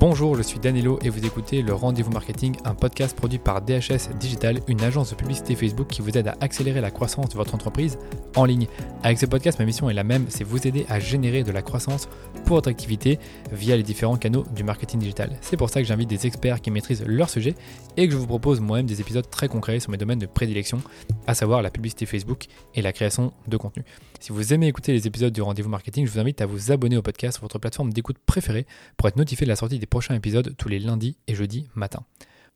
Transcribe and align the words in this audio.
Bonjour, 0.00 0.36
je 0.36 0.42
suis 0.42 0.60
Danilo 0.60 1.00
et 1.02 1.08
vous 1.08 1.26
écoutez 1.26 1.60
le 1.60 1.74
Rendez-vous 1.74 2.12
Marketing, 2.12 2.54
un 2.64 2.76
podcast 2.76 3.16
produit 3.16 3.40
par 3.40 3.62
DHS 3.62 4.16
Digital, 4.20 4.60
une 4.68 4.80
agence 4.82 5.10
de 5.10 5.16
publicité 5.16 5.56
Facebook 5.56 5.88
qui 5.88 6.02
vous 6.02 6.16
aide 6.16 6.28
à 6.28 6.36
accélérer 6.40 6.80
la 6.80 6.92
croissance 6.92 7.30
de 7.30 7.34
votre 7.34 7.52
entreprise 7.52 7.98
en 8.36 8.44
ligne. 8.44 8.68
Avec 9.02 9.18
ce 9.18 9.26
podcast, 9.26 9.58
ma 9.58 9.64
mission 9.64 9.90
est 9.90 9.94
la 9.94 10.04
même, 10.04 10.26
c'est 10.28 10.44
vous 10.44 10.68
aider 10.68 10.86
à 10.88 11.00
générer 11.00 11.42
de 11.42 11.50
la 11.50 11.62
croissance 11.62 12.08
pour 12.44 12.54
votre 12.54 12.68
activité 12.68 13.18
via 13.50 13.76
les 13.76 13.82
différents 13.82 14.16
canaux 14.16 14.44
du 14.54 14.62
marketing 14.62 15.00
digital. 15.00 15.36
C'est 15.40 15.56
pour 15.56 15.68
ça 15.68 15.80
que 15.82 15.88
j'invite 15.88 16.08
des 16.08 16.28
experts 16.28 16.60
qui 16.60 16.70
maîtrisent 16.70 17.04
leur 17.04 17.28
sujet 17.28 17.56
et 17.96 18.06
que 18.06 18.12
je 18.12 18.18
vous 18.18 18.28
propose 18.28 18.60
moi-même 18.60 18.86
des 18.86 19.00
épisodes 19.00 19.28
très 19.28 19.48
concrets 19.48 19.80
sur 19.80 19.90
mes 19.90 19.96
domaines 19.96 20.20
de 20.20 20.26
prédilection, 20.26 20.80
à 21.26 21.34
savoir 21.34 21.60
la 21.60 21.70
publicité 21.70 22.06
Facebook 22.06 22.44
et 22.76 22.82
la 22.82 22.92
création 22.92 23.32
de 23.48 23.56
contenu. 23.56 23.82
Si 24.20 24.30
vous 24.30 24.52
aimez 24.54 24.68
écouter 24.68 24.92
les 24.92 25.08
épisodes 25.08 25.32
du 25.32 25.42
Rendez-vous 25.42 25.70
Marketing, 25.70 26.06
je 26.06 26.12
vous 26.12 26.20
invite 26.20 26.40
à 26.40 26.46
vous 26.46 26.70
abonner 26.70 26.96
au 26.96 27.02
podcast 27.02 27.38
sur 27.38 27.42
votre 27.42 27.58
plateforme 27.58 27.92
d'écoute 27.92 28.18
préférée 28.24 28.64
pour 28.96 29.08
être 29.08 29.16
notifié 29.16 29.44
de 29.44 29.50
la 29.50 29.56
sortie 29.56 29.80
des 29.80 29.87
prochains 29.88 30.14
épisodes 30.14 30.54
tous 30.56 30.68
les 30.68 30.78
lundis 30.78 31.16
et 31.26 31.34
jeudis 31.34 31.68
matin. 31.74 32.04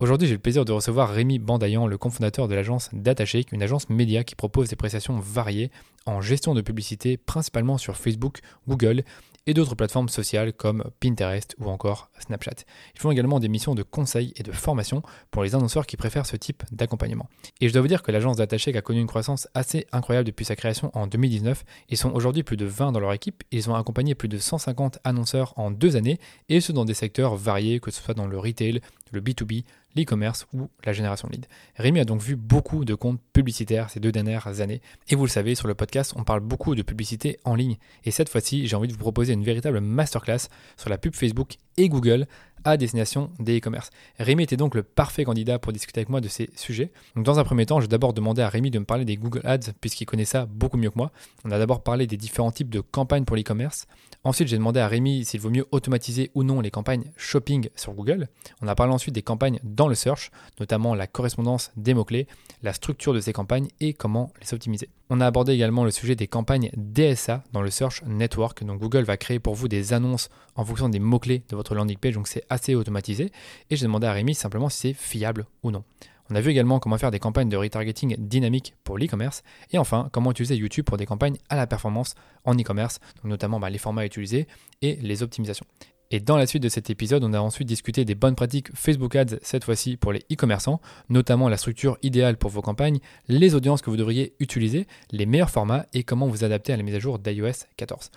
Aujourd'hui, 0.00 0.26
j'ai 0.26 0.34
le 0.34 0.40
plaisir 0.40 0.64
de 0.64 0.72
recevoir 0.72 1.10
Rémi 1.10 1.38
Bandayan, 1.38 1.86
le 1.86 1.96
cofondateur 1.96 2.48
de 2.48 2.54
l'agence 2.54 2.90
DataShake, 2.92 3.52
une 3.52 3.62
agence 3.62 3.88
média 3.88 4.24
qui 4.24 4.34
propose 4.34 4.68
des 4.68 4.74
prestations 4.74 5.18
variées 5.20 5.70
en 6.06 6.20
gestion 6.20 6.54
de 6.54 6.60
publicité, 6.60 7.16
principalement 7.16 7.78
sur 7.78 7.96
Facebook, 7.96 8.40
Google 8.66 9.04
et 9.46 9.54
d'autres 9.54 9.74
plateformes 9.74 10.08
sociales 10.08 10.52
comme 10.52 10.84
Pinterest 11.00 11.54
ou 11.58 11.68
encore 11.68 12.10
Snapchat. 12.18 12.64
Ils 12.94 13.00
font 13.00 13.10
également 13.10 13.40
des 13.40 13.48
missions 13.48 13.74
de 13.74 13.82
conseil 13.82 14.32
et 14.36 14.42
de 14.42 14.52
formation 14.52 15.02
pour 15.30 15.42
les 15.42 15.54
annonceurs 15.54 15.86
qui 15.86 15.96
préfèrent 15.96 16.26
ce 16.26 16.36
type 16.36 16.62
d'accompagnement. 16.70 17.28
Et 17.60 17.68
je 17.68 17.72
dois 17.72 17.82
vous 17.82 17.88
dire 17.88 18.02
que 18.02 18.12
l'agence 18.12 18.36
DataCheck 18.36 18.76
a 18.76 18.82
connu 18.82 19.00
une 19.00 19.06
croissance 19.06 19.48
assez 19.54 19.86
incroyable 19.92 20.26
depuis 20.26 20.44
sa 20.44 20.56
création 20.56 20.90
en 20.94 21.06
2019. 21.06 21.64
Ils 21.88 21.96
sont 21.96 22.12
aujourd'hui 22.12 22.42
plus 22.42 22.56
de 22.56 22.66
20 22.66 22.92
dans 22.92 23.00
leur 23.00 23.12
équipe. 23.12 23.42
Ils 23.50 23.68
ont 23.70 23.74
accompagné 23.74 24.14
plus 24.14 24.28
de 24.28 24.38
150 24.38 24.98
annonceurs 25.04 25.54
en 25.56 25.70
deux 25.70 25.96
années 25.96 26.18
et 26.48 26.60
ce 26.60 26.72
dans 26.72 26.84
des 26.84 26.94
secteurs 26.94 27.36
variés, 27.36 27.80
que 27.80 27.90
ce 27.90 28.02
soit 28.02 28.14
dans 28.14 28.26
le 28.26 28.38
retail, 28.38 28.80
le 29.12 29.20
B2B, 29.20 29.64
l'e-commerce 29.94 30.46
ou 30.52 30.68
la 30.84 30.92
génération 30.92 31.28
lead. 31.30 31.46
Rémi 31.76 32.00
a 32.00 32.04
donc 32.04 32.20
vu 32.20 32.36
beaucoup 32.36 32.84
de 32.84 32.94
comptes 32.94 33.20
publicitaires 33.32 33.90
ces 33.90 34.00
deux 34.00 34.12
dernières 34.12 34.60
années. 34.60 34.80
Et 35.08 35.14
vous 35.14 35.24
le 35.24 35.30
savez, 35.30 35.54
sur 35.54 35.68
le 35.68 35.74
podcast, 35.74 36.12
on 36.16 36.24
parle 36.24 36.40
beaucoup 36.40 36.74
de 36.74 36.82
publicité 36.82 37.38
en 37.44 37.54
ligne. 37.54 37.76
Et 38.04 38.10
cette 38.10 38.28
fois-ci, 38.28 38.66
j'ai 38.66 38.76
envie 38.76 38.88
de 38.88 38.92
vous 38.92 38.98
proposer 38.98 39.32
une 39.34 39.44
véritable 39.44 39.80
masterclass 39.80 40.48
sur 40.76 40.90
la 40.90 40.98
pub 40.98 41.14
Facebook 41.14 41.56
et 41.76 41.88
Google 41.88 42.26
à 42.64 42.76
destination 42.76 43.30
des 43.38 43.58
e-commerce. 43.58 43.90
Rémi 44.18 44.42
était 44.42 44.56
donc 44.56 44.74
le 44.74 44.82
parfait 44.82 45.24
candidat 45.24 45.58
pour 45.58 45.72
discuter 45.72 46.00
avec 46.00 46.08
moi 46.08 46.20
de 46.20 46.28
ces 46.28 46.50
sujets. 46.56 46.92
Donc 47.16 47.24
dans 47.24 47.38
un 47.38 47.44
premier 47.44 47.66
temps, 47.66 47.80
je 47.80 47.84
vais 47.84 47.88
d'abord 47.88 48.12
demander 48.12 48.42
à 48.42 48.48
Rémi 48.48 48.70
de 48.70 48.78
me 48.78 48.84
parler 48.84 49.04
des 49.04 49.16
Google 49.16 49.42
Ads 49.44 49.72
puisqu'il 49.80 50.06
connaît 50.06 50.24
ça 50.24 50.46
beaucoup 50.46 50.76
mieux 50.76 50.90
que 50.90 50.98
moi. 50.98 51.12
On 51.44 51.50
a 51.50 51.58
d'abord 51.58 51.82
parlé 51.82 52.06
des 52.06 52.16
différents 52.16 52.52
types 52.52 52.70
de 52.70 52.80
campagnes 52.80 53.24
pour 53.24 53.36
l'e-commerce. 53.36 53.86
Ensuite, 54.24 54.46
j'ai 54.48 54.56
demandé 54.56 54.78
à 54.78 54.86
Rémi 54.86 55.24
s'il 55.24 55.40
vaut 55.40 55.50
mieux 55.50 55.66
automatiser 55.72 56.30
ou 56.34 56.44
non 56.44 56.60
les 56.60 56.70
campagnes 56.70 57.10
shopping 57.16 57.68
sur 57.74 57.92
Google. 57.92 58.28
On 58.60 58.68
a 58.68 58.74
parlé 58.74 58.92
ensuite 58.92 59.14
des 59.14 59.22
campagnes 59.22 59.58
dans 59.64 59.88
le 59.88 59.96
search, 59.96 60.30
notamment 60.60 60.94
la 60.94 61.08
correspondance 61.08 61.72
des 61.76 61.92
mots-clés, 61.94 62.28
la 62.62 62.72
structure 62.72 63.14
de 63.14 63.20
ces 63.20 63.32
campagnes 63.32 63.68
et 63.80 63.94
comment 63.94 64.32
les 64.40 64.54
optimiser. 64.54 64.88
On 65.10 65.20
a 65.20 65.26
abordé 65.26 65.52
également 65.52 65.84
le 65.84 65.90
sujet 65.90 66.14
des 66.14 66.28
campagnes 66.28 66.70
DSA 66.76 67.42
dans 67.52 67.62
le 67.62 67.70
Search 67.70 68.02
Network. 68.06 68.64
Donc 68.64 68.80
Google 68.80 69.02
va 69.02 69.16
créer 69.16 69.40
pour 69.40 69.54
vous 69.54 69.68
des 69.68 69.92
annonces 69.92 70.28
en 70.54 70.64
fonction 70.64 70.88
des 70.88 71.00
mots-clés 71.00 71.42
de 71.48 71.56
votre 71.56 71.74
landing 71.74 71.98
page, 71.98 72.14
donc 72.14 72.28
c'est 72.28 72.44
assez 72.52 72.74
automatisé. 72.74 73.32
Et 73.70 73.76
j'ai 73.76 73.84
demandé 73.84 74.06
à 74.06 74.12
Rémi 74.12 74.34
simplement 74.34 74.68
si 74.68 74.78
c'est 74.78 74.92
fiable 74.92 75.46
ou 75.62 75.70
non. 75.70 75.84
On 76.30 76.34
a 76.34 76.40
vu 76.40 76.50
également 76.50 76.78
comment 76.78 76.96
faire 76.98 77.10
des 77.10 77.18
campagnes 77.18 77.48
de 77.48 77.56
retargeting 77.56 78.16
dynamique 78.18 78.74
pour 78.84 78.96
l'e-commerce. 78.96 79.42
Et 79.72 79.78
enfin, 79.78 80.08
comment 80.12 80.30
utiliser 80.30 80.56
YouTube 80.56 80.84
pour 80.84 80.96
des 80.96 81.06
campagnes 81.06 81.36
à 81.48 81.56
la 81.56 81.66
performance 81.66 82.14
en 82.44 82.54
e-commerce, 82.54 83.00
notamment 83.24 83.60
bah, 83.60 83.68
les 83.68 83.78
formats 83.78 84.06
utilisés 84.06 84.46
et 84.80 84.96
les 85.02 85.22
optimisations. 85.22 85.66
Et 86.10 86.20
dans 86.20 86.36
la 86.36 86.46
suite 86.46 86.62
de 86.62 86.68
cet 86.68 86.90
épisode, 86.90 87.24
on 87.24 87.32
a 87.32 87.40
ensuite 87.40 87.66
discuté 87.66 88.04
des 88.04 88.14
bonnes 88.14 88.34
pratiques 88.34 88.68
Facebook 88.74 89.16
Ads, 89.16 89.38
cette 89.40 89.64
fois-ci 89.64 89.96
pour 89.96 90.12
les 90.12 90.20
e-commerçants, 90.30 90.80
notamment 91.08 91.48
la 91.48 91.56
structure 91.56 91.96
idéale 92.02 92.36
pour 92.36 92.50
vos 92.50 92.60
campagnes, 92.60 92.98
les 93.28 93.54
audiences 93.54 93.80
que 93.80 93.88
vous 93.88 93.96
devriez 93.96 94.34
utiliser, 94.38 94.86
les 95.10 95.24
meilleurs 95.24 95.50
formats 95.50 95.86
et 95.94 96.04
comment 96.04 96.28
vous 96.28 96.44
adapter 96.44 96.72
à 96.74 96.76
la 96.76 96.82
mise 96.82 96.94
à 96.94 96.98
jour 96.98 97.18
d'iOS 97.18 97.66
14. 97.78 98.10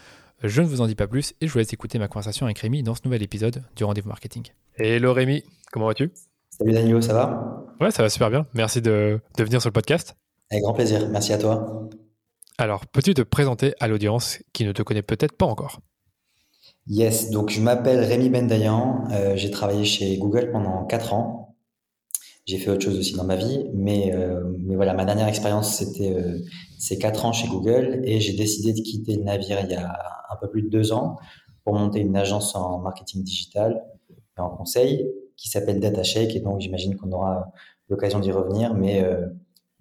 Je 0.44 0.62
ne 0.62 0.68
vous 0.68 0.82
en 0.82 0.88
dis 0.88 0.96
pas 0.96 1.08
plus 1.08 1.34
et 1.40 1.48
je 1.48 1.52
vous 1.54 1.60
laisse 1.60 1.72
écouter 1.72 1.98
ma 1.98 2.08
conversation 2.08 2.46
avec 2.46 2.60
Rémi 2.60 2.84
dans 2.84 2.94
ce 2.94 3.02
nouvel 3.06 3.24
épisode 3.24 3.64
du 3.76 3.86
Rendez-vous 3.86 4.10
Marketing. 4.10 4.44
Hello 4.76 5.14
Rémi, 5.14 5.44
comment 5.72 5.86
vas-tu? 5.88 6.12
Salut 6.50 6.74
Daniel, 6.74 7.02
ça 7.02 7.14
va? 7.14 7.66
Ouais, 7.80 7.90
ça 7.90 8.04
va 8.04 8.10
super 8.10 8.30
bien. 8.30 8.46
Merci 8.54 8.82
de, 8.82 9.22
de 9.38 9.44
venir 9.44 9.62
sur 9.62 9.70
le 9.70 9.74
podcast. 9.74 10.16
Avec 10.52 10.64
grand 10.64 10.74
plaisir, 10.74 11.08
merci 11.10 11.32
à 11.32 11.38
toi. 11.38 11.88
Alors, 12.58 12.86
peux-tu 12.86 13.14
te 13.14 13.22
présenter 13.22 13.74
à 13.80 13.88
l'audience 13.88 14.40
qui 14.52 14.66
ne 14.66 14.74
te 14.74 14.82
connaît 14.82 15.02
peut-être 15.02 15.38
pas 15.38 15.46
encore? 15.46 15.80
Yes, 16.88 17.30
donc 17.30 17.50
je 17.50 17.62
m'appelle 17.62 18.04
Rémi 18.04 18.30
Bendayan, 18.30 19.06
euh, 19.12 19.38
j'ai 19.38 19.52
travaillé 19.52 19.86
chez 19.86 20.18
Google 20.18 20.52
pendant 20.52 20.86
4 20.86 21.14
ans. 21.14 21.56
J'ai 22.46 22.58
fait 22.58 22.70
autre 22.70 22.84
chose 22.84 23.00
aussi 23.00 23.14
dans 23.16 23.24
ma 23.24 23.38
vie, 23.38 23.66
mais, 23.74 24.14
euh, 24.14 24.44
mais 24.60 24.76
voilà, 24.76 24.94
ma 24.94 25.06
dernière 25.06 25.28
expérience, 25.28 25.78
c'était 25.78 26.14
euh, 26.14 26.38
ces 26.80 26.98
4 26.98 27.26
ans 27.26 27.34
chez 27.34 27.48
Google 27.48 28.02
et 28.04 28.20
j'ai 28.20 28.34
décidé 28.34 28.74
de 28.74 28.82
quitter 28.82 29.16
le 29.16 29.24
navire 29.24 29.60
il 29.64 29.72
y 29.72 29.76
a 29.76 29.98
un 30.30 30.36
peu 30.36 30.50
plus 30.50 30.62
de 30.64 30.70
2 30.70 30.94
ans 30.94 31.18
pour 31.64 31.74
monter 31.74 32.00
une 32.00 32.16
agence 32.16 32.56
en 32.56 32.80
marketing 32.80 33.24
digital 33.24 33.84
et 34.38 34.42
en 34.42 34.50
conseil 34.50 35.10
qui 35.38 35.50
s'appelle 35.50 35.80
DataShake 35.80 36.36
et 36.36 36.40
donc 36.40 36.62
j'imagine 36.62 36.96
qu'on 36.96 37.12
aura 37.12 37.52
l'occasion 37.90 38.20
d'y 38.20 38.32
revenir, 38.32 38.74
mais, 38.74 39.06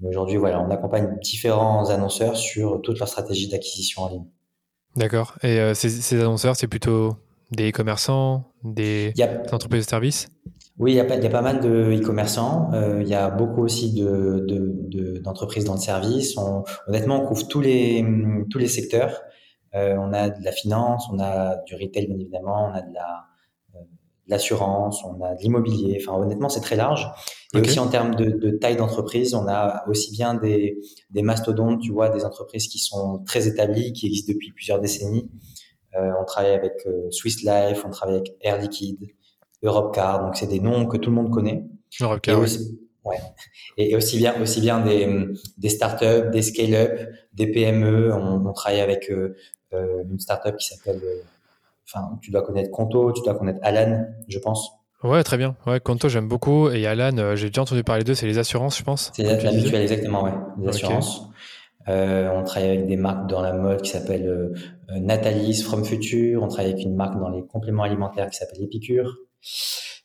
mais 0.01 0.09
aujourd'hui, 0.09 0.37
voilà, 0.37 0.61
on 0.61 0.71
accompagne 0.71 1.19
différents 1.23 1.89
annonceurs 1.89 2.37
sur 2.37 2.83
toute 2.83 2.99
leur 2.99 3.09
stratégie 3.09 3.49
d'acquisition 3.49 4.03
en 4.03 4.09
ligne. 4.11 4.27
D'accord. 4.97 5.37
Et 5.43 5.59
euh, 5.59 5.75
ces, 5.75 6.21
annonceurs, 6.21 6.57
c'est 6.57 6.69
plutôt 6.69 7.17
des 7.51 7.71
e-commerçants, 7.71 8.45
des, 8.63 9.13
entreprises 9.53 9.85
de 9.85 9.91
services? 9.91 10.29
Oui, 10.79 10.93
il 10.93 10.97
y, 10.97 11.01
a 11.01 11.05
pas, 11.05 11.17
y 11.17 11.27
a 11.27 11.31
pas 11.31 11.43
mal 11.43 11.61
de 11.61 11.93
e-commerçants. 11.95 12.71
Euh, 12.73 13.01
il 13.01 13.09
y 13.09 13.15
a 13.15 13.31
beaucoup 13.31 13.63
aussi 13.63 13.93
d'entreprises 15.23 15.65
de, 15.65 15.69
dans 15.69 15.75
le 15.75 15.81
service. 15.81 16.37
honnêtement, 16.89 17.23
on 17.23 17.27
couvre 17.27 17.47
tous 17.47 17.61
les, 17.61 18.05
tous 18.51 18.59
les 18.59 18.67
secteurs. 18.67 19.23
Euh, 19.75 19.97
on 19.99 20.13
a 20.13 20.31
de 20.31 20.45
la 20.45 20.53
finance, 20.53 21.07
on 21.13 21.19
a 21.21 21.57
du 21.67 21.75
retail, 21.75 22.07
bien 22.07 22.19
évidemment, 22.19 22.71
on 22.71 22.75
a 22.75 22.83
de 22.83 22.93
la 22.93 23.27
l'assurance, 24.27 25.05
on 25.05 25.23
a 25.23 25.35
de 25.35 25.43
l'immobilier. 25.43 25.99
Enfin, 26.01 26.19
honnêtement, 26.19 26.49
c'est 26.49 26.61
très 26.61 26.77
large. 26.77 27.11
Et 27.55 27.61
aussi 27.61 27.79
en 27.79 27.89
termes 27.89 28.15
de, 28.15 28.31
de 28.31 28.51
taille 28.51 28.77
d'entreprise, 28.77 29.35
on 29.35 29.47
a 29.47 29.85
aussi 29.89 30.11
bien 30.11 30.35
des, 30.35 30.79
des, 31.11 31.23
mastodontes, 31.23 31.81
tu 31.81 31.93
vois, 31.93 32.09
des 32.09 32.25
entreprises 32.25 32.69
qui 32.69 32.79
sont 32.79 33.23
très 33.25 33.47
établies, 33.47 33.93
qui 33.93 34.07
existent 34.07 34.33
depuis 34.33 34.53
plusieurs 34.53 34.81
décennies. 34.81 35.31
Euh, 35.97 36.11
on 36.21 36.25
travaille 36.25 36.53
avec 36.53 36.73
euh, 36.87 37.11
Swiss 37.11 37.45
Life, 37.45 37.85
on 37.87 37.91
travaille 37.91 38.17
avec 38.17 38.35
Air 38.41 38.61
Liquide, 38.61 39.07
Europcar. 39.65 40.25
Donc, 40.25 40.37
c'est 40.37 40.47
des 40.47 40.61
noms 40.61 40.87
que 40.87 40.97
tout 40.97 41.11
le 41.11 41.17
monde 41.17 41.31
connaît. 41.31 41.65
Europcar, 42.01 42.41
oui. 42.41 42.79
Ouais. 43.05 43.19
Et 43.77 43.97
aussi 43.97 44.17
bien, 44.17 44.41
aussi 44.41 44.63
bien 44.63 44.81
des, 44.81 45.27
des 45.59 45.69
startups, 45.69 46.31
des 46.33 46.41
scale-up, 46.41 47.01
des 47.35 47.49
PME. 47.49 48.15
On, 48.15 48.47
on 48.47 48.53
travaille 48.53 48.81
avec 48.81 49.11
euh, 49.11 49.37
euh 49.75 50.05
une 50.11 50.19
startup 50.19 50.57
qui 50.57 50.69
s'appelle 50.69 51.01
euh, 51.05 51.23
Enfin, 51.87 52.19
tu 52.23 52.31
dois 52.31 52.43
connaître 52.43 52.71
Conto, 52.71 53.13
tu 53.13 53.23
dois 53.23 53.35
connaître 53.35 53.61
Alan, 53.63 54.07
je 54.29 54.39
pense. 54.39 54.71
Ouais, 55.03 55.23
très 55.23 55.37
bien. 55.37 55.55
Ouais, 55.67 55.81
Conto, 55.81 56.09
j'aime 56.09 56.29
beaucoup. 56.29 56.71
Et 56.71 56.87
Alan, 56.87 57.17
euh, 57.19 57.37
j'ai 57.37 57.49
déjà 57.49 57.63
entendu 57.63 57.85
parler 57.85 58.05
d'eux, 58.05 58.15
c'est 58.15 58.27
les 58.27 58.39
assurances, 58.39 58.79
je 58.79 58.85
pense. 58.85 59.13
C'est 59.15 59.23
la, 59.23 59.53
mutuelle, 59.53 59.83
exactement, 59.83 60.25
ouais. 60.25 60.33
Les 60.59 60.69
assurances. 60.69 61.29
Euh, 61.89 62.31
on 62.33 62.43
travaille 62.43 62.71
avec 62.71 62.87
des 62.87 62.97
marques 62.97 63.29
dans 63.29 63.43
la 63.43 63.53
mode 63.53 63.83
qui 63.83 63.91
s'appellent 63.91 64.27
euh, 64.27 64.99
Nathalie's 64.99 65.63
From 65.63 65.85
Future. 65.85 66.43
On 66.43 66.49
travaille 66.49 66.73
avec 66.73 66.83
une 66.83 66.97
marque 66.97 67.19
dans 67.21 67.29
les 67.29 67.45
compléments 67.45 67.83
alimentaires 67.83 68.31
qui 68.31 68.39
s'appelle 68.39 68.63
Epicure. 68.63 69.15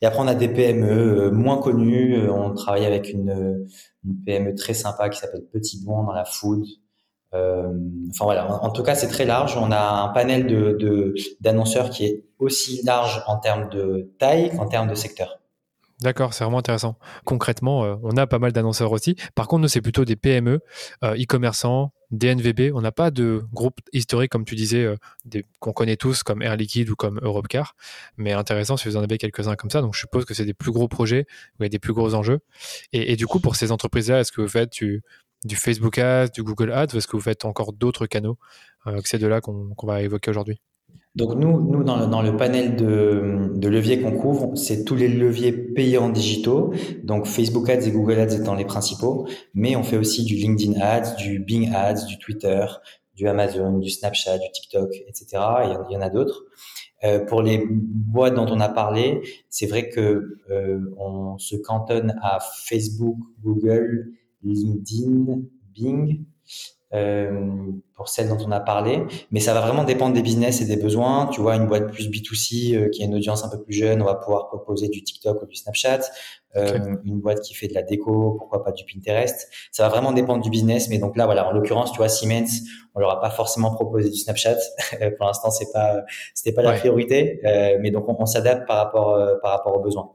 Et 0.02 0.06
après, 0.06 0.20
on 0.20 0.26
a 0.26 0.34
des 0.34 0.48
PME 0.48 1.30
moins 1.30 1.58
connues. 1.58 2.28
On 2.30 2.54
travaille 2.54 2.86
avec 2.86 3.12
une, 3.12 3.66
PME 4.24 4.54
très 4.54 4.74
sympa 4.74 5.08
qui 5.08 5.18
s'appelle 5.18 5.44
Petit 5.52 5.84
Bon 5.84 6.02
dans 6.04 6.12
la 6.12 6.24
food. 6.24 6.64
Euh, 7.32 7.72
enfin 8.10 8.24
voilà, 8.24 8.64
en, 8.64 8.70
tout 8.70 8.82
cas 8.82 8.94
c'est 8.94 9.08
très 9.08 9.24
large. 9.24 9.56
On 9.56 9.70
a 9.70 10.02
un 10.02 10.08
panel 10.08 10.46
de 10.46 11.14
d'annonceurs 11.40 11.90
qui 11.90 12.06
est 12.06 12.24
aussi 12.38 12.82
large 12.84 13.22
en 13.26 13.36
termes 13.36 13.68
de 13.68 14.10
taille 14.18 14.50
qu'en 14.56 14.66
termes 14.66 14.88
de 14.88 14.94
secteur. 14.94 15.39
D'accord, 16.02 16.32
c'est 16.32 16.44
vraiment 16.44 16.58
intéressant. 16.58 16.98
Concrètement, 17.26 17.84
euh, 17.84 17.96
on 18.02 18.16
a 18.16 18.26
pas 18.26 18.38
mal 18.38 18.52
d'annonceurs 18.52 18.90
aussi. 18.90 19.16
Par 19.34 19.48
contre, 19.48 19.62
nous, 19.62 19.68
c'est 19.68 19.82
plutôt 19.82 20.06
des 20.06 20.16
PME, 20.16 20.60
euh, 21.04 21.14
e-commerçants, 21.14 21.92
DNVB. 22.10 22.72
On 22.74 22.80
n'a 22.80 22.90
pas 22.90 23.10
de 23.10 23.42
groupe 23.52 23.80
historique, 23.92 24.32
comme 24.32 24.46
tu 24.46 24.54
disais, 24.54 24.84
euh, 24.84 24.96
qu'on 25.58 25.72
connaît 25.74 25.96
tous, 25.96 26.22
comme 26.22 26.40
Air 26.40 26.56
Liquide 26.56 26.88
ou 26.88 26.96
comme 26.96 27.20
Europcar. 27.22 27.76
Mais 28.16 28.32
intéressant 28.32 28.78
si 28.78 28.88
vous 28.88 28.96
en 28.96 29.02
avez 29.02 29.18
quelques-uns 29.18 29.56
comme 29.56 29.68
ça. 29.68 29.82
Donc, 29.82 29.94
je 29.94 30.00
suppose 30.00 30.24
que 30.24 30.32
c'est 30.32 30.46
des 30.46 30.54
plus 30.54 30.72
gros 30.72 30.88
projets 30.88 31.26
où 31.60 31.68
des 31.68 31.78
plus 31.78 31.92
gros 31.92 32.14
enjeux. 32.14 32.40
Et, 32.94 33.16
du 33.16 33.26
coup, 33.26 33.38
pour 33.38 33.54
ces 33.56 33.70
entreprises-là, 33.70 34.20
est-ce 34.20 34.32
que 34.32 34.40
vous 34.40 34.48
faites 34.48 34.72
du 34.72 35.02
Facebook 35.54 35.98
Ads, 35.98 36.28
du 36.28 36.42
Google 36.42 36.72
Ads, 36.72 36.94
ou 36.94 36.98
est-ce 36.98 37.06
que 37.08 37.16
vous 37.16 37.22
faites 37.22 37.44
encore 37.44 37.74
d'autres 37.74 38.06
canaux 38.06 38.38
que 38.86 39.02
c'est 39.04 39.18
de 39.18 39.26
là 39.26 39.42
qu'on 39.42 39.86
va 39.86 40.02
évoquer 40.02 40.30
aujourd'hui? 40.30 40.60
Donc 41.16 41.34
nous, 41.34 41.60
nous 41.60 41.82
dans, 41.82 41.98
le, 41.98 42.06
dans 42.06 42.22
le 42.22 42.36
panel 42.36 42.76
de, 42.76 43.50
de 43.54 43.68
leviers 43.68 44.00
qu'on 44.00 44.12
couvre, 44.12 44.56
c'est 44.56 44.84
tous 44.84 44.96
les 44.96 45.08
leviers 45.08 45.52
payants 45.52 46.08
digitaux, 46.08 46.72
donc 47.02 47.26
Facebook 47.26 47.68
Ads 47.68 47.86
et 47.86 47.90
Google 47.90 48.18
Ads 48.20 48.36
étant 48.36 48.54
les 48.54 48.64
principaux, 48.64 49.26
mais 49.54 49.76
on 49.76 49.82
fait 49.82 49.96
aussi 49.96 50.24
du 50.24 50.34
LinkedIn 50.34 50.80
Ads, 50.80 51.16
du 51.16 51.40
Bing 51.40 51.70
Ads, 51.74 52.06
du 52.06 52.18
Twitter, 52.18 52.64
du 53.14 53.26
Amazon, 53.26 53.78
du 53.78 53.90
Snapchat, 53.90 54.38
du 54.38 54.50
TikTok, 54.52 54.90
etc. 55.08 55.26
il 55.64 55.92
y 55.92 55.96
en, 55.96 56.00
a 56.00 56.10
d'autres. 56.10 56.44
pour 57.28 57.42
les 57.42 57.62
boîtes 57.68 58.34
dont 58.34 58.46
on 58.48 58.60
a 58.60 58.68
parlé, 58.68 59.20
c'est 59.48 59.66
vrai 59.66 59.88
que 59.88 60.38
on 60.96 61.36
se 61.38 61.56
cantonne 61.56 62.14
à 62.22 62.38
Facebook, 62.66 63.18
Google, 63.42 64.12
LinkedIn, 64.42 65.42
Bing, 65.74 66.20
euh, 66.20 66.79
pour 66.90 68.08
celles 68.08 68.30
dont 68.30 68.38
on 68.46 68.50
a 68.50 68.60
parlé, 68.60 69.04
mais 69.30 69.40
ça 69.40 69.52
va 69.52 69.60
vraiment 69.60 69.84
dépendre 69.84 70.14
des 70.14 70.22
business 70.22 70.62
et 70.62 70.64
des 70.64 70.76
besoins. 70.76 71.26
Tu 71.26 71.42
vois, 71.42 71.54
une 71.54 71.66
boîte 71.66 71.92
plus 71.92 72.08
B2C 72.08 72.74
euh, 72.74 72.88
qui 72.88 73.02
a 73.02 73.04
une 73.04 73.14
audience 73.14 73.44
un 73.44 73.50
peu 73.50 73.62
plus 73.62 73.74
jeune, 73.74 74.00
on 74.00 74.06
va 74.06 74.14
pouvoir 74.14 74.48
proposer 74.48 74.88
du 74.88 75.04
TikTok 75.04 75.42
ou 75.42 75.46
du 75.46 75.54
Snapchat. 75.54 76.00
Euh, 76.56 76.96
Une 77.04 77.20
boîte 77.20 77.42
qui 77.42 77.54
fait 77.54 77.68
de 77.68 77.74
la 77.74 77.82
déco, 77.82 78.36
pourquoi 78.38 78.64
pas 78.64 78.72
du 78.72 78.84
Pinterest. 78.84 79.48
Ça 79.70 79.82
va 79.84 79.90
vraiment 79.90 80.12
dépendre 80.12 80.42
du 80.42 80.48
business, 80.48 80.88
mais 80.88 80.98
donc 80.98 81.14
là, 81.16 81.26
voilà, 81.26 81.46
en 81.46 81.52
l'occurrence, 81.52 81.92
tu 81.92 81.98
vois, 81.98 82.08
Siemens, 82.08 82.62
on 82.94 83.00
leur 83.00 83.10
a 83.10 83.20
pas 83.20 83.30
forcément 83.30 83.70
proposé 83.72 84.08
du 84.08 84.16
Snapchat. 84.16 84.56
pour 85.18 85.26
l'instant, 85.26 85.50
c'est 85.50 85.70
pas, 85.72 86.02
c'était 86.34 86.54
pas 86.54 86.62
la 86.62 86.72
priorité, 86.72 87.40
euh, 87.44 87.76
mais 87.80 87.90
donc 87.90 88.08
on, 88.08 88.16
on 88.18 88.26
s'adapte 88.26 88.66
par 88.66 88.78
rapport, 88.78 89.40
par 89.42 89.52
rapport 89.52 89.76
aux 89.76 89.80
besoins. 89.82 90.10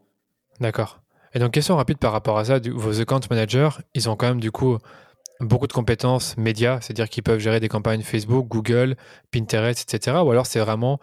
D'accord. 0.59 0.99
Et 1.35 1.39
donc, 1.39 1.51
question 1.51 1.75
rapide 1.75 1.99
par 1.99 2.13
rapport 2.13 2.39
à 2.39 2.45
ça, 2.45 2.59
vos 2.73 2.99
account 2.99 3.21
managers, 3.29 3.69
ils 3.93 4.09
ont 4.09 4.15
quand 4.15 4.27
même 4.27 4.39
du 4.39 4.51
coup 4.51 4.77
beaucoup 5.39 5.67
de 5.67 5.73
compétences 5.73 6.37
médias, 6.37 6.79
c'est-à-dire 6.81 7.09
qu'ils 7.09 7.23
peuvent 7.23 7.39
gérer 7.39 7.59
des 7.59 7.67
campagnes 7.67 8.01
Facebook, 8.01 8.47
Google, 8.47 8.95
Pinterest, 9.31 9.81
etc. 9.81 10.17
Ou 10.23 10.31
alors 10.31 10.45
c'est 10.45 10.59
vraiment 10.59 10.99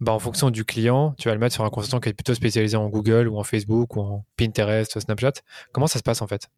bah, 0.00 0.12
en 0.12 0.18
fonction 0.18 0.50
du 0.50 0.64
client, 0.64 1.14
tu 1.18 1.28
vas 1.28 1.34
le 1.34 1.40
mettre 1.40 1.54
sur 1.54 1.64
un 1.64 1.70
consultant 1.70 2.00
qui 2.00 2.10
est 2.10 2.12
plutôt 2.12 2.34
spécialisé 2.34 2.76
en 2.76 2.88
Google 2.88 3.28
ou 3.28 3.38
en 3.38 3.44
Facebook 3.44 3.96
ou 3.96 4.00
en 4.00 4.24
Pinterest, 4.36 4.98
Snapchat. 4.98 5.32
Comment 5.72 5.86
ça 5.86 5.98
se 5.98 6.02
passe 6.02 6.20
en 6.20 6.26
fait? 6.26 6.48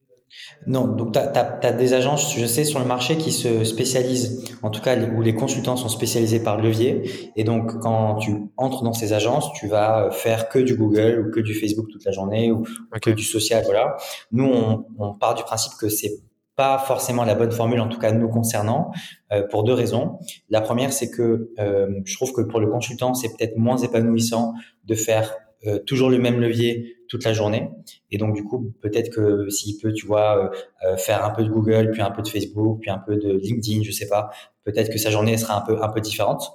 Non, 0.67 0.87
donc 0.87 1.13
tu 1.13 1.19
as, 1.19 1.73
des 1.73 1.95
agences, 1.95 2.37
je 2.37 2.45
sais, 2.45 2.65
sur 2.65 2.81
le 2.81 2.85
marché 2.85 3.17
qui 3.17 3.33
se 3.33 3.65
spécialisent, 3.65 4.45
en 4.63 4.71
tout 4.71 4.83
cas 4.83 4.95
où 4.99 5.23
les 5.23 5.35
consultants 5.35 5.77
sont 5.77 5.89
spécialisés 5.89 6.41
par 6.41 6.59
levier. 6.61 7.31
Et 7.37 7.45
donc, 7.45 7.79
quand 7.81 8.17
tu 8.17 8.33
entres 8.59 8.83
dans 8.83 8.93
ces 8.93 9.15
agences, 9.15 9.51
tu 9.55 9.69
vas 9.69 10.11
faire 10.11 10.51
que 10.51 10.59
du 10.59 10.77
Google 10.77 11.27
ou 11.27 11.31
que 11.31 11.41
du 11.41 11.55
Facebook 11.55 11.87
toute 11.91 12.05
la 12.05 12.13
journée 12.13 12.53
ou 12.53 12.65
que 13.01 13.11
du 13.11 13.23
social. 13.23 13.63
Voilà. 13.65 13.97
Nous, 14.31 14.45
on, 14.45 14.85
on 14.99 15.15
part 15.15 15.35
du 15.35 15.45
principe 15.45 15.73
que 15.81 15.89
c'est 15.89 16.21
pas 16.59 16.77
forcément 16.77 17.25
la 17.25 17.37
bonne 17.37 17.53
formule, 17.53 17.81
en 17.81 17.89
tout 17.89 18.01
cas 18.01 18.11
nous 18.11 18.29
concernant, 18.29 18.91
euh, 19.31 19.47
pour 19.49 19.63
deux 19.63 19.73
raisons. 19.73 20.19
La 20.51 20.61
première, 20.61 20.93
c'est 20.93 21.09
que 21.09 21.53
euh, 21.61 22.01
je 22.05 22.17
trouve 22.17 22.33
que 22.33 22.41
pour 22.41 22.59
le 22.59 22.67
consultant, 22.67 23.15
c'est 23.15 23.29
peut-être 23.29 23.57
moins 23.57 23.77
épanouissant 23.77 24.55
de 24.85 24.97
faire 24.97 25.37
euh, 25.69 25.79
toujours 25.79 26.11
le 26.11 26.19
même 26.19 26.41
levier 26.41 26.97
toute 27.09 27.25
la 27.25 27.33
journée. 27.33 27.71
Et 28.11 28.19
donc 28.19 28.35
du 28.35 28.43
coup, 28.43 28.75
peut-être 28.83 29.09
que 29.11 29.49
s'il 29.49 29.79
peut, 29.79 29.93
tu 29.93 30.05
vois, 30.05 30.51
faire 30.99 31.25
un 31.25 31.31
peu 31.31 31.45
de 31.45 31.49
Google, 31.49 31.91
puis 31.93 32.03
un 32.03 32.11
peu 32.11 32.23
de 32.23 32.29
Facebook, 32.29 32.81
puis 32.81 32.91
un 32.91 32.99
peu 32.99 33.17
de 33.17 33.39
LinkedIn, 33.39 33.83
je 33.85 33.93
sais 33.93 34.09
pas, 34.09 34.29
peut-être 34.65 34.91
que 34.91 34.99
sa 34.99 35.11
journée 35.11 35.37
sera 35.39 35.57
un 35.57 35.65
peu 35.65 35.81
un 35.81 35.89
peu 35.89 36.01
différente. 36.01 36.53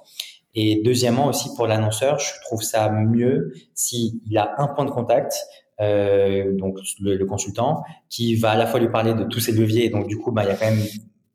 Et 0.54 0.82
deuxièmement 0.84 1.26
aussi 1.26 1.48
pour 1.56 1.66
l'annonceur, 1.66 2.20
je 2.20 2.30
trouve 2.42 2.62
ça 2.62 2.88
mieux 2.90 3.52
s'il 3.74 4.20
a 4.36 4.54
un 4.58 4.68
point 4.68 4.84
de 4.84 4.90
contact 4.90 5.34
euh, 5.80 6.52
donc 6.52 6.78
le, 7.00 7.24
consultant, 7.24 7.82
qui 8.08 8.36
va 8.36 8.50
à 8.50 8.56
la 8.56 8.66
fois 8.66 8.80
lui 8.80 8.90
parler 8.90 9.14
de 9.14 9.24
tous 9.24 9.40
ces 9.40 9.52
leviers, 9.52 9.86
et 9.86 9.90
donc 9.90 10.06
du 10.06 10.18
coup, 10.18 10.32
bah, 10.32 10.44
il 10.44 10.48
y 10.48 10.52
a 10.52 10.54
quand 10.54 10.70
même 10.70 10.84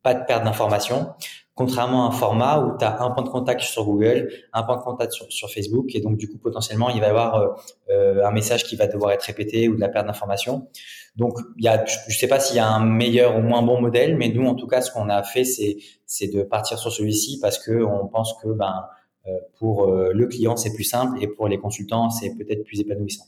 pas 0.01 0.13
de 0.13 0.25
perte 0.25 0.45
d'information, 0.45 1.09
contrairement 1.55 2.05
à 2.05 2.07
un 2.07 2.11
format 2.11 2.59
où 2.59 2.77
tu 2.77 2.85
as 2.85 3.01
un 3.01 3.11
point 3.11 3.23
de 3.23 3.29
contact 3.29 3.59
sur 3.59 3.83
Google, 3.83 4.29
un 4.53 4.63
point 4.63 4.77
de 4.77 4.81
contact 4.81 5.11
sur, 5.11 5.29
sur 5.29 5.51
Facebook, 5.51 5.93
et 5.93 5.99
donc 5.99 6.17
du 6.17 6.29
coup, 6.29 6.37
potentiellement, 6.37 6.89
il 6.89 7.01
va 7.01 7.07
y 7.07 7.09
avoir 7.09 7.35
euh, 7.35 7.47
euh 7.89 8.25
un 8.25 8.31
message 8.31 8.63
qui 8.63 8.77
va 8.77 8.87
devoir 8.87 9.11
être 9.11 9.23
répété 9.23 9.67
ou 9.67 9.75
de 9.75 9.81
la 9.81 9.89
perte 9.89 10.07
d'information. 10.07 10.69
Donc, 11.17 11.33
il 11.57 11.65
y 11.65 11.67
a, 11.67 11.83
je 11.85 12.17
sais 12.17 12.27
pas 12.27 12.39
s'il 12.39 12.55
y 12.55 12.59
a 12.59 12.67
un 12.67 12.85
meilleur 12.85 13.37
ou 13.37 13.41
moins 13.41 13.61
bon 13.61 13.81
modèle, 13.81 14.15
mais 14.15 14.29
nous, 14.29 14.45
en 14.45 14.55
tout 14.55 14.67
cas, 14.67 14.81
ce 14.81 14.89
qu'on 14.91 15.09
a 15.09 15.21
fait, 15.23 15.43
c'est, 15.43 16.27
de 16.27 16.43
partir 16.43 16.79
sur 16.79 16.93
celui-ci 16.93 17.39
parce 17.41 17.57
que 17.59 17.83
on 17.83 18.07
pense 18.07 18.35
que 18.41 18.47
ben, 18.49 18.85
euh, 19.27 19.31
pour 19.57 19.87
le 19.91 20.25
client, 20.27 20.55
c'est 20.55 20.73
plus 20.73 20.85
simple 20.85 21.21
et 21.21 21.27
pour 21.27 21.49
les 21.49 21.57
consultants, 21.57 22.09
c'est 22.09 22.35
peut-être 22.37 22.63
plus 22.63 22.79
épanouissant. 22.79 23.25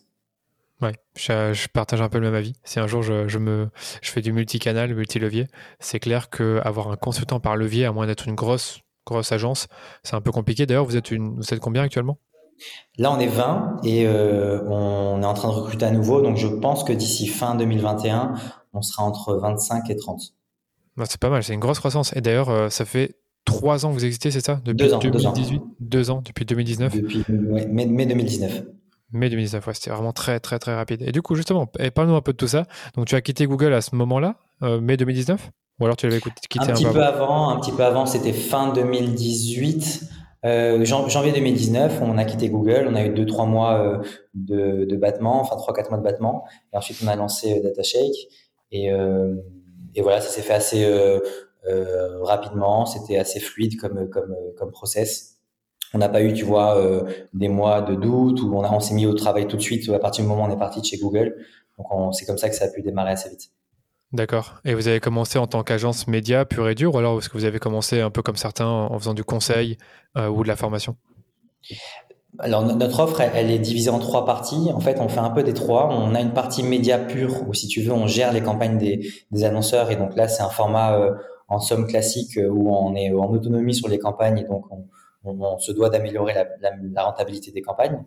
Ouais, 0.81 0.93
je, 1.15 1.67
partage 1.67 2.01
un 2.01 2.09
peu 2.09 2.17
le 2.17 2.25
même 2.25 2.35
avis. 2.35 2.53
Si 2.63 2.79
un 2.79 2.87
jour 2.87 3.03
je, 3.03 3.27
je 3.27 3.37
me, 3.37 3.69
je 4.01 4.09
fais 4.09 4.21
du 4.21 4.33
multicanal, 4.33 4.93
multi-levier, 4.95 5.47
c'est 5.79 5.99
clair 5.99 6.29
qu'avoir 6.29 6.89
un 6.89 6.95
consultant 6.95 7.39
par 7.39 7.55
levier, 7.55 7.85
à 7.85 7.91
moins 7.91 8.07
d'être 8.07 8.27
une 8.27 8.33
grosse, 8.33 8.79
grosse 9.05 9.31
agence, 9.31 9.67
c'est 10.03 10.15
un 10.15 10.21
peu 10.21 10.31
compliqué. 10.31 10.65
D'ailleurs, 10.65 10.85
vous 10.85 10.97
êtes, 10.97 11.11
une, 11.11 11.35
vous 11.35 11.53
êtes 11.53 11.59
combien 11.59 11.83
actuellement? 11.83 12.17
Là, 12.97 13.11
on 13.11 13.19
est 13.19 13.27
20 13.27 13.81
et 13.83 14.05
euh, 14.07 14.63
on 14.67 15.21
est 15.21 15.25
en 15.25 15.33
train 15.33 15.49
de 15.49 15.53
recruter 15.53 15.85
à 15.85 15.91
nouveau. 15.91 16.21
Donc, 16.21 16.37
je 16.37 16.47
pense 16.47 16.83
que 16.83 16.93
d'ici 16.93 17.27
fin 17.27 17.55
2021, 17.55 18.33
on 18.73 18.81
sera 18.81 19.03
entre 19.03 19.35
25 19.35 19.89
et 19.89 19.95
30. 19.95 20.33
Bah, 20.97 21.05
c'est 21.07 21.19
pas 21.19 21.29
mal, 21.29 21.43
c'est 21.43 21.53
une 21.53 21.59
grosse 21.59 21.79
croissance. 21.79 22.15
Et 22.15 22.21
d'ailleurs, 22.21 22.49
euh, 22.49 22.69
ça 22.69 22.85
fait 22.85 23.15
trois 23.45 23.85
ans 23.85 23.89
que 23.89 23.95
vous 23.95 24.05
existez, 24.05 24.31
c'est 24.31 24.45
ça? 24.45 24.61
Depuis 24.63 24.87
deux 24.87 24.93
ans, 24.93 24.99
2018 24.99 25.61
deux 25.79 26.11
ans. 26.11 26.21
depuis 26.23 26.45
2019 26.45 26.95
Depuis 26.95 27.25
mai, 27.29 27.85
mai 27.85 28.05
2019. 28.05 28.63
Mai 29.13 29.29
2019, 29.29 29.65
ouais, 29.67 29.73
c'était 29.73 29.89
vraiment 29.89 30.13
très, 30.13 30.39
très, 30.39 30.57
très 30.59 30.73
rapide. 30.73 31.01
Et 31.01 31.11
du 31.11 31.21
coup, 31.21 31.35
justement, 31.35 31.65
parle-nous 31.65 32.15
un 32.15 32.21
peu 32.21 32.31
de 32.31 32.37
tout 32.37 32.47
ça. 32.47 32.65
Donc, 32.95 33.07
tu 33.07 33.15
as 33.15 33.21
quitté 33.21 33.45
Google 33.45 33.73
à 33.73 33.81
ce 33.81 33.95
moment-là, 33.95 34.35
euh, 34.63 34.79
mai 34.79 34.95
2019 34.97 35.49
Ou 35.79 35.85
alors 35.85 35.97
tu 35.97 36.07
l'avais 36.07 36.21
quitté 36.21 36.65
un, 36.65 36.69
un 36.69 36.73
petit 36.73 36.85
peu 36.85 37.03
avant, 37.03 37.49
Un 37.49 37.59
petit 37.59 37.71
peu 37.71 37.83
avant, 37.83 38.05
c'était 38.05 38.33
fin 38.33 38.71
2018. 38.71 40.03
Euh, 40.43 40.83
janvier 40.85 41.33
2019, 41.33 41.99
on 42.01 42.17
a 42.17 42.25
quitté 42.25 42.49
Google, 42.49 42.87
on 42.89 42.95
a 42.95 43.03
eu 43.03 43.09
2-3 43.09 43.47
mois 43.47 43.73
euh, 43.73 43.97
de, 44.33 44.85
de, 44.85 44.95
battement, 44.95 45.39
enfin 45.41 45.55
3-4 45.55 45.89
mois 45.89 45.99
de 45.99 46.03
battement, 46.03 46.45
et 46.73 46.77
ensuite 46.77 46.97
on 47.03 47.07
a 47.07 47.15
lancé 47.15 47.59
DataShake, 47.61 48.27
et, 48.71 48.87
et 49.93 50.01
voilà, 50.01 50.19
ça 50.19 50.29
s'est 50.29 50.41
fait 50.41 50.53
assez 50.53 51.19
rapidement, 52.21 52.87
c'était 52.87 53.19
assez 53.19 53.39
fluide 53.39 53.79
comme, 53.79 54.09
comme, 54.09 54.35
comme 54.57 54.71
process 54.71 55.40
on 55.93 55.97
n'a 55.97 56.09
pas 56.09 56.21
eu, 56.21 56.33
tu 56.33 56.45
vois, 56.45 56.77
euh, 56.77 57.03
des 57.33 57.49
mois 57.49 57.81
de 57.81 57.95
doute 57.95 58.41
où 58.41 58.55
on, 58.55 58.63
a, 58.63 58.71
on 58.71 58.79
s'est 58.79 58.93
mis 58.93 59.05
au 59.05 59.13
travail 59.13 59.47
tout 59.47 59.57
de 59.57 59.61
suite 59.61 59.89
à 59.89 59.99
partir 59.99 60.23
du 60.23 60.29
moment 60.29 60.43
où 60.43 60.47
on 60.47 60.53
est 60.53 60.59
parti 60.59 60.79
de 60.79 60.85
chez 60.85 60.97
Google. 60.97 61.35
Donc 61.77 62.15
c'est 62.15 62.25
comme 62.25 62.37
ça 62.37 62.49
que 62.49 62.55
ça 62.55 62.65
a 62.65 62.67
pu 62.69 62.81
démarrer 62.81 63.11
assez 63.11 63.29
vite. 63.29 63.51
D'accord. 64.13 64.59
Et 64.65 64.73
vous 64.73 64.87
avez 64.87 64.99
commencé 64.99 65.39
en 65.39 65.47
tant 65.47 65.63
qu'agence 65.63 66.07
média 66.07 66.43
pure 66.43 66.67
et 66.67 66.75
dure 66.75 66.95
ou 66.95 66.97
alors 66.97 67.17
est-ce 67.17 67.29
que 67.29 67.37
vous 67.37 67.45
avez 67.45 67.59
commencé 67.59 68.01
un 68.01 68.09
peu 68.09 68.21
comme 68.21 68.35
certains 68.35 68.67
en 68.67 68.97
faisant 68.99 69.13
du 69.13 69.23
conseil 69.23 69.77
euh, 70.17 70.27
ou 70.27 70.43
de 70.43 70.49
la 70.49 70.57
formation? 70.57 70.95
Alors 72.39 72.65
notre 72.65 72.99
offre, 72.99 73.21
elle, 73.21 73.51
est 73.51 73.59
divisée 73.59 73.89
en 73.89 73.99
trois 73.99 74.25
parties. 74.25 74.69
En 74.73 74.79
fait, 74.79 74.99
on 74.99 75.07
fait 75.07 75.19
un 75.19 75.29
peu 75.29 75.43
des 75.43 75.53
trois. 75.53 75.89
On 75.91 76.13
a 76.15 76.21
une 76.21 76.33
partie 76.33 76.63
média 76.63 76.97
pure 76.97 77.47
où, 77.47 77.53
si 77.53 77.67
tu 77.67 77.81
veux, 77.81 77.91
on 77.91 78.07
gère 78.07 78.33
les 78.33 78.41
campagnes 78.41 78.77
des, 78.77 79.11
des 79.31 79.43
annonceurs. 79.43 79.91
Et 79.91 79.95
donc 79.95 80.15
là, 80.15 80.27
c'est 80.27 80.43
un 80.43 80.49
format 80.49 80.97
euh, 80.97 81.13
en 81.47 81.59
somme 81.59 81.87
classique 81.87 82.37
où 82.37 82.73
on 82.73 82.95
est 82.95 83.13
en 83.13 83.29
autonomie 83.29 83.75
sur 83.75 83.87
les 83.87 83.99
campagnes. 83.99 84.39
Et 84.39 84.43
donc 84.43 84.65
on, 84.71 84.85
on, 85.23 85.57
se 85.59 85.71
doit 85.71 85.89
d'améliorer 85.89 86.33
la, 86.33 87.03
rentabilité 87.03 87.51
des 87.51 87.61
campagnes. 87.61 88.03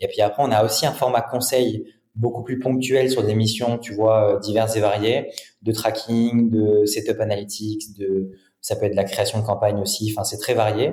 Et 0.00 0.08
puis 0.08 0.20
après, 0.20 0.42
on 0.42 0.50
a 0.50 0.64
aussi 0.64 0.86
un 0.86 0.92
format 0.92 1.22
conseil 1.22 1.84
beaucoup 2.14 2.42
plus 2.42 2.58
ponctuel 2.58 3.10
sur 3.10 3.24
des 3.24 3.34
missions, 3.34 3.78
tu 3.78 3.94
vois, 3.94 4.34
euh, 4.34 4.38
diverses 4.40 4.76
et 4.76 4.80
variées, 4.80 5.30
de 5.62 5.72
tracking, 5.72 6.50
de 6.50 6.84
setup 6.84 7.20
analytics, 7.20 7.96
de 7.98 8.32
ça 8.60 8.76
peut 8.76 8.84
être 8.84 8.92
de 8.92 8.96
la 8.96 9.04
création 9.04 9.40
de 9.40 9.46
campagne 9.46 9.80
aussi. 9.80 10.12
Enfin, 10.12 10.22
c'est 10.22 10.38
très 10.38 10.54
varié. 10.54 10.92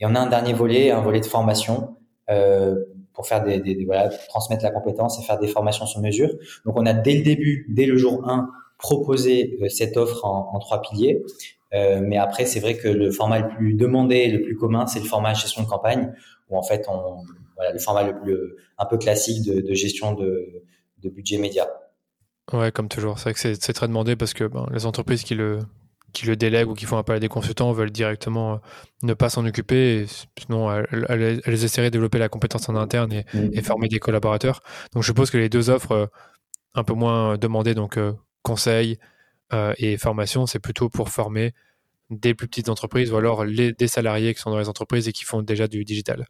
Et 0.00 0.06
on 0.06 0.14
a 0.14 0.20
un 0.20 0.28
dernier 0.28 0.52
volet, 0.52 0.90
un 0.90 1.00
volet 1.00 1.20
de 1.20 1.26
formation. 1.26 1.96
Euh, 2.30 2.76
pour 3.12 3.28
faire 3.28 3.44
des, 3.44 3.60
des, 3.60 3.84
voilà, 3.84 4.08
transmettre 4.08 4.64
la 4.64 4.72
compétence 4.72 5.20
et 5.20 5.22
faire 5.22 5.38
des 5.38 5.46
formations 5.46 5.86
sur 5.86 6.00
mesure. 6.00 6.30
Donc 6.66 6.76
on 6.76 6.84
a 6.84 6.92
dès 6.92 7.14
le 7.14 7.22
début, 7.22 7.64
dès 7.68 7.86
le 7.86 7.96
jour 7.96 8.28
1, 8.28 8.50
proposé 8.76 9.56
euh, 9.62 9.68
cette 9.68 9.96
offre 9.96 10.24
en 10.24 10.58
trois 10.58 10.82
piliers. 10.82 11.22
Euh, 11.74 12.00
mais 12.00 12.16
après, 12.16 12.46
c'est 12.46 12.60
vrai 12.60 12.76
que 12.76 12.88
le 12.88 13.10
format 13.10 13.40
le 13.40 13.48
plus 13.48 13.74
demandé, 13.74 14.28
le 14.28 14.42
plus 14.42 14.56
commun, 14.56 14.86
c'est 14.86 15.00
le 15.00 15.06
format 15.06 15.34
gestion 15.34 15.62
de 15.62 15.68
campagne, 15.68 16.12
où 16.48 16.56
en 16.56 16.62
fait, 16.62 16.86
on, 16.88 17.24
voilà, 17.56 17.72
le 17.72 17.78
format 17.78 18.04
le 18.04 18.20
plus, 18.20 18.36
un 18.78 18.86
peu 18.86 18.96
classique 18.96 19.44
de, 19.44 19.60
de 19.60 19.74
gestion 19.74 20.14
de, 20.14 20.62
de, 21.02 21.08
budget 21.08 21.38
média. 21.38 21.68
Ouais, 22.52 22.70
comme 22.70 22.88
toujours. 22.88 23.18
C'est 23.18 23.24
vrai 23.24 23.34
que 23.34 23.40
c'est 23.40 23.72
très 23.72 23.88
demandé 23.88 24.16
parce 24.16 24.34
que 24.34 24.44
ben, 24.44 24.66
les 24.72 24.86
entreprises 24.86 25.24
qui 25.24 25.34
le, 25.34 25.60
qui 26.12 26.26
le 26.26 26.36
délèguent 26.36 26.68
ou 26.68 26.74
qui 26.74 26.84
font 26.84 26.98
appel 26.98 27.16
à 27.16 27.20
des 27.20 27.28
consultants 27.28 27.72
veulent 27.72 27.90
directement 27.90 28.54
euh, 28.54 28.56
ne 29.02 29.14
pas 29.14 29.28
s'en 29.28 29.44
occuper, 29.44 30.02
et 30.02 30.06
sinon 30.38 30.70
elles, 30.70 31.40
elles, 31.44 31.64
essaieraient 31.64 31.88
de 31.88 31.94
développer 31.94 32.18
la 32.18 32.28
compétence 32.28 32.68
en 32.68 32.76
interne 32.76 33.12
et, 33.12 33.24
mm. 33.34 33.50
et, 33.52 33.62
former 33.62 33.88
des 33.88 33.98
collaborateurs. 33.98 34.62
Donc 34.92 35.02
je 35.02 35.08
suppose 35.08 35.30
que 35.30 35.38
les 35.38 35.48
deux 35.48 35.70
offres 35.70 35.92
euh, 35.92 36.06
un 36.74 36.84
peu 36.84 36.94
moins 36.94 37.36
demandées, 37.36 37.74
donc 37.74 37.98
conseil 38.42 38.98
et 39.52 39.96
formation, 39.98 40.46
c'est 40.46 40.58
plutôt 40.58 40.88
pour 40.88 41.10
former 41.10 41.52
des 42.10 42.34
plus 42.34 42.48
petites 42.48 42.68
entreprises 42.68 43.12
ou 43.12 43.16
alors 43.16 43.44
des 43.44 43.88
salariés 43.88 44.34
qui 44.34 44.40
sont 44.40 44.50
dans 44.50 44.58
les 44.58 44.68
entreprises 44.68 45.08
et 45.08 45.12
qui 45.12 45.24
font 45.24 45.42
déjà 45.42 45.68
du 45.68 45.84
digital. 45.84 46.26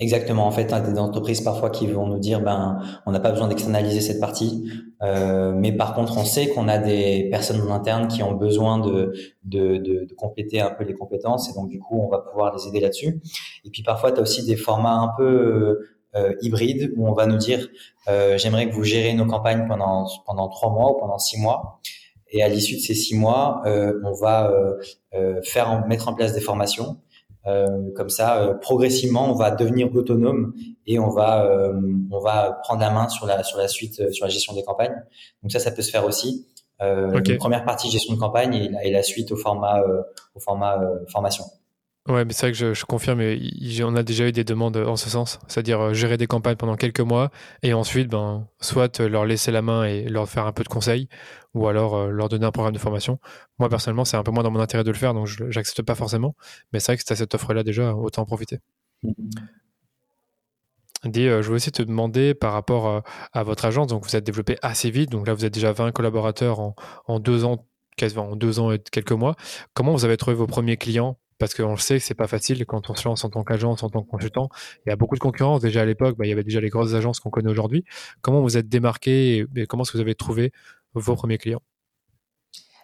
Exactement. 0.00 0.46
En 0.46 0.52
fait, 0.52 0.72
a 0.72 0.80
des 0.80 0.96
entreprises 0.96 1.40
parfois 1.40 1.70
qui 1.70 1.88
vont 1.88 2.06
nous 2.06 2.20
dire, 2.20 2.40
ben, 2.40 2.80
on 3.04 3.10
n'a 3.10 3.18
pas 3.18 3.32
besoin 3.32 3.48
d'externaliser 3.48 4.00
cette 4.00 4.20
partie, 4.20 4.70
euh, 5.02 5.52
mais 5.52 5.72
par 5.72 5.92
contre, 5.94 6.16
on 6.16 6.24
sait 6.24 6.50
qu'on 6.50 6.68
a 6.68 6.78
des 6.78 7.26
personnes 7.30 7.60
en 7.60 7.74
interne 7.74 8.06
qui 8.06 8.22
ont 8.22 8.34
besoin 8.34 8.78
de, 8.78 9.12
compléter 10.16 10.60
un 10.60 10.70
peu 10.70 10.84
les 10.84 10.94
compétences, 10.94 11.50
et 11.50 11.54
donc 11.54 11.68
du 11.68 11.80
coup, 11.80 12.00
on 12.00 12.08
va 12.08 12.18
pouvoir 12.18 12.54
les 12.56 12.68
aider 12.68 12.78
là-dessus. 12.78 13.20
Et 13.64 13.70
puis 13.70 13.82
parfois, 13.82 14.12
tu 14.12 14.20
as 14.20 14.22
aussi 14.22 14.46
des 14.46 14.54
formats 14.54 14.94
un 14.94 15.10
peu 15.16 15.80
euh, 16.14 16.32
hybrides 16.42 16.92
où 16.96 17.08
on 17.08 17.12
va 17.12 17.26
nous 17.26 17.36
dire, 17.36 17.66
euh, 18.06 18.38
j'aimerais 18.38 18.68
que 18.70 18.74
vous 18.74 18.84
gérez 18.84 19.14
nos 19.14 19.26
campagnes 19.26 19.66
pendant 19.66 20.06
pendant 20.26 20.48
trois 20.48 20.70
mois 20.70 20.92
ou 20.92 21.00
pendant 21.00 21.18
six 21.18 21.40
mois. 21.40 21.80
Et 22.30 22.42
à 22.42 22.48
l'issue 22.48 22.76
de 22.76 22.80
ces 22.80 22.94
six 22.94 23.14
mois, 23.14 23.62
on 23.64 24.12
va 24.12 24.52
faire 25.42 25.86
mettre 25.86 26.08
en 26.08 26.14
place 26.14 26.34
des 26.34 26.40
formations. 26.40 26.98
comme 27.44 28.10
ça, 28.10 28.58
progressivement, 28.60 29.30
on 29.30 29.34
va 29.34 29.50
devenir 29.50 29.94
autonome 29.94 30.52
et 30.86 30.98
on 30.98 31.08
va 31.08 31.48
on 32.10 32.18
va 32.20 32.58
prendre 32.62 32.80
la 32.80 32.90
main 32.90 33.08
sur 33.08 33.26
la 33.26 33.42
sur 33.42 33.58
la 33.58 33.68
suite 33.68 34.12
sur 34.12 34.26
la 34.26 34.30
gestion 34.30 34.54
des 34.54 34.62
campagnes. 34.62 34.96
Donc 35.42 35.52
ça, 35.52 35.58
ça 35.58 35.70
peut 35.70 35.82
se 35.82 35.90
faire 35.90 36.04
aussi. 36.04 36.46
Euh, 36.80 37.20
première 37.38 37.64
partie 37.64 37.90
gestion 37.90 38.14
de 38.14 38.20
campagne 38.20 38.54
et 38.54 38.68
la, 38.68 38.84
et 38.84 38.90
la 38.90 39.02
suite 39.02 39.32
au 39.32 39.36
format, 39.36 39.80
euh, 39.80 40.02
au 40.34 40.40
format 40.40 40.80
euh, 40.80 41.04
formation. 41.10 41.44
Ouais, 42.08 42.24
mais 42.24 42.32
c'est 42.32 42.46
vrai 42.46 42.52
que 42.52 42.58
je, 42.58 42.72
je 42.72 42.86
confirme, 42.86 43.20
on 43.20 43.96
a 43.96 44.02
déjà 44.02 44.26
eu 44.26 44.32
des 44.32 44.44
demandes 44.44 44.76
en 44.78 44.96
ce 44.96 45.10
sens, 45.10 45.40
c'est-à-dire 45.46 45.80
euh, 45.80 45.92
gérer 45.92 46.16
des 46.16 46.26
campagnes 46.26 46.56
pendant 46.56 46.76
quelques 46.76 47.00
mois 47.00 47.30
et 47.62 47.74
ensuite, 47.74 48.08
ben, 48.08 48.46
soit 48.60 49.00
leur 49.00 49.26
laisser 49.26 49.50
la 49.50 49.60
main 49.60 49.84
et 49.84 50.04
leur 50.04 50.28
faire 50.28 50.46
un 50.46 50.52
peu 50.52 50.62
de 50.62 50.68
conseils, 50.68 51.08
ou 51.58 51.68
alors 51.68 52.06
leur 52.08 52.28
donner 52.28 52.46
un 52.46 52.52
programme 52.52 52.74
de 52.74 52.78
formation. 52.78 53.18
Moi, 53.58 53.68
personnellement, 53.68 54.04
c'est 54.04 54.16
un 54.16 54.22
peu 54.22 54.30
moins 54.30 54.42
dans 54.42 54.50
mon 54.50 54.60
intérêt 54.60 54.84
de 54.84 54.90
le 54.90 54.96
faire, 54.96 55.14
donc 55.14 55.26
je 55.26 55.44
n'accepte 55.44 55.82
pas 55.82 55.94
forcément. 55.94 56.34
Mais 56.72 56.80
c'est 56.80 56.92
vrai 56.92 56.96
que 56.96 57.02
si 57.02 57.06
tu 57.06 57.16
cette 57.16 57.34
offre-là 57.34 57.62
déjà, 57.62 57.94
autant 57.94 58.22
en 58.22 58.26
profiter. 58.26 58.60
Mm-hmm. 59.04 59.42
Euh, 61.06 61.42
je 61.42 61.46
voulais 61.46 61.56
aussi 61.56 61.72
te 61.72 61.82
demander 61.82 62.34
par 62.34 62.52
rapport 62.52 62.88
euh, 62.88 63.00
à 63.32 63.42
votre 63.42 63.64
agence, 63.64 63.88
donc 63.88 64.04
vous 64.04 64.16
êtes 64.16 64.24
développé 64.24 64.56
assez 64.62 64.90
vite, 64.90 65.10
donc 65.10 65.26
là 65.26 65.34
vous 65.34 65.44
êtes 65.44 65.54
déjà 65.54 65.72
20 65.72 65.92
collaborateurs 65.92 66.60
en, 67.06 67.20
deux 67.20 67.44
ans, 67.44 67.66
quasiment 67.96 68.30
en 68.30 68.36
deux 68.36 68.58
ans 68.60 68.72
et 68.72 68.78
quelques 68.78 69.12
mois. 69.12 69.36
Comment 69.74 69.92
vous 69.92 70.04
avez 70.04 70.16
trouvé 70.16 70.36
vos 70.36 70.46
premiers 70.46 70.76
clients? 70.76 71.18
Parce 71.38 71.54
qu'on 71.54 71.70
le 71.70 71.76
sait 71.76 71.98
que 71.98 72.04
c'est 72.04 72.14
pas 72.14 72.26
facile 72.26 72.66
quand 72.66 72.90
on 72.90 72.96
se 72.96 73.06
lance 73.06 73.24
en 73.24 73.30
tant 73.30 73.44
qu'agence, 73.44 73.84
en 73.84 73.90
tant 73.90 74.02
que 74.02 74.10
consultant. 74.10 74.48
Il 74.84 74.90
y 74.90 74.92
a 74.92 74.96
beaucoup 74.96 75.14
de 75.14 75.20
concurrence. 75.20 75.60
Déjà 75.60 75.82
à 75.82 75.84
l'époque, 75.84 76.16
bah, 76.18 76.26
il 76.26 76.30
y 76.30 76.32
avait 76.32 76.42
déjà 76.42 76.60
les 76.60 76.68
grosses 76.68 76.94
agences 76.94 77.20
qu'on 77.20 77.30
connaît 77.30 77.48
aujourd'hui. 77.48 77.84
Comment 78.22 78.42
vous 78.42 78.56
êtes 78.56 78.68
démarqué 78.68 79.46
et 79.54 79.66
comment 79.68 79.84
est-ce 79.84 79.92
que 79.92 79.98
vous 79.98 80.02
avez 80.02 80.16
trouvé 80.16 80.50
vos 80.98 81.16
premiers 81.16 81.38
clients 81.38 81.62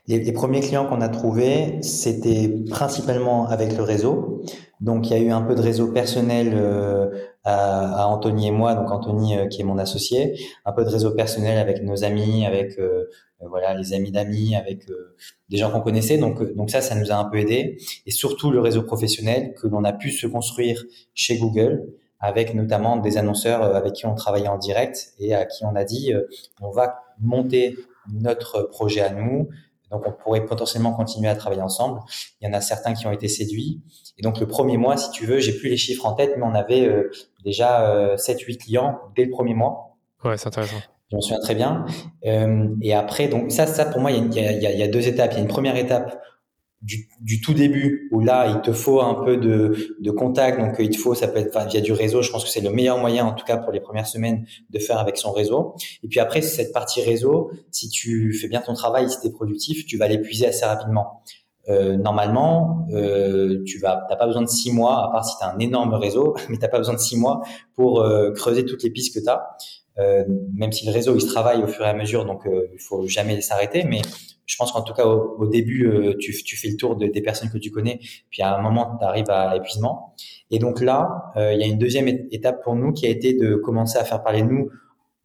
les, 0.07 0.33
premiers 0.33 0.61
clients 0.61 0.87
qu'on 0.87 1.01
a 1.01 1.09
trouvés, 1.09 1.79
c'était 1.81 2.49
principalement 2.69 3.49
avec 3.49 3.77
le 3.77 3.83
réseau. 3.83 4.43
Donc, 4.81 5.09
il 5.09 5.17
y 5.17 5.17
a 5.17 5.19
eu 5.19 5.31
un 5.31 5.41
peu 5.41 5.55
de 5.55 5.63
réseau 5.63 5.93
personnel 5.93 6.53
euh, 6.55 7.09
à, 7.45 8.07
Anthony 8.09 8.49
et 8.49 8.51
moi, 8.51 8.75
donc 8.75 8.91
Anthony 8.91 9.37
euh, 9.37 9.47
qui 9.47 9.63
est 9.63 9.65
mon 9.65 9.79
associé, 9.79 10.39
un 10.67 10.73
peu 10.73 10.85
de 10.85 10.91
réseau 10.91 11.13
personnel 11.13 11.59
avec 11.59 11.83
nos 11.83 12.05
amis, 12.05 12.45
avec 12.45 12.79
euh, 12.79 13.05
voilà 13.41 13.75
les 13.75 13.95
amis 13.95 14.11
d'amis, 14.11 14.55
avec 14.57 14.87
des 15.49 15.57
gens 15.57 15.71
qu'on 15.71 15.81
connaissait. 15.81 16.19
Donc, 16.19 16.43
donc 16.55 16.71
ça, 16.71 16.83
ça 16.83 16.95
nous 16.95 17.11
a 17.11 17.15
un 17.15 17.25
peu 17.25 17.39
aidé. 17.39 17.79
Et 18.05 18.11
surtout 18.11 18.51
le 18.51 18.61
réseau 18.61 18.83
professionnel 18.83 19.55
que 19.55 19.67
l'on 19.67 19.85
a 19.85 19.93
pu 19.93 20.11
se 20.11 20.27
construire 20.27 20.85
chez 21.15 21.39
Google 21.39 21.87
avec 22.21 22.55
notamment 22.55 22.97
des 22.97 23.19
annonceurs 23.19 23.63
avec 23.63 23.95
qui 23.95 24.07
on 24.07 24.15
travaillait 24.15 24.49
en 24.49 24.57
direct 24.57 25.13
et 25.19 25.35
à 25.35 25.45
qui 25.45 25.65
on 25.67 25.77
a 25.77 25.85
dit 25.85 26.15
on 26.63 26.71
va 26.71 27.03
monter 27.21 27.77
notre 28.13 28.63
projet 28.63 29.01
à 29.01 29.11
nous, 29.11 29.49
donc, 29.95 30.07
on 30.07 30.13
pourrait 30.13 30.45
potentiellement 30.45 30.93
continuer 30.93 31.29
à 31.29 31.37
travailler 31.37 31.63
ensemble. 31.63 32.01
Il 32.41 32.49
y 32.49 32.51
en 32.51 32.53
a 32.53 32.61
certains 32.61 32.95
qui 32.95 33.07
ont 33.07 33.13
été 33.13 33.29
séduits. 33.29 33.81
Et 34.19 34.23
donc, 34.23 34.41
le 34.41 34.47
premier 34.47 34.77
mois, 34.77 34.97
si 34.97 35.11
tu 35.11 35.25
veux, 35.25 35.39
j'ai 35.39 35.53
plus 35.53 35.69
les 35.69 35.77
chiffres 35.77 36.05
en 36.07 36.15
tête, 36.15 36.33
mais 36.37 36.43
on 36.43 36.55
avait 36.55 36.87
euh, 36.87 37.13
déjà 37.45 37.89
euh, 37.91 38.17
7-8 38.17 38.59
clients 38.59 38.99
dès 39.15 39.25
le 39.25 39.31
premier 39.31 39.55
mois. 39.55 39.97
Ouais, 40.25 40.37
c'est 40.37 40.49
intéressant. 40.49 40.77
Je 41.11 41.17
m'en 41.17 41.21
souviens 41.21 41.41
très 41.41 41.55
bien. 41.55 41.85
Euh, 42.27 42.75
et 42.83 42.93
après, 42.93 43.29
donc 43.29 43.53
ça, 43.53 43.67
ça 43.67 43.85
pour 43.85 44.01
moi, 44.01 44.11
il 44.11 44.35
y, 44.35 44.41
a, 44.41 44.53
il, 44.53 44.63
y 44.63 44.67
a, 44.67 44.73
il 44.73 44.79
y 44.79 44.83
a 44.83 44.89
deux 44.89 45.07
étapes. 45.07 45.31
Il 45.33 45.37
y 45.37 45.39
a 45.39 45.43
une 45.43 45.49
première 45.49 45.77
étape 45.77 46.21
du, 46.85 47.09
du, 47.21 47.41
tout 47.41 47.55
début 47.55 48.09
où 48.13 48.21
là 48.21 48.47
il 48.55 48.61
te 48.61 48.73
faut 48.73 49.01
un 49.01 49.15
peu 49.25 49.37
de, 49.37 49.97
de 49.99 50.11
contact. 50.11 50.61
Donc 50.61 50.75
il 50.79 50.91
te 50.91 50.99
faut 50.99 51.15
ça 51.15 51.29
peut 51.29 51.39
être 51.39 51.59
via 51.69 51.81
du 51.81 51.93
réseau. 51.93 52.23
Je 52.23 52.31
pense 52.31 52.45
que 52.45 52.51
c'est 52.51 52.61
le 52.61 52.71
meilleur 52.71 52.99
moyen 52.99 53.25
en 53.25 53.33
tout 53.33 53.45
cas 53.45 53.57
pour 53.57 53.73
les 53.73 53.81
premières 53.81 54.07
semaines 54.07 54.47
de 54.71 54.79
faire 54.79 54.99
avec 54.99 55.17
son 55.17 55.33
réseau. 55.33 55.75
Et 56.03 56.09
puis 56.09 56.21
après 56.21 56.43
cette 56.43 56.73
partie 56.73 57.03
réseau 57.03 57.51
si 57.71 57.89
tu 57.89 58.33
fais 58.35 58.49
bien 58.49 58.61
ton 58.61 58.75
travail 58.75 59.11
si 59.11 59.19
tu 59.21 59.27
es 59.27 59.31
productif 59.31 59.87
tu 59.87 59.97
vas 59.97 60.09
l'épuiser 60.09 60.47
assez 60.47 60.65
rapidement. 60.65 61.23
Euh, 61.71 61.97
normalement 61.97 62.87
euh, 62.93 63.63
tu 63.65 63.79
vas 63.79 64.05
t'as 64.07 64.17
pas 64.17 64.27
besoin 64.27 64.43
de 64.43 64.49
six 64.49 64.71
mois 64.71 65.07
à 65.07 65.11
part 65.11 65.25
si 65.25 65.35
tu 65.39 65.45
as 65.45 65.51
un 65.51 65.59
énorme 65.59 65.95
réseau 65.95 66.37
mais 66.51 66.59
t'as 66.59 66.69
pas 66.69 66.77
besoin 66.77 66.93
de 66.93 67.01
six 67.01 67.17
mois 67.17 67.41
pour 67.75 68.03
euh, 68.03 68.33
creuser 68.33 68.67
toutes 68.67 68.83
les 68.83 68.91
pistes 68.91 69.15
que 69.15 69.25
tu 69.25 69.31
as 69.31 69.57
euh, 69.99 70.25
même 70.53 70.73
si 70.73 70.87
le 70.87 70.93
réseau 70.93 71.15
il 71.15 71.21
se 71.21 71.27
travaille 71.27 71.63
au 71.63 71.69
fur 71.69 71.85
et 71.85 71.89
à 71.89 71.95
mesure 71.95 72.25
donc 72.25 72.47
euh, 72.47 72.69
il 72.73 72.81
faut 72.81 73.07
jamais 73.07 73.41
s'arrêter 73.41 73.85
mais 73.85 74.03
je 74.47 74.57
pense 74.57 74.73
qu'en 74.73 74.83
tout 74.83 74.95
cas 74.95 75.07
au, 75.07 75.47
début, 75.47 75.87
euh, 75.87 76.15
tu, 76.19 76.33
tu, 76.43 76.57
fais 76.57 76.69
le 76.69 76.77
tour 76.77 76.97
de, 76.97 77.07
des 77.07 77.23
personnes 77.23 77.51
que 77.51 77.59
tu 77.59 77.71
connais, 77.71 78.01
puis 78.31 78.43
à 78.43 78.55
un 78.55 78.61
moment, 78.61 78.97
tu 78.99 79.05
arrives 79.05 79.31
à 79.31 79.57
épuisement. 79.57 80.15
Et 80.51 80.59
donc 80.59 80.81
là, 80.81 81.33
euh, 81.37 81.53
il 81.53 81.61
y 81.61 81.65
a 81.65 81.67
une 81.67 81.79
deuxième 81.79 82.09
étape 82.09 82.63
pour 82.63 82.75
nous 82.75 82.93
qui 82.93 83.07
a 83.07 83.09
été 83.09 83.35
de 83.35 83.55
commencer 83.55 83.99
à 83.99 84.05
faire 84.05 84.23
parler 84.23 84.43
de 84.43 84.49
nous 84.49 84.71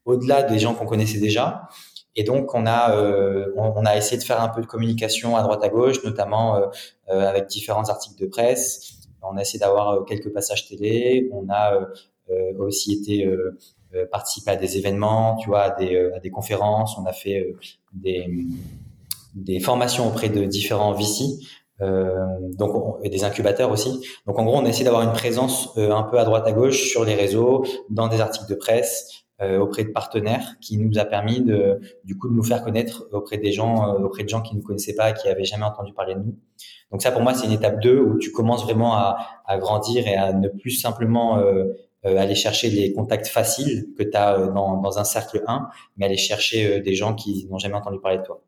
au-delà 0.05 0.43
des 0.43 0.59
gens 0.59 0.73
qu'on 0.73 0.85
connaissait 0.85 1.19
déjà. 1.19 1.67
Et 2.15 2.23
donc 2.23 2.53
on 2.55 2.65
a 2.65 2.95
euh, 2.95 3.53
on, 3.55 3.85
a 3.85 3.95
essayé 3.95 4.17
de 4.17 4.23
faire 4.23 4.41
un 4.41 4.49
peu 4.49 4.61
de 4.61 4.65
communication 4.65 5.37
à 5.37 5.43
droite 5.43 5.63
à 5.63 5.69
gauche, 5.69 6.03
notamment 6.03 6.61
avec 7.07 7.45
différents 7.47 7.87
articles 7.89 8.19
de 8.19 8.27
presse. 8.27 8.93
On 9.21 9.37
a 9.37 9.41
essayé 9.41 9.59
d'avoir 9.59 10.05
quelques 10.05 10.33
passages 10.33 10.67
télé. 10.67 11.29
On 11.31 11.47
a 11.49 11.87
aussi 12.57 12.93
été 12.93 13.29
participer 14.11 14.51
à 14.51 14.55
des 14.55 14.77
événements, 14.77 15.35
tu 15.37 15.49
vois, 15.49 15.61
à 15.61 15.69
des, 15.71 16.11
à 16.15 16.19
des 16.19 16.29
conférences. 16.29 16.97
On 16.97 17.05
a 17.05 17.13
fait 17.13 17.55
des 17.93 18.25
des 19.35 19.59
formations 19.59 20.07
auprès 20.07 20.29
de 20.29 20.43
différents 20.45 20.93
VC, 20.93 21.39
euh, 21.81 22.13
donc 22.57 22.97
et 23.03 23.09
des 23.09 23.23
incubateurs 23.23 23.71
aussi. 23.71 24.05
Donc 24.25 24.37
en 24.39 24.45
gros, 24.45 24.57
on 24.57 24.65
essaie 24.65 24.83
d'avoir 24.83 25.03
une 25.03 25.13
présence 25.13 25.69
euh, 25.77 25.91
un 25.91 26.03
peu 26.03 26.19
à 26.19 26.25
droite 26.25 26.45
à 26.47 26.51
gauche 26.51 26.89
sur 26.89 27.05
les 27.05 27.15
réseaux, 27.15 27.65
dans 27.89 28.07
des 28.07 28.19
articles 28.19 28.49
de 28.49 28.55
presse, 28.55 29.23
euh, 29.41 29.59
auprès 29.59 29.83
de 29.83 29.89
partenaires, 29.89 30.55
qui 30.59 30.77
nous 30.77 30.99
a 30.99 31.05
permis 31.05 31.41
de 31.41 31.79
du 32.03 32.17
coup 32.17 32.29
de 32.29 32.33
nous 32.33 32.43
faire 32.43 32.63
connaître 32.63 33.07
auprès 33.13 33.37
des 33.37 33.51
gens, 33.51 33.95
euh, 33.95 33.99
auprès 33.99 34.23
de 34.23 34.29
gens 34.29 34.41
qui 34.41 34.55
ne 34.55 34.61
connaissaient 34.61 34.95
pas, 34.95 35.13
qui 35.13 35.29
avaient 35.29 35.45
jamais 35.45 35.65
entendu 35.65 35.93
parler 35.93 36.15
de 36.15 36.19
nous. 36.19 36.35
Donc 36.91 37.01
ça, 37.01 37.11
pour 37.11 37.21
moi, 37.21 37.33
c'est 37.33 37.45
une 37.45 37.53
étape 37.53 37.79
2 37.81 37.99
où 37.99 38.17
tu 38.17 38.31
commences 38.31 38.63
vraiment 38.63 38.95
à, 38.95 39.17
à, 39.45 39.57
grandir 39.59 40.07
et 40.07 40.15
à 40.15 40.33
ne 40.33 40.47
plus 40.47 40.71
simplement 40.71 41.39
euh, 42.05 42.17
aller 42.17 42.35
chercher 42.35 42.69
les 42.69 42.93
contacts 42.93 43.27
faciles 43.27 43.87
que 43.97 44.03
tu 44.03 44.15
as 44.15 44.47
dans, 44.47 44.77
dans 44.77 44.99
un 44.99 45.03
cercle 45.03 45.43
1, 45.47 45.67
mais 45.97 46.05
aller 46.05 46.17
chercher 46.17 46.81
des 46.81 46.95
gens 46.95 47.13
qui 47.15 47.47
n'ont 47.49 47.57
jamais 47.57 47.75
entendu 47.75 47.99
parler 47.99 48.19
de 48.19 48.23
toi. 48.23 48.41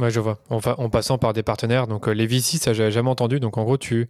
Ouais, 0.00 0.10
je 0.10 0.20
vois. 0.20 0.38
En, 0.48 0.58
en 0.58 0.90
passant 0.90 1.18
par 1.18 1.32
des 1.32 1.42
partenaires. 1.42 1.86
Donc, 1.86 2.08
euh, 2.08 2.12
les 2.12 2.26
VC, 2.26 2.58
ça, 2.58 2.72
j'avais 2.72 2.90
jamais 2.90 3.10
entendu. 3.10 3.40
Donc, 3.40 3.58
en 3.58 3.64
gros, 3.64 3.76
tu 3.76 4.08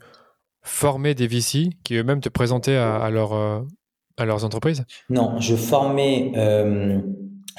formais 0.62 1.14
des 1.14 1.26
VC 1.26 1.70
qui 1.84 1.94
eux-mêmes 1.94 2.20
te 2.20 2.28
présentaient 2.28 2.76
à, 2.76 3.08
leur, 3.10 3.32
euh, 3.32 3.60
à 4.16 4.24
leurs 4.24 4.44
entreprises? 4.44 4.84
Non, 5.08 5.40
je 5.40 5.56
formais. 5.56 6.32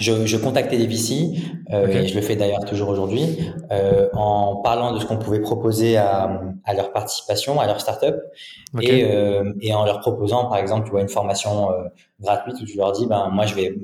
Euh, 0.10 0.22
je, 0.22 0.25
je, 0.25 0.38
contactais 0.38 0.77
des 0.77 0.88
VC, 0.88 1.38
et 1.72 2.08
je 2.08 2.15
le 2.15 2.22
fais 2.22 2.36
d'ailleurs 2.36 2.65
toujours 2.65 2.89
aujourd'hui, 2.89 3.38
en 4.13 4.58
parlant 4.58 4.93
de 4.93 5.00
ce 5.00 5.05
qu'on 5.05 5.17
pouvait 5.17 5.41
proposer 5.41 5.98
à, 5.98 6.41
à, 6.65 6.74
leur 6.74 6.91
participation, 6.91 7.60
à 7.60 7.67
leur 7.67 7.79
startup, 7.79 8.15
et, 8.81 9.05
et 9.62 9.74
en 9.74 9.86
leur 9.86 10.00
proposant, 10.00 10.46
par 10.46 10.58
exemple, 10.58 10.86
tu 10.86 10.91
vois, 10.91 11.01
une 11.01 11.10
formation 11.10 11.70
gratuite 12.21 12.55
où 12.61 12.65
je 12.65 12.77
leur 12.77 12.91
dis, 12.91 13.07
ben 13.07 13.29
moi, 13.31 13.45
je 13.45 13.55
vais, 13.55 13.75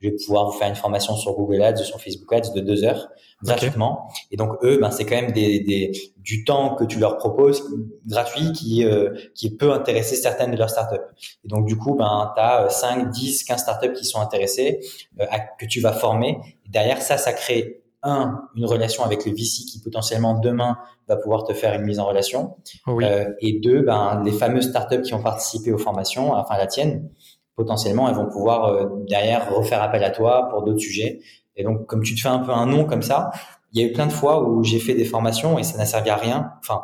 je 0.00 0.08
vais 0.08 0.16
pouvoir 0.16 0.46
vous 0.46 0.58
faire 0.58 0.68
une 0.68 0.74
formation 0.74 1.16
sur 1.16 1.34
Google 1.34 1.62
Ads, 1.62 1.84
sur 1.84 2.00
Facebook 2.00 2.32
Ads 2.32 2.52
de 2.54 2.60
deux 2.60 2.84
heures 2.84 3.08
gratuitement. 3.42 4.08
Et 4.30 4.36
donc 4.36 4.56
eux, 4.62 4.78
ben 4.80 4.90
c'est 4.90 5.04
quand 5.04 5.16
même 5.16 5.32
des, 5.32 5.60
des, 5.60 5.92
du 6.18 6.44
temps 6.44 6.74
que 6.74 6.84
tu 6.84 6.98
leur 6.98 7.16
proposes 7.16 7.62
gratuit 8.06 8.52
qui 8.52 8.84
euh, 8.84 9.10
qui 9.34 9.54
peut 9.54 9.72
intéresser 9.72 10.16
certaines 10.16 10.50
de 10.50 10.56
leurs 10.56 10.70
startups. 10.70 11.04
Et 11.44 11.48
donc 11.48 11.66
du 11.66 11.76
coup, 11.76 11.94
ben 11.94 12.32
tu 12.34 12.40
as 12.40 12.68
5, 12.70 13.10
10, 13.10 13.44
15 13.44 13.60
startups 13.60 13.92
qui 13.92 14.04
sont 14.04 14.20
intéressées 14.20 14.80
euh, 15.20 15.26
à, 15.30 15.40
que 15.40 15.66
tu 15.66 15.80
vas 15.80 15.92
former. 15.92 16.38
Et 16.66 16.70
derrière 16.70 17.00
ça, 17.02 17.18
ça 17.18 17.32
crée 17.32 17.82
un 18.02 18.48
une 18.54 18.66
relation 18.66 19.04
avec 19.04 19.24
le 19.24 19.32
VC 19.32 19.64
qui 19.64 19.80
potentiellement 19.82 20.34
demain 20.38 20.78
va 21.08 21.16
pouvoir 21.16 21.44
te 21.44 21.52
faire 21.52 21.74
une 21.74 21.82
mise 21.82 21.98
en 21.98 22.06
relation. 22.06 22.56
Euh, 22.88 23.32
et 23.40 23.60
deux, 23.60 23.82
ben 23.82 24.22
les 24.24 24.32
fameuses 24.32 24.68
startups 24.68 25.02
qui 25.02 25.14
ont 25.14 25.22
participé 25.22 25.72
aux 25.72 25.78
formations, 25.78 26.32
enfin 26.32 26.56
la 26.56 26.66
tienne, 26.66 27.08
potentiellement 27.56 28.08
elles 28.08 28.16
vont 28.16 28.28
pouvoir 28.28 28.64
euh, 28.66 28.86
derrière 29.08 29.54
refaire 29.54 29.82
appel 29.82 30.02
à 30.04 30.10
toi 30.10 30.48
pour 30.50 30.62
d'autres 30.62 30.80
sujets 30.80 31.20
et 31.56 31.64
donc, 31.64 31.86
comme 31.86 32.02
tu 32.02 32.14
te 32.14 32.20
fais 32.20 32.28
un 32.28 32.40
peu 32.40 32.52
un 32.52 32.66
nom 32.66 32.84
comme 32.84 33.02
ça, 33.02 33.30
il 33.72 33.80
y 33.80 33.84
a 33.84 33.88
eu 33.88 33.92
plein 33.92 34.06
de 34.06 34.12
fois 34.12 34.48
où 34.48 34.62
j'ai 34.62 34.78
fait 34.78 34.94
des 34.94 35.04
formations 35.04 35.58
et 35.58 35.62
ça 35.62 35.76
n'a 35.78 35.86
servi 35.86 36.10
à 36.10 36.16
rien. 36.16 36.52
Enfin, 36.60 36.82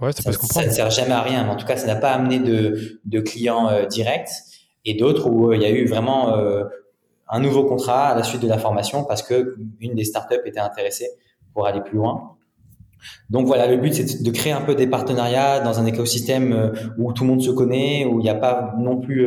ouais, 0.00 0.12
ça, 0.12 0.32
ça, 0.32 0.64
ne 0.64 0.70
sert 0.70 0.90
jamais 0.90 1.12
à 1.12 1.22
rien. 1.22 1.44
Mais 1.44 1.50
en 1.50 1.56
tout 1.56 1.66
cas, 1.66 1.76
ça 1.76 1.86
n'a 1.86 1.96
pas 1.96 2.12
amené 2.12 2.38
de, 2.38 3.00
de 3.04 3.20
clients 3.20 3.68
euh, 3.68 3.86
directs. 3.86 4.30
Et 4.84 4.94
d'autres 4.94 5.28
où 5.28 5.50
euh, 5.50 5.56
il 5.56 5.62
y 5.62 5.66
a 5.66 5.70
eu 5.70 5.86
vraiment 5.86 6.36
euh, 6.36 6.64
un 7.28 7.40
nouveau 7.40 7.64
contrat 7.64 8.08
à 8.08 8.14
la 8.14 8.22
suite 8.22 8.42
de 8.42 8.48
la 8.48 8.58
formation 8.58 9.04
parce 9.04 9.22
que 9.22 9.56
une 9.80 9.94
des 9.94 10.04
startups 10.04 10.40
était 10.44 10.60
intéressée 10.60 11.08
pour 11.52 11.66
aller 11.66 11.80
plus 11.80 11.96
loin. 11.96 12.36
Donc 13.30 13.46
voilà, 13.46 13.66
le 13.66 13.76
but 13.76 13.94
c'est 13.94 14.22
de 14.22 14.30
créer 14.30 14.52
un 14.52 14.62
peu 14.62 14.74
des 14.74 14.86
partenariats 14.86 15.60
dans 15.60 15.78
un 15.78 15.86
écosystème 15.86 16.72
où 16.98 17.12
tout 17.12 17.24
le 17.24 17.30
monde 17.30 17.42
se 17.42 17.50
connaît, 17.50 18.04
où 18.04 18.20
il 18.20 18.22
n'y 18.22 18.30
a 18.30 18.34
pas 18.34 18.74
non 18.78 19.00
plus 19.00 19.26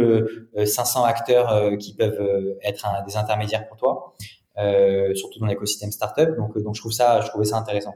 500 0.63 1.03
acteurs 1.03 1.77
qui 1.77 1.95
peuvent 1.95 2.55
être 2.63 2.87
des 3.07 3.17
intermédiaires 3.17 3.67
pour 3.67 3.77
toi. 3.77 4.13
Euh, 4.57 5.13
surtout 5.15 5.39
dans 5.39 5.45
l'écosystème 5.45 5.91
startup. 5.91 6.35
Donc, 6.35 6.55
euh, 6.57 6.63
je 6.73 6.79
trouve 6.79 6.91
ça, 6.91 7.21
je 7.21 7.27
trouvais 7.29 7.45
ça 7.45 7.57
intéressant. 7.57 7.95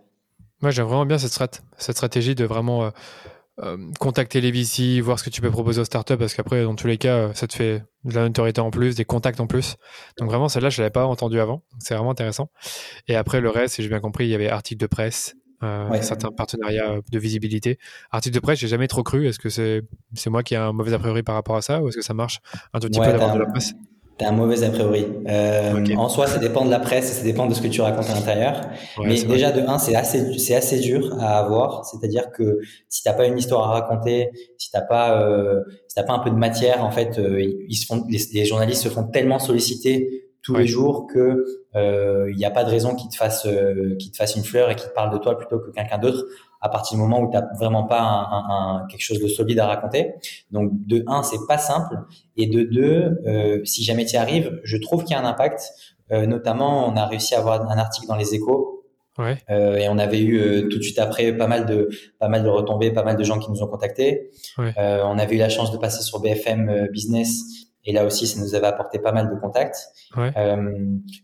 Moi, 0.62 0.72
j'aime 0.72 0.86
vraiment 0.86 1.05
bien 1.05 1.17
cette, 1.17 1.62
stratégie 1.77 2.34
de 2.34 2.46
vraiment 2.46 2.91
contacter 4.00 4.41
les 4.41 4.51
VC, 4.51 5.00
voir 5.00 5.17
ce 5.17 5.24
que 5.24 5.29
tu 5.29 5.41
peux 5.41 5.51
proposer 5.51 5.79
aux 5.79 5.86
startups, 5.86 6.17
parce 6.17 6.34
qu'après, 6.34 6.63
dans 6.63 6.75
tous 6.75 6.88
les 6.88 6.98
cas, 6.98 7.34
ça 7.34 7.48
te 7.48 7.53
fait 7.53 7.84
de 8.03 8.13
la 8.13 8.24
notoriété 8.24 8.60
en 8.62 8.72
plus, 8.72 8.96
des 8.96 9.05
contacts 9.05 9.39
en 9.39 9.48
plus. 9.48 9.75
Donc 10.17 10.29
vraiment, 10.29 10.50
celle-là, 10.50 10.70
je 10.70 10.82
l'avais 10.82 10.91
pas 10.91 11.05
entendu 11.05 11.39
avant. 11.39 11.62
C'est 11.79 11.94
vraiment 11.94 12.12
intéressant. 12.12 12.50
Et 13.08 13.15
après, 13.15 13.41
le 13.41 13.50
reste, 13.50 13.75
si 13.75 13.84
j'ai 13.84 13.89
bien 13.89 14.00
compris, 14.00 14.25
il 14.25 14.29
y 14.29 14.36
avait 14.36 14.50
articles 14.50 14.82
de 14.82 14.88
presse, 14.88 15.36
certains 16.01 16.31
partenariats 16.31 17.00
de 17.12 17.19
visibilité. 17.19 17.77
Articles 18.12 18.35
de 18.35 18.39
presse, 18.39 18.59
j'ai 18.59 18.67
jamais 18.67 18.88
trop 18.88 19.03
cru. 19.03 19.27
Est-ce 19.27 19.39
que 19.39 19.50
c'est 19.50 20.29
moi 20.29 20.43
qui 20.43 20.53
ai 20.53 20.57
un 20.57 20.74
mauvais 20.74 20.93
a 20.93 21.00
priori 21.00 21.24
par 21.24 21.35
rapport 21.35 21.55
à 21.55 21.62
ça, 21.62 21.81
ou 21.81 21.89
est-ce 21.89 21.97
que 21.97 22.03
ça 22.03 22.13
marche 22.13 22.39
un 22.74 22.79
tout 22.79 22.88
petit 22.88 23.00
peu 23.00 23.07
d'avoir 23.07 23.33
de 23.33 23.39
la 23.39 23.45
presse? 23.47 23.74
T'as 24.17 24.29
un 24.29 24.31
mauvais 24.31 24.63
a 24.63 24.69
priori. 24.69 25.05
Euh, 25.27 25.95
En 25.97 26.07
soi, 26.07 26.27
ça 26.27 26.39
dépend 26.39 26.63
de 26.63 26.71
la 26.71 26.79
presse, 26.79 27.12
ça 27.12 27.24
dépend 27.24 27.47
de 27.47 27.53
ce 27.53 27.62
que 27.62 27.67
tu 27.67 27.81
racontes 27.81 28.09
à 28.09 28.13
l'intérieur. 28.13 28.62
Mais 29.03 29.21
déjà, 29.24 29.51
de 29.51 29.59
un, 29.59 29.77
c'est 29.77 29.95
assez, 29.95 30.38
c'est 30.39 30.55
assez 30.55 30.79
dur 30.79 31.17
à 31.19 31.38
avoir. 31.38 31.85
C'est-à-dire 31.85 32.31
que 32.31 32.59
si 32.88 33.03
t'as 33.03 33.12
pas 33.12 33.25
une 33.25 33.38
histoire 33.38 33.69
à 33.69 33.74
raconter, 33.74 34.29
si 34.57 34.71
t'as 34.71 34.83
pas, 34.83 35.21
euh, 35.21 35.59
si 35.89 35.95
t'as 35.95 36.03
pas 36.03 36.13
un 36.13 36.19
peu 36.19 36.29
de 36.29 36.38
matière, 36.38 36.85
en 36.85 36.91
fait, 36.91 37.19
euh, 37.19 37.43
ils 37.67 37.75
se 37.75 37.85
font, 37.85 38.05
les, 38.09 38.45
journalistes 38.45 38.83
se 38.83 38.89
font 38.89 39.03
tellement 39.03 39.38
solliciter 39.38 40.29
tous 40.45 40.55
les 40.55 40.67
jours 40.67 41.07
que 41.07 41.43
euh, 41.75 42.31
n'y 42.35 42.45
a 42.45 42.51
pas 42.51 42.63
de 42.63 42.69
raison 42.69 42.93
qu'ils 42.93 43.09
te 43.09 43.15
fassent, 43.15 43.47
euh, 43.47 43.95
qu'ils 43.97 44.11
te 44.11 44.17
fassent 44.17 44.35
une 44.35 44.43
fleur 44.43 44.69
et 44.69 44.75
qu'ils 44.75 44.89
te 44.89 44.93
parlent 44.93 45.11
de 45.11 45.17
toi 45.17 45.35
plutôt 45.37 45.59
que 45.59 45.71
quelqu'un 45.71 45.97
d'autre 45.97 46.23
à 46.61 46.69
partir 46.69 46.97
du 46.97 47.03
moment 47.03 47.19
où 47.19 47.29
tu 47.29 47.37
n'as 47.37 47.45
vraiment 47.57 47.83
pas 47.83 48.01
un, 48.01 48.79
un, 48.81 48.87
quelque 48.87 49.01
chose 49.01 49.19
de 49.19 49.27
solide 49.27 49.59
à 49.59 49.67
raconter. 49.67 50.13
Donc 50.51 50.71
de 50.85 51.03
un, 51.07 51.23
c'est 51.23 51.37
pas 51.47 51.57
simple, 51.57 51.95
et 52.37 52.47
de 52.47 52.63
deux, 52.63 53.21
euh, 53.27 53.63
si 53.65 53.83
jamais 53.83 54.05
tu 54.05 54.13
y 54.13 54.17
arrives, 54.17 54.59
je 54.63 54.77
trouve 54.77 55.03
qu'il 55.03 55.15
y 55.15 55.19
a 55.19 55.21
un 55.21 55.25
impact. 55.25 55.71
Euh, 56.11 56.27
notamment, 56.27 56.87
on 56.87 56.95
a 56.95 57.05
réussi 57.05 57.33
à 57.35 57.39
avoir 57.39 57.69
un 57.69 57.77
article 57.77 58.07
dans 58.07 58.15
les 58.15 58.35
Échos. 58.35 58.83
Ouais. 59.17 59.37
Euh, 59.49 59.77
et 59.77 59.87
on 59.87 59.97
avait 59.97 60.19
eu 60.19 60.39
euh, 60.39 60.67
tout 60.67 60.77
de 60.77 60.83
suite 60.83 60.99
après 60.99 61.31
pas 61.31 61.47
mal 61.47 61.65
de 61.65 61.89
pas 62.19 62.27
mal 62.27 62.43
de 62.43 62.49
retombées, 62.49 62.91
pas 62.91 63.03
mal 63.03 63.15
de 63.15 63.23
gens 63.23 63.39
qui 63.39 63.49
nous 63.49 63.63
ont 63.63 63.67
contactés. 63.67 64.29
Ouais. 64.57 64.73
Euh, 64.77 65.03
on 65.05 65.17
avait 65.17 65.35
eu 65.35 65.39
la 65.39 65.49
chance 65.49 65.71
de 65.71 65.77
passer 65.77 66.03
sur 66.03 66.19
BFM 66.19 66.89
Business 66.91 67.43
et 67.85 67.93
là 67.93 68.05
aussi, 68.05 68.27
ça 68.27 68.39
nous 68.39 68.55
avait 68.55 68.67
apporté 68.67 68.99
pas 68.99 69.11
mal 69.11 69.29
de 69.29 69.39
contacts. 69.39 69.77
Ouais. 70.17 70.31
Euh, 70.37 70.73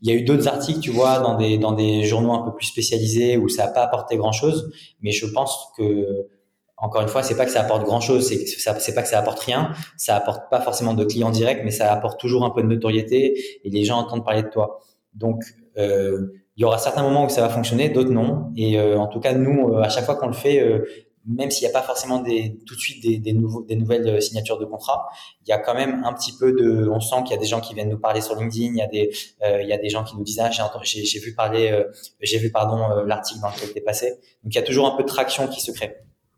il 0.01 0.09
y 0.09 0.11
a 0.11 0.15
eu 0.15 0.23
d'autres 0.23 0.47
articles, 0.47 0.79
tu 0.79 0.91
vois, 0.91 1.19
dans 1.19 1.35
des 1.35 1.57
dans 1.57 1.71
des 1.71 2.03
journaux 2.03 2.33
un 2.33 2.43
peu 2.43 2.53
plus 2.53 2.67
spécialisés 2.67 3.37
où 3.37 3.49
ça 3.49 3.65
n'a 3.65 3.71
pas 3.71 3.83
apporté 3.83 4.17
grand 4.17 4.31
chose. 4.31 4.71
Mais 5.01 5.11
je 5.11 5.25
pense 5.25 5.71
que 5.77 6.27
encore 6.77 7.01
une 7.01 7.07
fois, 7.07 7.21
c'est 7.23 7.37
pas 7.37 7.45
que 7.45 7.51
ça 7.51 7.61
apporte 7.61 7.83
grand 7.83 8.01
chose, 8.01 8.27
c'est 8.27 8.45
c'est 8.45 8.95
pas 8.95 9.01
que 9.01 9.07
ça 9.07 9.19
apporte 9.19 9.39
rien. 9.39 9.71
Ça 9.97 10.15
apporte 10.15 10.49
pas 10.49 10.61
forcément 10.61 10.93
de 10.93 11.03
clients 11.03 11.31
directs, 11.31 11.61
mais 11.63 11.71
ça 11.71 11.91
apporte 11.91 12.19
toujours 12.19 12.43
un 12.43 12.49
peu 12.49 12.61
de 12.61 12.67
notoriété 12.67 13.39
et 13.63 13.69
les 13.69 13.83
gens 13.83 13.97
entendent 13.97 14.25
parler 14.25 14.43
de 14.43 14.49
toi. 14.49 14.79
Donc 15.13 15.43
euh, 15.77 16.31
il 16.57 16.61
y 16.61 16.65
aura 16.65 16.77
certains 16.77 17.03
moments 17.03 17.25
où 17.25 17.29
ça 17.29 17.41
va 17.41 17.49
fonctionner, 17.49 17.89
d'autres 17.89 18.11
non. 18.11 18.51
Et 18.55 18.79
euh, 18.79 18.97
en 18.97 19.07
tout 19.07 19.19
cas, 19.19 19.33
nous, 19.33 19.69
euh, 19.69 19.81
à 19.81 19.89
chaque 19.89 20.05
fois 20.05 20.15
qu'on 20.15 20.27
le 20.27 20.33
fait, 20.33 20.59
euh, 20.59 20.85
même 21.25 21.51
s'il 21.51 21.67
n'y 21.67 21.73
a 21.73 21.79
pas 21.79 21.85
forcément 21.85 22.19
des, 22.19 22.57
tout 22.65 22.75
de 22.75 22.79
suite 22.79 23.03
des, 23.03 23.17
des, 23.17 23.33
nouveaux, 23.33 23.63
des 23.63 23.75
nouvelles 23.75 24.07
euh, 24.07 24.19
signatures 24.19 24.57
de 24.57 24.65
contrat, 24.65 25.07
il 25.45 25.49
y 25.49 25.53
a 25.53 25.59
quand 25.59 25.73
même 25.73 26.03
un 26.03 26.13
petit 26.13 26.35
peu 26.37 26.51
de, 26.53 26.87
on 26.89 26.99
sent 26.99 27.23
qu'il 27.23 27.31
y 27.31 27.37
a 27.37 27.41
des 27.41 27.47
gens 27.47 27.61
qui 27.61 27.73
viennent 27.73 27.89
nous 27.89 27.99
parler 27.99 28.21
sur 28.21 28.35
LinkedIn, 28.35 28.73
il 28.73 28.77
y 28.77 28.81
a 28.81 28.87
des, 28.87 29.11
euh, 29.43 29.61
il 29.61 29.69
y 29.69 29.73
a 29.73 29.77
des 29.77 29.89
gens 29.89 30.03
qui 30.03 30.15
nous 30.15 30.23
disent 30.23 30.39
ah 30.39 30.49
j'ai, 30.83 31.05
j'ai 31.05 31.19
vu 31.19 31.35
parler, 31.35 31.71
euh, 31.71 31.83
j'ai 32.21 32.39
vu 32.39 32.51
pardon 32.51 33.03
l'article 33.05 33.41
dans 33.41 33.49
lequel 33.49 33.73
t'es 33.73 33.81
passé. 33.81 34.09
Donc 34.43 34.53
il 34.53 34.55
y 34.55 34.59
a 34.59 34.63
toujours 34.63 34.87
un 34.87 34.97
peu 34.97 35.03
de 35.03 35.07
traction 35.07 35.47
qui 35.47 35.61
se 35.61 35.71
crée. 35.71 35.97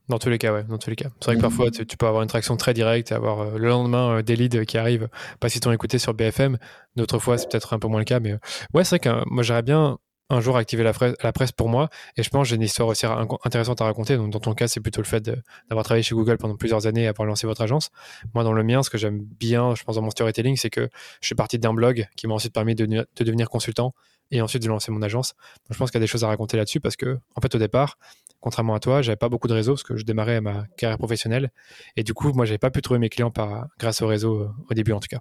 Dans 0.10 0.20
tous 0.20 0.30
les 0.30 0.38
cas, 0.38 0.52
ouais. 0.52 0.64
Dans 0.66 0.78
tous 0.78 0.90
les 0.90 0.98
cas. 0.98 1.10
C'est 1.22 1.28
vrai 1.28 1.36
que 1.36 1.40
mm-hmm. 1.40 1.44
parfois, 1.44 1.72
tu, 1.72 1.98
peux 1.98 2.06
avoir 2.06 2.24
une 2.24 2.28
traction 2.28 2.58
très 2.58 2.74
directe 2.74 3.12
et 3.14 3.16
avoir 3.16 3.58
le 3.58 3.70
lendemain 3.70 4.22
des 4.22 4.36
leads 4.36 4.66
qui 4.66 4.78
arrivent 4.78 5.08
parce 5.40 5.54
qu'ils 5.54 5.62
t'ont 5.62 5.72
écouté 5.72 5.98
sur 5.98 6.14
BFM. 6.14 6.58
D'autres 6.98 7.20
fois, 7.20 7.38
c'est 7.38 7.50
peut-être 7.50 7.74
un 7.74 7.80
peu 7.80 7.88
moins 7.88 8.00
le 8.00 8.06
cas, 8.06 8.20
mais 8.20 8.34
ouais, 8.74 8.84
c'est 8.84 8.98
vrai 8.98 9.00
que 9.00 9.30
moi, 9.30 9.44
j'aurais 9.44 9.62
bien 9.62 9.98
un 10.30 10.40
jour 10.42 10.58
activer 10.58 10.84
la, 10.84 10.94
la, 11.22 11.32
presse 11.32 11.52
pour 11.52 11.70
moi. 11.70 11.90
Et 12.18 12.24
je 12.24 12.30
pense 12.30 12.44
que 12.44 12.50
j'ai 12.50 12.56
une 12.56 12.62
histoire 12.62 12.88
aussi 12.88 13.06
intéressante 13.44 13.82
à 13.82 13.86
raconter. 13.86 14.18
Donc, 14.18 14.32
dans 14.32 14.40
ton 14.40 14.54
cas, 14.54 14.68
c'est 14.68 14.80
plutôt 14.80 15.02
le 15.02 15.08
fait 15.08 15.22
d'avoir 15.22 15.84
travaillé 15.84 16.04
chez 16.04 16.16
Google 16.16 16.38
pendant 16.38 16.56
plusieurs 16.56 16.88
années 16.88 17.04
et 17.04 17.08
avoir 17.08 17.28
lancé 17.28 17.46
votre 17.46 17.62
agence. 17.62 17.90
Moi, 18.34 18.44
dans 18.44 18.54
le 18.54 18.64
mien, 18.64 18.84
ce 18.84 18.90
que 18.90 18.98
j'aime 18.98 19.20
bien, 19.22 19.76
je 19.76 19.84
pense, 19.84 19.96
dans 19.96 20.02
mon 20.02 20.12
storytelling, 20.12 20.56
c'est 20.56 20.70
que 20.70 20.90
je 21.22 21.26
suis 21.26 21.36
parti 21.36 21.60
d'un 21.60 21.74
blog 21.74 22.08
qui 22.16 22.28
m'a 22.28 22.34
ensuite 22.34 22.54
permis 22.54 22.76
de, 22.76 22.86
de, 22.86 23.06
devenir 23.24 23.50
consultant 23.50 23.94
et 24.32 24.42
ensuite 24.42 24.64
de 24.64 24.68
lancer 24.68 24.92
mon 24.92 25.02
agence. 25.02 25.34
Donc, 25.68 25.74
je 25.74 25.78
pense 25.78 25.92
qu'il 25.92 26.00
y 26.00 26.02
a 26.02 26.06
des 26.06 26.08
choses 26.08 26.24
à 26.24 26.28
raconter 26.28 26.58
là-dessus 26.58 26.80
parce 26.80 26.96
que, 26.96 27.20
en 27.36 27.42
fait, 27.42 27.54
au 27.54 27.60
départ, 27.60 27.98
contrairement 28.40 28.76
à 28.76 28.80
toi, 28.80 29.02
j'avais 29.02 29.18
pas 29.18 29.30
beaucoup 29.30 29.48
de 29.48 29.54
réseaux 29.54 29.74
parce 29.74 29.84
que 29.84 29.98
je 29.98 30.06
démarrais 30.06 30.42
ma 30.42 30.66
carrière 30.78 30.98
professionnelle. 30.98 31.52
Et 31.96 32.04
du 32.04 32.14
coup, 32.14 32.32
moi, 32.34 32.46
j'avais 32.46 32.58
pas 32.58 32.72
pu 32.72 32.82
trouver 32.82 33.00
mes 33.00 33.10
clients 33.10 33.32
par, 33.32 33.68
grâce 33.78 34.02
au 34.02 34.08
réseau, 34.08 34.42
euh, 34.42 34.50
au 34.70 34.74
début 34.74 34.94
en 34.94 35.00
tout 35.00 35.08
cas. 35.10 35.20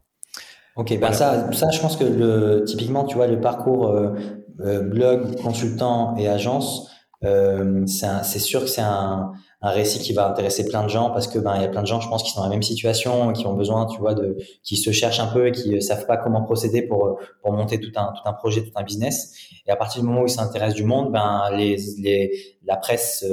Ok, 0.75 0.99
ben 0.99 1.13
ça, 1.13 1.53
ça, 1.53 1.69
je 1.71 1.81
pense 1.81 1.99
que 1.99 2.05
le, 2.05 2.65
typiquement, 2.65 3.05
tu 3.05 3.17
vois, 3.17 3.27
le 3.27 3.39
parcours 3.39 3.89
euh, 3.89 4.15
blog, 4.59 5.37
consultant 5.43 6.17
et 6.17 6.29
agence, 6.29 6.89
euh, 7.25 7.87
c'est 7.87 8.39
sûr 8.39 8.63
que 8.63 8.67
c'est 8.67 8.81
un, 8.81 9.33
un, 9.61 9.71
récit 9.71 10.01
qui 10.01 10.13
va 10.13 10.29
intéresser 10.29 10.69
plein 10.69 10.83
de 10.83 10.89
gens 10.89 11.11
parce 11.11 11.29
que 11.29 11.39
ben 11.39 11.55
il 11.55 11.63
y 11.63 11.65
a 11.65 11.69
plein 11.69 11.83
de 11.83 11.87
gens, 11.87 12.01
je 12.01 12.09
pense, 12.09 12.25
qui 12.25 12.31
sont 12.31 12.41
dans 12.41 12.47
la 12.47 12.51
même 12.51 12.63
situation, 12.63 13.33
qui 13.33 13.47
ont 13.47 13.55
besoin, 13.55 13.87
tu 13.87 14.01
vois, 14.01 14.15
de, 14.15 14.37
qui 14.65 14.77
se 14.77 14.91
cherchent 14.91 15.21
un 15.21 15.29
peu 15.29 15.47
et 15.47 15.53
qui 15.53 15.81
savent 15.81 16.07
pas 16.07 16.17
comment 16.17 16.43
procéder 16.43 16.83
pour 16.83 17.21
pour 17.43 17.53
monter 17.53 17.79
tout 17.79 17.93
un 17.95 18.13
tout 18.13 18.23
un 18.25 18.33
projet, 18.33 18.65
tout 18.65 18.73
un 18.75 18.83
business. 18.83 19.35
Et 19.67 19.71
à 19.71 19.77
partir 19.77 20.03
du 20.03 20.09
moment 20.09 20.23
où 20.23 20.27
ils 20.27 20.31
s'intéressent 20.31 20.75
du 20.75 20.85
monde, 20.85 21.13
ben 21.13 21.49
les, 21.57 21.77
les 21.99 22.57
la 22.65 22.77
presse 22.77 23.25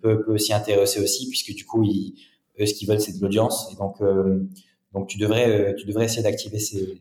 peut 0.00 0.24
peut 0.24 0.38
s'y 0.38 0.52
intéresser 0.52 1.00
aussi 1.00 1.28
puisque 1.28 1.52
du 1.52 1.64
coup 1.64 1.82
ils 1.82 2.14
eux 2.60 2.66
ce 2.66 2.74
qu'ils 2.74 2.88
veulent 2.88 3.00
c'est 3.00 3.16
de 3.16 3.20
l'audience 3.20 3.68
et 3.72 3.76
donc 3.76 4.00
donc 4.96 5.08
tu 5.08 5.18
devrais, 5.18 5.50
euh, 5.50 5.74
tu 5.74 5.86
devrais 5.86 6.06
essayer 6.06 6.22
d'activer 6.22 6.58
ces, 6.58 6.98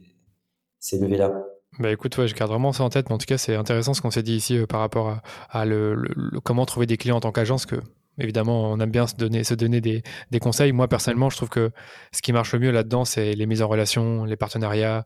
ces 0.79 0.99
levées-là. 0.99 1.31
Bah 1.79 1.91
écoute, 1.91 2.17
ouais, 2.17 2.27
je 2.27 2.35
garde 2.35 2.51
vraiment 2.51 2.71
ça 2.71 2.83
en 2.83 2.89
tête, 2.89 3.09
mais 3.09 3.15
en 3.15 3.17
tout 3.17 3.25
cas, 3.25 3.37
c'est 3.37 3.55
intéressant 3.55 3.93
ce 3.93 4.01
qu'on 4.01 4.11
s'est 4.11 4.23
dit 4.23 4.35
ici 4.35 4.57
euh, 4.57 4.65
par 4.65 4.79
rapport 4.79 5.17
à, 5.49 5.65
le, 5.65 6.01
comment 6.43 6.65
trouver 6.65 6.85
des 6.85 6.97
clients 6.97 7.17
en 7.17 7.21
tant 7.21 7.31
qu'agence, 7.31 7.65
que 7.65 7.75
évidemment, 8.17 8.71
on 8.71 8.79
aime 8.79 8.91
bien 8.91 9.07
se 9.07 9.15
donner, 9.15 9.43
se 9.43 9.53
donner 9.53 9.81
des, 9.81 10.01
des, 10.31 10.39
conseils. 10.39 10.71
Moi, 10.71 10.87
personnellement, 10.87 11.29
je 11.29 11.35
trouve 11.35 11.49
que 11.49 11.71
ce 12.13 12.21
qui 12.21 12.31
marche 12.31 12.53
le 12.53 12.59
mieux 12.59 12.71
là-dedans, 12.71 13.03
c'est 13.03 13.33
les 13.33 13.45
mises 13.45 13.61
en 13.61 13.67
relation, 13.67 14.23
les 14.23 14.37
partenariats, 14.37 15.05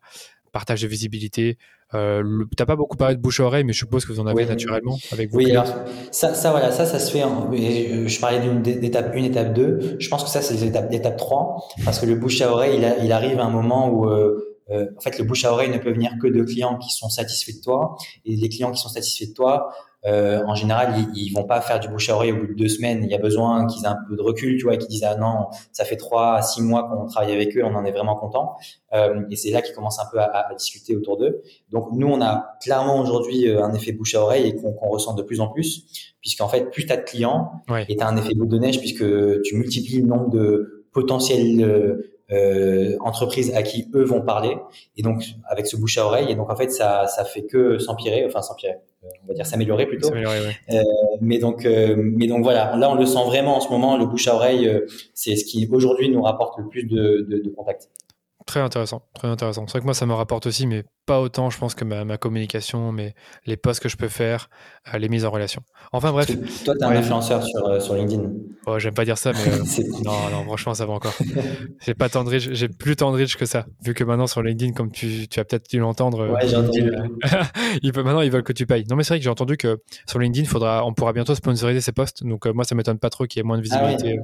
partage 0.52 0.82
de 0.82 0.88
visibilité. 0.88 1.58
Euh, 1.96 2.46
T'as 2.56 2.68
pas 2.68 2.76
beaucoup 2.76 2.98
parlé 2.98 3.16
de 3.16 3.22
bouche 3.22 3.40
à 3.40 3.46
oreille, 3.46 3.64
mais 3.64 3.74
je 3.74 3.80
suppose 3.80 4.06
que 4.06 4.14
vous 4.14 4.20
en 4.20 4.28
avez 4.28 4.46
naturellement 4.46 4.96
avec 5.12 5.32
vous. 5.32 5.38
Oui, 5.38 5.50
alors 5.52 5.66
ça, 6.12 6.36
ça, 6.36 6.52
voilà, 6.52 6.72
ça, 6.72 6.86
ça 6.86 7.00
se 7.00 7.12
fait. 7.12 7.22
je 7.22 8.20
parlais 8.20 8.40
d'une 8.40 8.84
étape 8.84 9.12
1, 9.16 9.24
étape 9.24 9.54
2. 9.54 9.98
Je 10.00 10.10
pense 10.10 10.24
que 10.24 10.30
ça, 10.30 10.44
c'est 10.44 10.54
l'étape 10.92 11.18
3, 11.18 11.70
parce 11.84 12.00
que 12.00 12.06
le 12.06 12.14
bouche 12.14 12.42
à 12.42 12.52
oreille, 12.52 12.78
il, 12.78 13.06
il 13.06 13.12
arrive 13.12 13.40
à 13.40 13.46
un 13.46 13.50
moment 13.50 13.90
où 13.90 14.08
euh, 14.08 14.49
euh, 14.72 14.88
en 14.98 15.02
fait, 15.02 15.18
le 15.18 15.24
bouche 15.24 15.46
à 15.46 15.52
oreille 15.52 15.70
ne 15.70 15.78
peut 15.78 15.92
venir 15.92 16.12
que 16.22 16.28
de 16.28 16.44
clients 16.44 16.78
qui 16.78 16.90
sont 16.90 17.10
satisfaits 17.10 17.58
de 17.58 17.62
toi. 17.62 17.98
Et 18.26 18.36
les 18.36 18.50
clients 18.50 18.72
qui 18.72 18.80
sont 18.80 18.90
satisfaits 18.90 19.30
de 19.30 19.34
toi, 19.34 19.70
euh, 20.06 20.42
en 20.46 20.56
général, 20.56 20.94
ils, 20.98 21.28
ils, 21.28 21.34
vont 21.34 21.44
pas 21.44 21.60
faire 21.60 21.80
du 21.80 21.90
bouche 21.90 22.10
à 22.10 22.16
oreille 22.16 22.32
au 22.32 22.38
bout 22.38 22.48
de 22.48 22.54
deux 22.54 22.70
semaines. 22.70 23.04
Il 23.04 23.10
y 23.10 23.16
a 23.16 23.18
besoin 23.18 23.68
qu'ils 23.68 23.84
aient 23.84 23.88
un 23.88 23.98
peu 24.08 24.16
de 24.16 24.22
recul, 24.22 24.58
tu 24.58 24.64
vois, 24.64 24.76
et 24.76 24.78
qu'ils 24.78 24.88
disent 24.88 25.04
ah 25.04 25.16
non, 25.16 25.48
ça 25.74 25.84
fait 25.84 25.98
trois 25.98 26.36
à 26.36 26.42
six 26.42 26.62
mois 26.62 26.88
qu'on 26.88 27.06
travaille 27.06 27.34
avec 27.34 27.56
eux, 27.58 27.64
on 27.66 27.76
en 27.76 27.84
est 27.84 27.92
vraiment 27.92 28.16
content. 28.16 28.56
Euh, 28.94 29.24
et 29.30 29.36
c'est 29.36 29.52
là 29.52 29.62
qu'ils 29.62 29.76
commencent 29.76 30.00
un 30.00 30.08
peu 30.10 30.20
à, 30.20 30.26
à, 30.26 30.54
discuter 30.56 30.96
autour 30.96 31.18
d'eux. 31.18 31.42
Donc 31.70 31.90
nous, 31.92 32.08
on 32.08 32.22
a 32.22 32.56
clairement 32.62 33.02
aujourd'hui 33.02 33.50
euh, 33.50 33.62
un 33.62 33.74
effet 33.74 33.92
bouche 33.92 34.16
à 34.16 34.22
oreille 34.22 34.48
et 34.48 34.56
qu'on 34.56 34.90
ressent 34.90 35.16
de 35.16 35.24
plus 35.24 35.42
en 35.42 35.50
plus, 35.50 36.14
puisqu'en 36.22 36.48
fait, 36.48 36.72
plus 36.72 36.86
tu 36.86 36.94
as 36.94 36.98
de 36.98 37.04
clients, 37.04 37.52
et 37.90 37.98
tu 37.98 38.02
as 38.02 38.08
un 38.08 38.16
effet 38.16 38.34
boule 38.36 38.48
de 38.48 38.58
neige 38.58 38.80
puisque 38.80 39.04
tu 39.42 39.56
multiplies 39.56 40.02
le 40.02 40.08
nombre 40.08 40.30
de 40.30 40.86
potentiels 40.94 42.00
euh, 42.32 42.60
euh, 42.60 42.98
entreprises 43.02 43.54
à 43.56 43.64
qui 43.64 43.90
eux 43.96 44.04
vont 44.04 44.22
parler. 44.22 44.58
Et 44.98 45.02
donc 45.02 45.24
avec 45.48 45.68
ce 45.68 45.76
bouche 45.76 45.98
à 45.98 46.06
oreille 46.06 46.30
et 46.30 46.36
donc 46.36 46.50
en 46.50 46.56
fait 46.56 46.72
ça 46.72 47.08
ça 47.08 47.26
fait 47.26 47.44
que 47.44 47.78
s'empirer 47.80 48.26
enfin 48.26 48.42
s'empirer 48.42 48.78
euh, 49.04 49.08
on 49.24 49.28
va 49.28 49.34
dire 49.34 49.46
s'améliorer 49.46 49.86
plutôt. 49.86 50.12
Euh, 50.14 50.84
mais 51.22 51.40
donc 51.40 51.66
euh, 51.66 51.96
mais 51.98 52.28
donc 52.28 52.44
voilà. 52.44 52.76
Là 52.76 52.90
on 52.92 52.96
le 52.96 53.06
sent 53.06 53.24
vraiment 53.26 53.58
en 53.58 53.60
ce 53.62 53.70
moment 53.70 53.98
le 53.98 54.06
bouche 54.06 54.28
à 54.28 54.36
oreille 54.36 54.70
c'est 55.14 55.36
ce 55.36 55.46
qui 55.46 55.68
aujourd'hui 55.72 56.10
nous 56.10 56.22
rapporte 56.22 56.58
le 56.58 56.68
plus 56.68 56.84
de, 56.84 57.26
de, 57.30 57.42
de 57.44 57.50
contacts 57.50 57.90
Très 58.50 58.62
intéressant, 58.62 59.04
très 59.14 59.28
intéressant. 59.28 59.68
C'est 59.68 59.74
vrai 59.74 59.82
que 59.82 59.86
moi, 59.86 59.94
ça 59.94 60.08
me 60.08 60.14
rapporte 60.16 60.48
aussi, 60.48 60.66
mais 60.66 60.84
pas 61.06 61.22
autant, 61.22 61.52
je 61.52 61.60
pense, 61.60 61.76
que 61.76 61.86
ma, 61.86 62.18
communication, 62.18 62.92
mais 62.92 63.14
les 63.46 63.58
posts 63.58 63.80
que 63.80 63.90
je 63.90 63.96
peux 63.96 64.08
faire, 64.08 64.50
euh, 64.92 64.98
les 64.98 65.08
mises 65.08 65.24
en 65.24 65.30
relation. 65.30 65.62
Enfin 65.92 66.12
bref. 66.12 66.26
Toi, 66.66 66.74
tu 66.76 66.84
es 66.84 66.84
un 66.84 66.96
influenceur 66.96 67.44
sur, 67.44 67.68
euh, 67.68 67.80
sur 67.80 67.94
LinkedIn. 67.94 68.24
Oh, 68.66 68.80
j'aime 68.80 68.96
pas 68.96 69.06
dire 69.06 69.20
ça, 69.20 69.34
mais 69.34 69.54
euh, 69.54 69.84
non, 70.04 70.32
non, 70.32 70.44
franchement, 70.46 70.74
ça 70.74 70.88
va 70.88 70.94
encore. 70.94 71.14
j'ai 71.86 71.94
pas 71.94 72.10
tant 72.10 72.24
de 72.24 72.30
riche, 72.30 72.50
j'ai 72.52 72.70
plus 72.70 72.96
tant 72.96 73.12
de 73.12 73.18
riche 73.18 73.38
que 73.38 73.46
ça. 73.46 73.68
Vu 73.84 73.94
que 73.94 74.04
maintenant, 74.04 74.26
sur 74.26 74.42
LinkedIn, 74.42 74.74
comme 74.74 74.92
tu, 74.92 75.28
tu 75.28 75.40
as 75.40 75.46
peut-être 75.46 75.70
dû 75.70 75.78
l'entendre, 75.78 76.28
ouais, 76.28 76.48
j'ai 76.48 76.56
entendu. 76.56 76.92
il 77.84 77.94
peut, 77.94 78.02
maintenant, 78.02 78.22
ils 78.22 78.32
veulent 78.32 78.42
que 78.42 78.54
tu 78.54 78.66
payes. 78.66 78.84
Non, 78.90 78.96
mais 78.96 79.04
c'est 79.04 79.10
vrai 79.10 79.20
que 79.20 79.24
j'ai 79.24 79.30
entendu 79.30 79.58
que 79.58 79.78
sur 80.08 80.18
LinkedIn, 80.18 80.48
faudra, 80.48 80.84
on 80.88 80.94
pourra 80.96 81.14
bientôt 81.14 81.36
sponsoriser 81.36 81.82
ces 81.82 81.92
posts. 81.92 82.24
Donc, 82.24 82.48
moi, 82.48 82.64
ça 82.64 82.74
m'étonne 82.74 82.98
pas 82.98 83.12
trop 83.12 83.26
qu'il 83.26 83.40
y 83.40 83.42
ait 83.42 83.48
moins 83.48 83.60
de 83.60 83.64
ah 83.70 83.86
visibilité. 83.86 84.20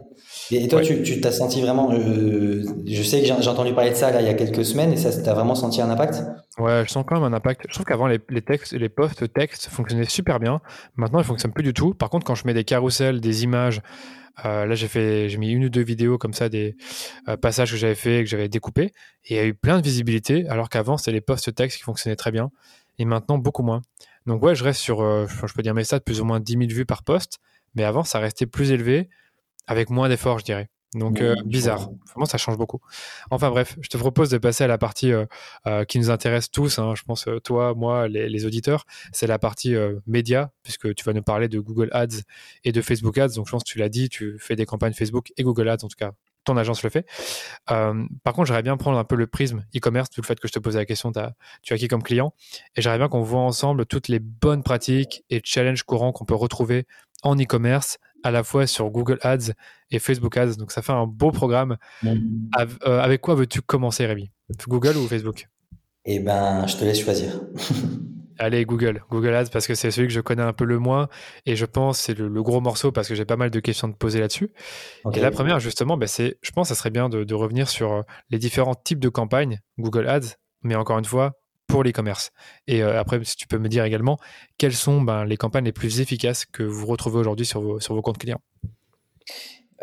Et 0.50 0.68
toi, 0.68 0.82
tu 0.82 1.22
t'as 1.22 1.32
senti 1.32 1.62
vraiment, 1.62 1.92
je 1.94 3.04
sais 3.04 3.22
que 3.22 3.28
j'ai 3.28 3.50
entendu 3.50 3.72
parler 3.74 3.92
de 3.92 3.96
ça 3.96 4.15
il 4.22 4.28
y 4.28 4.30
a 4.30 4.34
quelques 4.34 4.66
semaines 4.66 4.94
et 4.94 4.98
ça, 4.98 5.10
t'as 5.22 5.34
vraiment 5.34 5.56
senti 5.56 5.82
un 5.82 5.90
impact? 5.90 6.24
Ouais, 6.58 6.84
je 6.86 6.92
sens 6.92 7.04
quand 7.08 7.16
même 7.16 7.34
un 7.34 7.36
impact. 7.36 7.66
Je 7.68 7.74
trouve 7.74 7.86
qu'avant, 7.86 8.08
les, 8.08 8.20
textes, 8.42 8.74
les 8.74 8.90
posts 8.90 9.32
textes 9.34 9.68
fonctionnaient 9.68 10.06
super 10.06 10.40
bien. 10.40 10.62
Maintenant, 10.96 11.20
ils 11.20 11.26
fonctionnent 11.26 11.54
plus 11.54 11.64
du 11.64 11.74
tout. 11.74 11.94
Par 11.94 12.10
contre, 12.10 12.26
quand 12.26 12.36
je 12.36 12.46
mets 12.46 12.54
des 12.54 12.64
carousels, 12.64 13.20
des 13.20 13.44
images, 13.44 13.82
euh, 14.44 14.66
là, 14.66 14.76
j'ai 14.76 14.88
fait, 14.88 15.30
j'ai 15.30 15.38
mis 15.38 15.52
une 15.52 15.66
ou 15.66 15.70
deux 15.70 15.84
vidéos 15.84 16.18
comme 16.18 16.34
ça, 16.34 16.50
des 16.50 16.76
euh, 17.30 17.38
passages 17.38 17.72
que 17.72 17.78
j'avais 17.78 17.96
fait, 17.96 18.24
que 18.24 18.30
j'avais 18.30 18.50
découpés, 18.50 18.92
et 19.26 19.34
il 19.34 19.36
y 19.36 19.40
a 19.40 19.46
eu 19.46 19.54
plein 19.54 19.78
de 19.78 19.84
visibilité, 19.84 20.48
alors 20.50 20.70
qu'avant, 20.70 20.98
c'était 20.98 21.14
les 21.14 21.22
posts 21.22 21.54
textes 21.56 21.78
qui 21.78 21.84
fonctionnaient 21.84 22.18
très 22.18 22.32
bien, 22.32 22.52
et 22.98 23.06
maintenant, 23.06 23.38
beaucoup 23.38 23.64
moins. 23.64 23.82
Donc, 24.26 24.44
ouais, 24.44 24.56
je 24.56 24.64
reste 24.64 24.82
sur, 24.82 25.02
euh, 25.02 25.28
je 25.28 25.54
peux 25.54 25.62
dire 25.62 25.74
mes 25.74 25.84
stats, 25.84 26.00
plus 26.02 26.20
ou 26.20 26.26
moins 26.26 26.40
10 26.40 26.54
000 26.54 26.64
vues 26.68 26.86
par 26.86 27.04
post, 27.04 27.40
mais 27.76 27.84
avant, 27.84 28.04
ça 28.04 28.20
restait 28.20 28.46
plus 28.46 28.72
élevé. 28.72 29.10
avec 29.68 29.90
moins 29.90 30.10
d'efforts, 30.10 30.38
je 30.38 30.46
dirais. 30.46 30.70
Donc 30.96 31.20
euh, 31.20 31.36
bizarre, 31.46 31.90
vraiment 32.08 32.26
ça 32.26 32.38
change 32.38 32.58
beaucoup. 32.58 32.80
Enfin 33.30 33.50
bref, 33.50 33.78
je 33.82 33.90
te 33.90 33.98
propose 33.98 34.30
de 34.30 34.38
passer 34.38 34.64
à 34.64 34.68
la 34.68 34.78
partie 34.78 35.12
euh, 35.12 35.26
euh, 35.68 35.84
qui 35.84 36.00
nous 36.00 36.10
intéresse 36.10 36.50
tous, 36.50 36.80
hein. 36.80 36.96
je 36.96 37.04
pense 37.04 37.28
toi, 37.44 37.74
moi, 37.76 38.08
les, 38.08 38.46
auditeurs, 38.46 38.86
c'est 39.12 39.28
la 39.28 39.38
partie 39.38 39.76
média, 40.08 40.52
puisque 40.64 40.94
tu 40.96 41.04
vas 41.04 41.14
nous 41.14 41.22
parler 41.22 41.50
de 41.50 41.60
Google 41.60 41.90
Ads 41.92 42.22
et 42.64 42.72
de 42.72 42.82
Facebook 42.82 43.18
Ads, 43.18 43.36
donc 43.36 43.46
je 43.48 43.52
pense 43.52 43.64
que 43.64 43.70
tu 43.70 43.78
l'as 43.78 43.90
dit, 43.90 44.08
tu 44.08 44.38
fais 44.40 44.56
des 44.56 44.66
campagnes 44.66 44.94
Facebook 44.94 45.34
et 45.36 45.44
Google 45.44 45.68
Ads, 45.68 45.84
en 45.84 45.88
tout 45.90 45.98
cas 45.98 46.12
ton 46.46 46.58
agence 46.58 46.84
le 46.84 46.92
fait. 46.92 47.08
par 47.66 48.34
contre, 48.34 48.46
j'aimerais 48.46 48.62
bien 48.62 48.78
prendre 48.78 49.00
un 49.00 49.04
peu 49.04 49.16
le 49.16 49.26
prisme 49.26 49.66
e-commerce, 49.76 50.12
tout 50.12 50.22
le 50.22 50.26
fait 50.26 50.40
que 50.40 50.48
je 50.48 50.54
te 50.54 50.60
posais 50.60 50.78
la 50.78 50.86
question, 50.86 51.12
tu 51.12 51.74
as 51.74 51.78
qui 51.78 51.88
comme 51.88 52.04
client, 52.04 52.34
et 52.76 52.82
j'aimerais 52.82 53.00
bien 53.00 53.10
qu'on 53.10 53.24
voit 53.24 53.42
ensemble 53.42 53.86
toutes 53.88 54.08
les 54.08 54.20
bonnes 54.20 54.62
pratiques 54.64 55.24
et 55.30 55.42
challenges 55.44 55.84
courants 55.84 56.12
qu'on 56.12 56.26
peut 56.26 56.36
retrouver 56.36 56.86
en 57.24 57.36
e-commerce 57.36 57.98
à 58.26 58.32
la 58.32 58.44
fois 58.44 58.66
sur 58.66 58.90
Google 58.90 59.20
Ads 59.22 59.54
et 59.92 60.00
Facebook 60.00 60.36
Ads. 60.36 60.56
Donc 60.56 60.72
ça 60.72 60.82
fait 60.82 60.92
un 60.92 61.06
beau 61.06 61.32
programme. 61.32 61.78
Euh, 62.04 63.00
avec 63.00 63.22
quoi 63.22 63.36
veux-tu 63.36 63.62
commencer, 63.62 64.06
Rémi? 64.08 64.32
Google 64.68 64.98
ou 64.98 65.08
Facebook? 65.08 65.48
Eh 66.06 66.20
ben, 66.20 66.66
je 66.66 66.76
te 66.76 66.84
laisse 66.84 67.00
choisir. 67.00 67.40
Allez, 68.40 68.66
Google. 68.66 69.04
Google 69.12 69.36
Ads 69.36 69.50
parce 69.52 69.68
que 69.68 69.76
c'est 69.76 69.92
celui 69.92 70.08
que 70.08 70.14
je 70.14 70.22
connais 70.22 70.42
un 70.42 70.54
peu 70.54 70.66
le 70.66 70.80
moins 70.80 71.08
et 71.46 71.56
je 71.56 71.66
pense 71.66 72.00
c'est 72.00 72.18
le, 72.18 72.42
gros 72.42 72.62
morceau 72.62 72.92
parce 72.92 73.08
que 73.08 73.14
j'ai 73.14 73.26
pas 73.26 73.38
mal 73.38 73.52
de 73.52 73.60
questions 73.60 73.88
de 73.88 73.94
poser 73.94 74.20
là-dessus. 74.20 74.50
Et 75.14 75.20
la 75.20 75.30
première, 75.30 75.60
justement, 75.60 75.96
ben, 75.96 76.08
c'est, 76.08 76.40
je 76.42 76.50
pense 76.50 76.68
que 76.70 76.76
ça 76.76 76.80
serait 76.80 76.90
bien 76.90 77.10
de, 77.10 77.24
de 77.24 77.34
revenir 77.36 77.70
sur 77.70 77.94
euh, 77.94 78.02
les 78.32 78.40
différents 78.40 78.76
types 78.76 79.00
de 79.00 79.10
campagnes 79.10 79.60
Google 79.78 80.08
Ads, 80.08 80.36
mais 80.64 80.74
encore 80.74 80.98
une 80.98 81.06
fois, 81.06 81.34
pour 81.68 81.84
l'e-commerce. 81.84 82.32
Et 82.68 82.84
euh, 82.84 83.00
après, 83.00 83.20
si 83.24 83.36
tu 83.36 83.48
peux 83.48 83.58
me 83.58 83.70
dire 83.70 83.84
également, 83.84 84.18
quelles 84.58 84.74
sont 84.74 85.02
ben, 85.02 85.26
les 85.26 85.38
campagnes 85.38 85.66
les 85.66 85.72
plus 85.72 86.00
efficaces 86.00 86.46
que 86.46 86.64
vous 86.64 86.86
retrouvez 86.86 87.20
aujourd'hui 87.20 87.46
sur 87.46 87.62
vos, 87.62 88.02
comptes 88.02 88.18
clients? 88.18 88.42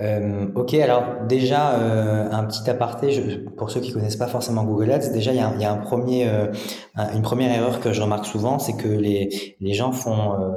Euh, 0.00 0.48
ok, 0.54 0.74
alors 0.74 1.26
déjà 1.28 1.74
euh, 1.74 2.30
un 2.30 2.44
petit 2.44 2.68
aparté 2.70 3.44
pour 3.56 3.70
ceux 3.70 3.80
qui 3.80 3.92
connaissent 3.92 4.16
pas 4.16 4.26
forcément 4.26 4.64
Google 4.64 4.90
Ads. 4.90 5.12
Déjà, 5.12 5.32
il 5.32 5.38
y 5.38 5.64
a, 5.64 5.72
un 5.72 5.76
premier, 5.76 6.26
une 6.96 7.22
première 7.22 7.54
erreur 7.54 7.80
que 7.80 7.92
je 7.92 8.00
remarque 8.00 8.26
souvent, 8.26 8.58
c'est 8.58 8.76
que 8.76 8.88
les, 8.88 9.56
les 9.60 9.74
gens 9.74 9.92
font 9.92 10.54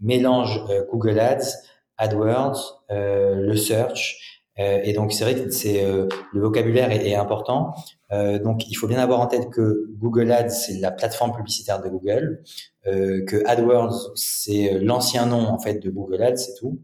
mélange 0.00 0.62
Google 0.92 1.18
Ads, 1.18 1.56
AdWords, 1.96 2.84
le 2.88 3.56
search, 3.56 4.44
et 4.56 4.92
donc 4.92 5.12
c'est 5.12 5.24
vrai 5.24 5.34
que 5.34 5.50
c'est 5.50 5.84
le 5.84 6.40
vocabulaire 6.40 6.92
est 6.92 7.16
important. 7.16 7.74
Euh, 8.12 8.38
donc, 8.38 8.68
il 8.68 8.74
faut 8.74 8.86
bien 8.86 8.98
avoir 8.98 9.20
en 9.20 9.26
tête 9.26 9.50
que 9.50 9.86
Google 9.98 10.32
Ads, 10.32 10.50
c'est 10.50 10.78
la 10.78 10.90
plateforme 10.90 11.34
publicitaire 11.34 11.82
de 11.82 11.88
Google, 11.88 12.42
euh, 12.86 13.24
que 13.26 13.44
AdWords, 13.46 14.12
c'est 14.14 14.78
l'ancien 14.80 15.26
nom 15.26 15.46
en 15.48 15.58
fait 15.58 15.74
de 15.74 15.90
Google 15.90 16.22
Ads, 16.22 16.36
c'est 16.36 16.54
tout. 16.54 16.78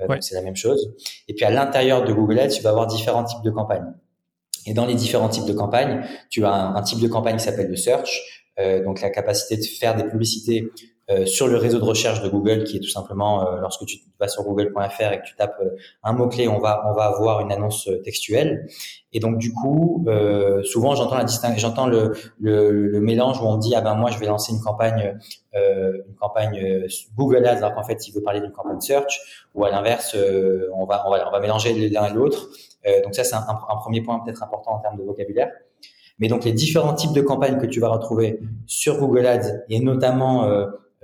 Euh, 0.00 0.16
C'est 0.20 0.34
la 0.36 0.42
même 0.42 0.56
chose. 0.56 0.94
Et 1.26 1.34
puis 1.34 1.44
à 1.44 1.50
l'intérieur 1.50 2.04
de 2.04 2.12
Google 2.12 2.38
Ads, 2.38 2.50
tu 2.50 2.62
vas 2.62 2.70
avoir 2.70 2.86
différents 2.86 3.24
types 3.24 3.42
de 3.42 3.50
campagnes. 3.50 3.92
Et 4.66 4.74
dans 4.74 4.86
les 4.86 4.94
différents 4.94 5.28
types 5.28 5.46
de 5.46 5.52
campagnes, 5.52 6.04
tu 6.30 6.44
as 6.44 6.52
un, 6.52 6.76
un 6.76 6.82
type 6.82 7.00
de 7.00 7.08
campagne 7.08 7.36
qui 7.36 7.44
s'appelle 7.44 7.68
le 7.68 7.76
search, 7.76 8.52
euh, 8.60 8.84
donc 8.84 9.00
la 9.00 9.10
capacité 9.10 9.56
de 9.56 9.64
faire 9.64 9.96
des 9.96 10.04
publicités 10.04 10.70
euh, 11.10 11.24
sur 11.24 11.48
le 11.48 11.56
réseau 11.56 11.78
de 11.78 11.84
recherche 11.84 12.20
de 12.20 12.28
Google, 12.28 12.64
qui 12.64 12.76
est 12.76 12.80
tout 12.80 12.90
simplement 12.90 13.46
euh, 13.46 13.60
lorsque 13.60 13.86
tu 13.86 13.96
vas 14.20 14.28
sur 14.28 14.42
google.fr 14.42 15.12
et 15.12 15.20
que 15.20 15.24
tu 15.24 15.34
tapes 15.36 15.56
euh, 15.62 15.70
un 16.02 16.12
mot 16.12 16.28
clé, 16.28 16.48
on 16.48 16.58
va 16.58 16.82
on 16.86 16.92
va 16.92 17.04
avoir 17.04 17.40
une 17.40 17.50
annonce 17.50 17.88
textuelle. 18.04 18.66
Et 19.14 19.20
donc 19.20 19.38
du 19.38 19.54
coup, 19.54 20.04
souvent 20.64 20.94
j'entends 20.94 21.16
la 21.16 21.24
j'entends 21.56 21.86
le, 21.86 22.12
le, 22.38 22.88
le 22.88 23.00
mélange 23.00 23.40
où 23.40 23.46
on 23.46 23.56
dit 23.56 23.74
ah 23.74 23.80
ben 23.80 23.94
moi 23.94 24.10
je 24.10 24.18
vais 24.18 24.26
lancer 24.26 24.52
une 24.52 24.60
campagne 24.60 25.18
une 25.54 26.14
campagne 26.20 26.86
Google 27.16 27.46
Ads 27.46 27.56
alors 27.56 27.74
qu'en 27.74 27.84
fait 27.84 28.06
il 28.06 28.12
veut 28.12 28.22
parler 28.22 28.42
d'une 28.42 28.52
campagne 28.52 28.80
search 28.80 29.46
ou 29.54 29.64
à 29.64 29.70
l'inverse 29.70 30.14
on 30.74 30.84
va 30.84 31.04
on 31.06 31.10
va 31.10 31.26
on 31.26 31.32
va 31.32 31.40
mélanger 31.40 31.88
l'un 31.88 32.04
et 32.04 32.12
l'autre. 32.12 32.48
donc 33.02 33.14
ça 33.14 33.24
c'est 33.24 33.34
un, 33.34 33.46
un 33.48 33.76
premier 33.76 34.02
point 34.02 34.20
peut-être 34.20 34.42
important 34.42 34.72
en 34.72 34.78
termes 34.80 34.98
de 34.98 35.04
vocabulaire. 35.04 35.48
Mais 36.18 36.28
donc 36.28 36.44
les 36.44 36.52
différents 36.52 36.92
types 36.92 37.14
de 37.14 37.22
campagnes 37.22 37.58
que 37.58 37.66
tu 37.66 37.80
vas 37.80 37.88
retrouver 37.88 38.40
sur 38.66 38.98
Google 38.98 39.24
Ads 39.24 39.62
et 39.70 39.80
notamment 39.80 40.46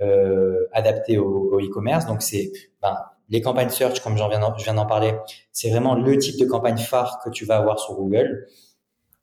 euh, 0.01 0.67
adapté 0.73 1.17
au, 1.17 1.59
e-commerce. 1.59 2.05
Donc 2.05 2.21
c'est 2.21 2.51
ben, 2.81 2.97
les 3.29 3.41
campagnes 3.41 3.69
search, 3.69 4.01
comme 4.01 4.17
j'en 4.17 4.29
viens, 4.29 4.53
je 4.57 4.63
viens 4.63 4.73
d'en 4.73 4.85
parler, 4.85 5.13
c'est 5.51 5.69
vraiment 5.69 5.95
le 5.95 6.17
type 6.17 6.37
de 6.39 6.45
campagne 6.45 6.77
phare 6.77 7.19
que 7.23 7.29
tu 7.29 7.45
vas 7.45 7.57
avoir 7.57 7.79
sur 7.79 7.95
Google. 7.95 8.47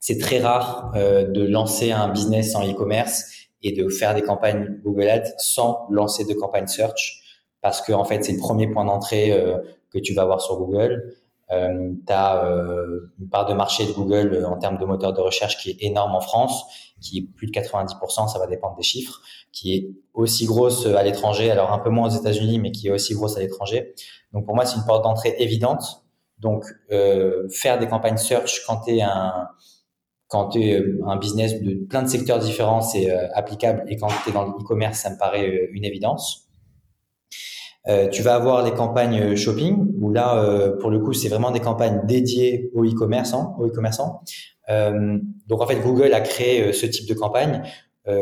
C'est 0.00 0.18
très 0.18 0.40
rare 0.40 0.92
euh, 0.96 1.24
de 1.24 1.46
lancer 1.46 1.92
un 1.92 2.08
business 2.08 2.56
en 2.56 2.68
e-commerce 2.68 3.24
et 3.62 3.72
de 3.72 3.88
faire 3.88 4.14
des 4.14 4.22
campagnes 4.22 4.80
Google 4.82 5.08
Ads 5.08 5.35
sans 5.38 5.87
lancer 5.90 6.24
de 6.24 6.35
campagne 6.35 6.66
search 6.66 7.20
parce 7.61 7.80
que 7.80 7.92
en 7.92 8.04
fait 8.04 8.24
c'est 8.24 8.32
le 8.32 8.38
premier 8.38 8.66
point 8.66 8.85
d'entrée 8.85 9.30
euh, 9.30 9.58
que 9.90 9.98
tu 9.98 10.14
vas 10.14 10.22
avoir 10.22 10.40
sur 10.40 10.56
Google. 10.56 11.14
Euh, 11.52 11.92
tu 12.06 12.12
as 12.12 12.44
euh, 12.44 13.12
une 13.20 13.28
part 13.28 13.46
de 13.46 13.52
marché 13.52 13.87
de 13.87 13.92
Google 13.92 14.32
euh, 14.35 14.48
en 14.48 14.56
termes 14.56 14.78
de 14.78 14.85
moteur 14.85 15.12
de 15.12 15.20
recherche 15.20 15.58
qui 15.58 15.70
est 15.70 15.82
énorme 15.82 16.14
en 16.14 16.20
France, 16.20 16.64
qui 17.00 17.18
est 17.18 17.22
plus 17.22 17.46
de 17.46 17.52
90%, 17.52 18.28
ça 18.28 18.38
va 18.38 18.46
dépendre 18.46 18.76
des 18.76 18.82
chiffres, 18.82 19.20
qui 19.53 19.75
est 19.75 19.91
aussi 20.15 20.47
grosse 20.47 20.87
à 20.87 21.03
l'étranger, 21.03 21.51
alors 21.51 21.73
un 21.73 21.79
peu 21.79 21.91
moins 21.91 22.09
aux 22.09 22.19
États-Unis, 22.19 22.59
mais 22.59 22.73
qui 22.73 22.88
est 22.88 22.91
aussi 22.91 23.15
grosse 23.15 23.37
à 23.37 23.41
l'étranger. 23.41 23.95
Donc 24.33 24.47
pour 24.47 24.55
moi, 24.55 24.65
c'est 24.65 24.77
une 24.77 24.85
porte 24.85 25.05
d'entrée 25.05 25.35
évidente. 25.38 26.05
Donc 26.38 26.65
euh, 26.91 27.49
faire 27.51 27.79
des 27.79 27.87
campagnes 27.87 28.17
search 28.17 28.62
quand 28.67 28.81
tu 28.81 28.97
es 28.97 29.03
un 29.03 29.49
quand 30.29 30.49
tu 30.49 30.62
es 30.62 30.83
un 31.07 31.17
business 31.17 31.61
de 31.61 31.75
plein 31.75 32.03
de 32.03 32.09
secteurs 32.09 32.38
différents, 32.38 32.81
c'est 32.81 33.11
applicable. 33.35 33.85
Et 33.88 33.97
quand 33.97 34.09
tu 34.25 34.31
es 34.31 34.33
dans 34.33 34.45
le 34.47 34.51
e-commerce, 34.53 35.01
ça 35.01 35.11
me 35.11 35.19
paraît 35.19 35.69
une 35.73 35.85
évidence. 35.85 36.49
Euh, 37.88 38.09
tu 38.09 38.23
vas 38.23 38.35
avoir 38.35 38.65
les 38.65 38.73
campagnes 38.73 39.35
shopping 39.35 39.93
où 40.01 40.11
là, 40.11 40.37
euh, 40.37 40.77
pour 40.79 40.91
le 40.91 41.01
coup, 41.01 41.12
c'est 41.12 41.29
vraiment 41.29 41.51
des 41.51 41.61
campagnes 41.61 42.01
dédiées 42.07 42.71
aux 42.75 42.85
e-commerçants. 42.85 43.57
Aux 43.59 43.67
e-commerçants. 43.67 44.23
Euh, 44.69 45.19
donc 45.49 45.61
en 45.61 45.67
fait, 45.67 45.81
Google 45.81 46.15
a 46.15 46.21
créé 46.21 46.73
ce 46.73 46.87
type 46.87 47.09
de 47.09 47.15
campagne 47.15 47.62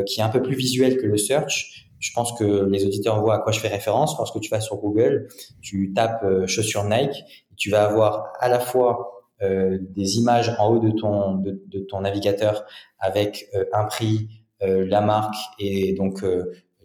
qui 0.07 0.21
est 0.21 0.23
un 0.23 0.29
peu 0.29 0.43
plus 0.43 0.55
visuel 0.55 0.99
que 0.99 1.07
le 1.07 1.17
search. 1.17 1.89
Je 1.99 2.13
pense 2.13 2.39
que 2.39 2.67
les 2.71 2.85
auditeurs 2.87 3.21
voient 3.21 3.37
à 3.37 3.39
quoi 3.39 3.53
je 3.53 3.61
fais 3.61 3.69
référence. 3.69 4.17
Lorsque 4.19 4.41
tu 4.41 4.51
vas 4.51 4.61
sur 4.61 4.77
Google, 4.77 5.29
tu 5.61 5.93
tapes 5.95 6.25
chaussures 6.47 6.85
Nike, 6.85 7.25
tu 7.57 7.71
vas 7.71 7.85
avoir 7.85 8.33
à 8.41 8.49
la 8.49 8.59
fois 8.59 9.27
des 9.41 10.17
images 10.17 10.55
en 10.59 10.71
haut 10.71 10.79
de 10.79 10.91
ton 10.91 11.37
de, 11.37 11.63
de 11.67 11.81
ton 11.81 12.01
navigateur 12.03 12.65
avec 12.99 13.49
un 13.73 13.85
prix, 13.85 14.29
la 14.61 15.01
marque 15.01 15.37
et 15.59 15.95
donc 15.95 16.23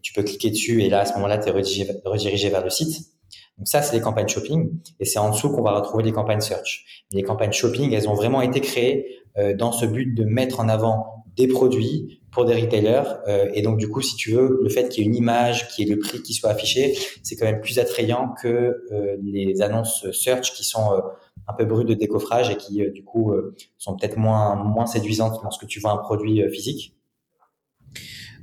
tu 0.05 0.13
peux 0.13 0.21
cliquer 0.21 0.51
dessus 0.51 0.83
et 0.83 0.89
là, 0.89 0.99
à 0.99 1.05
ce 1.05 1.15
moment-là, 1.15 1.39
tu 1.39 1.49
es 1.49 1.51
redirigé, 1.51 2.49
vers 2.51 2.63
le 2.63 2.69
site. 2.69 3.07
Donc 3.57 3.67
ça, 3.67 3.81
c'est 3.81 3.95
les 3.95 4.01
campagnes 4.01 4.27
shopping 4.27 4.79
et 4.99 5.05
c'est 5.05 5.17
en 5.17 5.31
dessous 5.31 5.49
qu'on 5.49 5.63
va 5.63 5.71
retrouver 5.71 6.03
les 6.03 6.11
campagnes 6.11 6.41
search. 6.41 7.03
les 7.11 7.23
campagnes 7.23 7.51
shopping, 7.51 7.91
elles 7.91 8.07
ont 8.07 8.13
vraiment 8.13 8.43
été 8.43 8.61
créées 8.61 9.07
euh, 9.37 9.55
dans 9.55 9.71
ce 9.71 9.87
but 9.87 10.13
de 10.13 10.23
mettre 10.23 10.59
en 10.59 10.69
avant 10.69 11.14
des 11.35 11.47
produits 11.47 12.21
pour 12.31 12.45
des 12.45 12.53
retailers. 12.53 13.03
Euh, 13.27 13.49
et 13.53 13.61
donc, 13.61 13.77
du 13.77 13.89
coup, 13.89 14.01
si 14.01 14.15
tu 14.15 14.31
veux, 14.31 14.59
le 14.61 14.69
fait 14.69 14.89
qu'il 14.89 15.03
y 15.03 15.05
ait 15.05 15.09
une 15.09 15.15
image, 15.15 15.67
qu'il 15.69 15.87
y 15.87 15.91
ait 15.91 15.95
le 15.95 15.99
prix 15.99 16.21
qui 16.21 16.33
soit 16.33 16.49
affiché, 16.49 16.97
c'est 17.23 17.35
quand 17.35 17.45
même 17.45 17.61
plus 17.61 17.79
attrayant 17.79 18.33
que 18.41 18.47
euh, 18.91 19.17
les 19.23 19.61
annonces 19.61 20.09
search 20.11 20.53
qui 20.53 20.63
sont 20.63 21.01
un 21.47 21.53
peu 21.53 21.65
brutes 21.65 21.87
de 21.87 21.93
décoffrage 21.93 22.49
et 22.49 22.57
qui, 22.57 22.89
du 22.91 23.03
coup, 23.03 23.33
sont 23.77 23.95
peut-être 23.95 24.17
moins, 24.17 24.55
moins 24.55 24.85
séduisantes 24.85 25.39
lorsque 25.43 25.67
tu 25.67 25.79
vois 25.79 25.91
un 25.91 25.97
produit 25.97 26.41
physique. 26.49 26.95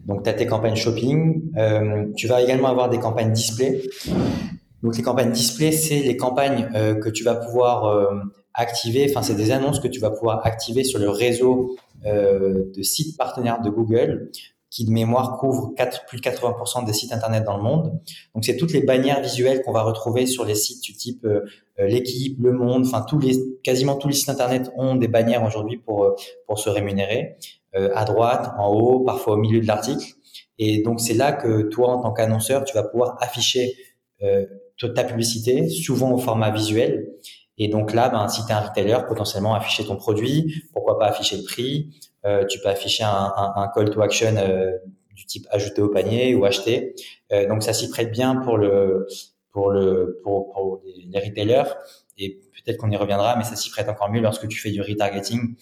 Donc, 0.06 0.24
tu 0.24 0.30
as 0.30 0.34
tes 0.34 0.46
campagnes 0.46 0.76
shopping. 0.76 1.52
Euh, 1.56 2.06
tu 2.16 2.26
vas 2.26 2.42
également 2.42 2.68
avoir 2.68 2.88
des 2.88 2.98
campagnes 2.98 3.32
display. 3.32 3.82
Donc, 4.82 4.96
les 4.96 5.02
campagnes 5.02 5.30
display, 5.30 5.70
c'est 5.70 6.00
les 6.00 6.16
campagnes 6.16 6.68
euh, 6.74 6.94
que 6.94 7.08
tu 7.08 7.22
vas 7.22 7.36
pouvoir 7.36 7.84
euh, 7.84 8.10
activer. 8.54 9.06
Enfin, 9.10 9.22
c'est 9.22 9.34
des 9.34 9.50
annonces 9.50 9.80
que 9.80 9.88
tu 9.88 10.00
vas 10.00 10.10
pouvoir 10.10 10.46
activer 10.46 10.84
sur 10.84 10.98
le 10.98 11.08
réseau 11.08 11.76
euh, 12.04 12.70
de 12.74 12.82
sites 12.82 13.16
partenaires 13.16 13.60
de 13.60 13.70
Google 13.70 14.30
qui 14.70 14.86
de 14.86 14.90
mémoire 14.90 15.36
couvre 15.36 15.74
4, 15.76 16.06
plus 16.06 16.18
de 16.18 16.22
80% 16.22 16.86
des 16.86 16.94
sites 16.94 17.12
internet 17.12 17.44
dans 17.44 17.58
le 17.58 17.62
monde. 17.62 18.00
Donc 18.34 18.44
c'est 18.44 18.56
toutes 18.56 18.72
les 18.72 18.80
bannières 18.80 19.20
visuelles 19.20 19.60
qu'on 19.62 19.72
va 19.72 19.82
retrouver 19.82 20.24
sur 20.24 20.46
les 20.46 20.54
sites 20.54 20.82
du 20.82 20.94
type 20.94 21.26
euh, 21.26 21.42
l'équipe, 21.78 22.38
le 22.40 22.52
monde, 22.52 22.86
enfin 22.86 23.04
tous 23.06 23.18
les 23.18 23.34
quasiment 23.62 23.96
tous 23.96 24.08
les 24.08 24.14
sites 24.14 24.30
internet 24.30 24.70
ont 24.76 24.94
des 24.94 25.08
bannières 25.08 25.44
aujourd'hui 25.44 25.76
pour 25.76 26.16
pour 26.46 26.58
se 26.58 26.70
rémunérer. 26.70 27.36
Euh, 27.74 27.88
à 27.94 28.04
droite, 28.04 28.52
en 28.58 28.68
haut, 28.68 29.00
parfois 29.00 29.34
au 29.34 29.36
milieu 29.38 29.60
de 29.60 29.66
l'article. 29.66 30.04
Et 30.58 30.82
donc 30.82 31.00
c'est 31.00 31.14
là 31.14 31.32
que 31.32 31.62
toi, 31.62 31.88
en 31.88 32.02
tant 32.02 32.12
qu'annonceur, 32.12 32.64
tu 32.64 32.74
vas 32.74 32.82
pouvoir 32.82 33.16
afficher 33.20 33.74
euh, 34.22 34.44
ta 34.94 35.04
publicité, 35.04 35.68
souvent 35.68 36.12
au 36.12 36.18
format 36.18 36.50
visuel. 36.50 37.08
Et 37.62 37.68
donc 37.68 37.92
là, 37.92 38.08
ben, 38.08 38.26
si 38.26 38.44
tu 38.44 38.50
es 38.50 38.54
un 38.54 38.60
retailer, 38.60 39.06
potentiellement 39.06 39.54
afficher 39.54 39.86
ton 39.86 39.94
produit, 39.94 40.64
pourquoi 40.72 40.98
pas 40.98 41.06
afficher 41.06 41.36
le 41.36 41.44
prix. 41.44 41.94
Euh, 42.24 42.44
tu 42.44 42.58
peux 42.58 42.68
afficher 42.68 43.04
un, 43.04 43.70
call 43.72 43.88
to 43.90 44.02
action 44.02 44.34
euh, 44.36 44.72
du 45.14 45.26
type 45.26 45.46
ajouter 45.48 45.80
au 45.80 45.88
panier 45.88 46.34
ou 46.34 46.44
acheter. 46.44 46.96
Euh, 47.30 47.46
donc 47.46 47.62
ça 47.62 47.72
s'y 47.72 47.88
prête 47.88 48.10
bien 48.10 48.34
pour 48.34 48.58
le 48.58 49.06
pour 49.52 49.70
le 49.70 50.18
pour, 50.24 50.52
pour 50.52 50.82
les, 50.84 51.20
retailers. 51.20 51.70
Et 52.18 52.40
peut-être 52.64 52.78
qu'on 52.78 52.90
y 52.90 52.96
reviendra, 52.96 53.36
mais 53.36 53.44
ça 53.44 53.54
s'y 53.54 53.70
prête 53.70 53.88
encore 53.88 54.10
mieux 54.10 54.20
lorsque 54.20 54.48
tu 54.48 54.58
fais 54.58 54.72
du 54.72 54.82
retargeting 54.82 55.54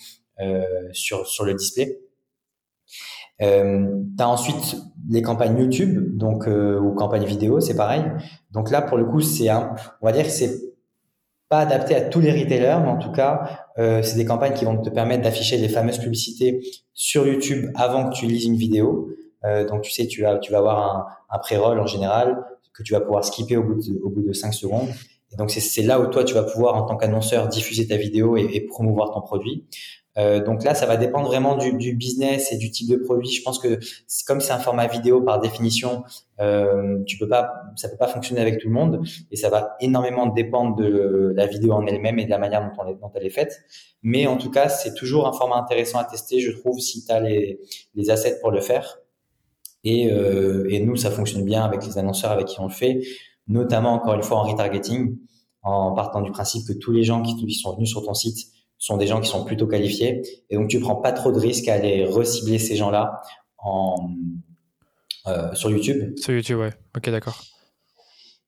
sur, 0.92 1.44
le 1.44 1.52
display. 1.52 2.00
Euh, 3.42 4.02
tu 4.16 4.22
as 4.22 4.28
ensuite 4.28 4.78
les 5.10 5.20
campagnes 5.20 5.58
YouTube, 5.58 6.16
donc 6.16 6.46
ou 6.46 6.94
campagnes 6.94 7.26
vidéo, 7.26 7.60
c'est 7.60 7.76
pareil. 7.76 8.04
Donc 8.52 8.70
là, 8.70 8.80
pour 8.80 8.96
le 8.96 9.04
coup, 9.04 9.20
c'est 9.20 9.50
un, 9.50 9.74
on 10.00 10.06
va 10.06 10.12
dire 10.12 10.24
que 10.24 10.30
c'est 10.30 10.69
pas 11.50 11.58
adapté 11.58 11.96
à 11.96 12.00
tous 12.00 12.20
les 12.20 12.30
retailers, 12.30 12.78
mais 12.80 12.88
en 12.88 12.96
tout 12.96 13.10
cas, 13.10 13.66
euh, 13.78 14.02
c'est 14.02 14.16
des 14.16 14.24
campagnes 14.24 14.54
qui 14.54 14.64
vont 14.64 14.80
te 14.80 14.88
permettre 14.88 15.24
d'afficher 15.24 15.56
les 15.58 15.68
fameuses 15.68 15.98
publicités 15.98 16.60
sur 16.94 17.26
YouTube 17.26 17.72
avant 17.74 18.08
que 18.08 18.14
tu 18.14 18.26
lises 18.26 18.44
une 18.44 18.54
vidéo. 18.54 19.10
Euh, 19.44 19.66
donc, 19.66 19.82
tu 19.82 19.90
sais, 19.90 20.06
tu 20.06 20.22
vas, 20.22 20.38
tu 20.38 20.52
vas 20.52 20.58
avoir 20.58 21.18
un, 21.28 21.38
pré-roll 21.40 21.80
en 21.80 21.86
général 21.86 22.38
que 22.72 22.84
tu 22.84 22.92
vas 22.92 23.00
pouvoir 23.00 23.24
skipper 23.24 23.56
au 23.56 23.64
bout 23.64 23.74
de, 23.74 24.00
au 24.00 24.10
bout 24.10 24.22
de 24.22 24.32
5 24.32 24.54
secondes. 24.54 24.88
Et 25.32 25.36
donc, 25.36 25.50
c'est 25.50 25.82
là 25.82 26.00
où 26.00 26.06
toi, 26.06 26.22
tu 26.22 26.34
vas 26.34 26.44
pouvoir, 26.44 26.76
en 26.76 26.86
tant 26.86 26.96
qu'annonceur, 26.96 27.48
diffuser 27.48 27.88
ta 27.88 27.96
vidéo 27.96 28.36
et 28.36 28.60
promouvoir 28.68 29.12
ton 29.12 29.20
produit. 29.20 29.66
Euh, 30.18 30.42
donc 30.42 30.64
là, 30.64 30.74
ça 30.74 30.86
va 30.86 30.96
dépendre 30.96 31.26
vraiment 31.26 31.56
du, 31.56 31.72
du, 31.74 31.94
business 31.94 32.52
et 32.52 32.56
du 32.56 32.70
type 32.70 32.90
de 32.90 32.96
produit. 32.96 33.30
Je 33.30 33.42
pense 33.42 33.58
que 33.58 33.78
comme 34.26 34.40
c'est 34.40 34.52
un 34.52 34.58
format 34.58 34.88
vidéo 34.88 35.22
par 35.22 35.40
définition, 35.40 36.02
euh, 36.40 37.02
tu 37.06 37.16
peux 37.16 37.28
pas, 37.28 37.52
ça 37.76 37.88
peut 37.88 37.96
pas 37.96 38.08
fonctionner 38.08 38.40
avec 38.40 38.58
tout 38.58 38.68
le 38.68 38.74
monde 38.74 39.06
et 39.30 39.36
ça 39.36 39.50
va 39.50 39.76
énormément 39.80 40.26
dépendre 40.26 40.74
de 40.74 41.32
la 41.36 41.46
vidéo 41.46 41.72
en 41.72 41.86
elle-même 41.86 42.18
et 42.18 42.24
de 42.24 42.30
la 42.30 42.38
manière 42.38 42.60
dont, 42.62 42.82
on 42.82 42.92
dont 42.92 43.12
elle 43.14 43.26
est 43.26 43.30
faite. 43.30 43.60
Mais 44.02 44.26
en 44.26 44.36
tout 44.36 44.50
cas, 44.50 44.68
c'est 44.68 44.94
toujours 44.94 45.28
un 45.28 45.32
format 45.32 45.56
intéressant 45.56 45.98
à 45.98 46.04
tester, 46.04 46.40
je 46.40 46.50
trouve, 46.50 46.80
si 46.80 47.04
tu 47.04 47.12
as 47.12 47.20
les, 47.20 47.60
les 47.94 48.10
assets 48.10 48.40
pour 48.40 48.50
le 48.50 48.60
faire. 48.60 48.98
Et, 49.84 50.10
euh, 50.12 50.66
et 50.70 50.80
nous, 50.80 50.96
ça 50.96 51.10
fonctionne 51.10 51.44
bien 51.44 51.64
avec 51.64 51.86
les 51.86 51.98
annonceurs 51.98 52.32
avec 52.32 52.46
qui 52.46 52.60
on 52.60 52.66
le 52.66 52.72
fait, 52.72 53.00
notamment 53.46 53.94
encore 53.94 54.14
une 54.14 54.22
fois 54.22 54.38
en 54.38 54.42
retargeting, 54.42 55.16
en 55.62 55.92
partant 55.92 56.20
du 56.20 56.32
principe 56.32 56.66
que 56.66 56.72
tous 56.72 56.90
les 56.90 57.04
gens 57.04 57.22
qui 57.22 57.54
sont 57.54 57.74
venus 57.74 57.90
sur 57.90 58.04
ton 58.04 58.14
site 58.14 58.48
sont 58.80 58.96
des 58.96 59.06
gens 59.06 59.20
qui 59.20 59.28
sont 59.28 59.44
plutôt 59.44 59.68
qualifiés. 59.68 60.22
Et 60.48 60.56
donc, 60.56 60.68
tu 60.68 60.80
prends 60.80 60.96
pas 60.96 61.12
trop 61.12 61.30
de 61.30 61.38
risques 61.38 61.68
à 61.68 61.74
aller 61.74 62.04
recibler 62.04 62.58
ces 62.58 62.74
gens-là 62.74 63.20
en, 63.58 64.10
euh, 65.28 65.54
sur 65.54 65.70
YouTube. 65.70 66.18
Sur 66.18 66.34
YouTube, 66.34 66.58
ouais. 66.58 66.70
Ok, 66.96 67.08
d'accord. 67.10 67.38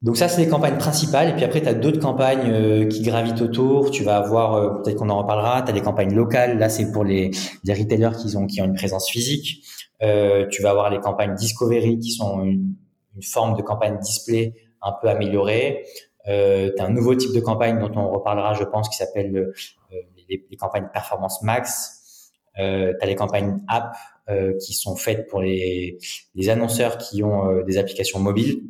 Donc 0.00 0.16
ça, 0.16 0.26
c'est 0.26 0.40
les 0.40 0.48
campagnes 0.48 0.78
principales. 0.78 1.28
Et 1.28 1.32
puis 1.34 1.44
après, 1.44 1.60
tu 1.60 1.68
as 1.68 1.74
d'autres 1.74 2.00
campagnes 2.00 2.50
euh, 2.50 2.86
qui 2.86 3.02
gravitent 3.02 3.42
autour. 3.42 3.90
Tu 3.92 4.02
vas 4.02 4.16
avoir, 4.16 4.54
euh, 4.54 4.82
peut-être 4.82 4.96
qu'on 4.96 5.10
en 5.10 5.18
reparlera, 5.18 5.62
tu 5.62 5.70
as 5.70 5.72
des 5.72 5.82
campagnes 5.82 6.14
locales. 6.14 6.58
Là, 6.58 6.68
c'est 6.68 6.90
pour 6.90 7.04
les, 7.04 7.30
les 7.62 7.74
retailers 7.74 8.16
qui 8.16 8.36
ont, 8.36 8.46
qui 8.46 8.60
ont 8.62 8.64
une 8.64 8.74
présence 8.74 9.08
physique. 9.08 9.62
Euh, 10.02 10.46
tu 10.50 10.62
vas 10.62 10.70
avoir 10.70 10.90
les 10.90 10.98
campagnes 10.98 11.34
Discovery 11.34 12.00
qui 12.00 12.10
sont 12.10 12.42
une, 12.42 12.74
une 13.14 13.22
forme 13.22 13.56
de 13.56 13.62
campagne 13.62 13.98
display 13.98 14.54
un 14.80 14.92
peu 15.00 15.08
améliorée. 15.08 15.84
Euh, 16.26 16.70
tu 16.74 16.82
as 16.82 16.86
un 16.86 16.90
nouveau 16.90 17.14
type 17.14 17.32
de 17.32 17.40
campagne 17.40 17.78
dont 17.78 17.92
on 17.94 18.10
reparlera, 18.10 18.54
je 18.54 18.64
pense, 18.64 18.88
qui 18.88 18.96
s'appelle 18.96 19.52
les, 20.50 20.56
campagnes 20.56 20.88
performance 20.92 21.42
max. 21.42 22.30
Euh, 22.58 22.92
tu 22.98 23.04
as 23.04 23.06
les 23.06 23.14
campagnes 23.14 23.60
app 23.68 23.94
euh, 24.28 24.54
qui 24.58 24.74
sont 24.74 24.94
faites 24.94 25.26
pour 25.28 25.40
les, 25.40 25.98
les 26.34 26.50
annonceurs 26.50 26.98
qui 26.98 27.22
ont 27.22 27.48
euh, 27.48 27.62
des 27.64 27.78
applications 27.78 28.18
mobiles. 28.18 28.62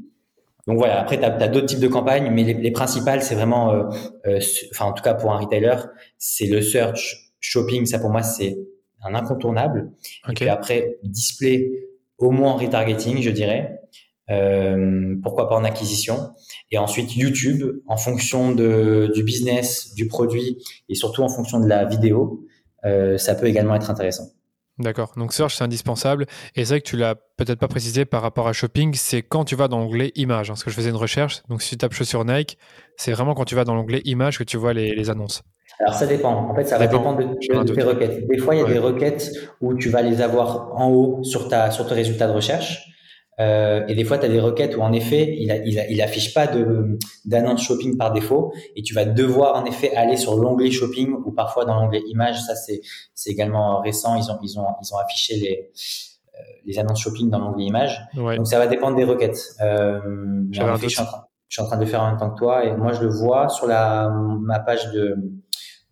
Donc 0.67 0.79
voilà, 0.79 1.01
après, 1.01 1.19
tu 1.19 1.25
as, 1.25 1.49
d'autres 1.49 1.67
types 1.67 1.81
de 1.81 1.89
campagnes, 1.89 2.31
mais 2.31 2.45
les, 2.45 2.55
les 2.55 2.71
principales, 2.71 3.23
c'est 3.23 3.35
vraiment, 3.35 3.73
euh, 3.73 4.39
enfin 4.71 4.87
en 4.87 4.93
tout 4.93 5.03
cas 5.03 5.15
pour 5.15 5.33
un 5.33 5.39
retailer, 5.39 5.75
c'est 6.19 6.47
le 6.47 6.63
search, 6.63 7.33
shopping, 7.41 7.85
ça 7.85 7.99
pour 7.99 8.11
moi, 8.11 8.23
c'est 8.23 8.57
un 9.03 9.15
incontournable. 9.15 9.91
Et 10.31 10.35
puis 10.35 10.49
après, 10.49 10.99
display, 11.03 11.69
au 12.19 12.31
moins 12.31 12.53
en 12.53 12.57
retargeting, 12.57 13.21
je 13.21 13.31
dirais. 13.31 13.82
Euh, 14.33 15.15
pourquoi 15.23 15.49
pas 15.49 15.57
en 15.57 15.65
acquisition 15.65 16.31
et 16.71 16.79
ensuite 16.79 17.15
YouTube 17.17 17.65
en 17.87 17.97
fonction 17.97 18.53
de, 18.53 19.11
du 19.15 19.23
business, 19.23 19.95
du 19.95 20.07
produit 20.07 20.59
et 20.89 20.95
surtout 20.95 21.23
en 21.23 21.29
fonction 21.29 21.61
de 21.61 21.69
la 21.69 21.85
vidéo, 21.85 22.47
euh, 22.85 23.19
ça 23.19 23.35
peut 23.35 23.47
également 23.47 23.75
être 23.75 23.91
intéressant. 23.91 24.25
D'accord. 24.79 25.13
Donc 25.17 25.35
search 25.35 25.57
c'est 25.57 25.65
indispensable 25.65 26.27
et 26.57 26.65
c'est 26.65 26.75
vrai 26.75 26.81
que 26.81 26.89
tu 26.89 26.97
l'as 26.97 27.15
peut-être 27.15 27.59
pas 27.59 27.69
précisé 27.69 28.07
par 28.07 28.23
rapport 28.23 28.49
à 28.49 28.55
shopping, 28.55 28.95
c'est 28.95 29.23
quand 29.23 29.45
tu 29.45 29.55
vas 29.55 29.69
dans 29.69 29.79
l'onglet 29.79 30.13
images. 30.15 30.49
Parce 30.49 30.65
que 30.65 30.71
je 30.71 30.77
faisais 30.77 30.91
une 30.91 30.97
recherche, 30.97 31.43
donc 31.49 31.61
si 31.61 31.71
tu 31.71 31.77
tapes 31.77 31.93
chaussures 31.93 32.25
Nike, 32.25 32.59
c'est 32.97 33.13
vraiment 33.13 33.35
quand 33.35 33.45
tu 33.45 33.55
vas 33.55 33.65
dans 33.65 33.75
l'onglet 33.75 34.01
images 34.05 34.39
que 34.39 34.45
tu 34.45 34.57
vois 34.57 34.73
les, 34.73 34.95
les 34.95 35.11
annonces. 35.11 35.43
Alors 35.81 35.95
ça 35.95 36.07
dépend. 36.07 36.49
En 36.51 36.55
fait, 36.55 36.65
ça, 36.65 36.79
va 36.79 36.87
dépendre 36.87 37.19
de, 37.19 37.75
tes 37.75 37.83
requêtes. 37.83 38.27
Des 38.29 38.39
fois, 38.39 38.55
il 38.55 38.61
y 38.61 38.65
a 38.65 38.67
des 38.67 38.79
requêtes 38.79 39.31
où 39.61 39.75
tu 39.75 39.89
vas 39.89 40.03
les 40.03 40.21
avoir 40.21 40.75
en 40.81 40.91
haut 40.91 41.23
sur 41.23 41.49
ta 41.49 41.71
sur 41.71 41.87
tes 41.87 41.95
résultats 41.95 42.29
de 42.29 42.33
recherche. 42.33 42.89
Euh, 43.41 43.87
et 43.89 43.95
des 43.95 44.05
fois, 44.05 44.19
tu 44.19 44.27
as 44.27 44.29
des 44.29 44.41
requêtes 44.41 44.77
où 44.77 44.83
en 44.83 44.93
effet, 44.93 45.37
il, 45.39 45.51
a, 45.51 45.57
il, 45.57 45.79
a, 45.79 45.89
il 45.89 46.03
affiche 46.03 46.35
pas 46.35 46.47
de 46.47 46.99
d'annonce 47.25 47.63
shopping 47.63 47.97
par 47.97 48.13
défaut, 48.13 48.53
et 48.77 48.83
tu 48.83 48.95
vas 48.95 49.05
devoir 49.05 49.57
en 49.57 49.65
effet 49.65 49.95
aller 49.97 50.17
sur 50.17 50.37
l'onglet 50.37 50.71
shopping 50.71 51.15
ou 51.25 51.33
parfois 51.33 51.65
dans 51.65 51.75
l'onglet 51.75 52.03
images. 52.09 52.41
Ça, 52.43 52.55
c'est 52.55 52.81
c'est 53.15 53.31
également 53.31 53.81
récent. 53.81 54.17
Ils 54.17 54.31
ont 54.31 54.39
ils 54.43 54.59
ont 54.59 54.67
ils 54.83 54.95
ont 54.95 54.99
affiché 54.99 55.37
les 55.37 55.71
euh, 56.35 56.43
les 56.67 56.79
annonces 56.79 57.01
shopping 57.01 57.31
dans 57.31 57.39
l'onglet 57.39 57.65
images. 57.65 58.01
Donc 58.15 58.47
ça 58.47 58.59
va 58.59 58.67
dépendre 58.67 58.97
des 58.97 59.05
requêtes. 59.05 59.55
Euh, 59.61 59.99
en 60.61 60.77
fait, 60.77 60.89
je, 60.89 60.89
suis 60.89 61.01
en 61.01 61.07
train, 61.07 61.25
je 61.49 61.57
suis 61.57 61.63
en 61.63 61.67
train 61.67 61.77
de 61.77 61.85
le 61.85 61.89
faire 61.89 62.03
en 62.03 62.09
même 62.09 62.19
temps 62.19 62.31
que 62.31 62.39
toi, 62.39 62.65
et 62.67 62.77
moi 62.77 62.93
je 62.93 63.01
le 63.01 63.09
vois 63.09 63.49
sur 63.49 63.67
la 63.67 64.11
ma 64.11 64.59
page 64.61 64.91
de 64.93 65.17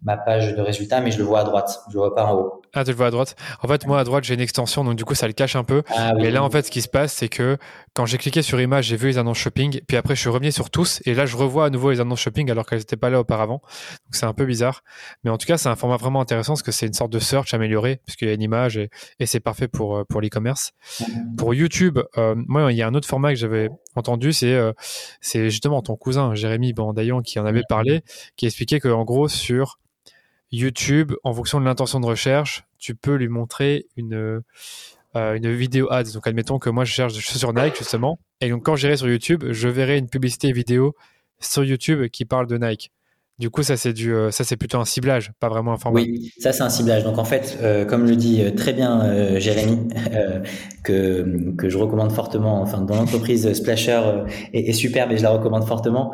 ma 0.02 0.16
page 0.16 0.54
de 0.54 0.60
résultats, 0.60 1.00
mais 1.00 1.10
je 1.10 1.18
le 1.18 1.24
vois 1.24 1.40
à 1.40 1.44
droite, 1.44 1.80
je 1.88 1.94
le 1.94 2.00
vois 2.00 2.14
pas 2.14 2.26
en 2.26 2.34
haut. 2.36 2.59
Ah, 2.74 2.84
tu 2.84 2.90
le 2.90 2.96
vois 2.96 3.06
à 3.06 3.10
droite. 3.10 3.36
En 3.62 3.68
fait, 3.68 3.86
moi 3.86 3.98
à 3.98 4.04
droite, 4.04 4.24
j'ai 4.24 4.34
une 4.34 4.40
extension, 4.40 4.84
donc 4.84 4.96
du 4.96 5.04
coup, 5.04 5.14
ça 5.14 5.26
le 5.26 5.32
cache 5.32 5.56
un 5.56 5.64
peu. 5.64 5.82
Ah, 5.88 6.12
mais 6.16 6.30
là, 6.30 6.42
en 6.42 6.50
fait, 6.50 6.66
ce 6.66 6.70
qui 6.70 6.82
se 6.82 6.88
passe, 6.88 7.12
c'est 7.12 7.28
que 7.28 7.56
quand 7.94 8.06
j'ai 8.06 8.18
cliqué 8.18 8.42
sur 8.42 8.60
image, 8.60 8.86
j'ai 8.86 8.96
vu 8.96 9.08
les 9.08 9.18
annonces 9.18 9.38
shopping, 9.38 9.80
puis 9.88 9.96
après, 9.96 10.14
je 10.14 10.20
suis 10.20 10.28
revenu 10.28 10.52
sur 10.52 10.70
tous, 10.70 11.02
et 11.04 11.14
là, 11.14 11.26
je 11.26 11.36
revois 11.36 11.66
à 11.66 11.70
nouveau 11.70 11.90
les 11.90 12.00
annonces 12.00 12.20
shopping 12.20 12.50
alors 12.50 12.66
qu'elles 12.66 12.78
n'étaient 12.78 12.96
pas 12.96 13.10
là 13.10 13.20
auparavant. 13.20 13.60
Donc, 13.62 14.12
c'est 14.12 14.26
un 14.26 14.32
peu 14.32 14.44
bizarre. 14.44 14.82
Mais 15.24 15.30
en 15.30 15.38
tout 15.38 15.46
cas, 15.46 15.58
c'est 15.58 15.68
un 15.68 15.76
format 15.76 15.96
vraiment 15.96 16.20
intéressant 16.20 16.52
parce 16.52 16.62
que 16.62 16.72
c'est 16.72 16.86
une 16.86 16.92
sorte 16.92 17.12
de 17.12 17.18
search 17.18 17.52
amélioré, 17.54 18.00
puisqu'il 18.06 18.28
y 18.28 18.30
a 18.30 18.34
une 18.34 18.42
image 18.42 18.76
et, 18.76 18.90
et 19.18 19.26
c'est 19.26 19.40
parfait 19.40 19.68
pour, 19.68 19.96
euh, 19.96 20.04
pour 20.08 20.20
l'e-commerce. 20.20 20.72
Pour 21.36 21.54
YouTube, 21.54 21.98
euh, 22.18 22.34
moi, 22.36 22.72
il 22.72 22.76
y 22.76 22.82
a 22.82 22.86
un 22.86 22.94
autre 22.94 23.08
format 23.08 23.30
que 23.30 23.38
j'avais 23.38 23.68
entendu, 23.96 24.32
c'est 24.32 24.54
euh, 24.54 24.72
c'est 25.20 25.50
justement 25.50 25.82
ton 25.82 25.96
cousin, 25.96 26.34
Jérémy 26.34 26.72
Bandaillon, 26.72 27.22
qui 27.22 27.38
en 27.38 27.46
avait 27.46 27.62
parlé, 27.68 28.02
qui 28.36 28.46
expliquait 28.46 28.80
qu'en 28.80 29.04
gros, 29.04 29.28
sur 29.28 29.78
YouTube, 30.52 31.12
en 31.24 31.32
fonction 31.32 31.60
de 31.60 31.64
l'intention 31.64 32.00
de 32.00 32.06
recherche, 32.06 32.64
tu 32.78 32.94
peux 32.94 33.14
lui 33.14 33.28
montrer 33.28 33.86
une, 33.96 34.42
euh, 35.16 35.34
une 35.34 35.52
vidéo 35.54 35.90
ads. 35.90 36.12
Donc, 36.12 36.26
admettons 36.26 36.58
que 36.58 36.70
moi, 36.70 36.84
je 36.84 36.92
cherche 36.92 37.12
des 37.12 37.20
Nike, 37.52 37.76
justement. 37.76 38.18
Et 38.40 38.50
donc, 38.50 38.64
quand 38.64 38.76
j'irai 38.76 38.96
sur 38.96 39.08
YouTube, 39.08 39.44
je 39.50 39.68
verrai 39.68 39.98
une 39.98 40.08
publicité 40.08 40.52
vidéo 40.52 40.94
sur 41.40 41.64
YouTube 41.64 42.08
qui 42.08 42.24
parle 42.24 42.46
de 42.46 42.58
Nike. 42.58 42.90
Du 43.40 43.48
coup, 43.48 43.62
ça 43.62 43.78
c'est 43.78 43.94
du, 43.94 44.14
euh, 44.14 44.30
ça 44.30 44.44
c'est 44.44 44.58
plutôt 44.58 44.76
un 44.76 44.84
ciblage, 44.84 45.32
pas 45.40 45.48
vraiment 45.48 45.72
un 45.72 45.78
format. 45.78 46.02
Oui, 46.02 46.30
ça 46.38 46.52
c'est 46.52 46.62
un 46.62 46.68
ciblage. 46.68 47.04
Donc 47.04 47.16
en 47.16 47.24
fait, 47.24 47.58
euh, 47.62 47.86
comme 47.86 48.06
le 48.06 48.14
dit 48.14 48.42
euh, 48.42 48.50
très 48.50 48.74
bien 48.74 49.38
Jérémy, 49.38 49.88
que 50.84 51.54
que 51.56 51.70
je 51.70 51.78
recommande 51.78 52.12
fortement, 52.12 52.60
enfin 52.60 52.82
dans 52.82 52.96
l'entreprise 52.96 53.50
Splasher 53.54 54.02
est, 54.52 54.68
est, 54.68 54.72
superbe 54.74 55.12
et 55.12 55.16
je 55.16 55.22
la 55.22 55.30
recommande 55.30 55.66
fortement 55.66 56.12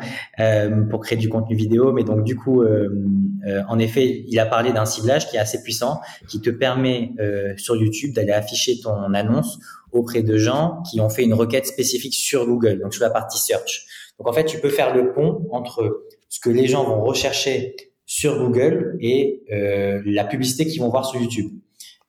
pour 0.89 1.01
créer 1.01 1.17
du 1.17 1.27
contenu 1.27 1.57
vidéo. 1.57 1.91
Mais 1.91 2.05
donc 2.05 2.23
du 2.23 2.37
coup, 2.37 2.63
en 2.63 3.79
effet, 3.79 4.23
il 4.25 4.39
a 4.39 4.45
parlé 4.45 4.71
d'un 4.71 4.85
ciblage 4.85 5.29
qui 5.29 5.35
est 5.35 5.39
assez 5.39 5.61
puissant, 5.63 5.99
qui 6.29 6.39
te 6.39 6.49
permet 6.49 7.11
sur 7.57 7.75
YouTube 7.75 8.13
d'aller 8.13 8.31
afficher 8.31 8.79
ton 8.79 9.13
annonce 9.13 9.59
auprès 9.91 10.23
de 10.23 10.37
gens 10.37 10.81
qui 10.89 11.01
ont 11.01 11.09
fait 11.09 11.23
une 11.23 11.33
requête 11.33 11.65
spécifique 11.65 12.13
sur 12.13 12.45
Google, 12.45 12.79
donc 12.79 12.93
sur 12.93 13.03
la 13.03 13.09
partie 13.09 13.37
search. 13.37 13.85
Donc 14.17 14.29
en 14.29 14.33
fait, 14.33 14.45
tu 14.45 14.59
peux 14.59 14.69
faire 14.69 14.95
le 14.95 15.11
pont 15.11 15.45
entre 15.51 16.07
ce 16.29 16.39
que 16.39 16.49
les 16.49 16.67
gens 16.67 16.83
vont 16.83 17.03
rechercher 17.03 17.75
sur 18.05 18.37
Google 18.39 18.97
et 19.01 19.43
euh, 19.51 20.01
la 20.05 20.23
publicité 20.23 20.65
qu'ils 20.65 20.81
vont 20.81 20.89
voir 20.89 21.05
sur 21.05 21.19
YouTube. 21.19 21.51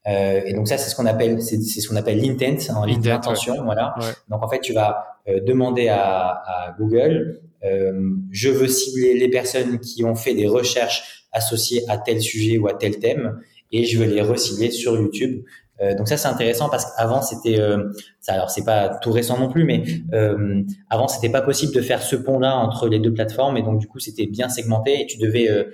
Euh, 0.06 0.40
et 0.46 0.54
donc 0.54 0.68
ça, 0.68 0.78
c'est 0.78 0.90
ce 0.90 0.96
qu'on 0.96 1.06
appelle, 1.06 1.42
c'est 1.42 1.58
ce 1.58 1.88
qu'on 1.88 1.96
appelle 1.96 2.20
l'intent, 2.20 2.72
en 2.74 2.84
ligne 2.84 3.02
d'intention, 3.02 3.64
voilà. 3.64 3.94
Donc 4.28 4.42
en 4.42 4.48
fait, 4.48 4.60
tu 4.60 4.72
vas 4.72 5.18
euh, 5.28 5.40
demander 5.40 5.88
à, 5.88 6.42
à 6.46 6.76
Google, 6.78 7.40
euh, 7.64 8.10
je 8.30 8.48
veux 8.48 8.68
cibler 8.68 9.14
les 9.14 9.28
personnes 9.28 9.80
qui 9.80 10.04
ont 10.04 10.14
fait 10.14 10.34
des 10.34 10.46
recherches 10.46 11.26
associées 11.32 11.82
à 11.88 11.98
tel 11.98 12.20
sujet 12.20 12.56
ou 12.58 12.68
à 12.68 12.74
tel 12.74 12.98
thème, 12.98 13.38
et 13.72 13.84
je 13.84 13.98
veux 13.98 14.06
les 14.06 14.22
recibler 14.22 14.70
sur 14.70 14.98
YouTube. 14.98 15.42
Euh, 15.80 15.94
donc 15.94 16.08
ça 16.08 16.16
c'est 16.16 16.28
intéressant 16.28 16.68
parce 16.68 16.86
qu'avant 16.86 17.22
c'était 17.22 17.60
euh, 17.60 17.92
alors 18.26 18.50
c'est 18.50 18.64
pas 18.64 18.88
tout 18.88 19.12
récent 19.12 19.38
non 19.38 19.48
plus 19.48 19.62
mais 19.62 19.84
euh, 20.12 20.62
avant 20.90 21.06
c'était 21.06 21.28
pas 21.28 21.40
possible 21.40 21.72
de 21.72 21.80
faire 21.80 22.02
ce 22.02 22.16
pont 22.16 22.40
là 22.40 22.56
entre 22.56 22.88
les 22.88 22.98
deux 22.98 23.12
plateformes 23.12 23.56
et 23.56 23.62
donc 23.62 23.78
du 23.78 23.86
coup 23.86 24.00
c'était 24.00 24.26
bien 24.26 24.48
segmenté 24.48 25.02
et 25.02 25.06
tu 25.06 25.18
devais 25.18 25.48
euh, 25.48 25.64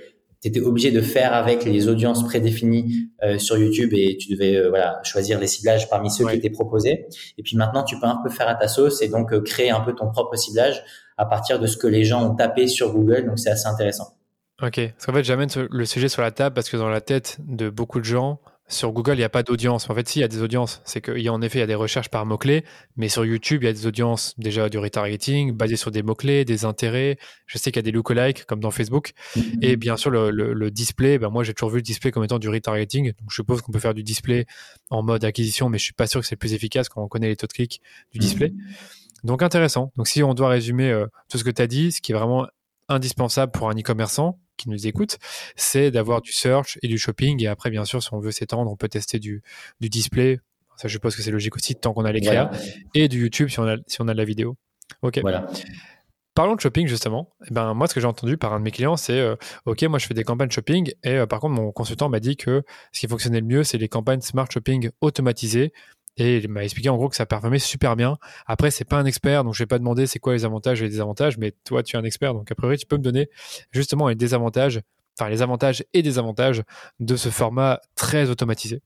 étais 0.42 0.60
obligé 0.60 0.90
de 0.90 1.00
faire 1.00 1.32
avec 1.32 1.64
les 1.64 1.88
audiences 1.88 2.22
prédéfinies 2.22 3.08
euh, 3.22 3.38
sur 3.38 3.56
YouTube 3.56 3.94
et 3.94 4.18
tu 4.18 4.30
devais 4.30 4.68
voilà 4.68 5.00
choisir 5.04 5.40
les 5.40 5.46
ciblages 5.46 5.88
parmi 5.88 6.10
ceux 6.10 6.26
qui 6.28 6.36
étaient 6.36 6.50
proposés. 6.50 7.06
Et 7.38 7.42
puis 7.42 7.56
maintenant 7.56 7.82
tu 7.82 7.98
peux 7.98 8.06
un 8.06 8.20
peu 8.22 8.28
faire 8.28 8.48
à 8.48 8.54
ta 8.54 8.68
sauce 8.68 9.00
et 9.00 9.08
donc 9.08 9.42
créer 9.44 9.70
un 9.70 9.80
peu 9.80 9.94
ton 9.94 10.10
propre 10.10 10.36
ciblage 10.36 10.84
à 11.16 11.24
partir 11.24 11.58
de 11.58 11.66
ce 11.66 11.78
que 11.78 11.86
les 11.86 12.04
gens 12.04 12.30
ont 12.30 12.34
tapé 12.34 12.66
sur 12.66 12.92
Google. 12.92 13.24
Donc 13.24 13.38
c'est 13.38 13.50
assez 13.50 13.68
intéressant. 13.68 14.18
Ok, 14.62 14.80
parce 14.92 15.06
qu'en 15.06 15.14
fait 15.14 15.24
j'amène 15.24 15.48
le 15.56 15.84
sujet 15.86 16.10
sur 16.10 16.20
la 16.20 16.30
table 16.30 16.54
parce 16.54 16.68
que 16.68 16.76
dans 16.76 16.90
la 16.90 17.00
tête 17.00 17.38
de 17.40 17.70
beaucoup 17.70 18.00
de 18.00 18.04
gens 18.04 18.38
sur 18.66 18.92
Google, 18.92 19.14
il 19.14 19.18
n'y 19.18 19.24
a 19.24 19.28
pas 19.28 19.42
d'audience. 19.42 19.90
En 19.90 19.94
fait, 19.94 20.08
si, 20.08 20.20
il 20.20 20.22
y 20.22 20.24
a 20.24 20.28
des 20.28 20.40
audiences. 20.40 20.80
C'est 20.84 21.02
qu'il 21.02 21.18
y 21.18 21.28
a 21.28 21.32
en 21.32 21.42
effet, 21.42 21.58
il 21.58 21.60
y 21.60 21.64
a 21.64 21.66
des 21.66 21.74
recherches 21.74 22.08
par 22.08 22.24
mots-clés, 22.24 22.64
mais 22.96 23.08
sur 23.08 23.24
YouTube, 23.24 23.62
il 23.62 23.66
y 23.66 23.68
a 23.68 23.72
des 23.72 23.86
audiences 23.86 24.34
déjà 24.38 24.70
du 24.70 24.78
retargeting 24.78 25.52
basées 25.52 25.76
sur 25.76 25.90
des 25.90 26.02
mots-clés, 26.02 26.46
des 26.46 26.64
intérêts. 26.64 27.18
Je 27.46 27.58
sais 27.58 27.70
qu'il 27.70 27.76
y 27.76 27.80
a 27.80 27.82
des 27.82 27.92
lookalikes 27.92 28.46
comme 28.46 28.60
dans 28.60 28.70
Facebook. 28.70 29.12
Mm-hmm. 29.36 29.58
Et 29.62 29.76
bien 29.76 29.96
sûr, 29.98 30.10
le, 30.10 30.70
display, 30.70 31.18
ben 31.18 31.28
moi, 31.28 31.44
j'ai 31.44 31.52
toujours 31.52 31.70
vu 31.70 31.76
le 31.76 31.82
display 31.82 32.10
comme 32.10 32.24
étant 32.24 32.38
du 32.38 32.48
retargeting. 32.48 33.12
Donc, 33.12 33.30
je 33.30 33.34
suppose 33.34 33.60
qu'on 33.60 33.70
peut 33.70 33.78
faire 33.78 33.94
du 33.94 34.02
display 34.02 34.46
en 34.88 35.02
mode 35.02 35.24
acquisition, 35.24 35.68
mais 35.68 35.78
je 35.78 35.84
suis 35.84 35.92
pas 35.92 36.06
sûr 36.06 36.20
que 36.20 36.26
c'est 36.26 36.34
le 36.34 36.38
plus 36.38 36.54
efficace 36.54 36.88
quand 36.88 37.02
on 37.02 37.08
connaît 37.08 37.28
les 37.28 37.36
taux 37.36 37.46
de 37.46 37.52
clic 37.52 37.82
du 38.12 38.18
display. 38.18 38.48
Mm-hmm. 38.48 39.24
Donc, 39.24 39.42
intéressant. 39.42 39.92
Donc, 39.96 40.08
si 40.08 40.22
on 40.22 40.32
doit 40.32 40.48
résumer 40.48 40.90
euh, 40.90 41.06
tout 41.28 41.36
ce 41.36 41.44
que 41.44 41.50
tu 41.50 41.60
as 41.60 41.66
dit, 41.66 41.92
ce 41.92 42.00
qui 42.00 42.12
est 42.12 42.14
vraiment 42.14 42.46
indispensable 42.88 43.52
pour 43.52 43.68
un 43.68 43.74
e-commerçant 43.74 44.38
qui 44.56 44.68
nous 44.68 44.86
écoute, 44.86 45.18
c'est 45.56 45.90
d'avoir 45.90 46.20
du 46.20 46.32
search 46.32 46.78
et 46.82 46.88
du 46.88 46.98
shopping. 46.98 47.42
Et 47.42 47.46
après, 47.46 47.70
bien 47.70 47.84
sûr, 47.84 48.02
si 48.02 48.12
on 48.12 48.20
veut 48.20 48.30
s'étendre, 48.30 48.70
on 48.70 48.76
peut 48.76 48.88
tester 48.88 49.18
du, 49.18 49.42
du 49.80 49.88
display. 49.88 50.40
Ça, 50.76 50.88
je 50.88 50.92
suppose 50.92 51.14
que 51.14 51.22
c'est 51.22 51.30
logique 51.30 51.56
aussi, 51.56 51.74
tant 51.74 51.92
qu'on 51.92 52.04
a 52.04 52.12
les 52.12 52.20
créas. 52.20 52.50
Et 52.94 53.08
du 53.08 53.20
YouTube 53.20 53.48
si 53.48 53.60
on 53.60 53.66
a, 53.66 53.76
si 53.86 54.00
on 54.00 54.08
a 54.08 54.12
de 54.12 54.18
la 54.18 54.24
vidéo. 54.24 54.56
OK. 55.02 55.20
Voilà. 55.20 55.46
Parlons 56.34 56.56
de 56.56 56.60
shopping 56.60 56.88
justement. 56.88 57.32
Eh 57.48 57.54
ben, 57.54 57.74
moi, 57.74 57.86
ce 57.86 57.94
que 57.94 58.00
j'ai 58.00 58.08
entendu 58.08 58.36
par 58.36 58.52
un 58.52 58.58
de 58.58 58.64
mes 58.64 58.72
clients, 58.72 58.96
c'est 58.96 59.20
euh, 59.20 59.36
OK, 59.66 59.82
moi 59.84 60.00
je 60.00 60.06
fais 60.06 60.14
des 60.14 60.24
campagnes 60.24 60.50
shopping 60.50 60.92
et 61.04 61.10
euh, 61.10 61.26
par 61.26 61.38
contre, 61.38 61.54
mon 61.54 61.70
consultant 61.70 62.08
m'a 62.08 62.18
dit 62.18 62.36
que 62.36 62.64
ce 62.90 63.00
qui 63.00 63.06
fonctionnait 63.06 63.38
le 63.38 63.46
mieux, 63.46 63.62
c'est 63.62 63.78
les 63.78 63.88
campagnes 63.88 64.20
smart 64.20 64.48
shopping 64.50 64.90
automatisées. 65.00 65.72
Et 66.16 66.38
il 66.38 66.48
m'a 66.48 66.64
expliqué 66.64 66.88
en 66.88 66.96
gros 66.96 67.08
que 67.08 67.16
ça 67.16 67.26
performait 67.26 67.58
super 67.58 67.96
bien. 67.96 68.18
Après, 68.46 68.70
c'est 68.70 68.84
pas 68.84 68.96
un 68.96 69.04
expert, 69.04 69.44
donc 69.44 69.54
je 69.54 69.62
vais 69.62 69.66
pas 69.66 69.78
demander 69.78 70.06
c'est 70.06 70.18
quoi 70.18 70.32
les 70.34 70.44
avantages 70.44 70.80
et 70.80 70.84
les 70.84 70.90
désavantages, 70.90 71.38
mais 71.38 71.52
toi, 71.64 71.82
tu 71.82 71.96
es 71.96 71.98
un 71.98 72.04
expert, 72.04 72.34
donc 72.34 72.50
a 72.50 72.54
priori, 72.54 72.76
tu 72.76 72.86
peux 72.86 72.96
me 72.96 73.02
donner 73.02 73.28
justement 73.72 74.08
les 74.08 74.14
désavantages, 74.14 74.80
enfin 75.18 75.28
les 75.28 75.42
avantages 75.42 75.84
et 75.92 76.02
désavantages 76.02 76.62
de 77.00 77.16
ce 77.16 77.28
format 77.30 77.80
très 77.96 78.30
automatisé. 78.30 78.80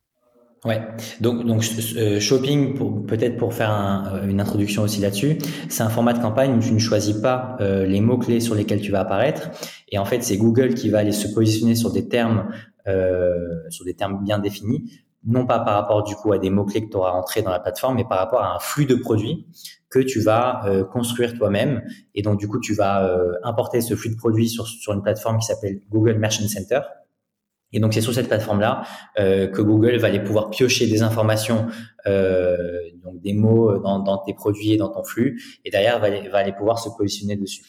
Ouais, 0.65 0.83
donc 1.21 1.47
donc 1.47 1.65
euh, 1.97 2.19
shopping 2.19 2.77
peut-être 3.07 3.37
pour 3.37 3.55
faire 3.55 4.11
euh, 4.13 4.27
une 4.27 4.41
introduction 4.41 4.83
aussi 4.83 5.01
là-dessus, 5.01 5.39
c'est 5.69 5.85
un 5.85 5.89
format 5.89 6.15
de 6.15 6.19
campagne 6.19 6.57
où 6.57 6.59
tu 6.59 6.73
ne 6.73 6.81
choisis 6.81 7.17
pas 7.17 7.57
euh, 7.61 7.87
les 7.87 8.01
mots 8.01 8.19
clés 8.19 8.41
sur 8.41 8.57
lesquels 8.57 8.81
tu 8.81 8.91
vas 8.91 9.01
apparaître 9.01 9.51
et 9.89 9.99
en 9.99 10.05
fait 10.05 10.25
c'est 10.25 10.37
Google 10.37 10.75
qui 10.75 10.91
va 10.91 10.99
aller 10.99 11.13
se 11.13 11.29
positionner 11.29 11.77
sur 11.77 11.93
des 11.93 12.09
termes 12.09 12.49
sur 13.69 13.85
des 13.85 13.93
termes 13.93 14.25
bien 14.25 14.39
définis, 14.39 14.91
non 15.29 15.47
pas 15.47 15.61
par 15.61 15.75
rapport 15.75 16.03
du 16.03 16.17
coup 16.17 16.33
à 16.33 16.39
des 16.39 16.51
mots 16.51 16.65
clés 16.65 16.85
que 16.85 16.91
tu 16.91 16.97
auras 16.97 17.11
rentrés 17.11 17.43
dans 17.43 17.51
la 17.51 17.61
plateforme, 17.61 17.97
mais 17.97 18.05
par 18.05 18.19
rapport 18.19 18.43
à 18.43 18.55
un 18.55 18.59
flux 18.59 18.87
de 18.87 18.97
produits 18.97 19.47
que 19.91 20.01
tu 20.01 20.21
vas 20.21 20.63
construire 20.93 21.35
toi-même. 21.35 21.83
Et 22.15 22.23
donc 22.23 22.39
du 22.39 22.49
coup 22.49 22.59
tu 22.59 22.75
vas 22.75 23.09
importer 23.43 23.81
ce 23.81 23.95
flux 23.95 24.11
de 24.11 24.17
produits 24.17 24.49
sur 24.49 24.67
sur 24.67 24.93
une 24.93 25.03
plateforme 25.03 25.39
qui 25.39 25.47
s'appelle 25.47 25.81
Google 25.91 26.15
Merchant 26.15 26.49
Center. 26.49 26.81
Et 27.73 27.81
donc 27.81 27.93
c'est 27.93 28.01
sur 28.01 28.15
cette 28.15 28.29
plateforme-là 28.29 28.83
euh, 29.19 29.47
que 29.47 29.61
Google 29.61 29.97
va 29.99 30.09
aller 30.09 30.23
pouvoir 30.23 30.49
piocher 30.49 30.87
des 30.87 31.03
informations, 31.03 31.67
euh, 32.07 32.57
donc 33.05 33.21
des 33.21 33.35
mots 33.35 33.79
dans, 33.79 33.99
dans, 33.99 34.19
tes 34.19 34.33
produits 34.33 34.73
et 34.73 34.77
dans 34.79 34.89
ton 34.89 35.05
flux, 35.05 35.43
et 35.65 35.71
derrière 35.71 35.99
va 35.99 36.09
va 36.31 36.39
aller 36.39 36.53
pouvoir 36.53 36.79
se 36.79 36.89
positionner 36.97 37.37
dessus. 37.37 37.65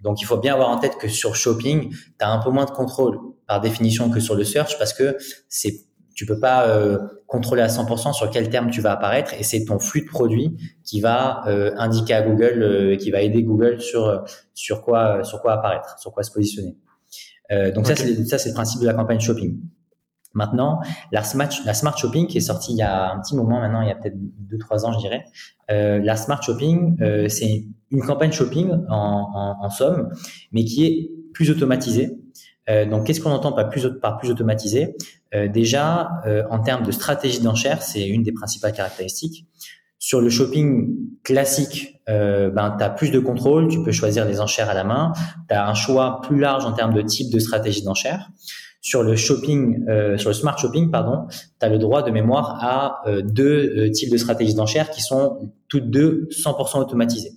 Donc, 0.00 0.20
il 0.20 0.24
faut 0.24 0.38
bien 0.38 0.54
avoir 0.54 0.70
en 0.70 0.78
tête 0.78 0.96
que 0.98 1.08
sur 1.08 1.36
Shopping, 1.36 1.90
tu 1.90 1.98
as 2.18 2.30
un 2.30 2.38
peu 2.38 2.50
moins 2.50 2.64
de 2.64 2.72
contrôle 2.72 3.18
par 3.46 3.60
définition 3.60 4.10
que 4.10 4.18
sur 4.18 4.34
le 4.34 4.44
search 4.44 4.76
parce 4.78 4.92
que 4.92 5.16
c'est 5.48 5.86
tu 6.14 6.26
peux 6.26 6.38
pas 6.38 6.68
euh, 6.68 6.98
contrôler 7.26 7.62
à 7.62 7.68
100% 7.68 8.12
sur 8.12 8.30
quel 8.30 8.50
terme 8.50 8.70
tu 8.70 8.80
vas 8.80 8.92
apparaître 8.92 9.32
et 9.34 9.42
c'est 9.42 9.64
ton 9.64 9.78
flux 9.78 10.02
de 10.02 10.08
produits 10.08 10.56
qui 10.84 11.00
va 11.00 11.42
euh, 11.46 11.72
indiquer 11.76 12.14
à 12.14 12.22
Google, 12.22 12.62
euh, 12.62 12.96
qui 12.96 13.10
va 13.10 13.22
aider 13.22 13.42
Google 13.42 13.80
sur 13.80 14.24
sur 14.54 14.82
quoi 14.82 15.24
sur 15.24 15.40
quoi 15.40 15.54
apparaître, 15.54 15.98
sur 15.98 16.12
quoi 16.12 16.22
se 16.22 16.30
positionner. 16.30 16.76
Euh, 17.52 17.70
donc 17.72 17.86
ça, 17.86 17.96
c'est 17.96 18.24
ça, 18.24 18.38
c'est 18.38 18.50
le 18.50 18.54
principe 18.54 18.80
de 18.80 18.86
la 18.86 18.94
campagne 18.94 19.20
shopping. 19.20 19.60
Maintenant, 20.34 20.80
la 21.10 21.22
smart, 21.22 21.50
la 21.66 21.74
smart 21.74 21.96
shopping 21.96 22.26
qui 22.26 22.38
est 22.38 22.42
sortie 22.42 22.72
il 22.72 22.78
y 22.78 22.82
a 22.82 23.12
un 23.12 23.20
petit 23.20 23.36
moment 23.36 23.60
maintenant, 23.60 23.82
il 23.82 23.88
y 23.88 23.90
a 23.90 23.94
peut-être 23.94 24.16
deux 24.16 24.56
trois 24.58 24.86
ans, 24.86 24.92
je 24.92 24.98
dirais. 24.98 25.24
Euh, 25.70 26.00
la 26.02 26.16
smart 26.16 26.42
shopping, 26.42 26.96
euh, 27.02 27.28
c'est 27.28 27.66
une 27.90 28.02
campagne 28.02 28.32
shopping 28.32 28.70
en, 28.88 29.28
en, 29.34 29.56
en, 29.62 29.70
somme, 29.70 30.08
mais 30.52 30.64
qui 30.64 30.86
est 30.86 31.10
plus 31.34 31.50
automatisée. 31.50 32.18
Euh, 32.70 32.86
donc, 32.86 33.06
qu'est-ce 33.06 33.20
qu'on 33.20 33.30
entend 33.30 33.52
par 33.52 33.68
plus, 33.68 33.88
par 34.00 34.18
plus 34.18 34.30
automatisé? 34.30 34.96
Euh, 35.34 35.48
Déjà, 35.48 36.10
euh, 36.26 36.44
en 36.50 36.60
termes 36.60 36.84
de 36.84 36.92
stratégie 36.92 37.40
d'enchère, 37.40 37.82
c'est 37.82 38.06
une 38.06 38.22
des 38.22 38.32
principales 38.32 38.72
caractéristiques. 38.72 39.46
Sur 39.98 40.20
le 40.20 40.30
shopping 40.30 40.96
classique, 41.22 42.00
ben, 42.08 42.74
tu 42.76 42.84
as 42.84 42.90
plus 42.90 43.12
de 43.12 43.20
contrôle, 43.20 43.68
tu 43.68 43.80
peux 43.84 43.92
choisir 43.92 44.24
les 44.24 44.40
enchères 44.40 44.68
à 44.68 44.74
la 44.74 44.82
main, 44.82 45.12
tu 45.48 45.54
as 45.54 45.68
un 45.68 45.74
choix 45.74 46.20
plus 46.22 46.40
large 46.40 46.64
en 46.64 46.72
termes 46.72 46.92
de 46.92 47.02
type 47.02 47.32
de 47.32 47.38
stratégie 47.38 47.84
d'enchère. 47.84 48.28
Sur 48.80 49.04
le 49.04 49.14
shopping, 49.14 49.86
sur 50.16 50.30
le 50.30 50.34
smart 50.34 50.58
shopping, 50.58 50.90
pardon, 50.90 51.28
tu 51.30 51.64
as 51.64 51.68
le 51.68 51.78
droit 51.78 52.02
de 52.02 52.10
mémoire 52.10 52.58
à 52.60 53.02
deux 53.22 53.92
types 53.92 54.10
de 54.10 54.16
stratégies 54.16 54.54
d'enchères 54.54 54.90
qui 54.90 55.02
sont 55.02 55.52
toutes 55.68 55.88
deux 55.88 56.26
100% 56.32 56.80
automatisées. 56.80 57.34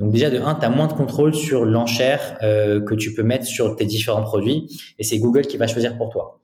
Donc 0.00 0.12
déjà 0.12 0.30
de 0.30 0.38
un, 0.38 0.54
tu 0.54 0.64
as 0.64 0.70
moins 0.70 0.86
de 0.86 0.94
contrôle 0.94 1.34
sur 1.34 1.66
l'enchère 1.66 2.38
euh, 2.42 2.80
que 2.80 2.94
tu 2.94 3.12
peux 3.12 3.22
mettre 3.22 3.44
sur 3.44 3.76
tes 3.76 3.84
différents 3.84 4.22
produits 4.22 4.66
et 4.98 5.04
c'est 5.04 5.18
Google 5.18 5.42
qui 5.42 5.58
va 5.58 5.66
choisir 5.66 5.96
pour 5.98 6.08
toi. 6.08 6.40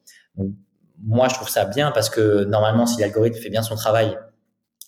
Moi, 1.03 1.29
je 1.29 1.35
trouve 1.35 1.49
ça 1.49 1.65
bien 1.65 1.91
parce 1.91 2.11
que 2.11 2.45
normalement, 2.45 2.87
si 2.87 3.01
l'algorithme 3.01 3.39
fait 3.39 3.49
bien 3.49 3.63
son 3.63 3.75
travail, 3.75 4.17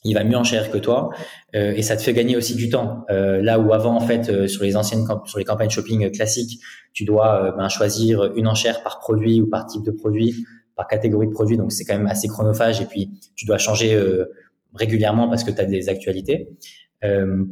il 0.04 0.14
va 0.14 0.22
mieux 0.22 0.36
en 0.36 0.44
cher 0.44 0.70
que 0.70 0.76
toi 0.76 1.08
euh, 1.56 1.72
et 1.74 1.82
ça 1.82 1.96
te 1.96 2.02
fait 2.02 2.12
gagner 2.12 2.36
aussi 2.36 2.54
du 2.54 2.68
temps. 2.68 3.06
Euh, 3.10 3.40
là 3.40 3.58
où 3.58 3.72
avant 3.72 3.96
en 3.96 4.00
fait 4.00 4.46
sur 4.46 4.62
les 4.62 4.76
anciennes 4.76 5.06
sur 5.24 5.38
les 5.38 5.44
campagnes 5.44 5.70
shopping 5.70 6.10
classiques, 6.10 6.60
tu 6.92 7.06
dois 7.06 7.54
ben, 7.56 7.70
choisir 7.70 8.34
une 8.36 8.46
enchère 8.46 8.82
par 8.82 9.00
produit 9.00 9.40
ou 9.40 9.48
par 9.48 9.66
type 9.66 9.82
de 9.82 9.92
produit, 9.92 10.44
par 10.76 10.86
catégorie 10.86 11.26
de 11.26 11.32
produit, 11.32 11.56
donc 11.56 11.72
c'est 11.72 11.84
quand 11.84 11.96
même 11.96 12.06
assez 12.06 12.28
chronophage 12.28 12.82
et 12.82 12.84
puis 12.84 13.10
tu 13.34 13.46
dois 13.46 13.56
changer 13.56 13.98
régulièrement 14.74 15.28
parce 15.28 15.42
que 15.42 15.50
tu 15.50 15.60
as 15.60 15.64
des 15.64 15.88
actualités. 15.88 16.50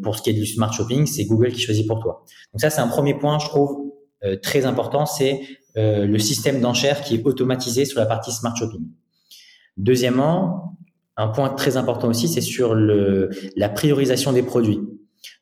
Pour 0.03 0.17
ce 0.17 0.23
qui 0.23 0.31
est 0.31 0.35
du 0.35 0.47
smart 0.47 0.73
shopping, 0.73 1.07
c'est 1.07 1.25
Google 1.25 1.53
qui 1.53 1.61
choisit 1.61 1.87
pour 1.87 2.01
toi. 2.01 2.25
Donc 2.53 2.61
ça 2.61 2.71
c'est 2.71 2.81
un 2.81 2.89
premier 2.89 3.15
point 3.15 3.39
je 3.39 3.47
trouve 3.47 3.93
très 4.43 4.67
important, 4.67 5.07
c'est 5.07 5.41
le 5.77 6.19
système 6.19 6.61
d'enchères 6.61 7.03
qui 7.03 7.17
est 7.17 7.25
automatisé 7.25 7.85
sur 7.85 8.01
la 8.01 8.07
partie 8.07 8.33
smart 8.33 8.57
shopping. 8.57 8.83
Deuxièmement, 9.77 10.77
un 11.17 11.29
point 11.29 11.51
très 11.51 11.77
important 11.77 12.09
aussi, 12.09 12.29
c'est 12.29 12.41
sur 12.41 12.75
le, 12.75 13.31
la 13.57 13.69
priorisation 13.69 14.33
des 14.33 14.43
produits. 14.43 14.81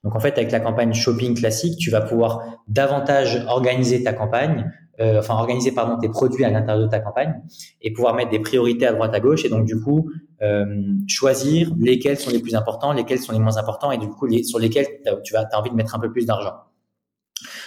Donc 0.03 0.15
en 0.15 0.21
fait, 0.21 0.39
avec 0.39 0.51
la 0.53 0.61
campagne 0.61 0.93
shopping 0.93 1.35
classique, 1.35 1.79
tu 1.79 1.91
vas 1.91 2.01
pouvoir 2.01 2.43
davantage 2.69 3.45
organiser 3.49 4.03
ta 4.03 4.13
campagne, 4.13 4.71
euh, 5.01 5.19
enfin 5.19 5.35
organiser 5.35 5.73
pardon 5.73 5.99
tes 5.99 6.09
produits 6.09 6.45
à 6.45 6.51
l'intérieur 6.51 6.85
de 6.85 6.89
ta 6.89 7.01
campagne 7.01 7.35
et 7.83 7.93
pouvoir 7.93 8.15
mettre 8.15 8.31
des 8.31 8.39
priorités 8.39 8.87
à 8.87 8.93
droite 8.93 9.13
à 9.13 9.19
gauche 9.19 9.45
et 9.45 9.49
donc 9.49 9.65
du 9.65 9.81
coup 9.81 10.09
euh, 10.41 10.65
choisir 11.09 11.73
lesquels 11.79 12.17
sont 12.17 12.31
les 12.31 12.39
plus 12.39 12.55
importants, 12.55 12.93
lesquels 12.93 13.19
sont 13.19 13.33
les 13.33 13.41
moins 13.41 13.57
importants 13.57 13.91
et 13.91 13.99
du 13.99 14.09
coup 14.09 14.27
les, 14.27 14.45
sur 14.45 14.61
lesquels 14.61 14.87
tu 15.25 15.33
vas 15.33 15.49
as 15.51 15.59
envie 15.59 15.71
de 15.71 15.75
mettre 15.75 15.97
un 15.97 15.99
peu 15.99 16.13
plus 16.13 16.27
d'argent. 16.27 16.53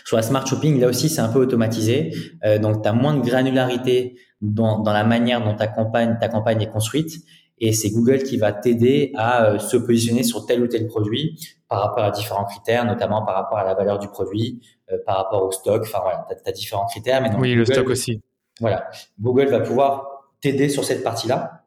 Sur 0.06 0.16
la 0.16 0.24
smart 0.24 0.48
shopping, 0.48 0.80
là 0.80 0.88
aussi 0.88 1.10
c'est 1.10 1.20
un 1.20 1.28
peu 1.28 1.40
automatisé, 1.40 2.14
euh, 2.46 2.60
donc 2.60 2.82
tu 2.82 2.88
as 2.88 2.94
moins 2.94 3.14
de 3.14 3.22
granularité 3.22 4.18
dans, 4.40 4.80
dans 4.80 4.94
la 4.94 5.04
manière 5.04 5.44
dont 5.44 5.56
ta 5.56 5.68
campagne 5.68 6.18
ta 6.22 6.30
campagne 6.30 6.62
est 6.62 6.70
construite 6.70 7.26
et 7.60 7.74
c'est 7.74 7.90
Google 7.90 8.24
qui 8.24 8.38
va 8.38 8.54
t'aider 8.54 9.12
à 9.16 9.60
se 9.60 9.76
positionner 9.76 10.24
sur 10.24 10.46
tel 10.46 10.62
ou 10.62 10.68
tel 10.68 10.88
produit 10.88 11.58
par 11.68 11.82
rapport 11.82 12.04
à 12.04 12.12
différents 12.12 12.46
critères, 12.46 12.86
notamment 12.86 13.26
par 13.26 13.36
rapport 13.36 13.58
à 13.58 13.64
la 13.64 13.74
valeur 13.74 14.00
du 14.00 14.08
produit, 14.08 14.62
par 15.06 15.18
rapport 15.18 15.44
au 15.44 15.52
stock. 15.52 15.84
Enfin 15.84 16.00
voilà, 16.02 16.28
tu 16.30 16.50
as, 16.50 16.52
différents 16.52 16.86
critères. 16.86 17.22
Mais 17.22 17.30
oui, 17.38 17.54
le 17.54 17.66
stock 17.66 17.90
aussi. 17.90 18.22
Voilà, 18.60 18.90
Google 19.20 19.48
va 19.48 19.60
pouvoir 19.60 20.08
t'aider 20.42 20.70
sur 20.70 20.84
cette 20.84 21.04
partie-là. 21.04 21.64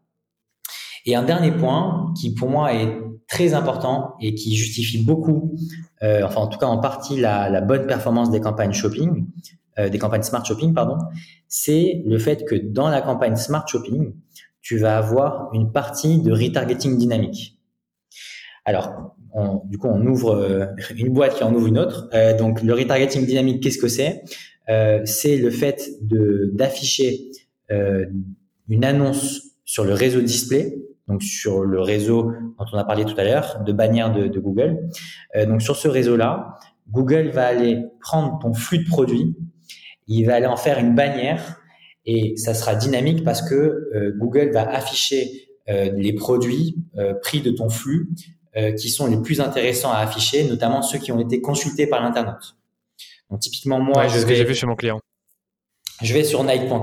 Et 1.07 1.15
un 1.15 1.23
dernier 1.23 1.53
point 1.53 2.13
qui 2.19 2.35
pour 2.35 2.51
moi 2.51 2.75
est 2.75 2.99
très 3.27 3.55
important 3.55 4.17
et 4.21 4.35
qui 4.35 4.57
justifie 4.57 5.03
beaucoup, 5.03 5.55
euh, 6.03 6.23
enfin 6.25 6.41
en 6.41 6.47
tout 6.49 6.59
cas 6.59 6.67
en 6.67 6.79
partie 6.79 7.19
la, 7.19 7.49
la 7.49 7.61
bonne 7.61 7.87
performance 7.87 8.31
des 8.31 8.41
campagnes 8.41 8.73
shopping, 8.73 9.27
euh, 9.79 9.89
des 9.89 9.99
campagnes 9.99 10.23
smart 10.23 10.45
shopping, 10.45 10.75
pardon, 10.75 10.99
c'est 11.49 12.03
le 12.05 12.19
fait 12.19 12.45
que 12.45 12.55
dans 12.55 12.89
la 12.89 13.01
campagne 13.01 13.37
smart 13.37 13.67
shopping, 13.67 14.15
tu 14.61 14.79
vas 14.79 14.99
avoir 14.99 15.49
une 15.55 15.73
partie 15.73 16.21
de 16.21 16.33
retargeting 16.33 16.99
dynamique. 16.99 17.57
Alors, 18.65 19.15
du 19.65 19.79
coup, 19.79 19.89
on 19.89 20.05
ouvre 20.07 20.35
euh, 20.35 20.67
une 20.97 21.13
boîte 21.13 21.37
qui 21.37 21.45
en 21.45 21.55
ouvre 21.55 21.67
une 21.67 21.79
autre. 21.79 22.09
Euh, 22.15 22.37
donc, 22.37 22.63
le 22.63 22.75
retargeting 22.75 23.27
dynamique, 23.27 23.63
qu'est-ce 23.63 23.79
que 23.79 23.89
c'est? 23.89 24.23
Euh, 24.69 25.01
C'est 25.05 25.37
le 25.37 25.51
fait 25.51 25.91
de 26.03 26.51
d'afficher 26.55 27.31
une 28.69 28.85
annonce 28.85 29.43
sur 29.65 29.85
le 29.85 29.95
réseau 29.95 30.21
display, 30.21 30.77
donc 31.07 31.23
sur 31.23 31.63
le 31.63 31.81
réseau 31.81 32.33
dont 32.59 32.65
on 32.73 32.77
a 32.77 32.83
parlé 32.83 33.05
tout 33.05 33.15
à 33.17 33.23
l'heure, 33.23 33.63
de 33.65 33.73
bannière 33.73 34.13
de, 34.13 34.41
Google. 34.41 34.89
donc, 35.47 35.63
sur 35.63 35.77
ce 35.77 35.87
réseau-là, 35.87 36.57
Google 36.91 37.29
va 37.29 37.47
aller 37.47 37.85
prendre 38.01 38.41
ton 38.43 38.55
flux 38.55 38.79
de 38.79 38.89
produits, 38.89 39.37
il 40.09 40.25
va 40.25 40.35
aller 40.35 40.47
en 40.47 40.57
faire 40.57 40.81
une 40.81 40.97
bannière 40.97 41.61
et 42.07 42.37
ça 42.37 42.55
sera 42.55 42.75
dynamique 42.75 43.23
parce 43.23 43.49
que 43.49 44.13
Google 44.19 44.51
va 44.53 44.69
afficher 44.69 45.31
les 45.69 46.13
produits 46.15 46.75
pris 47.23 47.41
de 47.41 47.53
ton 47.53 47.69
flux 47.69 48.09
qui 48.77 48.89
sont 48.89 49.07
les 49.07 49.17
plus 49.17 49.41
intéressants 49.41 49.93
à 49.93 49.99
afficher, 49.99 50.45
notamment 50.45 50.83
ceux 50.83 50.99
qui 50.99 51.13
ont 51.13 51.21
été 51.21 51.41
consultés 51.41 51.87
par 51.87 52.03
l'internet. 52.03 52.37
Donc 53.31 53.41
typiquement 53.41 53.79
moi, 53.79 54.09
je 54.09 54.19
vais, 54.19 54.35
j'ai 54.35 54.45
vu 54.45 54.55
chez 54.55 54.67
mon 54.67 54.75
client. 54.75 55.01
Je 56.03 56.13
vais 56.13 56.25
sur 56.25 56.43
Nike.com, 56.43 56.83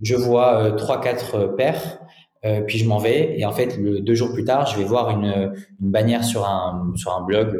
je 0.00 0.14
vois 0.16 0.72
trois 0.72 1.00
quatre 1.00 1.54
paires, 1.56 2.00
puis 2.66 2.78
je 2.78 2.88
m'en 2.88 2.98
vais 2.98 3.38
et 3.38 3.44
en 3.44 3.52
fait 3.52 3.76
le, 3.76 4.00
deux 4.00 4.14
jours 4.14 4.32
plus 4.32 4.44
tard, 4.44 4.66
je 4.66 4.76
vais 4.76 4.84
voir 4.84 5.10
une, 5.10 5.54
une 5.80 5.90
bannière 5.90 6.24
sur 6.24 6.44
un 6.46 6.92
sur 6.96 7.14
un 7.14 7.22
blog, 7.22 7.56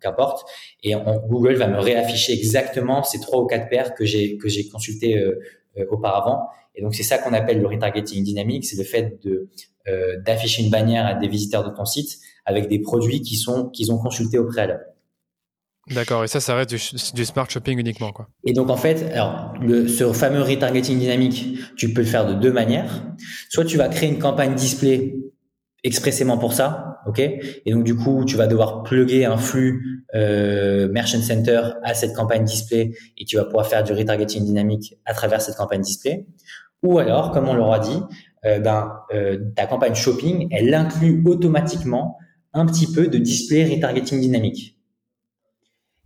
qu'importe, 0.00 0.48
et 0.82 0.94
Google 1.28 1.54
va 1.54 1.66
me 1.68 1.78
réafficher 1.78 2.32
exactement 2.32 3.02
ces 3.02 3.20
trois 3.20 3.40
ou 3.40 3.46
quatre 3.46 3.68
paires 3.68 3.94
que 3.94 4.04
j'ai 4.04 4.36
que 4.36 4.48
j'ai 4.48 4.68
consulté 4.68 5.18
euh, 5.18 5.86
auparavant. 5.90 6.48
Et 6.74 6.82
donc 6.82 6.94
c'est 6.94 7.02
ça 7.02 7.18
qu'on 7.18 7.32
appelle 7.32 7.60
le 7.60 7.66
retargeting 7.66 8.22
dynamique, 8.24 8.64
c'est 8.64 8.76
le 8.76 8.84
fait 8.84 9.22
de 9.24 9.48
euh, 9.88 10.20
d'afficher 10.22 10.62
une 10.62 10.70
bannière 10.70 11.06
à 11.06 11.14
des 11.14 11.28
visiteurs 11.28 11.68
de 11.68 11.74
ton 11.74 11.84
site 11.84 12.18
avec 12.44 12.68
des 12.68 12.78
produits 12.78 13.20
qui 13.22 13.36
sont 13.36 13.68
qu'ils 13.70 13.92
ont 13.92 13.98
consultés 13.98 14.38
au 14.38 14.46
préalable. 14.46 14.84
D'accord, 15.90 16.24
et 16.24 16.28
ça, 16.28 16.40
ça 16.40 16.54
reste 16.54 16.70
du, 16.70 17.24
smart 17.24 17.48
shopping 17.48 17.78
uniquement. 17.78 18.10
Quoi. 18.10 18.28
Et 18.44 18.54
donc, 18.54 18.70
en 18.70 18.76
fait, 18.76 19.02
alors, 19.12 19.52
le, 19.60 19.86
ce 19.86 20.10
fameux 20.14 20.40
retargeting 20.40 20.98
dynamique, 20.98 21.58
tu 21.76 21.92
peux 21.92 22.00
le 22.00 22.06
faire 22.06 22.26
de 22.26 22.32
deux 22.32 22.52
manières. 22.52 23.04
Soit 23.50 23.66
tu 23.66 23.76
vas 23.76 23.88
créer 23.88 24.08
une 24.08 24.18
campagne 24.18 24.54
display 24.54 25.14
expressément 25.82 26.38
pour 26.38 26.54
ça, 26.54 27.00
ok? 27.06 27.18
Et 27.18 27.72
donc, 27.72 27.84
du 27.84 27.94
coup, 27.94 28.24
tu 28.24 28.36
vas 28.36 28.46
devoir 28.46 28.82
plugger 28.82 29.26
un 29.26 29.36
flux 29.36 30.06
euh, 30.14 30.88
Merchant 30.88 31.20
Center 31.20 31.60
à 31.82 31.92
cette 31.92 32.14
campagne 32.14 32.44
display 32.44 32.92
et 33.18 33.26
tu 33.26 33.36
vas 33.36 33.44
pouvoir 33.44 33.66
faire 33.66 33.84
du 33.84 33.92
retargeting 33.92 34.42
dynamique 34.42 34.96
à 35.04 35.12
travers 35.12 35.42
cette 35.42 35.56
campagne 35.56 35.82
display. 35.82 36.26
Ou 36.82 36.98
alors, 36.98 37.30
comme 37.30 37.48
on 37.48 37.54
l'aura 37.54 37.78
dit, 37.78 38.00
euh, 38.46 38.58
ben, 38.58 39.00
euh, 39.12 39.38
ta 39.54 39.66
campagne 39.66 39.94
shopping, 39.94 40.48
elle 40.50 40.72
inclut 40.72 41.22
automatiquement 41.26 42.16
un 42.54 42.66
petit 42.66 42.90
peu 42.90 43.08
de 43.08 43.18
display 43.18 43.64
retargeting 43.74 44.20
dynamique. 44.20 44.78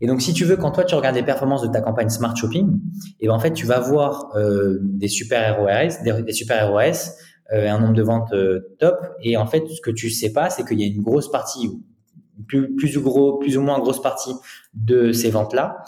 Et 0.01 0.07
donc, 0.07 0.22
si 0.22 0.32
tu 0.32 0.44
veux, 0.44 0.57
quand 0.57 0.70
toi 0.70 0.84
tu 0.84 0.94
regardes 0.94 1.16
les 1.16 1.24
performances 1.24 1.62
de 1.62 1.68
ta 1.68 1.80
campagne 1.80 2.09
Smart 2.09 2.34
Shopping, 2.34 2.80
et 3.20 3.26
ben 3.26 3.34
en 3.34 3.38
fait, 3.38 3.53
tu 3.53 3.66
vas 3.66 3.80
voir 3.80 4.30
euh, 4.36 4.78
des 4.82 5.09
super 5.09 5.59
ROS, 5.59 6.03
des, 6.05 6.32
super 6.32 6.70
ROS, 6.70 7.11
euh, 7.53 7.68
un 7.68 7.80
nombre 7.80 7.94
de 7.94 8.03
ventes 8.03 8.32
euh, 8.32 8.76
top. 8.78 8.96
Et 9.22 9.36
en 9.36 9.46
fait, 9.46 9.66
ce 9.68 9.80
que 9.80 9.90
tu 9.90 10.11
sais 10.11 10.32
pas, 10.32 10.51
c'est 10.51 10.64
qu'il 10.64 10.80
y 10.80 10.84
a 10.84 10.86
une 10.86 11.03
grosse 11.03 11.30
partie, 11.30 11.68
plus, 12.46 12.74
plus 12.76 12.96
ou 12.96 13.03
gros, 13.03 13.38
plus 13.38 13.59
ou 13.59 13.62
moins 13.62 13.78
grosse 13.80 14.01
partie 14.01 14.32
de 14.72 15.11
ces 15.12 15.30
ventes-là, 15.30 15.78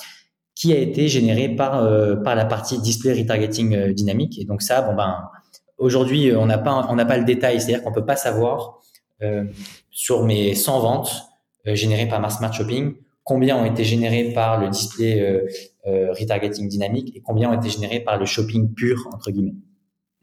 qui 0.57 0.73
a 0.73 0.79
été 0.79 1.07
générée 1.07 1.49
par 1.49 1.83
euh, 1.83 2.17
par 2.17 2.35
la 2.35 2.45
partie 2.45 2.81
display 2.81 3.13
retargeting 3.13 3.93
dynamique. 3.93 4.39
Et 4.41 4.45
donc 4.45 4.61
ça, 4.61 4.83
bon 4.83 4.95
ben, 4.97 5.29
aujourd'hui, 5.79 6.35
on 6.37 6.47
n'a 6.47 6.59
pas 6.59 6.85
on 6.91 6.97
n'a 6.97 7.07
pas 7.07 7.17
le 7.17 7.25
détail, 7.25 7.61
c'est-à-dire 7.61 7.85
qu'on 7.85 7.93
peut 7.93 8.05
pas 8.05 8.17
savoir 8.17 8.80
sur 9.91 10.25
mes 10.25 10.55
100 10.55 10.81
ventes 10.81 11.27
générées 11.67 12.07
par 12.07 12.21
ma 12.21 12.31
Smart 12.31 12.53
Shopping 12.53 12.95
combien 13.31 13.57
ont 13.57 13.65
été 13.65 13.85
générés 13.85 14.33
par 14.33 14.59
le 14.59 14.69
display 14.69 15.21
euh, 15.21 15.47
euh, 15.87 16.13
retargeting 16.13 16.69
dynamique 16.69 17.17
et 17.17 17.21
combien 17.21 17.49
ont 17.49 17.59
été 17.59 17.71
générés 17.71 18.01
par 18.01 18.19
le 18.19 18.27
shopping 18.27 18.75
pur, 18.75 19.09
entre 19.13 19.31
guillemets. 19.31 19.55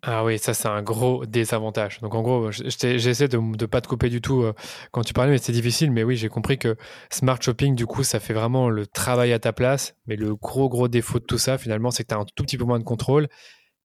Ah 0.03 0.25
oui, 0.25 0.37
ça 0.37 0.53
c'est 0.53 0.67
un 0.67 0.81
gros 0.83 1.25
désavantage. 1.25 2.01
Donc 2.01 2.13
en 2.15 2.21
gros, 2.21 2.51
j'essaie 2.51 3.27
de 3.29 3.37
ne 3.37 3.65
pas 3.65 3.79
te 3.79 3.87
couper 3.87 4.09
du 4.09 4.19
tout 4.19 4.41
euh, 4.41 4.53
quand 4.91 5.03
tu 5.03 5.13
parlais, 5.13 5.31
mais 5.31 5.37
c'est 5.37 5.53
difficile. 5.53 5.91
Mais 5.91 6.03
oui, 6.03 6.17
j'ai 6.17 6.27
compris 6.27 6.57
que 6.57 6.75
Smart 7.09 7.41
Shopping, 7.41 7.75
du 7.75 7.85
coup, 7.85 8.03
ça 8.03 8.19
fait 8.19 8.33
vraiment 8.33 8.69
le 8.69 8.85
travail 8.85 9.31
à 9.31 9.39
ta 9.39 9.53
place. 9.53 9.95
Mais 10.05 10.17
le 10.17 10.35
gros, 10.35 10.67
gros 10.67 10.89
défaut 10.89 11.19
de 11.19 11.23
tout 11.23 11.37
ça, 11.37 11.57
finalement, 11.57 11.91
c'est 11.91 12.03
que 12.03 12.09
tu 12.09 12.15
as 12.15 12.19
un 12.19 12.25
tout 12.35 12.43
petit 12.43 12.57
peu 12.57 12.65
moins 12.65 12.79
de 12.79 12.83
contrôle 12.83 13.29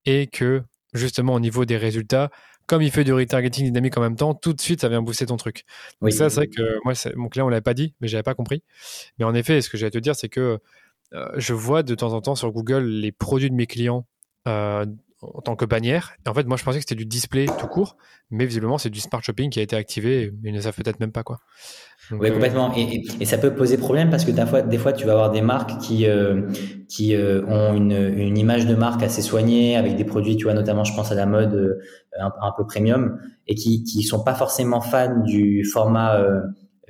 et 0.04 0.26
que 0.26 0.62
justement 0.94 1.34
au 1.34 1.40
niveau 1.40 1.64
des 1.64 1.76
résultats, 1.76 2.30
comme 2.66 2.82
il 2.82 2.90
fait 2.90 3.04
du 3.04 3.12
retargeting 3.12 3.64
dynamique 3.64 3.96
en 3.96 4.00
même 4.00 4.16
temps, 4.16 4.34
tout 4.34 4.52
de 4.52 4.60
suite, 4.60 4.80
ça 4.80 4.88
vient 4.88 5.02
booster 5.02 5.26
ton 5.26 5.36
truc. 5.36 5.64
Donc 6.00 6.12
ça, 6.12 6.30
c'est 6.30 6.36
vrai 6.36 6.46
que 6.48 6.78
moi, 6.84 6.94
mon 7.16 7.28
client, 7.28 7.46
on 7.46 7.48
l'avait 7.48 7.60
pas 7.60 7.74
dit, 7.74 7.94
mais 8.00 8.08
j'avais 8.08 8.22
pas 8.22 8.34
compris. 8.34 8.62
Mais 9.18 9.24
en 9.24 9.34
effet, 9.34 9.60
ce 9.60 9.68
que 9.68 9.76
j'allais 9.76 9.90
te 9.90 9.98
dire, 9.98 10.14
c'est 10.14 10.28
que 10.28 10.58
euh, 11.14 11.28
je 11.36 11.52
vois 11.52 11.82
de 11.82 11.94
temps 11.94 12.12
en 12.12 12.20
temps 12.20 12.34
sur 12.34 12.50
Google 12.52 12.84
les 12.84 13.12
produits 13.12 13.50
de 13.50 13.54
mes 13.54 13.66
clients 13.66 14.06
euh, 14.48 14.86
en 15.22 15.40
tant 15.40 15.56
que 15.56 15.64
bannière. 15.64 16.12
Et 16.26 16.28
en 16.28 16.34
fait, 16.34 16.46
moi, 16.46 16.56
je 16.56 16.64
pensais 16.64 16.78
que 16.78 16.82
c'était 16.82 16.94
du 16.94 17.06
display 17.06 17.46
tout 17.58 17.68
court, 17.68 17.96
mais 18.30 18.44
visiblement, 18.44 18.78
c'est 18.78 18.90
du 18.90 19.00
smart 19.00 19.22
shopping 19.22 19.50
qui 19.50 19.60
a 19.60 19.62
été 19.62 19.76
activé, 19.76 20.32
mais 20.42 20.50
ils 20.50 20.54
ne 20.54 20.60
savent 20.60 20.74
peut-être 20.74 21.00
même 21.00 21.12
pas 21.12 21.22
quoi. 21.22 21.38
oui, 22.10 22.28
euh, 22.28 22.32
complètement. 22.32 22.72
Et, 22.76 23.02
et, 23.20 23.24
ça 23.24 23.38
peut 23.38 23.54
poser 23.54 23.76
problème 23.76 24.10
parce 24.10 24.24
que 24.24 24.32
des 24.32 24.44
fois, 24.44 24.62
des 24.62 24.78
fois 24.78 24.92
tu 24.92 25.06
vas 25.06 25.12
avoir 25.12 25.30
des 25.30 25.42
marques 25.42 25.78
qui 25.80 26.06
euh, 26.06 26.48
qui 26.88 27.14
euh, 27.14 27.44
ont 27.46 27.74
une, 27.74 27.92
une 27.92 28.36
image 28.36 28.66
de 28.66 28.74
marque 28.74 29.02
assez 29.02 29.22
soignée 29.22 29.76
avec 29.76 29.96
des 29.96 30.04
produits, 30.04 30.36
tu 30.36 30.44
vois, 30.44 30.54
notamment, 30.54 30.84
je 30.84 30.94
pense 30.94 31.12
à 31.12 31.14
la 31.14 31.26
mode 31.26 31.80
un, 32.18 32.32
un 32.40 32.52
peu 32.56 32.66
premium 32.66 33.18
et 33.46 33.54
qui 33.54 33.84
qui 33.84 34.02
sont 34.02 34.24
pas 34.24 34.34
forcément 34.34 34.80
fans 34.80 35.22
du 35.24 35.64
format 35.64 36.20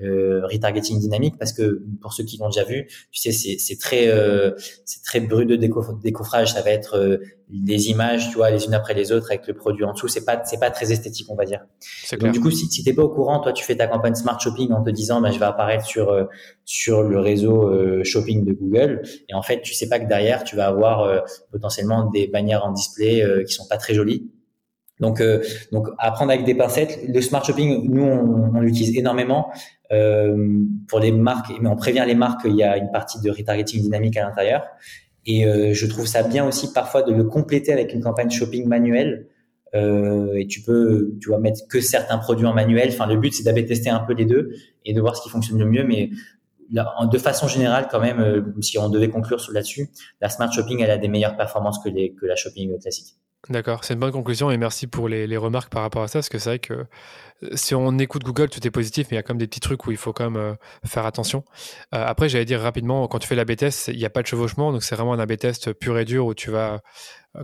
euh, 0.01 0.41
retargeting 0.47 0.99
dynamique 0.99 1.35
parce 1.39 1.53
que 1.53 1.83
pour 2.01 2.15
ceux 2.15 2.25
qui 2.25 2.39
l'ont 2.39 2.49
déjà 2.49 2.65
vu, 2.65 2.87
tu 3.11 3.21
sais, 3.21 3.31
c'est, 3.31 3.59
c'est 3.59 3.77
très 3.77 4.09
euh, 4.09 4.53
c'est 4.87 5.03
très 5.03 5.21
brut 5.21 5.47
de 5.47 5.55
décoffrage. 5.57 6.55
Ça 6.55 6.63
va 6.63 6.71
être 6.71 6.97
euh, 6.97 7.19
des 7.51 7.91
images, 7.91 8.31
tu 8.31 8.37
vois, 8.37 8.51
les 8.51 8.65
unes 8.65 8.73
après 8.73 8.95
les 8.95 9.13
autres 9.13 9.31
avec 9.31 9.47
le 9.47 9.53
produit 9.53 9.85
en 9.85 9.93
dessous. 9.93 10.09
C'est 10.09 10.25
pas 10.25 10.43
c'est 10.45 10.59
pas 10.59 10.71
très 10.71 10.93
esthétique, 10.93 11.27
on 11.31 11.35
va 11.35 11.45
dire. 11.45 11.67
Donc 12.19 12.33
du 12.33 12.41
coup, 12.41 12.51
si, 12.51 12.67
si 12.67 12.83
t'es 12.83 12.95
pas 12.95 13.03
au 13.03 13.11
courant, 13.11 13.41
toi, 13.41 13.53
tu 13.53 13.65
fais 13.65 13.77
ta 13.77 13.87
campagne 13.87 14.15
smart 14.15 14.41
shopping 14.41 14.73
en 14.73 14.83
te 14.83 14.91
disant, 14.91 15.21
bah, 15.21 15.31
je 15.31 15.39
vais 15.39 15.45
apparaître 15.45 15.85
sur 15.85 16.11
euh, 16.11 16.25
sur 16.65 17.03
le 17.03 17.19
réseau 17.19 18.03
shopping 18.03 18.45
de 18.45 18.53
Google, 18.53 19.03
et 19.29 19.35
en 19.35 19.43
fait, 19.43 19.61
tu 19.61 19.75
sais 19.75 19.89
pas 19.89 20.01
que 20.01 20.09
derrière, 20.09 20.43
tu 20.43 20.57
vas 20.57 20.69
avoir 20.69 21.25
potentiellement 21.51 22.11
des 22.11 22.29
bannières 22.29 22.65
en 22.65 22.73
display 22.73 23.25
qui 23.47 23.53
sont 23.53 23.67
pas 23.69 23.77
très 23.77 23.95
jolies 23.95 24.31
donc, 25.03 25.21
euh, 25.21 25.43
donc 25.73 25.89
apprendre 25.99 26.31
avec 26.31 26.47
des 26.47 26.55
pincettes. 26.55 27.01
Le 27.07 27.21
smart 27.21 27.45
shopping, 27.45 27.91
nous, 27.91 28.05
on, 28.05 28.57
on 28.57 28.61
l'utilise 28.61 28.97
énormément 28.97 29.51
euh, 29.53 29.82
pour 30.89 31.01
les 31.01 31.13
marques, 31.13 31.53
mais 31.61 31.69
on 31.69 31.77
prévient 31.77 32.05
les 32.07 32.15
marques 32.15 32.43
qu'il 32.43 32.57
y 32.57 32.63
a 32.63 32.79
une 32.79 32.91
partie 32.91 33.21
de 33.21 33.31
retargeting 33.31 33.83
dynamique 33.83 34.17
à 34.17 34.23
l'intérieur. 34.23 34.63
Et 35.27 35.47
euh, 35.47 35.73
je 35.73 35.87
trouve 35.87 36.07
ça 36.07 36.23
bien 36.23 36.47
aussi 36.47 36.73
parfois 36.73 37.03
de 37.03 37.13
le 37.13 37.25
compléter 37.25 37.73
avec 37.73 37.93
une 37.93 38.03
campagne 38.03 38.31
shopping 38.31 38.67
manuelle. 38.67 39.29
Euh, 39.75 40.35
et 40.35 40.47
tu 40.47 40.61
peux, 40.63 41.15
tu 41.21 41.29
vois, 41.29 41.39
mettre 41.39 41.67
que 41.69 41.81
certains 41.81 42.19
produits 42.19 42.47
en 42.47 42.53
manuel. 42.53 42.89
Enfin, 42.91 43.07
le 43.07 43.17
but 43.17 43.33
c'est 43.33 43.45
d'aller 43.45 43.65
tester 43.65 43.91
un 43.91 44.01
peu 44.01 44.13
les 44.13 44.27
deux 44.27 44.53
et 44.85 44.93
de 44.93 45.01
voir 45.01 45.17
ce 45.17 45.23
qui 45.23 45.31
fonctionne 45.31 45.59
le 45.59 45.67
mieux. 45.67 45.85
Mais 45.85 46.11
de 46.71 47.19
façon 47.19 47.49
générale, 47.49 47.89
quand 47.91 48.01
même, 48.01 48.21
euh, 48.21 48.43
si 48.61 48.79
on 48.79 48.89
devait 48.89 49.09
conclure 49.09 49.41
là-dessus, 49.53 49.91
la 50.21 50.29
smart 50.29 50.53
shopping 50.53 50.81
elle 50.81 50.91
a 50.91 50.99
des 50.99 51.09
meilleures 51.09 51.37
performances 51.37 51.79
que 51.79 51.91
la 52.27 52.37
shopping 52.37 52.79
classique. 52.79 53.15
D'accord, 53.49 53.83
c'est 53.83 53.95
une 53.95 54.01
bonne 54.01 54.13
conclusion 54.13 54.53
et 54.53 54.57
merci 54.57 54.87
pour 54.87 55.09
les, 55.09 55.37
remarques 55.37 55.73
par 55.73 55.83
rapport 55.83 56.03
à 56.03 56.09
ça, 56.09 56.21
parce 56.21 56.29
que 56.29 56.39
c'est 56.39 56.51
vrai 56.51 56.59
que 56.61 56.75
euh, 56.75 56.87
si 57.55 57.75
on 57.75 57.99
écoute 57.99 58.23
Google, 58.23 58.49
tout 58.49 58.65
est 58.65 58.71
positif, 58.71 59.09
mais 59.11 59.17
il 59.17 59.19
y 59.19 59.19
a 59.19 59.25
quand 59.25 59.35
des 59.35 59.49
petits 59.49 59.59
trucs 59.59 59.85
où 59.85 59.91
il 59.91 59.97
faut 59.97 60.13
quand 60.13 60.31
même 60.31 60.41
euh, 60.41 60.55
faire 60.85 61.07
attention. 61.07 61.43
Euh, 61.93 62.05
après, 62.07 62.29
j'allais 62.29 62.45
dire 62.45 62.61
rapidement, 62.61 63.09
quand 63.09 63.19
tu 63.19 63.27
fais 63.27 63.35
l'AB 63.35 63.57
test, 63.57 63.89
il 63.89 63.99
n'y 63.99 64.05
a 64.05 64.11
pas 64.11 64.23
de 64.23 64.29
chevauchement, 64.29 64.71
donc 64.71 64.85
c'est 64.85 64.95
vraiment 64.95 65.13
un 65.13 65.19
AB 65.19 65.37
test 65.39 65.73
pur 65.73 65.99
et 65.99 66.05
dur 66.05 66.27
où 66.27 66.35
tu 66.35 66.53
vas, 66.53 66.83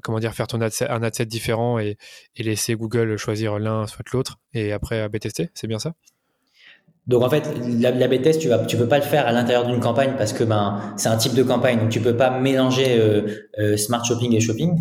comment 0.04 0.20
dire, 0.20 0.34
faire 0.34 0.46
ton 0.46 0.60
un 0.60 1.02
ad 1.02 1.14
set 1.14 1.28
différent 1.28 1.80
et, 1.80 1.98
laisser 2.36 2.76
Google 2.76 3.16
choisir 3.16 3.58
l'un 3.58 3.88
soit 3.88 4.04
l'autre 4.12 4.38
et 4.54 4.72
après 4.72 5.00
AB 5.00 5.18
tester, 5.18 5.50
c'est 5.54 5.66
bien 5.66 5.80
ça? 5.80 5.94
Donc 7.08 7.24
en 7.24 7.30
fait, 7.30 7.50
l'AB 7.66 8.22
test, 8.22 8.40
tu 8.40 8.48
vas, 8.48 8.58
tu 8.66 8.76
peux 8.76 8.86
pas 8.86 8.98
le 8.98 9.04
faire 9.04 9.26
à 9.26 9.32
l'intérieur 9.32 9.66
d'une 9.66 9.80
campagne 9.80 10.14
parce 10.16 10.32
que 10.32 10.44
ben 10.44 10.94
c'est 10.96 11.08
un 11.08 11.16
type 11.16 11.34
de 11.34 11.42
campagne, 11.42 11.80
donc 11.80 11.88
tu 11.88 12.00
peux 12.00 12.16
pas 12.16 12.38
mélanger 12.38 13.00
smart 13.76 14.04
shopping 14.04 14.34
et 14.36 14.40
shopping. 14.40 14.76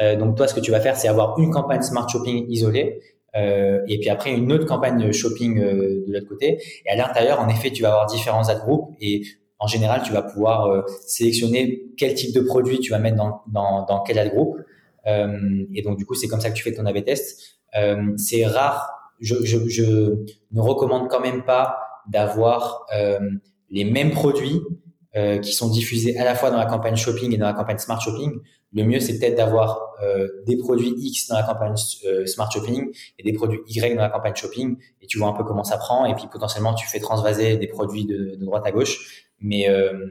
Euh, 0.00 0.16
donc 0.16 0.36
toi, 0.36 0.48
ce 0.48 0.54
que 0.54 0.60
tu 0.60 0.70
vas 0.70 0.80
faire, 0.80 0.96
c'est 0.96 1.08
avoir 1.08 1.38
une 1.38 1.50
campagne 1.50 1.82
smart 1.82 2.08
shopping 2.08 2.46
isolée 2.48 3.00
euh, 3.36 3.80
et 3.86 3.98
puis 3.98 4.08
après 4.08 4.32
une 4.32 4.52
autre 4.52 4.66
campagne 4.66 5.12
shopping 5.12 5.58
euh, 5.58 6.04
de 6.06 6.12
l'autre 6.12 6.28
côté. 6.28 6.58
Et 6.84 6.90
à 6.90 6.96
l'intérieur, 6.96 7.40
en 7.40 7.48
effet, 7.48 7.70
tu 7.70 7.82
vas 7.82 7.90
avoir 7.90 8.06
différents 8.06 8.48
ad 8.48 8.58
groupes 8.58 8.94
et 9.00 9.22
en 9.58 9.66
général, 9.66 10.02
tu 10.02 10.12
vas 10.12 10.22
pouvoir 10.22 10.66
euh, 10.66 10.82
sélectionner 11.06 11.82
quel 11.96 12.14
type 12.14 12.34
de 12.34 12.40
produit 12.40 12.80
tu 12.80 12.90
vas 12.90 12.98
mettre 12.98 13.16
dans, 13.16 13.42
dans, 13.46 13.84
dans 13.84 14.02
quel 14.02 14.18
ad 14.18 14.30
groupe. 14.30 14.56
Euh, 15.06 15.64
et 15.74 15.82
donc 15.82 15.98
du 15.98 16.06
coup, 16.06 16.14
c'est 16.14 16.28
comme 16.28 16.40
ça 16.40 16.50
que 16.50 16.56
tu 16.56 16.62
fais 16.62 16.72
ton 16.72 16.86
A/B 16.86 17.04
test. 17.04 17.58
c'est 18.16 18.46
rare. 18.46 18.96
Je, 19.20 19.34
je, 19.44 19.68
je, 19.68 19.84
ne 20.52 20.60
recommande 20.60 21.08
quand 21.08 21.20
même 21.20 21.44
pas 21.44 21.78
d'avoir 22.08 22.86
les 23.68 23.84
mêmes 23.84 24.12
produits 24.12 24.62
qui 25.42 25.52
sont 25.52 25.68
diffusés 25.68 26.16
à 26.18 26.24
la 26.24 26.36
fois 26.36 26.50
dans 26.50 26.56
la 26.56 26.66
campagne 26.66 26.94
shopping 26.94 27.34
et 27.34 27.36
dans 27.36 27.46
la 27.46 27.52
campagne 27.52 27.78
smart 27.78 28.00
shopping 28.00 28.40
le 28.72 28.84
mieux, 28.84 29.00
c'est 29.00 29.18
peut-être 29.18 29.36
d'avoir 29.36 29.94
euh, 30.02 30.28
des 30.46 30.56
produits 30.56 30.94
X 30.96 31.28
dans 31.28 31.36
la 31.36 31.42
campagne 31.42 31.74
euh, 32.06 32.24
Smart 32.26 32.50
Shopping 32.50 32.90
et 33.18 33.22
des 33.22 33.32
produits 33.32 33.60
Y 33.66 33.96
dans 33.96 34.02
la 34.02 34.08
campagne 34.08 34.34
Shopping, 34.34 34.76
et 35.02 35.06
tu 35.06 35.18
vois 35.18 35.28
un 35.28 35.32
peu 35.32 35.44
comment 35.44 35.64
ça 35.64 35.76
prend, 35.76 36.06
et 36.06 36.14
puis 36.14 36.26
potentiellement 36.30 36.74
tu 36.74 36.86
fais 36.86 37.00
transvaser 37.00 37.56
des 37.56 37.66
produits 37.66 38.04
de, 38.04 38.36
de 38.36 38.44
droite 38.44 38.64
à 38.66 38.70
gauche. 38.70 39.26
Mais, 39.40 39.68
euh, 39.68 40.06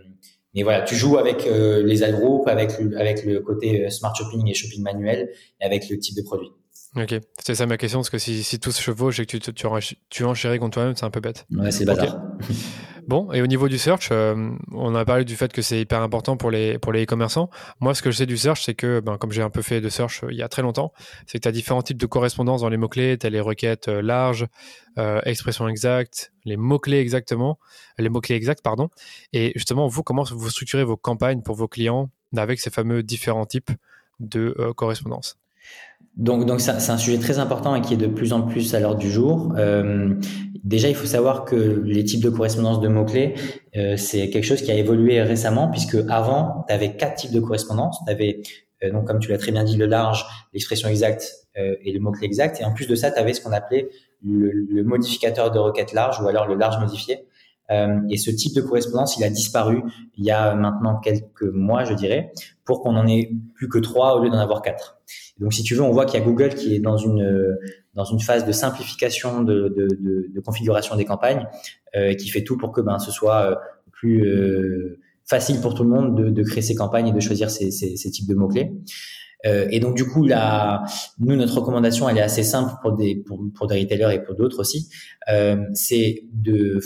mais 0.53 0.63
voilà, 0.63 0.81
tu 0.81 0.95
joues 0.95 1.17
avec 1.17 1.47
euh, 1.47 1.83
les 1.83 2.03
ad 2.03 2.19
groups, 2.19 2.47
avec, 2.47 2.71
avec 2.97 3.23
le 3.23 3.39
côté 3.39 3.89
Smart 3.89 4.13
Shopping 4.13 4.47
et 4.47 4.53
Shopping 4.53 4.83
manuel, 4.83 5.29
et 5.61 5.65
avec 5.65 5.89
le 5.89 5.97
type 5.97 6.17
de 6.17 6.23
produit. 6.23 6.49
Ok, 6.95 7.13
c'est 7.41 7.55
ça 7.55 7.65
ma 7.65 7.77
question, 7.77 7.99
parce 7.99 8.09
que 8.09 8.17
si, 8.17 8.43
si 8.43 8.59
tout 8.59 8.71
se 8.71 8.81
chevauche 8.81 9.19
et 9.19 9.25
que 9.25 9.37
tu, 9.37 9.53
tu, 9.53 9.95
tu, 10.09 10.23
enchéris 10.23 10.59
contre 10.59 10.73
toi-même, 10.73 10.95
c'est 10.95 11.05
un 11.05 11.11
peu 11.11 11.19
bête. 11.19 11.45
Ouais, 11.51 11.71
c'est 11.71 11.85
bazar. 11.85 12.19
Bon, 13.09 13.31
et 13.33 13.41
au 13.41 13.47
niveau 13.47 13.67
du 13.69 13.79
search, 13.79 14.09
euh, 14.11 14.51
on 14.71 14.93
a 14.93 15.03
parlé 15.03 15.25
du 15.25 15.35
fait 15.35 15.51
que 15.51 15.63
c'est 15.63 15.81
hyper 15.81 16.03
important 16.03 16.37
pour 16.37 16.51
les 16.51 16.77
pour 16.77 16.93
les 16.93 17.05
e-commerçants. 17.05 17.49
Moi, 17.79 17.95
ce 17.95 18.03
que 18.03 18.11
je 18.11 18.17
sais 18.17 18.27
du 18.27 18.37
search, 18.37 18.61
c'est 18.63 18.75
que, 18.75 18.99
ben, 18.99 19.17
comme 19.17 19.31
j'ai 19.31 19.41
un 19.41 19.49
peu 19.49 19.63
fait 19.63 19.81
de 19.81 19.89
search 19.89 20.23
euh, 20.23 20.27
il 20.31 20.37
y 20.37 20.43
a 20.43 20.47
très 20.47 20.61
longtemps, 20.61 20.93
c'est 21.25 21.39
que 21.39 21.41
tu 21.41 21.47
as 21.47 21.51
différents 21.51 21.81
types 21.81 21.97
de 21.97 22.05
correspondances 22.05 22.61
dans 22.61 22.69
les 22.69 22.77
mots-clés. 22.77 23.17
Tu 23.17 23.25
as 23.25 23.31
les 23.31 23.39
requêtes 23.39 23.87
euh, 23.87 24.03
larges, 24.03 24.45
expressions 25.25 25.67
exactes, 25.67 26.31
les 26.45 26.55
mots-clés 26.55 26.99
exactement, 26.99 27.57
les 27.97 28.09
mots-clés 28.09 28.35
exacts, 28.35 28.61
pardon. 28.63 28.89
Et 29.33 29.53
justement, 29.55 29.87
vous, 29.87 30.03
comment 30.03 30.23
vous 30.29 30.51
structurez 30.51 30.83
vos 30.83 30.97
campagnes 30.97 31.41
pour 31.41 31.55
vos 31.55 31.67
clients 31.67 32.11
avec 32.37 32.59
ces 32.59 32.69
fameux 32.69 33.01
différents 33.01 33.47
types 33.47 33.71
de 34.19 34.53
correspondances? 34.75 35.39
Donc, 36.19 36.45
donc 36.45 36.59
c'est 36.59 36.71
un 36.71 36.97
sujet 36.97 37.17
très 37.17 37.39
important 37.39 37.75
et 37.75 37.81
qui 37.81 37.93
est 37.93 37.97
de 37.97 38.07
plus 38.07 38.33
en 38.33 38.41
plus 38.41 38.75
à 38.75 38.81
l'ordre 38.81 38.99
du 38.99 39.09
jour. 39.09 39.53
Euh, 39.57 40.13
déjà, 40.65 40.89
il 40.89 40.95
faut 40.95 41.07
savoir 41.07 41.45
que 41.45 41.81
les 41.85 42.03
types 42.03 42.21
de 42.21 42.29
correspondance 42.29 42.81
de 42.81 42.89
mots-clés, 42.89 43.35
euh, 43.77 43.95
c'est 43.95 44.29
quelque 44.29 44.43
chose 44.43 44.61
qui 44.61 44.69
a 44.69 44.75
évolué 44.75 45.21
récemment, 45.21 45.69
puisque 45.69 45.97
avant, 46.09 46.65
tu 46.67 46.73
avais 46.73 46.97
quatre 46.97 47.15
types 47.15 47.31
de 47.31 47.39
correspondance. 47.39 48.01
Tu 48.05 48.11
avais, 48.11 48.41
euh, 48.83 48.91
donc, 48.91 49.07
comme 49.07 49.19
tu 49.19 49.31
l'as 49.31 49.37
très 49.37 49.53
bien 49.53 49.63
dit, 49.63 49.77
le 49.77 49.85
large, 49.85 50.25
l'expression 50.53 50.89
exacte 50.89 51.47
euh, 51.57 51.75
et 51.85 51.93
le 51.93 52.01
mot-clé 52.01 52.25
exact. 52.25 52.59
Et 52.59 52.65
en 52.65 52.73
plus 52.73 52.87
de 52.87 52.95
ça, 52.95 53.11
tu 53.11 53.19
avais 53.19 53.33
ce 53.33 53.39
qu'on 53.39 53.53
appelait 53.53 53.87
le, 54.21 54.51
le, 54.51 54.83
modificateur 54.83 55.51
de 55.51 55.59
requête 55.59 55.93
large 55.93 56.19
ou 56.21 56.27
alors 56.27 56.47
le 56.47 56.55
large 56.55 56.77
modifié. 56.79 57.25
Euh, 57.71 57.99
et 58.09 58.17
ce 58.17 58.31
type 58.31 58.55
de 58.55 58.61
correspondance, 58.61 59.17
il 59.17 59.23
a 59.23 59.29
disparu 59.29 59.83
il 60.17 60.25
y 60.25 60.31
a 60.31 60.55
maintenant 60.55 60.99
quelques 60.99 61.43
mois, 61.43 61.83
je 61.83 61.93
dirais, 61.93 62.31
pour 62.65 62.81
qu'on 62.81 62.95
en 62.95 63.07
ait 63.07 63.31
plus 63.55 63.69
que 63.69 63.77
trois 63.79 64.15
au 64.15 64.23
lieu 64.23 64.29
d'en 64.29 64.39
avoir 64.39 64.61
quatre. 64.61 64.97
Donc, 65.39 65.53
si 65.53 65.63
tu 65.63 65.75
veux, 65.75 65.81
on 65.81 65.91
voit 65.91 66.05
qu'il 66.05 66.19
y 66.19 66.23
a 66.23 66.25
Google 66.25 66.53
qui 66.55 66.75
est 66.75 66.79
dans 66.79 66.97
une 66.97 67.57
dans 67.95 68.05
une 68.05 68.21
phase 68.21 68.45
de 68.45 68.51
simplification 68.53 69.43
de, 69.43 69.73
de, 69.75 69.87
de, 69.87 70.27
de 70.33 70.39
configuration 70.39 70.95
des 70.95 71.03
campagnes, 71.03 71.47
euh, 71.95 72.13
qui 72.13 72.29
fait 72.29 72.43
tout 72.43 72.55
pour 72.55 72.71
que 72.71 72.79
ben 72.79 72.97
ce 72.97 73.11
soit 73.11 73.51
euh, 73.51 73.55
plus 73.91 74.25
euh, 74.25 74.99
facile 75.25 75.59
pour 75.59 75.73
tout 75.73 75.83
le 75.83 75.89
monde 75.89 76.15
de, 76.15 76.29
de, 76.29 76.43
créer 76.43 76.61
ses 76.61 76.75
campagnes 76.75 77.07
et 77.07 77.11
de 77.11 77.19
choisir 77.19 77.49
ces, 77.49 77.71
ces, 77.71 77.97
ces 77.97 78.11
types 78.11 78.27
de 78.27 78.35
mots 78.35 78.47
clés. 78.47 78.71
Euh, 79.45 79.67
et 79.69 79.79
donc 79.79 79.95
du 79.95 80.05
coup 80.05 80.25
là, 80.25 80.83
nous 81.19 81.35
notre 81.35 81.55
recommandation 81.59 82.07
elle 82.07 82.17
est 82.17 82.21
assez 82.21 82.43
simple 82.43 82.73
pour 82.81 82.93
des 82.93 83.15
pour, 83.15 83.39
pour 83.55 83.67
des 83.67 83.79
retailers 83.79 84.13
et 84.15 84.19
pour 84.19 84.35
d'autres 84.35 84.59
aussi, 84.59 84.89
euh, 85.29 85.57
c'est 85.73 86.23
de 86.31 86.79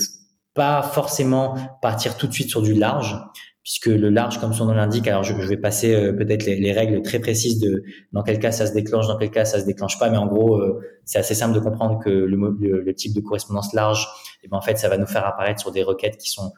pas 0.54 0.82
forcément 0.82 1.56
partir 1.82 2.18
tout 2.18 2.28
de 2.28 2.34
suite 2.34 2.50
sur 2.50 2.62
du 2.62 2.74
large, 2.74 3.18
puisque 3.64 3.88
le 3.88 4.10
large, 4.10 4.40
comme 4.40 4.54
son 4.54 4.66
nom 4.66 4.74
l'indique, 4.74 5.08
alors 5.08 5.24
je, 5.24 5.34
vais 5.34 5.58
passer 5.58 5.96
euh, 5.96 6.12
peut-être 6.12 6.46
les, 6.46 6.58
les, 6.58 6.74
règles 6.74 7.02
très 7.02 7.20
précises 7.20 7.60
de 7.60 7.84
dans 8.12 8.22
quel 8.22 8.38
cas 8.40 8.52
ça 8.52 8.68
se 8.68 8.74
déclenche, 8.74 9.08
dans 9.08 9.18
quel 9.18 9.32
cas 9.32 9.46
ça 9.46 9.60
se 9.60 9.66
déclenche 9.66 9.98
pas, 9.98 10.10
mais 10.10 10.18
en 10.18 10.28
gros, 10.28 10.58
euh, 10.58 10.82
c'est 11.06 11.18
assez 11.18 11.34
simple 11.34 11.56
de 11.56 11.60
comprendre 11.60 12.00
que 12.04 12.10
le, 12.10 12.94
type 12.94 13.14
de 13.14 13.22
correspondance 13.22 13.74
large, 13.74 14.06
et 14.42 14.46
eh 14.46 14.48
ben 14.50 14.58
en 14.58 14.62
fait, 14.62 14.78
ça 14.78 14.90
va 14.90 14.98
nous 14.98 15.08
faire 15.08 15.26
apparaître 15.26 15.62
sur 15.62 15.72
des 15.72 15.82
requêtes 15.82 16.18
qui 16.18 16.30
sont 16.30 16.52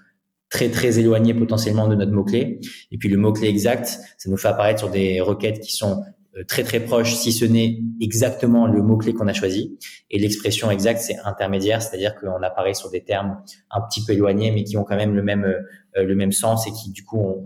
très 0.50 0.70
très 0.70 1.00
éloignées 1.00 1.34
potentiellement 1.34 1.88
de 1.88 1.96
notre 1.96 2.12
mot 2.12 2.24
clé, 2.24 2.60
et 2.92 2.98
puis 2.98 3.08
le 3.08 3.18
mot 3.18 3.32
clé 3.32 3.48
exact, 3.48 4.00
ça 4.18 4.30
nous 4.30 4.38
fait 4.38 4.48
apparaître 4.48 4.80
sur 4.80 4.90
des 4.90 5.22
requêtes 5.22 5.60
qui 5.60 5.74
sont 5.74 6.04
très 6.48 6.64
très 6.64 6.80
proche, 6.80 7.14
si 7.16 7.32
ce 7.32 7.46
n'est 7.46 7.80
exactement 8.02 8.68
le 8.68 8.82
mot-clé 8.82 9.14
qu'on 9.14 9.28
a 9.28 9.34
choisi. 9.34 9.78
Et 10.10 10.20
l'expression 10.20 10.70
exacte, 10.70 11.00
c'est 11.02 11.18
intermédiaire, 11.24 11.82
c'est-à-dire 11.82 12.16
qu'on 12.16 12.42
apparaît 12.44 12.74
sur 12.74 12.90
des 12.90 13.04
termes 13.04 13.42
un 13.72 13.82
petit 13.82 14.04
peu 14.04 14.14
éloignés, 14.14 14.52
mais 14.52 14.64
qui 14.64 14.78
ont 14.78 14.84
quand 14.84 14.98
même 14.98 15.16
le 15.16 15.24
même 15.24 15.46
euh, 15.46 16.04
le 16.04 16.16
même 16.16 16.32
sens 16.32 16.68
et 16.68 16.72
qui 16.72 16.92
du 16.92 17.04
coup 17.04 17.20
on, 17.20 17.46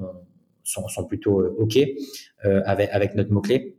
sont, 0.64 0.88
sont, 0.88 1.06
plutôt 1.06 1.42
euh, 1.42 1.56
ok 1.60 1.78
euh, 2.46 2.62
avec 2.66 2.90
avec 2.92 3.16
notre 3.16 3.32
mot-clé. 3.32 3.76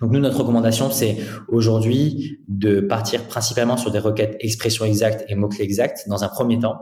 Donc 0.00 0.12
nous, 0.12 0.20
notre 0.20 0.38
recommandation, 0.38 0.90
c'est 0.90 1.16
aujourd'hui 1.48 2.40
de 2.46 2.80
partir 2.80 3.24
principalement 3.24 3.76
sur 3.76 3.90
des 3.90 3.98
requêtes 3.98 4.36
expression 4.40 4.84
exacte 4.84 5.24
et 5.28 5.34
mots-clés 5.34 5.64
exacts 5.64 6.08
dans 6.08 6.22
un 6.22 6.28
premier 6.28 6.58
temps. 6.58 6.78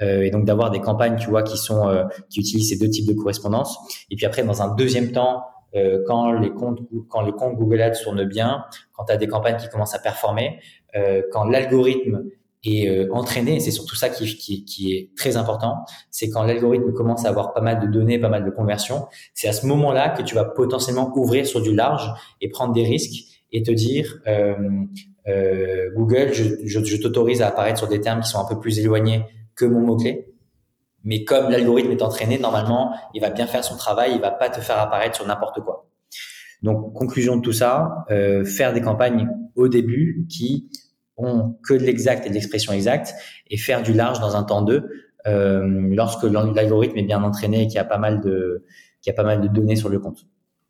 Euh, 0.00 0.22
et 0.22 0.30
donc 0.30 0.44
d'avoir 0.44 0.70
des 0.70 0.80
campagnes, 0.80 1.16
tu 1.16 1.28
vois, 1.28 1.42
qui 1.42 1.58
sont 1.58 1.88
euh, 1.88 2.04
qui 2.30 2.40
utilisent 2.40 2.68
ces 2.70 2.78
deux 2.78 2.88
types 2.88 3.06
de 3.06 3.14
correspondance. 3.14 3.76
Et 4.10 4.16
puis 4.16 4.26
après, 4.26 4.44
dans 4.44 4.62
un 4.62 4.74
deuxième 4.74 5.12
temps, 5.12 5.42
euh, 5.74 6.02
quand 6.06 6.32
les 6.32 6.50
comptes 6.50 6.80
quand 7.08 7.22
les 7.22 7.32
comptes 7.32 7.56
Google 7.56 7.80
Ads 7.82 8.02
tournent 8.02 8.24
bien, 8.24 8.64
quand 8.92 9.04
tu 9.04 9.12
as 9.12 9.16
des 9.16 9.26
campagnes 9.26 9.56
qui 9.56 9.68
commencent 9.68 9.94
à 9.94 9.98
performer, 9.98 10.60
euh, 10.96 11.22
quand 11.32 11.44
l'algorithme 11.44 12.24
est 12.64 12.88
euh, 12.88 13.12
entraîné, 13.12 13.56
et 13.56 13.60
c'est 13.60 13.70
surtout 13.70 13.94
ça 13.94 14.08
qui, 14.08 14.36
qui, 14.36 14.64
qui, 14.64 14.92
est 14.92 15.10
très 15.16 15.36
important, 15.36 15.84
c'est 16.10 16.28
quand 16.30 16.42
l'algorithme 16.42 16.92
commence 16.92 17.24
à 17.24 17.28
avoir 17.28 17.52
pas 17.52 17.60
mal 17.60 17.80
de 17.80 17.86
données, 17.86 18.18
pas 18.18 18.28
mal 18.28 18.44
de 18.44 18.50
conversions, 18.50 19.06
c'est 19.34 19.48
à 19.48 19.52
ce 19.52 19.66
moment-là 19.66 20.10
que 20.10 20.22
tu 20.22 20.34
vas 20.34 20.44
potentiellement 20.44 21.12
ouvrir 21.16 21.46
sur 21.46 21.60
du 21.60 21.74
large 21.74 22.10
et 22.40 22.48
prendre 22.48 22.72
des 22.72 22.84
risques 22.84 23.28
et 23.52 23.62
te 23.62 23.70
dire 23.70 24.18
euh, 24.26 24.56
euh, 25.28 25.90
Google, 25.94 26.32
je, 26.32 26.44
je 26.64 26.96
t'autorise 26.96 27.42
à 27.42 27.48
apparaître 27.48 27.78
sur 27.78 27.88
des 27.88 28.00
termes 28.00 28.20
qui 28.20 28.28
sont 28.28 28.38
un 28.38 28.48
peu 28.48 28.58
plus 28.58 28.78
éloignés 28.78 29.24
que 29.54 29.64
mon 29.64 29.80
mot-clé. 29.80 30.26
Mais 31.04 31.24
comme 31.24 31.50
l'algorithme 31.50 31.90
est 31.92 32.02
entraîné, 32.02 32.38
normalement, 32.38 32.94
il 33.14 33.20
va 33.20 33.30
bien 33.30 33.46
faire 33.46 33.64
son 33.64 33.76
travail, 33.76 34.12
il 34.14 34.20
va 34.20 34.30
pas 34.30 34.50
te 34.50 34.60
faire 34.60 34.78
apparaître 34.78 35.16
sur 35.16 35.26
n'importe 35.26 35.60
quoi. 35.60 35.88
Donc, 36.62 36.92
conclusion 36.94 37.36
de 37.36 37.42
tout 37.42 37.52
ça, 37.52 38.04
euh, 38.10 38.44
faire 38.44 38.72
des 38.72 38.80
campagnes 38.80 39.28
au 39.54 39.68
début 39.68 40.26
qui 40.28 40.68
ont 41.16 41.56
que 41.66 41.74
de 41.74 41.84
l'exact 41.84 42.26
et 42.26 42.28
de 42.28 42.34
l'expression 42.34 42.72
exacte 42.72 43.14
et 43.48 43.56
faire 43.56 43.82
du 43.82 43.92
large 43.92 44.20
dans 44.20 44.36
un 44.36 44.42
temps 44.42 44.62
2 44.62 44.88
euh, 45.26 45.88
lorsque 45.94 46.24
l'algorithme 46.24 46.96
est 46.98 47.02
bien 47.02 47.22
entraîné 47.22 47.62
et 47.62 47.66
qu'il 47.66 47.76
y 47.76 47.80
a 47.80 47.84
pas 47.84 47.98
mal 47.98 48.20
de, 48.20 48.64
qu'il 49.02 49.10
y 49.10 49.14
a 49.14 49.16
pas 49.16 49.24
mal 49.24 49.40
de 49.40 49.48
données 49.48 49.76
sur 49.76 49.88
le 49.88 49.98
compte. 49.98 50.26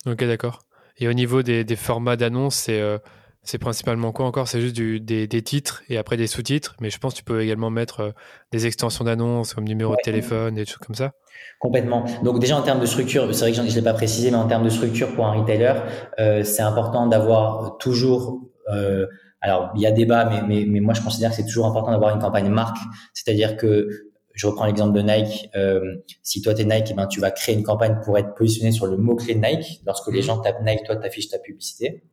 Ok, 0.06 0.24
d'accord. 0.24 0.60
Et 0.98 1.08
au 1.08 1.12
niveau 1.12 1.42
des, 1.42 1.64
des 1.64 1.76
formats 1.76 2.16
d'annonces, 2.16 2.56
c'est 2.56 2.80
euh, 2.80 2.98
c'est 3.42 3.58
principalement 3.58 4.12
quoi 4.12 4.26
encore? 4.26 4.48
C'est 4.48 4.60
juste 4.60 4.76
du, 4.76 5.00
des, 5.00 5.26
des, 5.26 5.42
titres 5.42 5.82
et 5.88 5.96
après 5.96 6.16
des 6.16 6.26
sous-titres, 6.26 6.76
mais 6.80 6.90
je 6.90 6.98
pense 6.98 7.14
que 7.14 7.18
tu 7.18 7.24
peux 7.24 7.40
également 7.40 7.70
mettre 7.70 8.00
euh, 8.00 8.10
des 8.52 8.66
extensions 8.66 9.04
d'annonces 9.04 9.54
comme 9.54 9.64
numéro 9.64 9.92
ouais. 9.92 9.96
de 9.96 10.04
téléphone, 10.04 10.54
des 10.54 10.66
choses 10.66 10.78
comme 10.78 10.96
ça. 10.96 11.12
Complètement. 11.60 12.04
Donc 12.22 12.40
déjà 12.40 12.56
en 12.56 12.62
termes 12.62 12.80
de 12.80 12.86
structure, 12.86 13.32
c'est 13.34 13.40
vrai 13.40 13.50
que 13.50 13.56
je 13.56 13.62
ne 13.62 13.68
l'ai 13.68 13.82
pas 13.82 13.94
précisé, 13.94 14.30
mais 14.30 14.36
en 14.36 14.46
termes 14.46 14.64
de 14.64 14.70
structure 14.70 15.14
pour 15.14 15.26
un 15.26 15.32
retailer, 15.32 15.74
euh, 16.20 16.42
c'est 16.44 16.62
important 16.62 17.06
d'avoir 17.06 17.78
toujours 17.78 18.42
euh, 18.72 19.06
alors, 19.40 19.70
il 19.76 19.82
y 19.82 19.86
a 19.86 19.92
débat, 19.92 20.24
mais, 20.24 20.42
mais, 20.42 20.64
mais 20.66 20.80
moi, 20.80 20.94
je 20.94 21.00
considère 21.00 21.30
que 21.30 21.36
c'est 21.36 21.46
toujours 21.46 21.66
important 21.66 21.92
d'avoir 21.92 22.14
une 22.14 22.20
campagne 22.20 22.48
marque. 22.48 22.78
C'est-à-dire 23.14 23.56
que, 23.56 23.88
je 24.34 24.46
reprends 24.46 24.66
l'exemple 24.66 24.96
de 24.96 25.02
Nike. 25.02 25.50
Euh, 25.56 25.96
si 26.22 26.42
toi, 26.42 26.54
tu 26.54 26.62
es 26.62 26.64
Nike, 26.64 26.88
eh 26.92 26.94
ben, 26.94 27.08
tu 27.08 27.18
vas 27.18 27.32
créer 27.32 27.56
une 27.56 27.64
campagne 27.64 27.98
pour 28.04 28.16
être 28.18 28.34
positionné 28.34 28.70
sur 28.70 28.86
le 28.86 28.96
mot-clé 28.96 29.34
Nike. 29.34 29.80
Lorsque 29.84 30.12
les 30.12 30.22
gens 30.22 30.38
tapent 30.38 30.62
Nike, 30.64 30.84
toi, 30.84 30.94
tu 30.94 31.04
affiches 31.04 31.28
ta 31.28 31.40
publicité. 31.40 32.04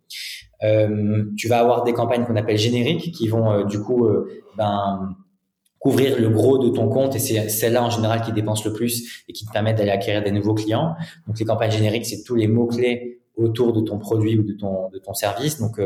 Euh, 0.66 1.26
tu 1.38 1.47
vas 1.47 1.59
avoir 1.59 1.84
des 1.84 1.93
campagnes 1.93 2.26
qu'on 2.26 2.36
appelle 2.36 2.57
génériques 2.57 3.13
qui 3.13 3.28
vont 3.28 3.51
euh, 3.51 3.63
du 3.63 3.80
coup 3.80 4.05
euh, 4.05 4.43
ben, 4.57 5.16
couvrir 5.80 6.20
le 6.20 6.30
gros 6.30 6.57
de 6.57 6.70
ton 6.70 6.89
compte 6.89 7.16
et 7.16 7.20
c'est 7.20 7.49
celle-là 7.49 7.84
en 7.84 7.89
général 7.89 8.22
qui 8.22 8.32
dépense 8.32 8.66
le 8.66 8.74
plus 8.74 9.24
et 9.28 9.34
qui 9.34 9.45
te 9.45 9.51
permettent 9.51 9.78
d'aller 9.78 9.91
acquérir 9.91 10.24
des 10.24 10.32
nouveaux 10.32 10.55
clients. 10.55 10.95
Donc 11.28 11.38
les 11.39 11.45
campagnes 11.45 11.72
génériques, 11.72 12.05
c'est 12.05 12.24
tous 12.24 12.36
les 12.36 12.47
mots-clés 12.47 13.20
autour 13.36 13.74
de 13.74 13.82
ton 13.82 13.99
produit 13.99 14.39
ou 14.39 14.43
de 14.43 14.53
ton, 14.53 15.13
service. 15.13 15.59
Donc 15.59 15.80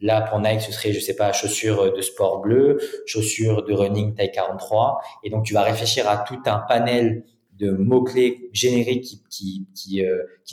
là, 0.00 0.20
pour 0.22 0.40
Nike, 0.40 0.60
ce 0.60 0.72
serait, 0.72 0.92
je 0.92 1.00
sais 1.00 1.14
pas, 1.14 1.32
chaussures 1.32 1.94
de 1.94 2.00
sport 2.02 2.40
bleu, 2.40 2.78
chaussures 3.06 3.64
de 3.64 3.72
running 3.72 4.14
taille 4.14 4.32
43. 4.32 5.00
Et 5.22 5.30
donc 5.30 5.44
tu 5.44 5.54
vas 5.54 5.62
réfléchir 5.62 6.06
à 6.08 6.18
tout 6.18 6.40
un 6.44 6.58
panel 6.58 7.24
de 7.58 7.70
mots-clés 7.70 8.50
génériques 8.52 9.22
qui 9.30 9.66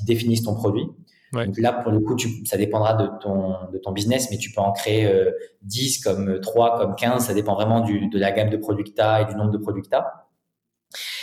définissent 0.05 0.43
ton 0.43 0.53
produit. 0.53 0.85
Ouais. 1.33 1.45
Donc 1.45 1.57
là, 1.59 1.73
pour 1.73 1.91
le 1.91 1.99
coup, 1.99 2.15
tu, 2.15 2.45
ça 2.45 2.57
dépendra 2.57 2.95
de 2.95 3.07
ton, 3.21 3.55
de 3.71 3.77
ton 3.77 3.91
business, 3.91 4.29
mais 4.31 4.37
tu 4.37 4.51
peux 4.51 4.61
en 4.61 4.71
créer 4.71 5.05
euh, 5.05 5.31
10 5.63 6.03
comme 6.03 6.39
3, 6.39 6.79
comme 6.79 6.95
15. 6.95 7.25
Ça 7.25 7.33
dépend 7.33 7.55
vraiment 7.55 7.81
du, 7.81 8.07
de 8.07 8.19
la 8.19 8.31
gamme 8.31 8.49
de 8.49 8.57
produits 8.57 8.83
que 8.83 8.91
tu 8.91 9.01
as 9.01 9.21
et 9.21 9.25
du 9.25 9.35
nombre 9.35 9.51
de 9.51 9.57
produits 9.57 9.83
que 9.83 9.89
tu 9.89 9.95
as. 9.95 10.25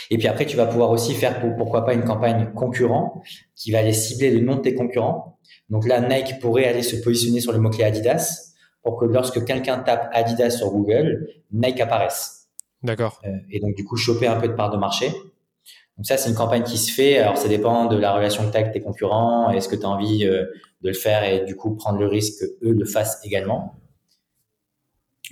Et 0.09 0.17
puis 0.17 0.27
après, 0.27 0.45
tu 0.45 0.55
vas 0.55 0.65
pouvoir 0.65 0.91
aussi 0.91 1.13
faire, 1.13 1.39
pour, 1.41 1.55
pourquoi 1.55 1.85
pas, 1.85 1.93
une 1.93 2.05
campagne 2.05 2.53
concurrent 2.53 3.21
qui 3.55 3.71
va 3.71 3.79
aller 3.79 3.93
cibler 3.93 4.31
le 4.31 4.39
nom 4.39 4.55
de 4.55 4.61
tes 4.61 4.75
concurrents. 4.75 5.39
Donc 5.69 5.85
là, 5.85 5.99
Nike 5.99 6.39
pourrait 6.39 6.65
aller 6.65 6.83
se 6.83 6.95
positionner 6.95 7.41
sur 7.41 7.51
le 7.51 7.59
mot-clé 7.59 7.83
Adidas 7.83 8.53
pour 8.83 8.97
que 8.97 9.05
lorsque 9.05 9.43
quelqu'un 9.43 9.79
tape 9.79 10.09
Adidas 10.13 10.51
sur 10.51 10.71
Google, 10.71 11.27
Nike 11.51 11.81
apparaisse. 11.81 12.47
D'accord. 12.83 13.19
Euh, 13.25 13.35
et 13.51 13.59
donc, 13.59 13.75
du 13.75 13.83
coup, 13.83 13.97
choper 13.97 14.27
un 14.27 14.39
peu 14.39 14.47
de 14.47 14.53
part 14.53 14.69
de 14.69 14.77
marché. 14.77 15.11
Donc 15.97 16.05
ça, 16.05 16.17
c'est 16.17 16.29
une 16.29 16.35
campagne 16.35 16.63
qui 16.63 16.77
se 16.77 16.91
fait. 16.91 17.17
Alors, 17.17 17.37
ça 17.37 17.47
dépend 17.47 17.85
de 17.85 17.97
la 17.97 18.13
relation 18.13 18.45
que 18.45 18.51
tu 18.51 18.57
as 18.57 18.61
avec 18.61 18.71
tes 18.71 18.81
concurrents. 18.81 19.49
Est-ce 19.49 19.67
que 19.67 19.75
tu 19.75 19.83
as 19.83 19.89
envie 19.89 20.25
euh, 20.25 20.45
de 20.81 20.89
le 20.89 20.93
faire 20.93 21.23
et 21.23 21.43
du 21.43 21.55
coup 21.55 21.75
prendre 21.75 21.97
le 21.97 22.07
risque 22.07 22.39
qu'eux 22.39 22.73
le 22.73 22.85
fassent 22.85 23.19
également? 23.23 23.75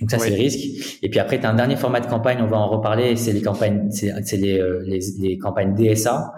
Donc 0.00 0.10
ça, 0.10 0.16
oui. 0.16 0.24
c'est 0.24 0.30
le 0.30 0.36
risque. 0.36 0.98
Et 1.02 1.08
puis 1.08 1.20
après, 1.20 1.38
tu 1.38 1.46
as 1.46 1.50
un 1.50 1.54
dernier 1.54 1.76
format 1.76 2.00
de 2.00 2.06
campagne, 2.06 2.38
on 2.42 2.48
va 2.48 2.58
en 2.58 2.68
reparler, 2.68 3.16
c'est 3.16 3.32
les 3.32 3.42
campagnes, 3.42 3.90
c'est 3.90 4.36
les, 4.36 4.58
euh, 4.58 4.82
les, 4.84 5.00
les, 5.20 5.38
campagnes 5.38 5.74
DSA. 5.74 6.34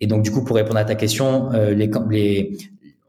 Et 0.00 0.06
donc, 0.06 0.22
du 0.22 0.30
coup, 0.30 0.42
pour 0.42 0.56
répondre 0.56 0.78
à 0.78 0.84
ta 0.84 0.94
question, 0.94 1.52
euh, 1.52 1.74
les, 1.74 1.90
les, 2.08 2.56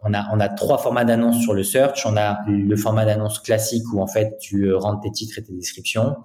on, 0.04 0.14
a, 0.14 0.26
on 0.34 0.40
a 0.42 0.50
trois 0.50 0.78
formats 0.78 1.06
d'annonce 1.06 1.40
sur 1.40 1.54
le 1.54 1.64
search. 1.64 2.06
On 2.06 2.18
a 2.18 2.40
le 2.48 2.76
format 2.76 3.06
d'annonce 3.06 3.40
classique 3.40 3.86
où, 3.94 4.02
en 4.02 4.08
fait, 4.08 4.38
tu 4.40 4.74
rentres 4.74 5.02
tes 5.02 5.12
titres 5.12 5.40
et 5.40 5.44
tes 5.44 5.54
descriptions. 5.54 6.18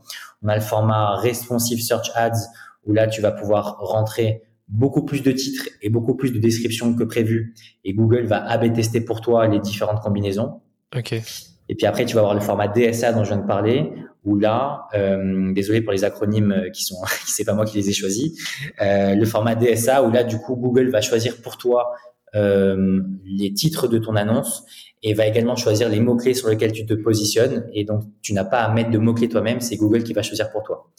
On 0.43 0.49
a 0.49 0.57
le 0.57 0.61
format 0.61 1.14
responsive 1.14 1.80
search 1.80 2.11
ads 2.16 2.32
où 2.87 2.93
là, 2.93 3.07
tu 3.07 3.20
vas 3.20 3.32
pouvoir 3.32 3.76
rentrer 3.78 4.43
beaucoup 4.68 5.05
plus 5.05 5.22
de 5.22 5.32
titres 5.32 5.68
et 5.82 5.91
beaucoup 5.91 6.16
plus 6.16 6.32
de 6.32 6.39
descriptions 6.39 6.95
que 6.95 7.05
prévu. 7.05 7.55
Et 7.84 7.93
Google 7.93 8.24
va 8.24 8.45
AB 8.45 8.72
tester 8.72 9.01
pour 9.01 9.20
toi 9.20 9.47
les 9.47 9.61
différentes 9.61 10.01
combinaisons. 10.01 10.61
OK. 10.97 11.14
Et 11.68 11.74
puis 11.74 11.87
après, 11.87 12.05
tu 12.05 12.14
vas 12.14 12.20
avoir 12.20 12.34
le 12.34 12.41
format 12.41 12.68
DSA 12.68 13.12
dont 13.12 13.24
je 13.24 13.30
viens 13.30 13.43
de 13.43 13.47
parler, 13.47 13.93
où 14.24 14.37
là, 14.37 14.87
euh, 14.95 15.53
désolé 15.53 15.80
pour 15.80 15.93
les 15.93 16.05
acronymes 16.05 16.70
qui 16.72 16.84
sont, 16.84 16.97
c'est 17.26 17.45
pas 17.45 17.55
moi 17.55 17.64
qui 17.64 17.78
les 17.78 17.91
ai 17.91 17.93
choisis, 17.93 18.32
euh, 18.80 19.14
le 19.14 19.24
format 19.24 19.55
DSA 19.55 20.03
où 20.03 20.11
là, 20.11 20.24
du 20.24 20.39
coup, 20.39 20.57
Google 20.57 20.91
va 20.91 21.01
choisir 21.01 21.41
pour 21.43 21.57
toi 21.59 21.93
euh, 22.34 23.03
les 23.24 23.53
titres 23.53 23.89
de 23.89 23.99
ton 23.99 24.16
annonce 24.16 24.64
et 25.03 25.14
va 25.14 25.26
également 25.26 25.57
choisir 25.57 25.89
les 25.89 26.01
mots 26.01 26.16
clés 26.16 26.34
sur 26.34 26.49
lesquels 26.49 26.72
tu 26.72 26.87
te 26.87 26.95
positionnes. 26.95 27.68
Et 27.72 27.84
donc, 27.84 28.03
tu 28.22 28.32
n'as 28.32 28.45
pas 28.45 28.61
à 28.61 28.72
mettre 28.72 28.91
de 28.91 28.99
mots 28.99 29.14
clés 29.14 29.28
toi-même, 29.28 29.61
c'est 29.61 29.76
Google 29.76 30.03
qui 30.03 30.12
va 30.12 30.22
choisir 30.22 30.51
pour 30.51 30.62
toi. 30.62 30.91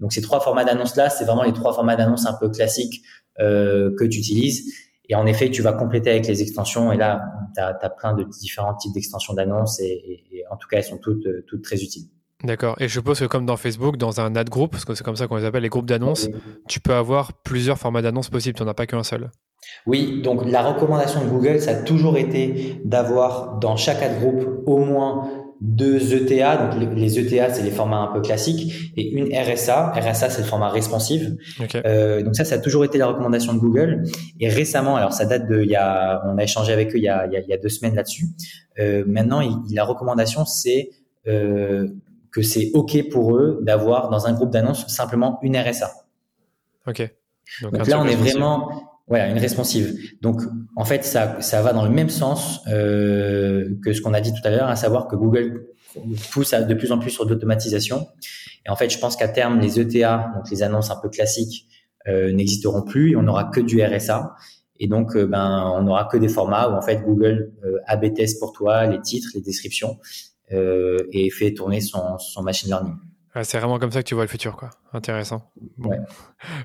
Donc, 0.00 0.12
ces 0.12 0.22
trois 0.22 0.40
formats 0.40 0.64
d'annonce 0.64 0.96
là, 0.96 1.10
c'est 1.10 1.24
vraiment 1.24 1.42
les 1.42 1.52
trois 1.52 1.72
formats 1.72 1.96
d'annonce 1.96 2.26
un 2.26 2.34
peu 2.34 2.48
classiques 2.48 3.02
euh, 3.38 3.94
que 3.98 4.04
tu 4.04 4.18
utilises. 4.18 4.72
Et 5.08 5.14
en 5.14 5.26
effet, 5.26 5.50
tu 5.50 5.62
vas 5.62 5.72
compléter 5.72 6.10
avec 6.10 6.26
les 6.26 6.42
extensions. 6.42 6.92
Et 6.92 6.96
là, 6.96 7.22
tu 7.54 7.60
as, 7.60 7.76
as, 7.80 7.90
plein 7.90 8.14
de 8.14 8.24
différents 8.24 8.74
types 8.74 8.92
d'extensions 8.94 9.34
d'annonces. 9.34 9.80
Et, 9.80 9.86
et, 9.86 10.38
et, 10.38 10.44
en 10.50 10.56
tout 10.56 10.68
cas, 10.68 10.78
elles 10.78 10.84
sont 10.84 10.98
toutes, 10.98 11.26
toutes 11.46 11.62
très 11.62 11.82
utiles. 11.82 12.08
D'accord. 12.44 12.76
Et 12.80 12.88
je 12.88 12.94
suppose 12.94 13.20
que 13.20 13.26
comme 13.26 13.44
dans 13.44 13.56
Facebook, 13.56 13.96
dans 13.96 14.20
un 14.20 14.34
ad 14.34 14.48
group, 14.48 14.70
parce 14.70 14.84
que 14.84 14.94
c'est 14.94 15.04
comme 15.04 15.16
ça 15.16 15.26
qu'on 15.26 15.36
les 15.36 15.44
appelle, 15.44 15.62
les 15.62 15.68
groupes 15.68 15.86
d'annonces, 15.86 16.28
oui. 16.32 16.40
tu 16.68 16.80
peux 16.80 16.94
avoir 16.94 17.32
plusieurs 17.42 17.78
formats 17.78 18.02
d'annonces 18.02 18.30
possibles. 18.30 18.56
Tu 18.56 18.62
n'en 18.62 18.70
as 18.70 18.74
pas 18.74 18.86
qu'un 18.86 19.02
seul. 19.02 19.30
Oui. 19.86 20.22
Donc, 20.22 20.48
la 20.48 20.62
recommandation 20.62 21.22
de 21.22 21.28
Google, 21.28 21.60
ça 21.60 21.72
a 21.72 21.74
toujours 21.74 22.16
été 22.16 22.80
d'avoir 22.84 23.58
dans 23.58 23.76
chaque 23.76 24.02
ad 24.02 24.18
group 24.18 24.62
au 24.66 24.78
moins 24.78 25.28
deux 25.60 26.14
ETA. 26.14 26.56
Donc 26.56 26.96
les, 26.96 27.18
ETA, 27.18 27.52
c'est 27.52 27.62
les 27.62 27.70
formats 27.70 28.00
un 28.00 28.12
peu 28.12 28.20
classiques, 28.20 28.92
et 28.96 29.10
une 29.10 29.34
RSA. 29.34 29.92
RSA, 29.94 30.30
c'est 30.30 30.42
le 30.42 30.46
format 30.46 30.70
responsive. 30.70 31.36
Euh, 31.86 32.22
donc 32.22 32.34
ça, 32.34 32.44
ça 32.44 32.56
a 32.56 32.58
toujours 32.58 32.84
été 32.84 32.98
la 32.98 33.06
recommandation 33.06 33.52
de 33.52 33.58
Google. 33.58 34.04
Et 34.38 34.48
récemment, 34.48 34.96
alors 34.96 35.12
ça 35.12 35.26
date 35.26 35.48
de, 35.48 35.62
il 35.62 35.70
y 35.70 35.76
a, 35.76 36.22
on 36.26 36.38
a 36.38 36.42
échangé 36.42 36.72
avec 36.72 36.94
eux 36.94 36.98
il 36.98 37.04
y 37.04 37.08
a, 37.08 37.26
il 37.26 37.48
y 37.48 37.52
a, 37.52 37.58
deux 37.58 37.68
semaines 37.68 37.94
là-dessus. 37.94 38.26
Euh, 38.78 39.04
maintenant, 39.06 39.40
la 39.70 39.84
recommandation, 39.84 40.44
c'est 40.44 40.90
euh, 41.26 41.88
que 42.32 42.42
c'est 42.42 42.70
OK 42.74 43.08
pour 43.10 43.36
eux 43.36 43.58
d'avoir 43.62 44.08
dans 44.08 44.26
un 44.26 44.32
groupe 44.32 44.50
d'annonces 44.50 44.86
simplement 44.88 45.38
une 45.42 45.56
RSA. 45.56 45.90
OK. 46.86 47.10
Donc, 47.62 47.86
là, 47.86 48.00
on 48.00 48.06
est 48.06 48.14
vraiment 48.14 48.90
voilà, 49.10 49.28
une 49.28 49.38
responsive. 49.38 49.98
Donc, 50.22 50.40
en 50.80 50.84
fait, 50.86 51.04
ça, 51.04 51.42
ça 51.42 51.60
va 51.60 51.74
dans 51.74 51.84
le 51.84 51.90
même 51.90 52.08
sens 52.08 52.62
euh, 52.66 53.68
que 53.84 53.92
ce 53.92 54.00
qu'on 54.00 54.14
a 54.14 54.22
dit 54.22 54.32
tout 54.32 54.40
à 54.44 54.50
l'heure, 54.50 54.68
à 54.68 54.76
savoir 54.76 55.08
que 55.08 55.14
Google 55.14 55.66
pousse 56.32 56.54
de 56.54 56.72
plus 56.72 56.90
en 56.90 56.98
plus 56.98 57.10
sur 57.10 57.28
l'automatisation. 57.28 58.08
Et 58.64 58.70
en 58.70 58.76
fait, 58.76 58.88
je 58.88 58.98
pense 58.98 59.14
qu'à 59.14 59.28
terme, 59.28 59.60
les 59.60 59.78
ETA, 59.78 60.30
donc 60.34 60.50
les 60.50 60.62
annonces 60.62 60.90
un 60.90 60.96
peu 60.96 61.10
classiques, 61.10 61.66
euh, 62.08 62.32
n'existeront 62.32 62.80
plus 62.80 63.12
et 63.12 63.16
on 63.16 63.22
n'aura 63.22 63.44
que 63.44 63.60
du 63.60 63.82
RSA. 63.82 64.34
Et 64.78 64.88
donc, 64.88 65.16
euh, 65.16 65.26
ben, 65.26 65.70
on 65.76 65.82
n'aura 65.82 66.06
que 66.06 66.16
des 66.16 66.28
formats 66.28 66.70
où 66.70 66.72
en 66.72 66.80
fait 66.80 67.02
Google 67.02 67.52
AB 67.86 68.14
test 68.14 68.40
pour 68.40 68.54
toi 68.54 68.86
les 68.86 69.02
titres, 69.02 69.28
les 69.34 69.42
descriptions 69.42 69.98
et 70.50 71.30
fait 71.30 71.52
tourner 71.52 71.80
son 71.80 72.42
machine 72.42 72.70
learning 72.70 72.96
c'est 73.42 73.58
vraiment 73.58 73.78
comme 73.78 73.92
ça 73.92 74.02
que 74.02 74.08
tu 74.08 74.14
vois 74.14 74.24
le 74.24 74.28
futur, 74.28 74.56
quoi. 74.56 74.70
Intéressant. 74.92 75.52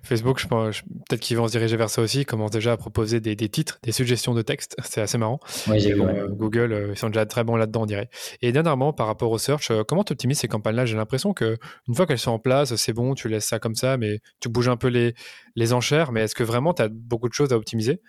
Facebook, 0.04 0.40
je 0.40 0.48
pense, 0.48 0.82
peut-être 0.82 1.20
qu'ils 1.20 1.38
vont 1.38 1.48
se 1.48 1.52
diriger 1.52 1.78
vers 1.78 1.92
ça 1.92 2.02
aussi. 2.02 2.22
Ils 2.22 2.26
commencent 2.26 2.52
déjà 2.52 2.72
à 2.72 2.78
proposer 2.78 3.20
des, 3.20 3.36
titres, 3.50 3.78
des 3.84 3.92
suggestions 3.92 4.34
de 4.34 4.42
texte. 4.42 4.76
C'est 4.84 5.02
assez 5.02 5.18
marrant. 5.20 5.40
Euh, 5.70 6.28
Google, 6.30 6.74
euh, 6.74 6.88
ils 6.92 6.98
sont 6.98 7.10
déjà 7.10 7.26
très 7.28 7.44
bons 7.44 7.56
là-dedans, 7.56 7.84
on 7.84 7.86
dirait. 7.86 8.10
Et 8.42 8.52
dernièrement, 8.52 8.94
par 8.94 9.06
rapport 9.06 9.30
au 9.30 9.38
search, 9.38 9.70
euh, 9.70 9.84
comment 9.84 10.04
tu 10.04 10.14
optimises 10.14 10.40
ces 10.40 10.48
campagnes-là? 10.48 10.86
J'ai 10.86 10.98
l'impression 10.98 11.34
que 11.34 11.58
une 11.88 11.94
fois 11.94 12.08
qu'elles 12.08 12.18
sont 12.18 12.32
en 12.32 12.40
place, 12.40 12.76
c'est 12.76 12.94
bon, 12.94 13.14
tu 13.14 13.30
laisses 13.30 13.46
ça 13.46 13.60
comme 13.60 13.76
ça, 13.76 13.98
mais 13.98 14.20
tu 14.40 14.50
bouges 14.50 14.70
un 14.70 14.78
peu 14.78 14.88
les, 14.88 15.14
les 15.56 15.74
enchères. 15.74 16.12
Mais 16.12 16.22
est-ce 16.22 16.36
que 16.36 16.44
vraiment 16.44 16.74
tu 16.74 16.82
as 16.82 16.90
beaucoup 16.90 17.30
de 17.30 17.34
choses 17.34 17.54
à 17.54 17.58
optimiser? 17.58 18.02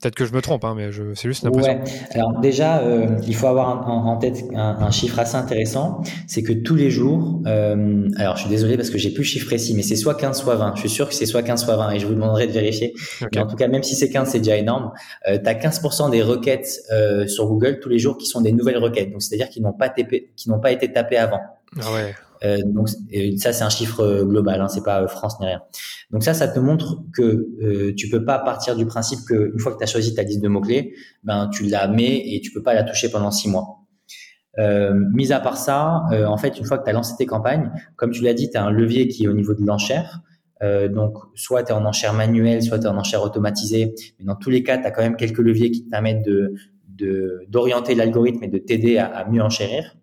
Peut-être 0.00 0.14
que 0.14 0.26
je 0.26 0.32
me 0.32 0.40
trompe, 0.40 0.64
hein, 0.64 0.74
mais 0.76 0.90
c'est 1.14 1.26
juste 1.28 1.42
une 1.42 1.48
impression. 1.48 1.72
Ouais. 1.72 1.90
Alors 2.14 2.38
déjà, 2.38 2.78
euh, 2.78 3.18
il 3.26 3.34
faut 3.34 3.48
avoir 3.48 3.88
en, 3.88 4.16
tête 4.16 4.44
un, 4.54 4.90
chiffre 4.92 5.18
assez 5.18 5.34
intéressant, 5.34 6.02
c'est 6.28 6.44
que 6.44 6.52
tous 6.52 6.76
les 6.76 6.88
jours, 6.88 7.42
euh, 7.46 8.08
alors 8.16 8.36
je 8.36 8.42
suis 8.42 8.48
désolé 8.48 8.76
parce 8.76 8.90
que 8.90 8.98
j'ai 8.98 9.10
plus 9.10 9.22
le 9.22 9.28
chiffre 9.28 9.46
précis, 9.46 9.74
mais 9.74 9.82
c'est 9.82 9.96
soit 9.96 10.14
15 10.14 10.40
soit 10.40 10.54
20. 10.54 10.76
Je 10.76 10.80
suis 10.82 10.88
sûr 10.88 11.08
que 11.08 11.14
c'est 11.14 11.26
soit 11.26 11.42
15 11.42 11.64
soit 11.64 11.74
20 11.74 11.90
et 11.90 11.98
je 11.98 12.06
vous 12.06 12.14
demanderai 12.14 12.46
de 12.46 12.52
vérifier. 12.52 12.94
Mais 13.32 13.40
en 13.40 13.48
tout 13.48 13.56
cas, 13.56 13.66
même 13.66 13.82
si 13.82 13.96
c'est 13.96 14.08
15, 14.08 14.28
c'est 14.28 14.38
déjà 14.38 14.56
énorme. 14.56 14.92
Euh, 15.28 15.36
tu 15.42 15.48
as 15.48 15.54
15% 15.54 16.10
des 16.12 16.22
requêtes 16.22 16.80
euh, 16.92 17.26
sur 17.26 17.48
Google 17.48 17.80
tous 17.80 17.88
les 17.88 17.98
jours 17.98 18.16
qui 18.16 18.26
sont 18.26 18.40
des 18.40 18.52
nouvelles 18.52 18.78
requêtes, 18.78 19.10
donc 19.10 19.20
c'est-à-dire 19.22 19.48
qui 19.48 19.60
n'ont 19.60 19.72
pas, 19.72 19.88
qui 19.88 20.48
n'ont 20.48 20.60
pas 20.60 20.70
été 20.70 20.92
tapées 20.92 21.16
avant. 21.16 21.40
Ah 21.80 21.92
ouais. 21.92 22.14
Euh, 22.44 22.58
donc 22.64 22.88
ça 22.88 23.52
c'est 23.52 23.64
un 23.64 23.70
chiffre 23.70 24.00
euh, 24.00 24.24
global, 24.24 24.60
hein, 24.60 24.68
c'est 24.68 24.84
pas 24.84 25.02
euh, 25.02 25.08
France 25.08 25.40
ni 25.40 25.46
rien. 25.46 25.62
Donc 26.10 26.22
ça, 26.22 26.34
ça 26.34 26.48
te 26.48 26.58
montre 26.58 27.02
que 27.12 27.48
euh, 27.62 27.94
tu 27.96 28.08
peux 28.08 28.24
pas 28.24 28.38
partir 28.38 28.76
du 28.76 28.86
principe 28.86 29.20
que 29.28 29.52
une 29.52 29.58
fois 29.58 29.72
que 29.72 29.78
tu 29.78 29.84
as 29.84 29.86
choisi 29.86 30.14
ta 30.14 30.22
liste 30.22 30.40
de 30.40 30.48
mots 30.48 30.60
clés, 30.60 30.94
ben 31.24 31.48
tu 31.52 31.64
la 31.64 31.88
mets 31.88 32.34
et 32.34 32.40
tu 32.40 32.52
peux 32.52 32.62
pas 32.62 32.74
la 32.74 32.84
toucher 32.84 33.10
pendant 33.10 33.30
six 33.30 33.48
mois. 33.48 33.80
Euh, 34.58 34.92
mis 35.12 35.32
à 35.32 35.40
part 35.40 35.56
ça, 35.56 36.02
en 36.10 36.36
fait, 36.36 36.58
une 36.58 36.64
fois 36.64 36.78
que 36.78 36.84
tu 36.84 36.90
as 36.90 36.92
lancé 36.92 37.14
tes 37.16 37.26
campagnes, 37.26 37.70
comme 37.96 38.10
tu 38.10 38.22
l'as 38.22 38.34
dit, 38.34 38.50
tu 38.50 38.56
as 38.56 38.64
un 38.64 38.70
levier 38.72 39.06
qui 39.06 39.24
est 39.24 39.28
au 39.28 39.32
niveau 39.32 39.54
de 39.54 39.64
l'enchère. 39.64 40.20
donc, 40.60 41.14
soit 41.36 41.62
tu 41.62 41.70
es 41.70 41.74
en 41.74 41.84
enchère 41.84 42.12
manuelle, 42.14 42.62
soit 42.62 42.78
tu 42.80 42.86
es 42.86 42.88
en 42.88 42.96
enchère 42.96 43.22
automatisée. 43.22 43.94
Mais 44.18 44.24
dans 44.24 44.34
tous 44.34 44.50
les 44.50 44.64
cas, 44.64 44.78
tu 44.78 44.84
as 44.84 44.90
quand 44.90 45.02
même 45.02 45.16
quelques 45.16 45.38
leviers 45.38 45.70
qui 45.70 45.84
te 45.84 45.90
permettent 45.90 46.24
de 46.24 46.54
d'orienter 47.48 47.94
l'algorithme 47.94 48.42
et 48.42 48.48
de 48.48 48.58
t'aider 48.58 48.98
à 48.98 49.24
mieux 49.30 49.42
enchérir. 49.42 49.97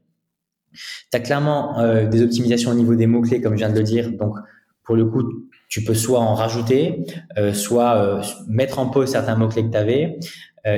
Tu 1.12 1.18
as 1.18 1.20
clairement 1.20 1.80
euh, 1.80 2.06
des 2.06 2.24
optimisations 2.24 2.72
au 2.72 2.74
niveau 2.74 2.96
des 2.96 3.08
mots-clés, 3.08 3.42
comme 3.42 3.54
je 3.54 3.60
viens 3.60 3.70
de 3.70 3.78
le 3.78 3.84
dire. 3.84 4.12
Donc, 4.12 4.36
pour 4.84 4.96
le 4.96 5.06
coup, 5.06 5.24
tu 5.68 5.84
peux 5.84 5.96
soit 5.96 6.20
en 6.20 6.36
rajouter, 6.36 7.04
euh, 7.38 7.54
soit 7.54 7.96
euh, 7.96 8.22
mettre 8.48 8.80
en 8.80 8.90
pause 8.90 9.10
certains 9.10 9.36
mots-clés 9.36 9.66
que 9.66 9.72
tu 9.72 9.78
avais. 9.78 10.20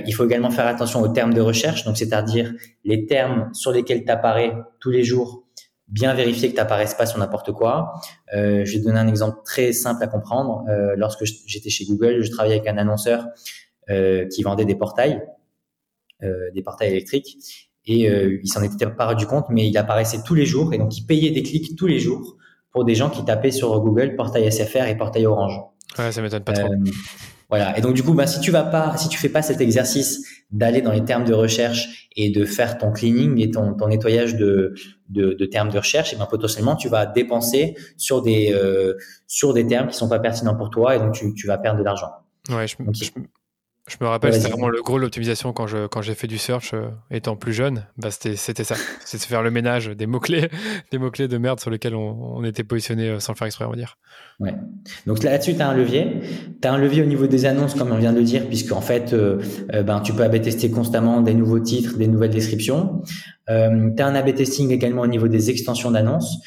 il 0.06 0.14
faut 0.14 0.26
également 0.26 0.52
faire 0.52 0.68
attention 0.68 1.02
aux 1.02 1.08
termes 1.08 1.34
de 1.34 1.40
recherche, 1.40 1.86
donc 1.86 1.98
c'est-à-dire 1.98 2.54
les 2.84 3.06
termes 3.06 3.50
sur 3.54 3.72
lesquels 3.72 4.04
tu 4.04 4.12
apparais 4.12 4.54
tous 4.82 4.92
les 4.92 5.06
jours, 5.06 5.46
bien 5.88 6.14
vérifier 6.14 6.50
que 6.50 6.56
tu 6.56 6.60
n'apparaisses 6.60 6.94
pas 6.94 7.06
sur 7.06 7.20
n'importe 7.20 7.54
quoi. 7.54 7.94
je 8.34 8.70
vais 8.70 8.80
donner 8.80 9.00
un 9.00 9.08
exemple 9.08 9.38
très 9.46 9.72
simple 9.72 10.04
à 10.04 10.08
comprendre. 10.08 10.66
lorsque 10.98 11.24
j'étais 11.24 11.70
chez 11.70 11.86
Google, 11.86 12.22
je 12.22 12.30
travaillais 12.32 12.56
avec 12.56 12.68
un 12.68 12.78
annonceur 12.78 13.28
qui 13.88 14.44
vendait 14.44 14.66
des 14.66 14.76
portails, 14.76 15.22
des 16.22 16.62
portails 16.62 16.92
électriques, 16.92 17.67
et 17.88 18.10
euh, 18.10 18.40
il 18.44 18.48
s'en 18.48 18.62
était 18.62 18.86
pas 18.86 19.08
rendu 19.08 19.26
compte, 19.26 19.46
mais 19.50 19.68
il 19.68 19.78
apparaissait 19.78 20.22
tous 20.24 20.36
les 20.36 20.46
jours 20.46 20.74
et 20.74 20.78
donc 20.78 20.96
il 20.98 21.06
payait 21.06 21.32
des 21.32 21.42
clics 21.42 21.76
tous 21.76 21.88
les 21.88 22.00
jours 22.00 22.38
pour 22.72 22.86
des 22.86 22.96
gens 22.96 23.10
qui 23.10 23.24
tapaient 23.24 23.52
sur 23.52 23.80
Google 23.80 24.16
portail 24.16 24.52
SFR 24.52 24.84
et 24.88 24.98
portail 24.98 25.26
Orange. 25.26 25.60
Ouais, 25.98 26.12
ça 26.12 26.22
m'étonne 26.22 26.44
pas 26.44 26.54
trop. 26.54 26.72
Euh, 26.72 26.92
voilà. 27.50 27.78
Et 27.78 27.82
donc 27.82 27.94
du 27.94 28.04
coup, 28.04 28.14
bah, 28.14 28.28
si 28.28 28.42
tu 28.42 28.52
vas 28.52 28.64
pas, 28.64 28.98
si 28.98 29.08
tu 29.08 29.18
fais 29.18 29.30
pas 29.30 29.42
cet 29.42 29.62
exercice 29.62 30.26
d'aller 30.52 30.82
dans 30.82 30.92
les 30.92 31.04
termes 31.06 31.24
de 31.24 31.34
recherche 31.34 32.10
et 32.16 32.30
de 32.30 32.44
faire 32.44 32.78
ton 32.78 32.92
cleaning 32.92 33.42
et 33.42 33.52
ton, 33.52 33.74
ton 33.74 33.88
nettoyage 33.88 34.36
de, 34.36 34.74
de, 35.10 35.34
de, 35.34 35.46
termes 35.46 35.70
de 35.70 35.78
recherche, 35.78 36.14
et 36.14 36.18
ben 36.18 36.26
potentiellement 36.26 36.76
tu 36.76 36.90
vas 36.90 37.06
dépenser 37.06 37.76
sur 37.96 38.22
des 38.22 38.52
euh, 38.54 38.96
sur 39.28 39.54
des 39.54 39.66
termes 39.66 39.88
qui 39.88 39.96
sont 39.96 40.10
pas 40.10 40.20
pertinents 40.20 40.56
pour 40.56 40.70
toi 40.70 40.96
et 40.96 41.00
donc 41.00 41.14
tu, 41.14 41.34
tu 41.34 41.48
vas 41.48 41.58
perdre 41.58 41.80
de 41.80 41.86
l'argent. 41.86 42.12
Ouais, 42.50 42.68
je, 42.68 42.76
je, 42.92 43.12
je 43.88 43.96
me 44.02 44.08
rappelle, 44.08 44.34
c'était 44.34 44.50
vraiment 44.50 44.68
le 44.68 44.82
gros 44.82 44.98
l'optimisation 44.98 45.54
quand 45.54 45.66
je 45.66 45.88
quand 45.88 46.02
j'ai 46.02 46.14
fait 46.14 46.28
du 46.28 46.38
search 46.38 46.74
euh, 46.74 46.90
étant 47.10 47.38
plus 47.38 47.54
jeune. 47.54 47.86
Bah 47.98 48.10
c'était 48.12 48.36
ça, 48.36 48.76
c'est 49.06 49.18
de 49.18 49.24
faire 49.24 49.42
le 49.42 49.50
ménage 49.50 49.88
des 49.88 50.08
mots 50.08 50.20
clés, 50.20 50.50
des 50.92 50.98
mots 50.98 51.10
clés 51.10 51.30
de 51.30 51.38
merde 51.38 51.62
sur 51.62 51.70
lesquels 51.70 51.96
on, 51.96 52.36
on 52.36 52.44
était 52.44 52.66
positionné 52.66 53.10
euh, 53.10 53.20
sans 53.20 53.32
le 53.32 53.38
faire 53.38 53.48
exprès, 53.48 53.64
on 53.64 53.70
va 53.70 53.78
dire. 53.78 53.98
Ouais. 54.42 54.54
Donc 55.06 55.24
là-dessus, 55.24 55.56
tu 55.56 55.62
as 55.62 55.70
un 55.70 55.74
levier. 55.74 56.20
Tu 56.62 56.68
as 56.68 56.74
un 56.74 56.78
levier 56.78 57.02
au 57.02 57.06
niveau 57.06 57.28
des 57.28 57.46
annonces, 57.46 57.76
comme 57.76 57.92
on 57.94 57.98
vient 57.98 58.12
de 58.12 58.20
le 58.20 58.26
dire, 58.26 58.46
puisque 58.48 58.74
en 58.74 58.82
fait, 58.82 59.14
euh, 59.14 59.42
ben 59.72 60.02
tu 60.02 60.12
peux 60.12 60.24
AB 60.24 60.42
tester 60.42 60.70
constamment 60.70 61.22
des 61.22 61.34
nouveaux 61.34 61.60
titres, 61.60 61.98
des 61.98 62.08
nouvelles 62.08 62.32
descriptions. 62.32 63.02
Tu 63.48 63.54
as 63.54 64.06
un 64.06 64.16
AB 64.16 64.36
testing 64.36 64.72
également 64.72 65.04
au 65.04 65.08
niveau 65.08 65.30
des 65.30 65.50
extensions 65.50 65.92
d'annonces. 65.92 66.40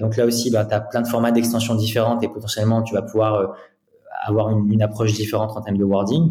donc 0.00 0.16
là 0.16 0.24
aussi, 0.24 0.52
ben, 0.52 0.64
tu 0.64 0.72
as 0.72 0.80
plein 0.80 1.02
de 1.02 1.08
formats 1.08 1.32
d'extensions 1.32 1.74
différentes 1.74 2.22
et 2.22 2.28
potentiellement, 2.28 2.82
tu 2.82 2.94
vas 2.94 3.02
pouvoir 3.02 3.56
avoir 4.24 4.50
une, 4.50 4.72
une, 4.72 4.82
approche 4.82 5.12
différente 5.12 5.56
en 5.56 5.60
termes 5.60 5.78
de 5.78 5.84
wording. 5.84 6.30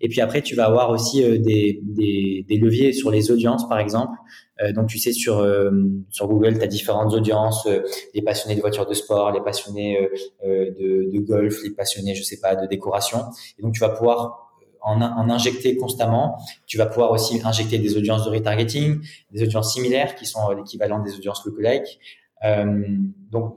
Et 0.00 0.08
puis 0.08 0.20
après, 0.20 0.42
tu 0.42 0.54
vas 0.54 0.66
avoir 0.66 0.90
aussi 0.90 1.22
euh, 1.22 1.38
des, 1.38 1.80
des, 1.82 2.44
des, 2.48 2.56
leviers 2.56 2.92
sur 2.92 3.10
les 3.10 3.30
audiences, 3.30 3.68
par 3.68 3.78
exemple. 3.78 4.16
Euh, 4.62 4.72
donc, 4.72 4.88
tu 4.88 4.98
sais, 4.98 5.12
sur, 5.12 5.38
euh, 5.38 5.70
sur 6.10 6.28
Google, 6.28 6.58
tu 6.58 6.64
as 6.64 6.66
différentes 6.66 7.12
audiences, 7.12 7.68
les 8.14 8.22
passionnés 8.22 8.56
de 8.56 8.60
voitures 8.60 8.86
de 8.86 8.94
sport, 8.94 9.30
les 9.32 9.40
passionnés 9.40 9.98
de, 10.44 11.10
de, 11.12 11.18
golf, 11.20 11.62
les 11.62 11.70
passionnés, 11.70 12.14
je 12.14 12.22
sais 12.22 12.40
pas, 12.40 12.54
de 12.56 12.66
décoration. 12.66 13.20
Et 13.58 13.62
donc, 13.62 13.72
tu 13.72 13.80
vas 13.80 13.90
pouvoir 13.90 14.44
en, 14.80 15.00
en, 15.00 15.30
injecter 15.30 15.76
constamment. 15.76 16.38
Tu 16.66 16.78
vas 16.78 16.86
pouvoir 16.86 17.10
aussi 17.10 17.40
injecter 17.44 17.78
des 17.78 17.96
audiences 17.96 18.24
de 18.24 18.30
retargeting, 18.30 19.00
des 19.32 19.42
audiences 19.42 19.74
similaires 19.74 20.14
qui 20.14 20.26
sont 20.26 20.50
l'équivalent 20.50 21.00
des 21.00 21.14
audiences 21.16 21.44
lookalike. 21.44 21.98
Euh, 22.44 22.84
donc, 23.30 23.56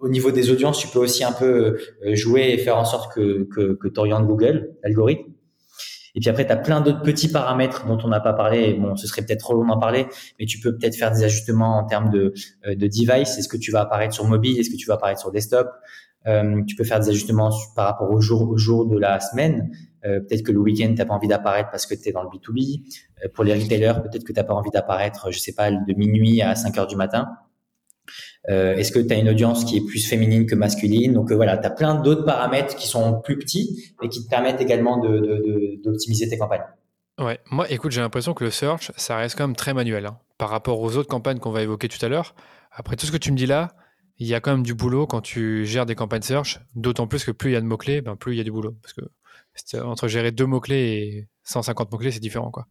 au 0.00 0.08
niveau 0.08 0.30
des 0.30 0.50
audiences, 0.50 0.78
tu 0.78 0.88
peux 0.88 0.98
aussi 0.98 1.24
un 1.24 1.32
peu 1.32 1.78
euh, 2.04 2.14
jouer 2.14 2.50
et 2.50 2.58
faire 2.58 2.76
en 2.76 2.84
sorte 2.84 3.12
que, 3.12 3.44
que, 3.44 3.74
que 3.74 3.88
tu 3.88 4.00
Google, 4.24 4.70
l'algorithme. 4.82 5.32
Et 6.14 6.20
puis 6.20 6.30
après, 6.30 6.46
tu 6.46 6.52
as 6.52 6.56
plein 6.56 6.80
d'autres 6.80 7.02
petits 7.02 7.28
paramètres 7.28 7.86
dont 7.86 7.98
on 8.02 8.08
n'a 8.08 8.20
pas 8.20 8.32
parlé. 8.32 8.74
Bon, 8.74 8.96
ce 8.96 9.06
serait 9.06 9.22
peut-être 9.22 9.40
trop 9.40 9.54
long 9.54 9.66
d'en 9.66 9.78
parler, 9.78 10.06
mais 10.40 10.46
tu 10.46 10.58
peux 10.58 10.76
peut-être 10.76 10.96
faire 10.96 11.12
des 11.12 11.22
ajustements 11.22 11.78
en 11.78 11.84
termes 11.84 12.10
de, 12.10 12.32
euh, 12.66 12.74
de 12.74 12.86
device. 12.86 13.38
Est-ce 13.38 13.48
que 13.48 13.56
tu 13.56 13.70
vas 13.70 13.82
apparaître 13.82 14.14
sur 14.14 14.24
mobile? 14.24 14.58
Est-ce 14.58 14.70
que 14.70 14.76
tu 14.76 14.86
vas 14.86 14.94
apparaître 14.94 15.20
sur 15.20 15.30
desktop? 15.30 15.68
Euh, 16.26 16.62
Tu 16.66 16.76
peux 16.76 16.84
faire 16.84 17.00
des 17.00 17.10
ajustements 17.10 17.50
par 17.76 17.86
rapport 17.86 18.10
au 18.10 18.20
jour, 18.20 18.48
au 18.50 18.56
jour 18.56 18.86
de 18.86 18.98
la 18.98 19.20
semaine. 19.20 19.70
Euh, 20.04 20.20
peut-être 20.20 20.42
que 20.42 20.52
le 20.52 20.58
week-end, 20.58 20.94
tu 20.96 21.04
pas 21.04 21.14
envie 21.14 21.28
d'apparaître 21.28 21.70
parce 21.70 21.86
que 21.86 21.94
tu 21.94 22.08
es 22.08 22.12
dans 22.12 22.22
le 22.22 22.28
B2B. 22.28 22.82
Euh, 23.24 23.28
pour 23.32 23.44
les 23.44 23.54
retailers, 23.54 23.94
peut-être 24.02 24.24
que 24.24 24.32
tu 24.32 24.42
pas 24.42 24.54
envie 24.54 24.70
d'apparaître, 24.70 25.30
je 25.30 25.38
sais 25.38 25.54
pas, 25.54 25.70
de 25.70 25.94
minuit 25.94 26.42
à 26.42 26.54
5 26.54 26.76
heures 26.78 26.86
du 26.86 26.96
matin. 26.96 27.28
Euh, 28.48 28.76
est-ce 28.76 28.92
que 28.92 28.98
tu 28.98 29.12
as 29.12 29.16
une 29.16 29.28
audience 29.28 29.64
qui 29.64 29.76
est 29.76 29.84
plus 29.84 30.06
féminine 30.06 30.46
que 30.46 30.54
masculine? 30.54 31.12
Donc 31.12 31.30
euh, 31.30 31.36
voilà, 31.36 31.58
tu 31.58 31.66
as 31.66 31.70
plein 31.70 31.94
d'autres 31.94 32.24
paramètres 32.24 32.76
qui 32.76 32.86
sont 32.86 33.20
plus 33.20 33.38
petits 33.38 33.94
et 34.02 34.08
qui 34.08 34.24
te 34.24 34.28
permettent 34.28 34.60
également 34.60 34.98
d'optimiser 34.98 36.28
tes 36.28 36.38
campagnes. 36.38 36.64
Ouais, 37.18 37.40
moi 37.50 37.70
écoute, 37.70 37.90
j'ai 37.90 38.00
l'impression 38.00 38.32
que 38.32 38.44
le 38.44 38.50
search, 38.50 38.92
ça 38.96 39.16
reste 39.16 39.36
quand 39.36 39.46
même 39.46 39.56
très 39.56 39.74
manuel 39.74 40.06
hein, 40.06 40.18
par 40.38 40.50
rapport 40.50 40.80
aux 40.80 40.96
autres 40.96 41.08
campagnes 41.08 41.38
qu'on 41.38 41.50
va 41.50 41.62
évoquer 41.62 41.88
tout 41.88 42.04
à 42.04 42.08
l'heure. 42.08 42.34
Après 42.70 42.96
tout 42.96 43.06
ce 43.06 43.12
que 43.12 43.16
tu 43.16 43.32
me 43.32 43.36
dis 43.36 43.46
là, 43.46 43.72
il 44.18 44.26
y 44.26 44.34
a 44.34 44.40
quand 44.40 44.52
même 44.52 44.62
du 44.62 44.74
boulot 44.74 45.06
quand 45.06 45.20
tu 45.20 45.66
gères 45.66 45.86
des 45.86 45.94
campagnes 45.94 46.22
search, 46.22 46.60
d'autant 46.74 47.06
plus 47.06 47.24
que 47.24 47.30
plus 47.32 47.50
il 47.50 47.54
y 47.54 47.56
a 47.56 47.60
de 47.60 47.66
mots-clés, 47.66 48.00
ben 48.00 48.16
plus 48.16 48.34
il 48.34 48.38
y 48.38 48.40
a 48.40 48.44
du 48.44 48.52
boulot. 48.52 48.76
Parce 48.82 48.94
que 48.94 49.02
entre 49.78 50.08
gérer 50.08 50.30
deux 50.30 50.46
mots-clés 50.46 50.76
et 50.76 51.28
150 51.44 51.92
mots-clés, 51.92 52.12
c'est 52.12 52.20
différent. 52.20 52.50
quoi. 52.50 52.66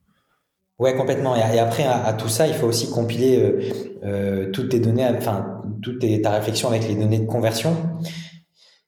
Ouais, 0.80 0.96
complètement. 0.96 1.36
Et, 1.36 1.60
après, 1.60 1.84
à, 1.86 2.14
tout 2.14 2.30
ça, 2.30 2.48
il 2.48 2.54
faut 2.54 2.68
aussi 2.68 2.92
compiler 2.92 3.40
euh, 3.40 3.60
euh 4.04 4.52
toutes 4.52 4.70
tes 4.70 4.80
données, 4.80 5.08
enfin, 5.18 5.62
toute 5.82 6.04
ta 6.22 6.32
réflexion 6.32 6.70
avec 6.70 6.88
les 6.88 6.96
données 6.96 7.20
de 7.20 7.26
conversion. 7.26 7.76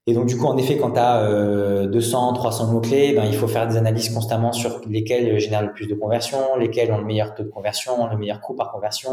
Et 0.05 0.13
donc, 0.13 0.27
du 0.27 0.37
coup, 0.37 0.45
en 0.45 0.57
effet, 0.57 0.77
quand 0.77 0.91
tu 0.91 0.99
as 0.99 1.87
200, 1.87 2.33
300 2.33 2.71
mots-clés, 2.71 3.13
ben, 3.13 3.25
il 3.25 3.35
faut 3.35 3.47
faire 3.47 3.67
des 3.67 3.77
analyses 3.77 4.09
constamment 4.09 4.51
sur 4.53 4.81
lesquels 4.87 5.39
génèrent 5.39 5.61
le 5.61 5.73
plus 5.73 5.87
de 5.87 5.93
conversion, 5.93 6.55
lesquels 6.57 6.91
ont 6.91 6.97
le 6.97 7.05
meilleur 7.05 7.35
taux 7.35 7.43
de 7.43 7.49
conversion, 7.49 8.07
le 8.07 8.17
meilleur 8.17 8.41
coût 8.41 8.55
par 8.55 8.71
conversion, 8.71 9.11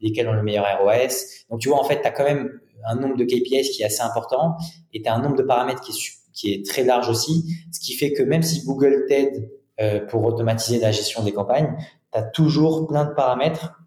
lesquels 0.00 0.28
ont 0.28 0.32
le 0.32 0.42
meilleur 0.42 0.64
ROS. 0.80 1.14
Donc, 1.50 1.60
tu 1.60 1.68
vois, 1.68 1.80
en 1.80 1.84
fait, 1.84 2.00
tu 2.00 2.08
as 2.08 2.10
quand 2.10 2.24
même 2.24 2.60
un 2.84 2.96
nombre 2.96 3.16
de 3.16 3.24
KPIs 3.24 3.70
qui 3.70 3.82
est 3.82 3.86
assez 3.86 4.02
important 4.02 4.56
et 4.92 5.02
tu 5.02 5.08
as 5.08 5.14
un 5.14 5.20
nombre 5.20 5.36
de 5.36 5.42
paramètres 5.42 5.80
qui 5.80 5.92
est, 5.92 6.00
qui 6.32 6.52
est 6.52 6.66
très 6.66 6.84
large 6.84 7.08
aussi, 7.08 7.44
ce 7.72 7.80
qui 7.80 7.94
fait 7.94 8.12
que 8.12 8.22
même 8.22 8.42
si 8.42 8.64
Google 8.64 9.04
t'aide 9.08 9.50
euh, 9.80 10.00
pour 10.06 10.24
automatiser 10.24 10.80
la 10.80 10.90
gestion 10.90 11.22
des 11.22 11.32
campagnes, 11.32 11.76
tu 12.12 12.18
as 12.18 12.22
toujours 12.22 12.86
plein 12.86 13.04
de 13.04 13.14
paramètres 13.14 13.82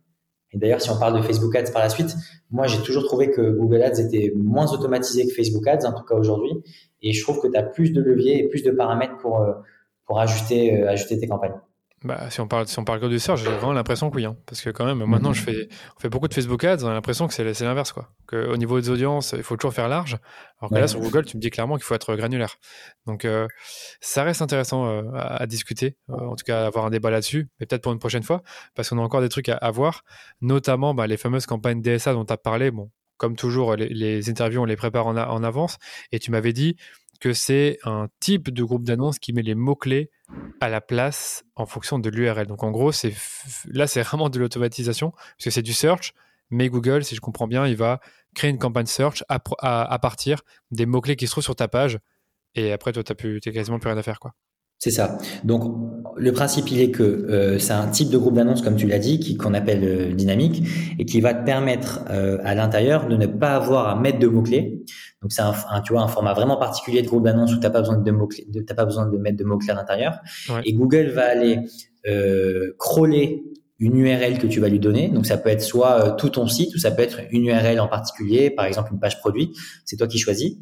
et 0.55 0.57
d'ailleurs, 0.57 0.81
si 0.81 0.89
on 0.89 0.97
parle 0.97 1.17
de 1.17 1.21
Facebook 1.21 1.53
Ads 1.53 1.71
par 1.73 1.81
la 1.81 1.89
suite, 1.89 2.15
moi, 2.49 2.65
j'ai 2.65 2.81
toujours 2.81 3.03
trouvé 3.03 3.29
que 3.29 3.41
Google 3.41 3.81
Ads 3.81 3.99
était 3.99 4.31
moins 4.37 4.71
automatisé 4.71 5.27
que 5.27 5.33
Facebook 5.33 5.67
Ads, 5.67 5.85
en 5.85 5.91
tout 5.91 6.05
cas 6.05 6.15
aujourd'hui. 6.15 6.53
Et 7.01 7.11
je 7.11 7.21
trouve 7.21 7.41
que 7.41 7.47
tu 7.47 7.57
as 7.57 7.63
plus 7.63 7.91
de 7.91 8.01
leviers 8.01 8.39
et 8.39 8.47
plus 8.47 8.63
de 8.63 8.71
paramètres 8.71 9.17
pour, 9.17 9.41
euh, 9.41 9.51
pour 10.05 10.17
ajuster, 10.17 10.81
euh, 10.81 10.89
ajuster 10.89 11.19
tes 11.19 11.27
campagnes. 11.27 11.59
Bah, 12.03 12.29
si 12.29 12.39
on 12.41 12.47
parle 12.47 12.67
si 12.67 12.77
on 12.77 12.83
parle 12.83 12.99
que 12.99 13.05
du 13.07 13.19
search, 13.19 13.41
j'ai 13.41 13.49
vraiment 13.49 13.73
l'impression 13.73 14.11
que 14.11 14.17
oui, 14.17 14.25
hein. 14.25 14.35
parce 14.45 14.61
que 14.61 14.69
quand 14.69 14.85
même 14.85 15.03
maintenant 15.05 15.33
je 15.33 15.39
mhm. 15.39 15.45
fais 15.45 15.69
on 15.97 15.99
fait 15.99 16.09
beaucoup 16.09 16.27
de 16.27 16.33
Facebook 16.33 16.63
Ads, 16.63 16.83
on 16.83 16.87
a 16.87 16.93
l'impression 16.93 17.27
que 17.27 17.33
c'est 17.33 17.61
l'inverse 17.61 17.93
quoi. 17.93 18.11
Que 18.27 18.47
au 18.47 18.57
niveau 18.57 18.79
des 18.79 18.89
audiences, 18.89 19.33
il 19.35 19.43
faut 19.43 19.55
toujours 19.55 19.73
faire 19.73 19.87
large. 19.87 20.17
Alors 20.59 20.71
que 20.71 20.75
là 20.75 20.87
sur 20.87 20.99
Google, 20.99 21.25
tu 21.25 21.37
me 21.37 21.41
dis 21.41 21.49
clairement 21.49 21.75
qu'il 21.75 21.83
faut 21.83 21.95
être 21.95 22.15
granulaire. 22.15 22.57
Donc 23.07 23.25
euh, 23.25 23.47
ça 24.01 24.23
reste 24.23 24.41
intéressant 24.41 24.87
euh, 24.87 25.03
à, 25.15 25.47
discuter, 25.47 25.97
euh, 26.09 26.13
en 26.13 26.35
tout 26.35 26.43
cas 26.45 26.65
avoir 26.65 26.85
un 26.85 26.89
débat 26.89 27.09
là-dessus, 27.09 27.49
mais 27.59 27.65
peut-être 27.65 27.81
pour 27.81 27.93
une 27.93 27.99
prochaine 27.99 28.23
fois, 28.23 28.43
parce 28.75 28.89
qu'on 28.89 28.99
a 28.99 29.01
encore 29.01 29.21
des 29.21 29.29
trucs 29.29 29.49
à, 29.49 29.71
voir, 29.71 30.03
notamment 30.41 30.93
bah, 30.93 31.07
les 31.07 31.17
fameuses 31.17 31.45
campagnes 31.45 31.81
DSA 31.81 32.13
dont 32.13 32.25
tu 32.25 32.33
as 32.33 32.37
parlé. 32.37 32.71
Bon, 32.71 32.91
comme 33.17 33.35
toujours, 33.35 33.75
les, 33.75 34.29
interviews 34.29 34.61
on 34.61 34.65
les 34.65 34.75
prépare 34.75 35.07
en, 35.07 35.17
en 35.17 35.43
avance, 35.43 35.77
et 36.11 36.19
tu 36.19 36.31
m'avais 36.31 36.53
dit 36.53 36.75
que 37.19 37.33
c'est 37.33 37.79
un 37.83 38.07
type 38.19 38.49
de 38.49 38.63
groupe 38.63 38.83
d'annonces 38.83 39.19
qui 39.19 39.33
met 39.33 39.41
les 39.41 39.55
mots-clés 39.55 40.09
à 40.59 40.69
la 40.69 40.81
place 40.81 41.43
en 41.55 41.65
fonction 41.65 41.99
de 41.99 42.09
l'URL. 42.09 42.47
Donc 42.47 42.63
en 42.63 42.71
gros, 42.71 42.91
c'est 42.91 43.13
là, 43.65 43.87
c'est 43.87 44.01
vraiment 44.01 44.29
de 44.29 44.39
l'automatisation, 44.39 45.11
parce 45.11 45.45
que 45.45 45.49
c'est 45.49 45.61
du 45.61 45.73
search, 45.73 46.13
mais 46.49 46.69
Google, 46.69 47.03
si 47.03 47.15
je 47.15 47.21
comprends 47.21 47.47
bien, 47.47 47.67
il 47.67 47.75
va 47.75 47.99
créer 48.33 48.51
une 48.51 48.59
campagne 48.59 48.85
search 48.85 49.23
à, 49.29 49.99
partir 49.99 50.41
des 50.71 50.85
mots-clés 50.85 51.15
qui 51.15 51.27
se 51.27 51.31
trouvent 51.31 51.43
sur 51.43 51.55
ta 51.55 51.67
page, 51.67 51.99
et 52.55 52.71
après, 52.71 52.91
toi, 52.91 53.03
tu 53.03 53.41
n'as 53.45 53.51
quasiment 53.51 53.79
plus 53.79 53.89
rien 53.89 53.97
à 53.97 54.03
faire. 54.03 54.19
quoi. 54.19 54.33
C'est 54.77 54.91
ça. 54.91 55.17
Donc 55.43 55.63
le 56.17 56.31
principe 56.31 56.69
il 56.69 56.79
est 56.81 56.91
que 56.91 57.03
euh, 57.03 57.59
c'est 57.59 57.73
un 57.73 57.87
type 57.87 58.09
de 58.09 58.17
groupe 58.17 58.35
d'annonces 58.35 58.61
comme 58.61 58.75
tu 58.75 58.87
l'as 58.87 58.99
dit 58.99 59.37
qu'on 59.37 59.53
appelle 59.53 59.83
euh, 59.83 60.13
dynamique 60.13 60.63
et 60.99 61.05
qui 61.05 61.21
va 61.21 61.33
te 61.33 61.45
permettre 61.45 62.01
euh, 62.09 62.37
à 62.43 62.55
l'intérieur 62.55 63.07
de 63.07 63.15
ne 63.15 63.25
pas 63.25 63.55
avoir 63.55 63.87
à 63.87 63.95
mettre 63.95 64.19
de 64.19 64.27
mots 64.27 64.43
clés. 64.43 64.83
Donc 65.25 65.31
c'est 65.31 65.41
un, 65.41 65.81
tu 65.81 65.93
vois 65.93 66.03
un 66.03 66.07
format 66.07 66.35
vraiment 66.35 66.55
particulier 66.55 67.01
de 67.01 67.07
groupe 67.07 67.23
d'annonces 67.23 67.51
où 67.51 67.57
t'as 67.57 67.71
pas 67.71 67.79
besoin 67.79 67.97
de 67.97 68.11
mots 68.11 68.27
clés, 68.27 68.45
t'as 68.67 68.75
pas 68.75 68.85
besoin 68.85 69.07
de 69.07 69.17
mettre 69.17 69.37
de 69.37 69.43
mots 69.43 69.57
clés 69.57 69.71
à 69.71 69.73
l'intérieur. 69.73 70.19
Et 70.63 70.73
Google 70.73 71.07
va 71.07 71.25
aller 71.25 71.61
crawler 72.77 73.43
une 73.79 73.97
URL 73.97 74.37
que 74.37 74.45
tu 74.45 74.59
vas 74.59 74.69
lui 74.69 74.79
donner. 74.79 75.07
Donc 75.07 75.25
ça 75.25 75.37
peut 75.37 75.49
être 75.49 75.63
soit 75.63 76.11
tout 76.11 76.29
ton 76.29 76.47
site 76.47 76.75
ou 76.75 76.77
ça 76.77 76.91
peut 76.91 77.01
être 77.01 77.21
une 77.31 77.47
URL 77.47 77.79
en 77.79 77.87
particulier, 77.87 78.51
par 78.51 78.65
exemple 78.65 78.91
une 78.93 78.99
page 78.99 79.19
produit. 79.19 79.51
C'est 79.83 79.97
toi 79.97 80.05
qui 80.05 80.19
choisis. 80.19 80.57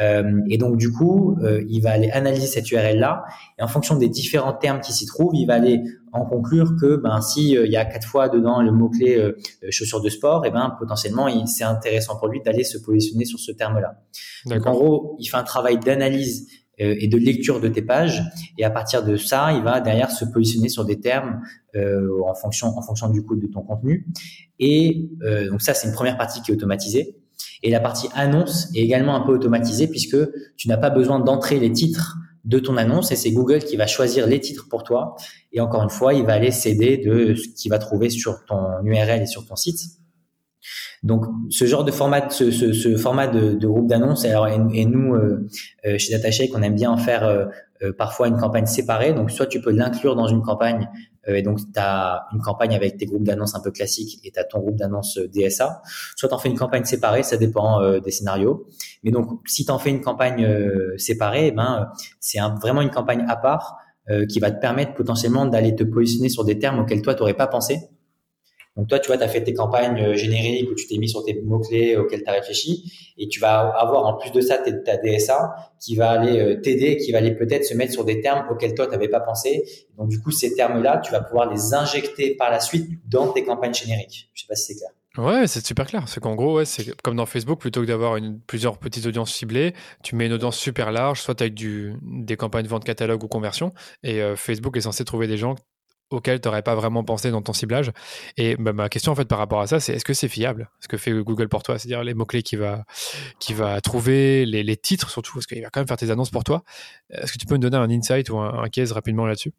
Euh, 0.00 0.40
et 0.48 0.58
donc 0.58 0.76
du 0.76 0.92
coup, 0.92 1.36
euh, 1.42 1.64
il 1.68 1.80
va 1.80 1.90
aller 1.90 2.10
analyser 2.10 2.46
cette 2.46 2.70
URL 2.70 2.98
là, 2.98 3.24
et 3.58 3.62
en 3.62 3.68
fonction 3.68 3.96
des 3.96 4.08
différents 4.08 4.52
termes 4.52 4.80
qui 4.80 4.92
s'y 4.92 5.06
trouvent, 5.06 5.34
il 5.34 5.46
va 5.46 5.54
aller 5.54 5.82
en 6.12 6.24
conclure 6.24 6.74
que 6.80 6.96
ben 6.96 7.20
si 7.20 7.56
euh, 7.56 7.66
il 7.66 7.72
y 7.72 7.76
a 7.76 7.84
quatre 7.84 8.06
fois 8.06 8.28
dedans 8.28 8.62
le 8.62 8.72
mot 8.72 8.88
clé 8.88 9.16
euh, 9.16 9.36
chaussures 9.70 10.00
de 10.00 10.08
sport, 10.08 10.46
et 10.46 10.50
ben 10.50 10.74
potentiellement 10.78 11.28
c'est 11.46 11.64
intéressant 11.64 12.16
pour 12.18 12.28
lui 12.28 12.40
d'aller 12.42 12.64
se 12.64 12.78
positionner 12.78 13.24
sur 13.24 13.38
ce 13.38 13.52
terme 13.52 13.80
là. 13.80 14.02
Donc 14.46 14.66
en 14.66 14.72
gros, 14.72 15.16
il 15.18 15.26
fait 15.26 15.36
un 15.36 15.44
travail 15.44 15.78
d'analyse 15.78 16.48
et 16.80 17.08
de 17.08 17.18
lecture 17.18 17.60
de 17.60 17.66
tes 17.66 17.82
pages, 17.82 18.22
et 18.56 18.64
à 18.64 18.70
partir 18.70 19.04
de 19.04 19.16
ça, 19.16 19.52
il 19.52 19.62
va 19.64 19.80
derrière 19.80 20.12
se 20.12 20.24
positionner 20.24 20.68
sur 20.68 20.84
des 20.84 21.00
termes 21.00 21.40
en 21.74 22.34
fonction 22.34 22.68
en 22.68 22.82
fonction 22.82 23.08
du 23.08 23.24
coup 23.24 23.34
de 23.34 23.48
ton 23.48 23.62
contenu. 23.62 24.06
Et 24.60 25.10
donc 25.50 25.60
ça, 25.60 25.74
c'est 25.74 25.88
une 25.88 25.94
première 25.94 26.16
partie 26.16 26.40
qui 26.40 26.52
est 26.52 26.54
automatisée. 26.54 27.16
Et 27.64 27.70
la 27.70 27.80
partie 27.80 28.08
annonce 28.14 28.68
est 28.74 28.80
également 28.80 29.16
un 29.16 29.26
peu 29.26 29.32
automatisée 29.32 29.88
puisque 29.88 30.16
tu 30.56 30.68
n'as 30.68 30.76
pas 30.76 30.90
besoin 30.90 31.18
d'entrer 31.18 31.58
les 31.58 31.72
titres 31.72 32.16
de 32.44 32.58
ton 32.58 32.76
annonce 32.76 33.12
et 33.12 33.16
c'est 33.16 33.30
Google 33.30 33.58
qui 33.58 33.76
va 33.76 33.86
choisir 33.86 34.26
les 34.26 34.40
titres 34.40 34.68
pour 34.68 34.82
toi. 34.82 35.16
Et 35.58 35.60
encore 35.60 35.82
une 35.82 35.90
fois, 35.90 36.14
il 36.14 36.24
va 36.24 36.34
aller 36.34 36.52
s'aider 36.52 36.98
de 36.98 37.34
ce 37.34 37.48
qu'il 37.48 37.68
va 37.68 37.80
trouver 37.80 38.10
sur 38.10 38.44
ton 38.44 38.80
URL 38.84 39.22
et 39.22 39.26
sur 39.26 39.44
ton 39.44 39.56
site. 39.56 39.80
Donc, 41.02 41.24
ce 41.50 41.64
genre 41.64 41.82
de 41.82 41.90
format, 41.90 42.30
ce, 42.30 42.96
format 42.96 43.26
de, 43.26 43.66
groupe 43.66 43.88
d'annonces, 43.88 44.24
alors 44.24 44.46
et, 44.46 44.84
nous 44.84 45.16
euh, 45.16 45.48
euh, 45.84 45.98
chez 45.98 46.12
DataShake, 46.12 46.52
on 46.54 46.62
aime 46.62 46.76
bien 46.76 46.92
en 46.92 46.96
faire 46.96 47.24
euh, 47.24 47.92
parfois 47.98 48.28
une 48.28 48.36
campagne 48.36 48.66
séparée. 48.66 49.12
Donc, 49.14 49.32
soit 49.32 49.46
tu 49.46 49.60
peux 49.60 49.72
l'inclure 49.72 50.14
dans 50.14 50.28
une 50.28 50.42
campagne 50.42 50.88
et 51.26 51.42
donc, 51.42 51.58
tu 51.58 51.78
as 51.80 52.26
une 52.32 52.40
campagne 52.40 52.74
avec 52.76 52.96
tes 52.96 53.04
groupes 53.04 53.24
d'annonces 53.24 53.56
un 53.56 53.60
peu 53.60 53.72
classiques 53.72 54.20
et 54.24 54.30
tu 54.30 54.38
as 54.38 54.44
ton 54.44 54.60
groupe 54.60 54.76
d'annonces 54.76 55.18
DSA. 55.18 55.82
Soit 56.16 56.28
tu 56.28 56.34
en 56.34 56.38
fais 56.38 56.48
une 56.48 56.56
campagne 56.56 56.84
séparée, 56.84 57.24
ça 57.24 57.36
dépend 57.36 57.98
des 57.98 58.10
scénarios. 58.12 58.66
Mais 59.02 59.10
donc, 59.10 59.40
si 59.44 59.66
tu 59.66 59.70
en 59.70 59.78
fais 59.78 59.90
une 59.90 60.00
campagne 60.00 60.48
séparée, 60.96 61.48
eh 61.48 61.50
ben, 61.50 61.90
c'est 62.18 62.38
vraiment 62.62 62.80
une 62.80 62.90
campagne 62.90 63.26
à 63.28 63.36
part 63.36 63.76
qui 64.28 64.40
va 64.40 64.50
te 64.50 64.60
permettre 64.60 64.94
potentiellement 64.94 65.44
d'aller 65.44 65.74
te 65.74 65.84
positionner 65.84 66.30
sur 66.30 66.44
des 66.44 66.58
termes 66.58 66.78
auxquels 66.80 67.02
toi, 67.02 67.14
tu 67.14 67.20
n'aurais 67.20 67.34
pas 67.34 67.46
pensé 67.46 67.90
donc 68.78 68.86
toi, 68.86 69.00
tu 69.00 69.08
vois, 69.08 69.18
tu 69.18 69.24
as 69.24 69.28
fait 69.28 69.42
tes 69.42 69.54
campagnes 69.54 70.00
euh, 70.00 70.14
génériques 70.14 70.70
où 70.70 70.74
tu 70.76 70.86
t'es 70.86 70.98
mis 70.98 71.08
sur 71.08 71.24
tes 71.24 71.34
mots-clés 71.42 71.96
auxquels 71.96 72.22
tu 72.22 72.30
as 72.30 72.34
réfléchi 72.34 72.92
et 73.18 73.26
tu 73.26 73.40
vas 73.40 73.58
avoir 73.58 74.06
en 74.06 74.16
plus 74.16 74.30
de 74.30 74.40
ça 74.40 74.56
ta 74.56 74.96
DSA 74.96 75.56
qui 75.80 75.96
va 75.96 76.10
aller 76.10 76.38
euh, 76.38 76.60
t'aider, 76.60 76.96
qui 76.96 77.10
va 77.10 77.18
aller 77.18 77.34
peut-être 77.34 77.64
se 77.64 77.74
mettre 77.74 77.92
sur 77.92 78.04
des 78.04 78.20
termes 78.20 78.46
auxquels 78.48 78.74
toi, 78.74 78.86
tu 78.86 78.92
n'avais 78.92 79.08
pas 79.08 79.18
pensé. 79.18 79.64
Donc 79.98 80.08
du 80.10 80.20
coup, 80.20 80.30
ces 80.30 80.54
termes-là, 80.54 80.98
tu 81.04 81.10
vas 81.10 81.20
pouvoir 81.20 81.52
les 81.52 81.74
injecter 81.74 82.36
par 82.36 82.52
la 82.52 82.60
suite 82.60 82.88
dans 83.08 83.32
tes 83.32 83.42
campagnes 83.42 83.74
génériques. 83.74 84.30
Je 84.32 84.42
sais 84.42 84.46
pas 84.48 84.54
si 84.54 84.72
c'est 84.72 84.78
clair. 84.78 84.90
Ouais, 85.18 85.48
c'est 85.48 85.66
super 85.66 85.86
clair. 85.86 86.08
C'est 86.08 86.20
qu'en 86.20 86.36
gros, 86.36 86.64
c'est 86.64 86.96
comme 87.02 87.16
dans 87.16 87.26
Facebook, 87.26 87.58
plutôt 87.58 87.80
que 87.80 87.86
d'avoir 87.86 88.16
une, 88.16 88.40
plusieurs 88.40 88.78
petites 88.78 89.04
audiences 89.04 89.34
ciblées, 89.34 89.74
tu 90.04 90.14
mets 90.14 90.26
une 90.26 90.32
audience 90.32 90.56
super 90.56 90.92
large, 90.92 91.20
soit 91.20 91.40
avec 91.40 91.54
des 91.54 92.36
campagnes 92.36 92.62
de 92.62 92.68
vente 92.68 92.84
catalogue 92.84 93.24
ou 93.24 93.28
conversion, 93.28 93.72
et 94.04 94.22
euh, 94.22 94.36
Facebook 94.36 94.76
est 94.76 94.82
censé 94.82 95.04
trouver 95.04 95.26
des 95.26 95.36
gens 95.36 95.56
auquel 96.10 96.40
tu 96.40 96.48
n'aurais 96.48 96.62
pas 96.62 96.76
vraiment 96.76 97.02
pensé 97.04 97.32
dans 97.32 97.42
ton 97.42 97.52
ciblage. 97.52 97.90
Et 98.36 98.56
bah, 98.56 98.72
ma 98.72 98.88
question 98.88 99.10
en 99.12 99.14
fait 99.16 99.26
par 99.26 99.38
rapport 99.38 99.60
à 99.60 99.66
ça, 99.66 99.80
c'est 99.80 99.92
est-ce 99.94 100.04
que 100.04 100.14
c'est 100.14 100.28
fiable? 100.28 100.70
Ce 100.80 100.88
que 100.88 100.96
fait 100.96 101.12
Google 101.12 101.48
pour 101.48 101.64
toi, 101.64 101.78
c'est-à-dire 101.78 102.04
les 102.04 102.14
mots-clés 102.14 102.42
qu'il 102.42 102.60
va, 102.60 102.84
qui 103.40 103.54
va 103.54 103.80
trouver, 103.80 104.46
les, 104.46 104.76
titres 104.76 105.10
surtout, 105.10 105.32
parce 105.34 105.46
qu'il 105.46 105.60
va 105.62 105.68
quand 105.70 105.80
même 105.80 105.88
faire 105.88 105.96
tes 105.96 106.10
annonces 106.10 106.30
pour 106.30 106.44
toi. 106.44 106.62
Est-ce 107.10 107.32
que 107.32 107.38
tu 107.38 107.46
peux 107.46 107.54
me 107.54 107.60
donner 107.60 107.76
un 107.76 107.90
insight 107.90 108.30
ou 108.30 108.38
un, 108.38 108.68
case 108.68 108.92
rapidement 108.92 109.26
là-dessus? 109.26 109.52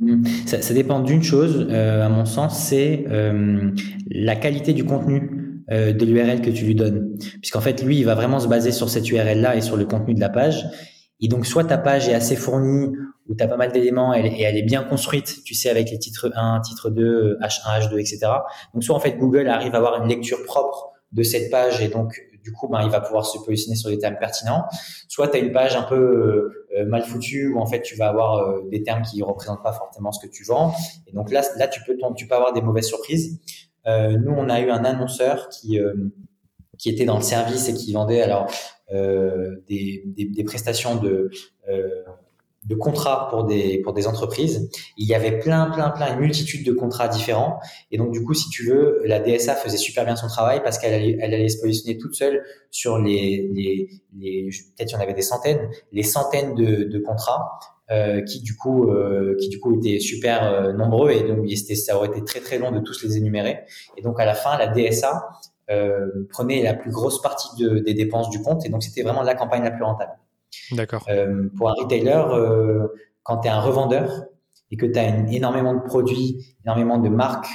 Mmh. 0.00 0.24
ça, 0.46 0.74
dépend 0.74 1.00
d'une 1.00 1.22
chose, 1.22 1.66
euh, 1.70 2.04
à 2.04 2.08
mon 2.08 2.24
sens, 2.24 2.58
c'est 2.58 3.04
euh, 3.08 3.70
la 4.10 4.36
qualité 4.36 4.72
du 4.72 4.84
contenu 4.84 5.62
euh, 5.70 5.92
de 5.92 6.04
l'URL 6.06 6.40
que 6.40 6.50
tu 6.50 6.64
lui 6.64 6.74
donnes. 6.74 7.18
Puisqu'en 7.40 7.60
fait, 7.60 7.82
lui, 7.82 7.98
il 7.98 8.04
va 8.04 8.14
vraiment 8.14 8.40
se 8.40 8.48
baser 8.48 8.72
sur 8.72 8.88
cette 8.88 9.10
URL-là 9.10 9.56
et 9.56 9.60
sur 9.60 9.76
le 9.76 9.84
contenu 9.84 10.14
de 10.14 10.20
la 10.20 10.30
page. 10.30 10.64
Et 11.20 11.28
donc, 11.28 11.46
soit 11.46 11.64
ta 11.64 11.78
page 11.78 12.08
est 12.08 12.14
assez 12.14 12.36
fournie 12.36 12.92
où 13.28 13.34
tu 13.34 13.44
as 13.44 13.48
pas 13.48 13.56
mal 13.56 13.70
d'éléments 13.70 14.14
et, 14.14 14.40
elle 14.40 14.56
est 14.56 14.62
bien 14.62 14.82
construite, 14.82 15.42
tu 15.44 15.54
sais, 15.54 15.68
avec 15.68 15.90
les 15.90 15.98
titres 15.98 16.32
1, 16.34 16.60
titre 16.60 16.90
2, 16.90 17.38
H1, 17.42 17.80
H2, 17.80 17.98
etc. 17.98 18.20
Donc, 18.72 18.82
soit 18.82 18.96
en 18.96 19.00
fait, 19.00 19.18
Google 19.18 19.48
arrive 19.48 19.74
à 19.74 19.78
avoir 19.78 20.02
une 20.02 20.08
lecture 20.08 20.42
propre 20.44 20.92
de 21.12 21.22
cette 21.22 21.50
page 21.50 21.82
et 21.82 21.88
donc, 21.88 22.18
du 22.42 22.52
coup, 22.52 22.68
ben, 22.68 22.82
il 22.82 22.90
va 22.90 23.00
pouvoir 23.00 23.26
se 23.26 23.38
positionner 23.38 23.76
sur 23.76 23.90
des 23.90 23.98
termes 23.98 24.16
pertinents. 24.18 24.64
Soit 25.08 25.28
tu 25.28 25.36
as 25.36 25.40
une 25.40 25.52
page 25.52 25.76
un 25.76 25.82
peu 25.82 26.66
euh, 26.76 26.86
mal 26.86 27.02
foutue 27.02 27.48
où 27.48 27.58
en 27.58 27.66
fait, 27.66 27.82
tu 27.82 27.96
vas 27.96 28.08
avoir 28.08 28.38
euh, 28.38 28.62
des 28.70 28.82
termes 28.82 29.02
qui 29.02 29.22
représentent 29.22 29.62
pas 29.62 29.72
forcément 29.72 30.12
ce 30.12 30.24
que 30.24 30.30
tu 30.30 30.44
vends. 30.44 30.72
Et 31.06 31.12
donc 31.12 31.30
là, 31.30 31.42
là 31.56 31.68
tu, 31.68 31.80
peux, 31.84 31.96
tu 32.16 32.26
peux 32.26 32.34
avoir 32.34 32.52
des 32.52 32.62
mauvaises 32.62 32.86
surprises. 32.86 33.40
Euh, 33.86 34.16
nous, 34.16 34.32
on 34.32 34.48
a 34.48 34.60
eu 34.60 34.70
un 34.70 34.84
annonceur 34.84 35.48
qui, 35.48 35.80
euh, 35.80 35.94
qui 36.78 36.90
était 36.90 37.04
dans 37.04 37.16
le 37.16 37.22
service 37.22 37.68
et 37.68 37.74
qui 37.74 37.92
vendait 37.92 38.22
alors 38.22 38.50
des, 38.90 40.02
des, 40.06 40.24
des, 40.24 40.44
prestations 40.44 40.96
de 40.96 41.30
de 42.68 42.74
contrats 42.74 43.28
pour 43.30 43.44
des 43.44 43.78
pour 43.78 43.92
des 43.92 44.06
entreprises. 44.06 44.70
Il 44.96 45.06
y 45.06 45.14
avait 45.14 45.38
plein 45.38 45.70
plein 45.70 45.90
plein 45.90 46.12
une 46.14 46.20
multitude 46.20 46.66
de 46.66 46.72
contrats 46.72 47.08
différents 47.08 47.58
et 47.90 47.98
donc 47.98 48.12
du 48.12 48.22
coup 48.22 48.34
si 48.34 48.48
tu 48.50 48.66
veux 48.66 49.00
la 49.04 49.20
DSA 49.20 49.54
faisait 49.54 49.76
super 49.76 50.04
bien 50.04 50.16
son 50.16 50.28
travail 50.28 50.62
parce 50.62 50.78
qu'elle 50.78 50.94
allait 50.94 51.16
elle 51.20 51.34
allait 51.34 51.48
se 51.48 51.60
positionner 51.60 51.98
toute 51.98 52.14
seule 52.14 52.42
sur 52.70 52.98
les 52.98 53.50
les, 53.52 53.88
les 54.18 54.50
peut-être 54.76 54.92
y 54.92 54.96
en 54.96 55.00
avait 55.00 55.14
des 55.14 55.22
centaines 55.22 55.68
les 55.92 56.02
centaines 56.02 56.54
de, 56.54 56.84
de 56.84 56.98
contrats 56.98 57.58
euh, 57.90 58.22
qui 58.22 58.42
du 58.42 58.54
coup 58.54 58.90
euh, 58.90 59.34
qui 59.40 59.48
du 59.48 59.60
coup 59.60 59.74
étaient 59.76 59.98
super 59.98 60.44
euh, 60.44 60.72
nombreux 60.72 61.10
et 61.10 61.22
donc 61.22 61.50
ça 61.50 61.96
aurait 61.96 62.08
été 62.08 62.22
très 62.22 62.40
très 62.40 62.58
long 62.58 62.70
de 62.70 62.80
tous 62.80 63.02
les 63.02 63.16
énumérer 63.16 63.60
et 63.96 64.02
donc 64.02 64.20
à 64.20 64.26
la 64.26 64.34
fin 64.34 64.58
la 64.58 64.66
DSA 64.66 65.28
euh, 65.70 66.26
prenait 66.30 66.62
la 66.62 66.72
plus 66.72 66.90
grosse 66.90 67.20
partie 67.20 67.54
de, 67.62 67.78
des 67.80 67.92
dépenses 67.92 68.30
du 68.30 68.40
compte 68.40 68.64
et 68.64 68.70
donc 68.70 68.82
c'était 68.82 69.02
vraiment 69.02 69.20
la 69.20 69.34
campagne 69.34 69.62
la 69.62 69.70
plus 69.70 69.84
rentable. 69.84 70.12
D'accord. 70.72 71.04
Euh, 71.08 71.48
pour 71.56 71.70
un 71.70 71.74
retailer, 71.74 72.24
euh, 72.30 72.86
quand 73.22 73.38
tu 73.38 73.48
es 73.48 73.50
un 73.50 73.60
revendeur 73.60 74.24
et 74.70 74.76
que 74.76 74.86
tu 74.86 74.98
as 74.98 75.08
énormément 75.30 75.74
de 75.74 75.80
produits, 75.80 76.56
énormément 76.64 76.98
de 76.98 77.08
marques, 77.08 77.48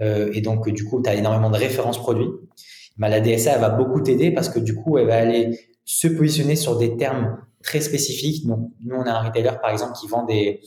euh, 0.00 0.30
et 0.32 0.40
donc 0.40 0.68
du 0.70 0.84
coup, 0.84 1.02
tu 1.02 1.08
as 1.08 1.14
énormément 1.14 1.50
de 1.50 1.56
références 1.56 1.98
produits, 1.98 2.30
bah, 2.96 3.08
la 3.08 3.20
DSA 3.20 3.58
va 3.58 3.70
beaucoup 3.70 4.00
t'aider 4.00 4.30
parce 4.30 4.48
que 4.48 4.58
du 4.58 4.74
coup, 4.74 4.98
elle 4.98 5.06
va 5.06 5.16
aller 5.16 5.58
se 5.84 6.08
positionner 6.08 6.56
sur 6.56 6.76
des 6.76 6.96
termes 6.96 7.38
très 7.62 7.80
spécifiques. 7.80 8.46
Donc, 8.46 8.70
nous, 8.84 8.96
on 8.96 9.02
a 9.02 9.10
un 9.10 9.22
retailer, 9.22 9.52
par 9.60 9.70
exemple, 9.70 9.92
qui 9.98 10.08
vend 10.08 10.24
des, 10.24 10.60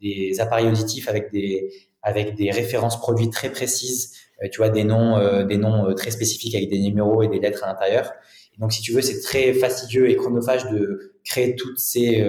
des 0.00 0.40
appareils 0.40 0.66
auditifs 0.66 1.08
avec 1.08 1.30
des, 1.30 1.70
avec 2.02 2.34
des 2.36 2.50
références 2.50 2.98
produits 2.98 3.28
très 3.28 3.50
précises, 3.50 4.12
tu 4.50 4.58
vois, 4.58 4.70
des 4.70 4.84
noms, 4.84 5.44
des 5.44 5.58
noms 5.58 5.92
très 5.94 6.10
spécifiques 6.10 6.54
avec 6.54 6.70
des 6.70 6.78
numéros 6.78 7.22
et 7.22 7.28
des 7.28 7.38
lettres 7.38 7.64
à 7.64 7.66
l'intérieur. 7.66 8.12
Donc, 8.58 8.72
si 8.72 8.82
tu 8.82 8.92
veux, 8.92 9.02
c'est 9.02 9.20
très 9.20 9.52
fastidieux 9.54 10.08
et 10.10 10.16
chronophage 10.16 10.68
de 10.70 11.14
créer 11.24 11.56
toutes 11.56 11.78
ces, 11.78 12.24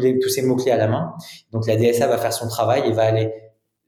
les, 0.00 0.18
tous 0.18 0.28
ces 0.28 0.42
mots-clés 0.42 0.70
à 0.70 0.76
la 0.76 0.88
main. 0.88 1.14
Donc, 1.52 1.66
la 1.66 1.76
DSA 1.76 2.06
va 2.06 2.18
faire 2.18 2.32
son 2.32 2.48
travail 2.48 2.82
et 2.86 2.92
va 2.92 3.02
aller 3.02 3.32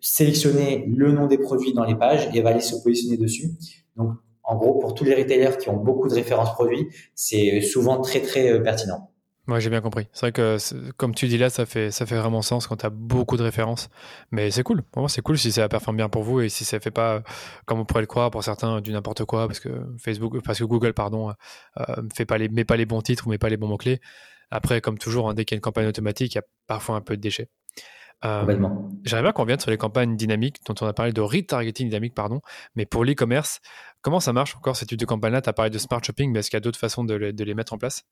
sélectionner 0.01 0.85
le 0.87 1.13
nom 1.13 1.27
des 1.27 1.39
produits 1.39 1.73
dans 1.73 1.85
les 1.85 1.95
pages 1.95 2.29
et 2.35 2.43
va 2.43 2.51
aller 2.51 2.61
se 2.61 2.77
positionner 2.83 3.17
dessus. 3.17 3.51
Donc, 3.97 4.13
en 4.43 4.57
gros, 4.57 4.79
pour 4.79 4.95
tous 4.95 5.05
les 5.05 5.15
retailers 5.15 5.59
qui 5.59 5.69
ont 5.69 5.77
beaucoup 5.77 6.09
de 6.09 6.15
références 6.15 6.53
produits, 6.53 6.87
c'est 7.15 7.61
souvent 7.61 8.01
très, 8.01 8.21
très 8.21 8.63
pertinent. 8.63 9.11
Moi, 9.47 9.61
j'ai 9.61 9.71
bien 9.71 9.81
compris. 9.81 10.09
C'est 10.13 10.23
vrai 10.23 10.33
que, 10.33 10.59
comme 10.97 11.15
tu 11.15 11.29
dis 11.29 11.39
là, 11.39 11.51
ça 11.51 11.67
fait, 11.67 11.93
ça 11.93 12.05
fait 12.05 12.17
vraiment 12.17 12.43
sens 12.43 12.67
quand 12.67 12.79
tu 12.79 12.87
as 12.87 12.91
beaucoup 12.91 13.37
de 13.37 13.45
références. 13.45 13.89
Mais 14.33 14.51
c'est 14.51 14.65
cool. 14.65 14.83
Vraiment, 14.93 15.07
c'est 15.07 15.23
cool 15.23 15.39
si 15.39 15.53
ça 15.53 15.69
performe 15.69 15.97
bien 15.99 16.09
pour 16.09 16.25
vous 16.25 16.41
et 16.41 16.49
si 16.49 16.65
ça 16.65 16.81
fait 16.81 16.91
pas, 16.91 17.23
comme 17.65 17.79
on 17.79 17.85
pourrait 17.85 18.01
le 18.01 18.09
croire 18.09 18.33
pour 18.33 18.43
certains, 18.43 18.81
du 18.81 18.91
n'importe 18.93 19.25
quoi 19.25 19.47
parce 19.47 19.61
que 19.61 19.69
Facebook, 19.99 20.43
parce 20.43 20.59
que 20.59 20.65
Google, 20.65 20.95
pardon, 20.95 21.33
euh, 21.79 21.85
fait 22.15 22.25
pas 22.27 22.39
les, 22.39 22.49
met 22.49 22.65
pas 22.65 22.77
les 22.77 22.87
bons 22.87 23.01
titres 23.03 23.27
ou 23.29 23.31
met 23.31 23.39
pas 23.39 23.49
les 23.49 23.57
bons 23.57 23.69
mots-clés. 23.69 24.01
Après, 24.51 24.81
comme 24.81 24.99
toujours, 24.99 25.31
hein, 25.31 25.35
dès 25.35 25.45
qu'il 25.45 25.55
y 25.55 25.57
a 25.57 25.59
une 25.59 25.63
campagne 25.63 25.87
automatique, 25.87 26.35
il 26.35 26.39
y 26.39 26.41
a 26.41 26.45
parfois 26.67 26.97
un 26.97 27.01
peu 27.01 27.17
de 27.17 27.23
déchets. 27.23 27.49
Euh, 28.25 28.45
J'aimerais 29.05 29.23
bien 29.23 29.33
qu'on 29.33 29.43
revienne 29.43 29.61
sur 29.61 29.71
les 29.71 29.77
campagnes 29.77 30.17
dynamiques 30.17 30.57
dont 30.67 30.75
on 30.81 30.87
a 30.87 30.93
parlé 30.93 31.13
de 31.13 31.21
retargeting 31.21 31.89
dynamique, 31.89 32.15
pardon. 32.15 32.41
Mais 32.75 32.87
pour 32.87 33.05
l'e-commerce, 33.05 33.61
comment 34.01 34.21
ça 34.21 34.33
marche 34.33 34.57
encore 34.57 34.75
cette 34.75 34.89
type 34.89 34.99
de 34.99 35.05
campagne-là 35.05 35.43
Tu 35.43 35.49
as 35.49 35.53
parlé 35.53 35.71
de 35.71 35.79
smart 35.79 36.03
shopping, 36.03 36.33
mais 36.33 36.41
est-ce 36.41 36.51
qu'il 36.51 36.57
y 36.57 36.59
a 36.59 36.61
d'autres 36.61 36.79
façons 36.79 37.05
de, 37.05 37.31
de 37.31 37.45
les 37.45 37.55
mettre 37.55 37.75
en 37.75 37.79
place? 37.79 38.05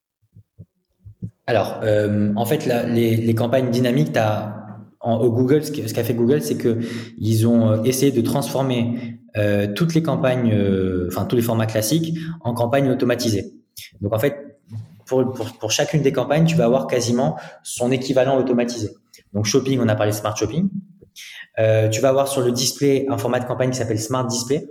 Alors, 1.46 1.80
euh, 1.82 2.32
en 2.36 2.46
fait, 2.46 2.66
les, 2.66 3.34
campagnes 3.34 3.70
dynamiques, 3.70 4.16
as, 4.16 4.78
au 5.00 5.30
Google, 5.30 5.62
ce 5.62 5.70
qu'a 5.70 6.04
fait 6.04 6.14
Google, 6.14 6.40
c'est 6.40 6.56
que 6.56 6.78
ils 7.18 7.46
ont 7.46 7.70
euh, 7.70 7.82
essayé 7.82 8.12
de 8.12 8.20
transformer 8.22 9.18
euh, 9.36 9.66
toutes 9.74 9.94
les 9.94 10.02
campagnes, 10.02 10.54
enfin 11.08 11.26
tous 11.26 11.36
les 11.36 11.42
formats 11.42 11.66
classiques, 11.66 12.16
en 12.40 12.54
campagnes 12.54 12.90
automatisées. 12.90 13.52
Donc, 14.00 14.14
en 14.14 14.18
fait, 14.18 14.58
pour, 15.06 15.32
pour, 15.32 15.70
chacune 15.70 16.00
des 16.00 16.12
campagnes, 16.12 16.46
tu 16.46 16.56
vas 16.56 16.64
avoir 16.64 16.86
quasiment 16.86 17.36
son 17.62 17.92
équivalent 17.92 18.38
automatisé. 18.38 18.90
Donc, 19.34 19.44
shopping, 19.44 19.78
on 19.82 19.88
a 19.88 19.94
parlé 19.94 20.12
smart 20.12 20.34
shopping. 20.34 20.70
tu 21.58 22.00
vas 22.00 22.08
avoir 22.08 22.28
sur 22.28 22.40
le 22.40 22.52
display 22.52 23.04
un 23.10 23.18
format 23.18 23.40
de 23.40 23.44
campagne 23.44 23.70
qui 23.70 23.76
s'appelle 23.76 24.00
Smart 24.00 24.26
Display. 24.26 24.66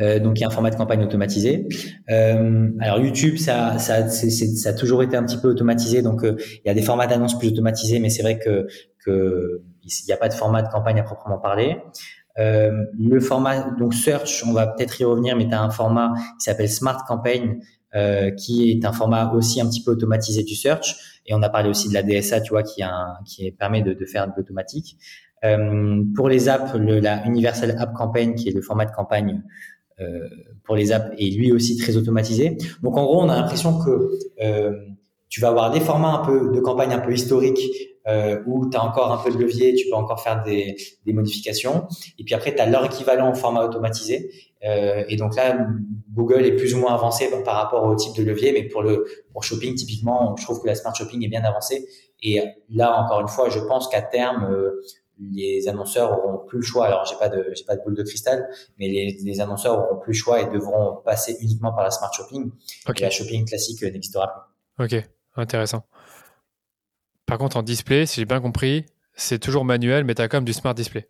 Euh, 0.00 0.18
donc 0.18 0.38
il 0.38 0.42
y 0.42 0.44
a 0.44 0.48
un 0.48 0.50
format 0.50 0.70
de 0.70 0.76
campagne 0.76 1.02
automatisé. 1.02 1.68
Euh, 2.10 2.70
alors 2.80 2.98
YouTube, 2.98 3.36
ça, 3.38 3.78
ça, 3.78 3.96
a 3.96 4.72
toujours 4.72 5.02
été 5.02 5.16
un 5.16 5.24
petit 5.24 5.38
peu 5.38 5.48
automatisé, 5.48 6.02
donc 6.02 6.24
euh, 6.24 6.36
il 6.64 6.68
y 6.68 6.70
a 6.70 6.74
des 6.74 6.82
formats 6.82 7.06
d'annonces 7.06 7.38
plus 7.38 7.48
automatisés, 7.48 7.98
mais 7.98 8.10
c'est 8.10 8.22
vrai 8.22 8.38
que 8.38 8.66
que 9.04 9.62
il 9.82 10.06
n'y 10.06 10.12
a 10.12 10.16
pas 10.16 10.28
de 10.28 10.34
format 10.34 10.62
de 10.62 10.68
campagne 10.68 11.00
à 11.00 11.02
proprement 11.02 11.38
parler. 11.38 11.78
Le 12.36 13.20
format 13.20 13.70
donc 13.78 13.92
search, 13.92 14.44
on 14.46 14.52
va 14.52 14.66
peut-être 14.66 14.98
y 15.00 15.04
revenir, 15.04 15.36
mais 15.36 15.46
tu 15.46 15.54
as 15.54 15.60
un 15.60 15.70
format 15.70 16.12
qui 16.38 16.44
s'appelle 16.44 16.70
Smart 16.70 17.04
Campaign, 17.06 17.60
qui 18.36 18.70
est 18.70 18.84
un 18.84 18.92
format 18.92 19.30
aussi 19.32 19.60
un 19.60 19.66
petit 19.66 19.82
peu 19.82 19.90
automatisé 19.90 20.42
du 20.42 20.54
search. 20.54 21.20
Et 21.26 21.34
on 21.34 21.42
a 21.42 21.48
parlé 21.50 21.68
aussi 21.68 21.88
de 21.88 21.94
la 21.94 22.02
DSA, 22.02 22.40
tu 22.40 22.50
vois, 22.50 22.62
qui, 22.62 22.82
a 22.82 23.18
qui 23.26 23.50
permet 23.52 23.82
de, 23.82 23.92
de 23.92 24.04
faire 24.06 24.26
de 24.26 24.32
l'automatique. 24.36 24.96
Euh, 25.44 26.02
pour 26.14 26.28
les 26.28 26.48
apps, 26.48 26.74
le, 26.74 27.00
la 27.00 27.24
Universal 27.26 27.76
App 27.78 27.94
Campaign, 27.94 28.34
qui 28.34 28.48
est 28.48 28.52
le 28.52 28.60
format 28.60 28.84
de 28.84 28.92
campagne 28.92 29.42
euh, 30.00 30.28
pour 30.64 30.76
les 30.76 30.92
apps, 30.92 31.14
est 31.18 31.34
lui 31.34 31.52
aussi 31.52 31.76
très 31.76 31.96
automatisé. 31.96 32.58
Donc 32.82 32.96
en 32.96 33.04
gros, 33.04 33.22
on 33.22 33.28
a 33.28 33.36
l'impression 33.36 33.78
que 33.82 34.10
euh, 34.42 34.72
tu 35.28 35.40
vas 35.40 35.48
avoir 35.48 35.70
des 35.70 35.80
formats 35.80 36.20
un 36.20 36.24
peu 36.24 36.52
de 36.52 36.60
campagne 36.60 36.92
un 36.92 36.98
peu 36.98 37.12
historiques 37.12 37.60
euh, 38.06 38.42
où 38.46 38.68
tu 38.68 38.76
as 38.76 38.82
encore 38.82 39.12
un 39.12 39.22
peu 39.22 39.30
de 39.30 39.38
levier, 39.42 39.74
tu 39.74 39.88
peux 39.88 39.94
encore 39.94 40.22
faire 40.22 40.42
des, 40.42 40.76
des 41.06 41.12
modifications. 41.12 41.86
Et 42.18 42.24
puis 42.24 42.34
après, 42.34 42.54
tu 42.54 42.60
as 42.60 42.66
leur 42.66 42.84
équivalent 42.84 43.30
au 43.30 43.34
format 43.34 43.64
automatisé. 43.64 44.30
Euh, 44.64 45.04
et 45.08 45.16
donc 45.16 45.36
là, 45.36 45.66
Google 46.12 46.44
est 46.44 46.56
plus 46.56 46.74
ou 46.74 46.78
moins 46.78 46.92
avancé 46.94 47.30
par 47.44 47.54
rapport 47.54 47.84
au 47.84 47.94
type 47.94 48.14
de 48.16 48.22
levier, 48.22 48.52
mais 48.52 48.64
pour 48.64 48.82
le 48.82 49.06
pour 49.32 49.44
shopping, 49.44 49.74
typiquement, 49.74 50.34
je 50.36 50.44
trouve 50.44 50.60
que 50.60 50.66
la 50.66 50.74
smart 50.74 50.94
shopping 50.94 51.24
est 51.24 51.28
bien 51.28 51.44
avancée. 51.44 51.86
Et 52.22 52.42
là, 52.68 53.02
encore 53.02 53.20
une 53.20 53.28
fois, 53.28 53.48
je 53.48 53.60
pense 53.60 53.88
qu'à 53.88 54.02
terme, 54.02 54.46
les 55.20 55.68
annonceurs 55.68 56.12
auront 56.12 56.38
plus 56.46 56.58
le 56.58 56.64
choix. 56.64 56.86
Alors, 56.86 57.04
j'ai 57.04 57.16
pas 57.16 57.28
de, 57.28 57.52
j'ai 57.54 57.64
pas 57.64 57.76
de 57.76 57.82
boule 57.82 57.94
de 57.94 58.02
cristal, 58.02 58.48
mais 58.78 58.88
les, 58.88 59.18
les, 59.22 59.40
annonceurs 59.40 59.78
auront 59.78 60.00
plus 60.00 60.12
le 60.12 60.16
choix 60.16 60.40
et 60.40 60.46
devront 60.46 61.00
passer 61.04 61.36
uniquement 61.40 61.72
par 61.72 61.84
la 61.84 61.90
smart 61.90 62.12
shopping. 62.12 62.50
Et 62.96 63.00
la 63.00 63.10
shopping 63.10 63.44
classique 63.44 63.82
n'existera 63.82 64.50
plus. 64.78 64.84
Ok, 64.84 65.04
intéressant. 65.36 65.84
Par 67.26 67.38
contre, 67.38 67.56
en 67.56 67.62
display, 67.62 68.06
si 68.06 68.20
j'ai 68.20 68.24
bien 68.24 68.40
compris, 68.40 68.86
c'est 69.14 69.38
toujours 69.38 69.64
manuel, 69.64 70.04
mais 70.04 70.14
tu 70.14 70.22
as 70.22 70.28
quand 70.28 70.38
même 70.38 70.44
du 70.44 70.52
smart 70.52 70.74
display. 70.74 71.08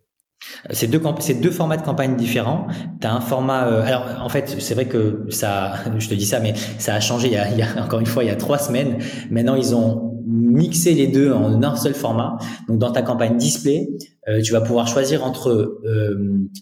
C'est 0.71 0.87
deux, 0.87 1.01
c'est 1.19 1.35
deux 1.35 1.51
formats 1.51 1.77
de 1.77 1.83
campagne 1.83 2.15
différents. 2.15 2.67
Tu 2.99 3.07
as 3.07 3.13
un 3.13 3.21
format. 3.21 3.67
Euh, 3.67 3.83
alors, 3.83 4.07
en 4.21 4.29
fait, 4.29 4.59
c'est 4.59 4.73
vrai 4.73 4.87
que 4.87 5.27
ça, 5.29 5.73
je 5.97 6.09
te 6.09 6.15
dis 6.15 6.25
ça, 6.25 6.39
mais 6.39 6.55
ça 6.79 6.95
a 6.95 6.99
changé 6.99 7.27
il 7.27 7.33
y 7.33 7.37
a, 7.37 7.49
il 7.49 7.57
y 7.57 7.61
a, 7.61 7.83
encore 7.83 7.99
une 7.99 8.05
fois, 8.07 8.23
il 8.23 8.27
y 8.27 8.31
a 8.31 8.35
trois 8.35 8.57
semaines. 8.57 8.97
Maintenant, 9.29 9.55
ils 9.55 9.75
ont 9.75 10.10
mixer 10.25 10.93
les 10.93 11.07
deux 11.07 11.31
en 11.31 11.61
un 11.61 11.75
seul 11.75 11.93
format. 11.93 12.37
Donc 12.67 12.79
dans 12.79 12.91
ta 12.91 13.01
campagne 13.01 13.37
display, 13.37 13.89
euh, 14.27 14.41
tu 14.41 14.51
vas 14.51 14.61
pouvoir 14.61 14.87
choisir 14.87 15.23
entre 15.23 15.49
euh, 15.85 16.15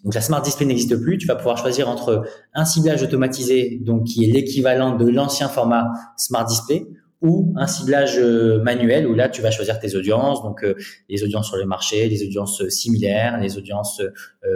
donc 0.03 0.13
la 0.13 0.21
smart 0.21 0.41
display 0.41 0.65
n'existe 0.65 0.95
plus, 0.95 1.17
tu 1.17 1.27
vas 1.27 1.35
pouvoir 1.35 1.57
choisir 1.57 1.89
entre 1.89 2.23
un 2.53 2.65
ciblage 2.65 3.03
automatisé 3.03 3.79
donc 3.81 4.05
qui 4.05 4.23
est 4.23 4.31
l'équivalent 4.31 4.95
de 4.95 5.07
l'ancien 5.09 5.49
format 5.49 5.91
smart 6.15 6.45
display 6.45 6.87
ou 7.21 7.53
un 7.57 7.67
ciblage 7.67 8.17
euh, 8.17 8.63
manuel 8.63 9.05
où 9.07 9.13
là 9.13 9.27
tu 9.27 9.41
vas 9.41 9.51
choisir 9.51 9.77
tes 9.77 9.93
audiences 9.97 10.41
donc 10.41 10.65
les 11.09 11.23
audiences 11.23 11.47
sur 11.47 11.57
le 11.57 11.65
marché, 11.65 12.07
les 12.07 12.23
audiences 12.23 12.65
similaires, 12.69 13.39
les 13.41 13.57
audiences 13.57 14.01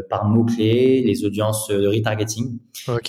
par 0.09 0.25
mots 0.25 0.45
clés, 0.45 1.03
les 1.05 1.25
audiences 1.25 1.67
de 1.67 1.87
retargeting. 1.87 2.57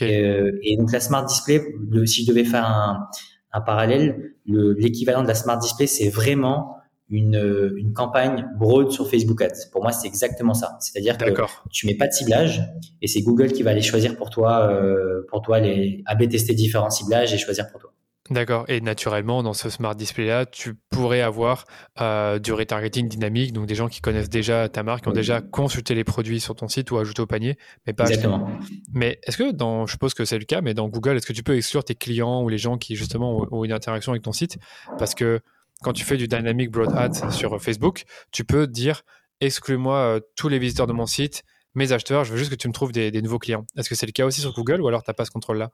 et 0.01 0.77
donc 0.77 0.91
la 0.91 0.99
smart 0.99 1.25
display, 1.25 1.63
si 2.05 2.25
je 2.25 2.29
devais 2.29 2.45
faire 2.45 2.67
un 2.67 3.07
un 3.55 3.61
parallèle, 3.61 4.35
l'équivalent 4.47 5.23
de 5.23 5.29
la 5.29 5.35
Smart 5.35 5.59
Display, 5.59 5.87
c'est 5.87 6.11
vraiment 6.11 6.77
une, 7.09 7.73
une, 7.77 7.93
campagne 7.93 8.49
broad 8.59 8.91
sur 8.91 9.09
Facebook 9.09 9.41
Ads. 9.41 9.71
Pour 9.71 9.83
moi, 9.83 9.93
c'est 9.93 10.09
exactement 10.09 10.55
ça. 10.55 10.77
C'est-à-dire 10.81 11.17
que 11.17 11.31
tu 11.71 11.87
mets 11.87 11.95
pas 11.95 12.09
de 12.09 12.13
ciblage 12.13 12.63
et 13.01 13.07
c'est 13.07 13.23
Google 13.23 13.53
qui 13.53 13.63
va 13.63 13.71
aller 13.71 13.83
choisir 13.83 14.17
pour 14.17 14.31
toi, 14.31 14.69
euh, 14.71 15.23
pour 15.29 15.41
toi 15.43 15.61
les 15.61 16.03
AB 16.07 16.29
tester 16.29 16.55
différents 16.55 16.91
ciblages 16.91 17.33
et 17.33 17.39
choisir 17.39 17.69
pour 17.71 17.81
toi. 17.81 17.94
D'accord. 18.31 18.65
Et 18.69 18.81
naturellement, 18.81 19.43
dans 19.43 19.53
ce 19.53 19.69
smart 19.69 19.95
display-là, 19.95 20.47
tu 20.47 20.75
pourrais 20.91 21.21
avoir 21.21 21.67
euh, 22.01 22.39
du 22.39 22.55
retargeting 22.55 23.07
dynamique, 23.07 23.53
donc 23.53 23.67
des 23.67 23.75
gens 23.75 23.89
qui 23.89 24.01
connaissent 24.01 24.31
déjà 24.31 24.67
ta 24.71 24.83
marque, 24.83 25.03
qui 25.03 25.09
ont 25.09 25.13
déjà 25.13 25.43
consulté 25.43 25.95
les 25.95 26.05
produits 26.05 26.41
sur 26.41 26.55
ton 26.55 26.67
site 26.67 26.91
ou 26.91 26.97
ajouté 26.97 27.21
au 27.21 27.27
panier, 27.27 27.59
mais 27.87 27.93
pas 27.93 28.05
Exactement. 28.05 28.49
Mais 28.95 29.21
est-ce 29.25 29.37
que 29.37 29.53
dans, 29.53 29.85
je 29.85 29.93
suppose 29.93 30.15
que 30.15 30.25
c'est 30.25 30.39
le 30.39 30.47
cas, 30.47 30.63
mais 30.63 30.73
dans 30.73 30.89
Google, 30.89 31.17
est-ce 31.17 31.27
que 31.27 31.35
tu 31.35 31.43
peux 31.43 31.55
exclure 31.55 31.85
tes 31.85 31.95
clients 31.95 32.43
ou 32.43 32.49
les 32.49 32.57
gens 32.57 32.79
qui 32.79 32.97
justement 32.97 33.47
ont, 33.51 33.63
une 33.65 33.73
interaction 33.73 34.13
avec 34.13 34.23
ton 34.23 34.33
site? 34.33 34.57
Parce 34.99 35.15
que 35.15 35.41
quand 35.83 35.93
tu 35.93 36.05
fais 36.05 36.17
du 36.17 36.27
dynamic 36.27 36.71
broad 36.71 36.97
ads 36.97 37.31
sur 37.31 37.61
Facebook, 37.61 38.05
tu 38.33 38.45
peux 38.45 38.67
dire 38.67 39.03
exclue-moi 39.41 39.97
euh, 39.97 40.21
tous 40.35 40.49
les 40.49 40.59
visiteurs 40.59 40.87
de 40.87 40.95
mon 40.95 41.05
site, 41.05 41.43
mes 41.75 41.93
acheteurs, 41.93 42.25
je 42.25 42.33
veux 42.33 42.39
juste 42.39 42.51
que 42.51 42.57
tu 42.57 42.69
me 42.69 42.73
trouves 42.73 42.93
des, 42.93 43.11
des 43.11 43.21
nouveaux 43.21 43.39
clients. 43.39 43.67
Est-ce 43.77 43.91
que 43.91 43.95
c'est 43.95 44.07
le 44.07 44.13
cas 44.13 44.25
aussi 44.25 44.41
sur 44.41 44.55
Google 44.55 44.81
ou 44.81 44.89
alors 44.89 45.03
tu 45.03 45.11
n'as 45.11 45.15
pas 45.15 45.27
ce 45.27 45.31
contrôle-là? 45.31 45.73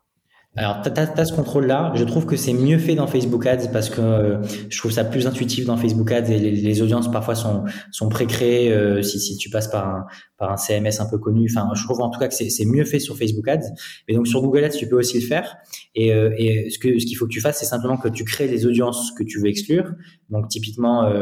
Alors, 0.57 0.83
tu 0.83 0.91
as, 0.91 1.25
ce 1.25 1.33
contrôle-là. 1.33 1.93
Je 1.95 2.03
trouve 2.03 2.27
que 2.27 2.35
c'est 2.35 2.53
mieux 2.53 2.79
fait 2.79 2.97
dans 2.97 3.07
Facebook 3.07 3.47
Ads 3.47 3.69
parce 3.73 3.89
que 3.89 4.01
euh, 4.01 4.43
je 4.69 4.79
trouve 4.79 4.91
ça 4.91 5.05
plus 5.05 5.29
intuitif 5.29 5.65
dans 5.65 5.77
Facebook 5.77 6.11
Ads 6.11 6.29
et 6.29 6.41
les, 6.41 6.83
audiences 6.83 7.09
parfois 7.09 7.37
sont, 7.37 7.63
sont 7.93 8.09
pré-créées 8.09 8.73
euh, 8.73 9.01
si, 9.01 9.21
si 9.21 9.37
tu 9.37 9.49
passes 9.49 9.69
par 9.69 9.89
un, 9.89 10.07
par 10.39 10.51
un 10.51 10.57
CMS 10.57 10.99
un 10.99 11.09
peu 11.09 11.19
connu. 11.19 11.47
Enfin, 11.49 11.69
je 11.77 11.85
trouve 11.85 12.01
en 12.01 12.11
tout 12.11 12.19
cas 12.19 12.27
que 12.27 12.35
c'est 12.35 12.65
mieux 12.65 12.85
fait 12.85 12.99
sur 12.99 13.17
Facebook 13.17 13.47
Ads. 13.47 13.69
Et 14.09 14.15
donc, 14.17 14.27
sur 14.27 14.43
Google 14.43 14.65
Ads, 14.65 14.77
tu 14.77 14.89
peux 14.89 14.99
aussi 14.99 15.21
le 15.21 15.27
faire. 15.27 15.57
Et, 15.95 16.13
euh, 16.13 16.35
et 16.37 16.69
ce 16.69 16.81
que 16.81 16.99
ce 16.99 17.07
qu'il 17.07 17.17
faut 17.17 17.27
que 17.27 17.33
tu 17.33 17.41
fasses, 17.41 17.61
c'est 17.61 17.67
simplement 17.67 17.97
que 17.97 18.09
tu 18.09 18.25
crées 18.25 18.49
les 18.49 18.67
audiences 18.67 19.13
que 19.13 19.23
tu 19.23 19.39
veux 19.39 19.47
exclure. 19.47 19.93
Donc, 20.31 20.49
typiquement, 20.49 21.13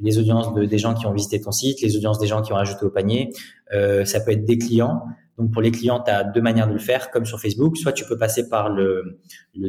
les 0.00 0.18
audiences 0.18 0.54
de, 0.54 0.64
des 0.64 0.78
gens 0.78 0.94
qui 0.94 1.06
ont 1.06 1.12
visité 1.12 1.40
ton 1.40 1.52
site, 1.52 1.82
les 1.82 1.96
audiences 1.96 2.18
des 2.18 2.26
gens 2.26 2.40
qui 2.40 2.52
ont 2.52 2.56
ajouté 2.56 2.84
au 2.84 2.90
panier. 2.90 3.30
ça 3.70 4.20
peut 4.20 4.32
être 4.32 4.46
des 4.46 4.56
clients. 4.58 5.02
Donc 5.40 5.52
pour 5.52 5.62
les 5.62 5.70
clients, 5.70 6.00
tu 6.04 6.10
as 6.10 6.22
deux 6.22 6.42
manières 6.42 6.68
de 6.68 6.74
le 6.74 6.78
faire, 6.78 7.10
comme 7.10 7.24
sur 7.24 7.40
Facebook. 7.40 7.78
Soit 7.78 7.92
tu 7.92 8.04
peux 8.04 8.18
passer 8.18 8.48
par 8.48 8.68
le, 8.68 9.18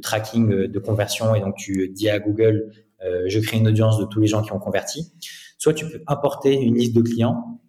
tracking 0.01 0.67
de 0.67 0.79
conversion 0.79 1.33
et 1.33 1.39
donc 1.39 1.55
tu 1.55 1.87
dis 1.89 2.09
à 2.09 2.19
Google, 2.19 2.71
euh, 3.05 3.23
je 3.27 3.39
crée 3.39 3.57
une 3.57 3.69
audience 3.69 3.97
de 3.97 4.05
tous 4.05 4.19
les 4.19 4.27
gens 4.27 4.41
qui 4.41 4.51
ont 4.51 4.59
converti. 4.59 5.13
Soit 5.57 5.73
tu 5.73 5.87
peux 5.87 6.01
importer 6.07 6.59
une 6.59 6.75
liste 6.75 6.93
de 6.93 7.01
clients, 7.01 7.61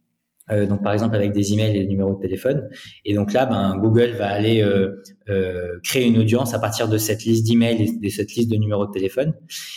euh, 0.50 0.66
donc 0.66 0.82
par 0.82 0.92
exemple 0.92 1.14
avec 1.14 1.32
des 1.32 1.52
emails 1.52 1.76
et 1.76 1.80
des 1.80 1.86
numéros 1.86 2.16
de 2.16 2.20
téléphone. 2.20 2.68
Et 3.04 3.14
donc 3.14 3.32
là, 3.32 3.46
ben, 3.46 3.76
Google 3.76 4.10
va 4.18 4.28
aller 4.28 4.62
euh, 4.62 5.78
créer 5.84 6.08
une 6.08 6.18
audience 6.18 6.54
à 6.54 6.58
partir 6.58 6.88
de 6.88 6.98
cette 6.98 7.24
liste 7.24 7.46
d'emails 7.46 7.82
et 7.82 7.98
de 7.98 8.08
cette 8.08 8.32
liste 8.34 8.50
de 8.50 8.56
numéros 8.56 8.86
de 8.86 8.92
téléphone. 8.92 9.32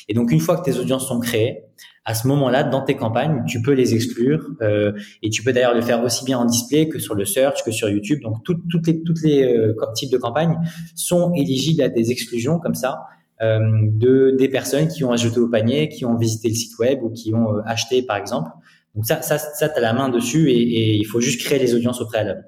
Et 0.08 0.16
donc 0.16 0.32
une 0.32 0.40
fois 0.40 0.58
que 0.58 0.64
tes 0.64 0.80
audiences 0.80 1.08
sont 1.08 1.20
créées, 1.20 1.65
À 2.04 2.14
ce 2.14 2.28
moment-là, 2.28 2.64
dans 2.64 2.82
tes 2.82 2.96
campagnes, 2.96 3.44
tu 3.48 3.62
peux 3.62 3.74
les 3.74 3.96
exclure 3.96 4.52
euh, 4.62 4.92
et 5.24 5.30
tu 5.30 5.44
peux 5.44 5.54
d'ailleurs 5.54 5.74
le 5.74 5.82
faire 5.82 6.04
aussi 6.04 6.24
bien 6.24 6.38
en 6.38 6.46
display 6.46 6.88
que 6.88 7.00
sur 7.00 7.16
le 7.16 7.26
search, 7.26 7.64
que 7.64 7.72
sur 7.72 7.90
YouTube. 7.90 8.20
Donc 8.22 8.44
toutes 8.44 8.62
les 8.88 9.02
les 9.24 9.44
euh, 9.44 9.74
types 9.96 10.12
de 10.12 10.18
campagnes 10.18 10.58
sont 10.96 11.34
éligibles 11.34 11.82
à 11.82 11.90
des 11.90 12.12
exclusions 12.12 12.60
comme 12.60 12.76
ça 12.76 13.06
euh, 13.42 13.60
de 13.92 14.36
des 14.38 14.50
personnes 14.50 14.88
qui 14.88 15.04
ont 15.04 15.12
ajouté 15.12 15.40
au 15.40 15.50
panier, 15.50 15.90
qui 15.90 16.06
ont 16.06 16.16
visité 16.16 16.50
le 16.50 16.56
site 16.56 16.78
web 16.78 17.00
ou 17.02 17.10
qui 17.10 17.34
ont 17.34 17.58
acheté 17.66 18.04
par 18.04 18.18
exemple. 18.18 18.52
Donc 18.94 19.06
ça 19.06 19.22
ça 19.22 19.40
ça 19.40 19.66
as 19.66 19.80
la 19.80 19.94
main 19.94 20.10
dessus 20.10 20.52
et, 20.52 20.62
et 20.62 20.96
il 20.96 21.06
faut 21.06 21.22
juste 21.22 21.42
créer 21.42 21.60
les 21.60 21.74
audiences 21.74 22.02
au 22.02 22.06
préalable. 22.06 22.46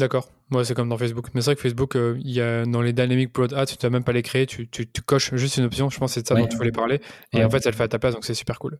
D'accord. 0.00 0.30
Ouais, 0.50 0.64
c'est 0.64 0.72
comme 0.74 0.88
dans 0.88 0.96
Facebook. 0.96 1.26
Mais 1.34 1.42
c'est 1.42 1.50
vrai 1.50 1.56
que 1.56 1.60
Facebook, 1.60 1.94
euh, 1.94 2.16
il 2.20 2.30
y 2.30 2.40
a 2.40 2.64
dans 2.64 2.80
les 2.80 2.94
Dynamic 2.94 3.34
Broad 3.34 3.52
Ads, 3.52 3.66
tu 3.66 3.76
dois 3.76 3.90
même 3.90 4.02
pas 4.02 4.12
les 4.12 4.22
créer, 4.22 4.46
tu, 4.46 4.66
tu, 4.66 4.90
tu, 4.90 5.02
coches 5.02 5.34
juste 5.34 5.58
une 5.58 5.64
option. 5.64 5.90
Je 5.90 5.98
pense 5.98 6.12
que 6.12 6.14
c'est 6.14 6.22
de 6.22 6.26
ça 6.26 6.34
dont 6.34 6.46
tu 6.46 6.56
voulais 6.56 6.72
parler. 6.72 7.02
Et 7.34 7.44
en 7.44 7.50
fait, 7.50 7.60
ça 7.60 7.70
le 7.70 7.76
fait 7.76 7.82
à 7.82 7.88
ta 7.88 7.98
place, 7.98 8.14
donc 8.14 8.24
c'est 8.24 8.32
super 8.32 8.58
cool. 8.58 8.78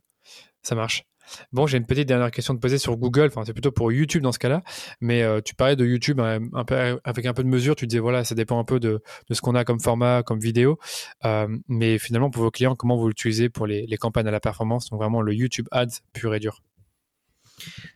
Ça 0.63 0.73
marche. 0.73 1.03
Bon, 1.53 1.67
j'ai 1.67 1.77
une 1.77 1.85
petite 1.85 2.07
dernière 2.07 2.31
question 2.31 2.55
de 2.55 2.59
poser 2.59 2.79
sur 2.79 2.97
Google. 2.97 3.27
Enfin, 3.27 3.43
c'est 3.45 3.53
plutôt 3.53 3.71
pour 3.71 3.91
YouTube 3.91 4.23
dans 4.23 4.31
ce 4.31 4.39
cas-là. 4.39 4.63
Mais 4.99 5.21
euh, 5.21 5.41
tu 5.41 5.53
parlais 5.53 5.75
de 5.75 5.85
YouTube 5.85 6.19
hein, 6.19 6.39
un 6.53 6.65
peu, 6.65 6.99
avec 7.03 7.25
un 7.27 7.33
peu 7.33 7.43
de 7.43 7.47
mesure. 7.47 7.75
Tu 7.75 7.85
disais, 7.85 7.99
voilà, 7.99 8.23
ça 8.23 8.33
dépend 8.33 8.59
un 8.59 8.65
peu 8.65 8.79
de, 8.79 9.01
de 9.29 9.33
ce 9.35 9.41
qu'on 9.41 9.53
a 9.53 9.63
comme 9.63 9.79
format, 9.79 10.23
comme 10.23 10.39
vidéo. 10.39 10.79
Euh, 11.25 11.47
mais 11.67 11.99
finalement, 11.99 12.31
pour 12.31 12.41
vos 12.41 12.51
clients, 12.51 12.75
comment 12.75 12.97
vous 12.97 13.09
l'utilisez 13.09 13.49
pour 13.49 13.67
les, 13.67 13.85
les 13.85 13.97
campagnes 13.97 14.27
à 14.27 14.31
la 14.31 14.39
performance? 14.39 14.89
Donc 14.89 14.99
vraiment 14.99 15.21
le 15.21 15.35
YouTube 15.35 15.67
Ads 15.71 16.01
pur 16.13 16.33
et 16.33 16.39
dur. 16.39 16.63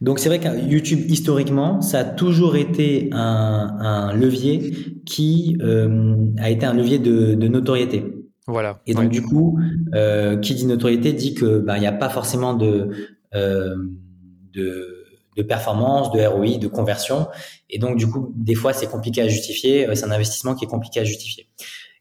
Donc 0.01 0.19
c'est 0.19 0.29
vrai 0.29 0.39
que 0.39 0.47
YouTube 0.69 0.99
historiquement, 1.07 1.81
ça 1.81 1.99
a 1.99 2.03
toujours 2.03 2.55
été 2.55 3.09
un, 3.11 4.13
levier 4.13 4.71
qui 5.05 5.57
euh, 5.61 6.15
a 6.37 6.49
été 6.49 6.65
un 6.65 6.73
levier 6.73 6.99
de, 6.99 7.33
notoriété. 7.47 8.05
Voilà. 8.47 8.81
Et 8.85 8.93
donc 8.93 9.09
du 9.09 9.21
coup, 9.21 9.59
euh, 9.93 10.37
qui 10.37 10.53
dit 10.53 10.65
notoriété 10.65 11.13
dit 11.13 11.33
que 11.33 11.59
ben 11.59 11.77
il 11.77 11.79
n'y 11.79 11.87
a 11.87 11.91
pas 11.91 12.09
forcément 12.09 12.53
de, 12.53 12.89
euh, 13.33 13.75
de 14.53 14.91
de 15.35 15.43
performance, 15.43 16.11
de 16.11 16.21
ROI, 16.25 16.59
de 16.59 16.67
conversion. 16.67 17.27
Et 17.69 17.77
donc 17.77 17.97
du 17.97 18.07
coup, 18.07 18.31
des 18.35 18.55
fois 18.55 18.71
c'est 18.71 18.87
compliqué 18.87 19.21
à 19.21 19.27
justifier. 19.27 19.87
C'est 19.95 20.05
un 20.05 20.11
investissement 20.11 20.55
qui 20.55 20.65
est 20.65 20.69
compliqué 20.69 20.99
à 20.99 21.03
justifier. 21.03 21.47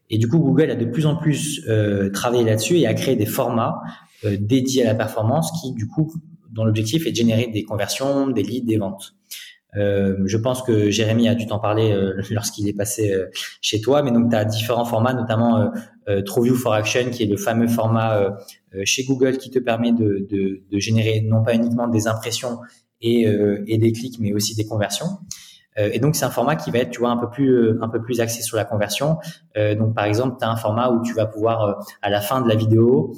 Et 0.09 0.17
du 0.17 0.27
coup, 0.27 0.37
Google 0.37 0.69
a 0.69 0.75
de 0.75 0.85
plus 0.85 1.05
en 1.05 1.15
plus 1.15 1.65
travaillé 2.13 2.43
là-dessus 2.43 2.77
et 2.77 2.87
a 2.87 2.93
créé 2.93 3.15
des 3.15 3.25
formats 3.25 3.81
dédiés 4.23 4.83
à 4.83 4.85
la 4.85 4.95
performance 4.95 5.51
qui 5.59 5.73
du 5.73 5.87
coup 5.87 6.13
dont 6.55 6.63
l'objectif 6.63 7.05
est 7.05 7.11
de 7.11 7.15
générer 7.15 7.47
des 7.47 7.63
conversions, 7.63 8.27
des 8.27 8.41
leads, 8.41 8.65
des 8.65 8.77
ventes. 8.77 9.13
Euh, 9.77 10.15
je 10.25 10.37
pense 10.37 10.61
que 10.61 10.89
Jérémy 10.89 11.27
a 11.27 11.35
dû 11.35 11.47
t'en 11.47 11.59
parler 11.59 11.91
euh, 11.91 12.21
lorsqu'il 12.31 12.67
est 12.67 12.73
passé 12.73 13.11
euh, 13.11 13.27
chez 13.61 13.81
toi, 13.81 14.01
mais 14.03 14.11
donc 14.11 14.29
tu 14.29 14.35
as 14.35 14.45
différents 14.45 14.85
formats, 14.85 15.13
notamment 15.13 15.71
euh, 16.07 16.21
TrueView 16.21 16.55
for 16.55 16.73
Action, 16.73 17.09
qui 17.11 17.23
est 17.23 17.27
le 17.27 17.37
fameux 17.37 17.67
format 17.67 18.29
chez 18.83 19.03
Google 19.05 19.37
qui 19.37 19.49
te 19.49 19.59
permet 19.59 19.91
de, 19.91 20.25
de, 20.29 20.61
de, 20.71 20.79
générer 20.79 21.21
non 21.21 21.43
pas 21.43 21.55
uniquement 21.55 21.87
des 21.87 22.07
impressions 22.07 22.59
et, 23.01 23.25
et 23.67 23.77
des 23.77 23.91
clics, 23.91 24.19
mais 24.19 24.33
aussi 24.33 24.55
des 24.55 24.65
conversions. 24.65 25.07
et 25.77 25.97
donc 25.99 26.15
c'est 26.15 26.25
un 26.25 26.29
format 26.29 26.55
qui 26.55 26.69
va 26.71 26.79
être, 26.79 26.91
tu 26.91 26.99
vois, 26.99 27.09
un 27.09 27.17
peu 27.17 27.29
plus 27.29 27.81
un 27.81 27.89
peu 27.89 28.01
plus 28.01 28.21
axé 28.21 28.43
sur 28.43 28.55
la 28.57 28.65
conversion. 28.65 29.17
donc 29.55 29.95
par 29.95 30.05
exemple, 30.05 30.35
tu 30.39 30.45
as 30.45 30.49
un 30.51 30.57
format 30.57 30.91
où 30.91 31.01
tu 31.01 31.13
vas 31.13 31.25
pouvoir 31.25 31.83
à 32.01 32.09
la 32.09 32.21
fin 32.21 32.41
de 32.41 32.47
la 32.47 32.55
vidéo 32.55 33.13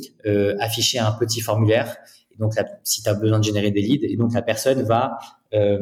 afficher 0.59 0.99
un 0.99 1.11
petit 1.11 1.41
formulaire 1.41 1.97
donc, 2.39 2.53
si 2.83 3.01
tu 3.01 3.09
as 3.09 3.13
besoin 3.13 3.39
de 3.39 3.43
générer 3.43 3.71
des 3.71 3.81
leads, 3.81 4.05
et 4.05 4.15
donc 4.15 4.33
la 4.33 4.41
personne 4.41 4.83
va 4.83 5.17
euh, 5.53 5.79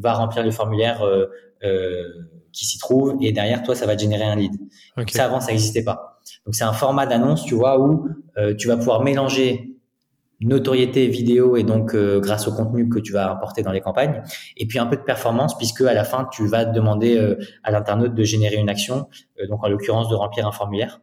va 0.00 0.14
remplir 0.14 0.42
le 0.42 0.50
formulaire 0.50 1.02
euh, 1.02 1.26
euh, 1.62 2.02
qui 2.52 2.64
s'y 2.64 2.78
trouve, 2.78 3.16
et 3.20 3.32
derrière 3.32 3.62
toi, 3.62 3.74
ça 3.74 3.86
va 3.86 3.96
générer 3.96 4.24
un 4.24 4.36
lead. 4.36 4.52
ça 5.08 5.26
avant, 5.26 5.40
ça 5.40 5.52
n'existait 5.52 5.84
pas. 5.84 6.20
Donc, 6.46 6.54
c'est 6.54 6.64
un 6.64 6.72
format 6.72 7.06
d'annonce, 7.06 7.44
tu 7.44 7.54
vois, 7.54 7.80
où 7.80 8.08
tu 8.58 8.68
vas 8.68 8.76
pouvoir 8.76 9.02
mélanger 9.02 9.70
notoriété 10.40 11.06
vidéo 11.06 11.56
et 11.56 11.62
donc 11.62 11.96
grâce 11.96 12.48
au 12.48 12.52
contenu 12.52 12.88
que 12.88 12.98
tu 12.98 13.12
vas 13.12 13.30
apporter 13.30 13.62
dans 13.62 13.70
les 13.70 13.80
campagnes 13.80 14.22
et 14.56 14.66
puis 14.66 14.78
un 14.78 14.86
peu 14.86 14.96
de 14.96 15.02
performance 15.02 15.56
puisque 15.56 15.82
à 15.82 15.94
la 15.94 16.04
fin 16.04 16.28
tu 16.30 16.46
vas 16.46 16.64
demander 16.64 17.36
à 17.62 17.70
l'internaute 17.70 18.14
de 18.14 18.24
générer 18.24 18.56
une 18.56 18.68
action 18.68 19.08
donc 19.48 19.64
en 19.64 19.68
l'occurrence 19.68 20.08
de 20.08 20.16
remplir 20.16 20.46
un 20.46 20.52
formulaire 20.52 21.00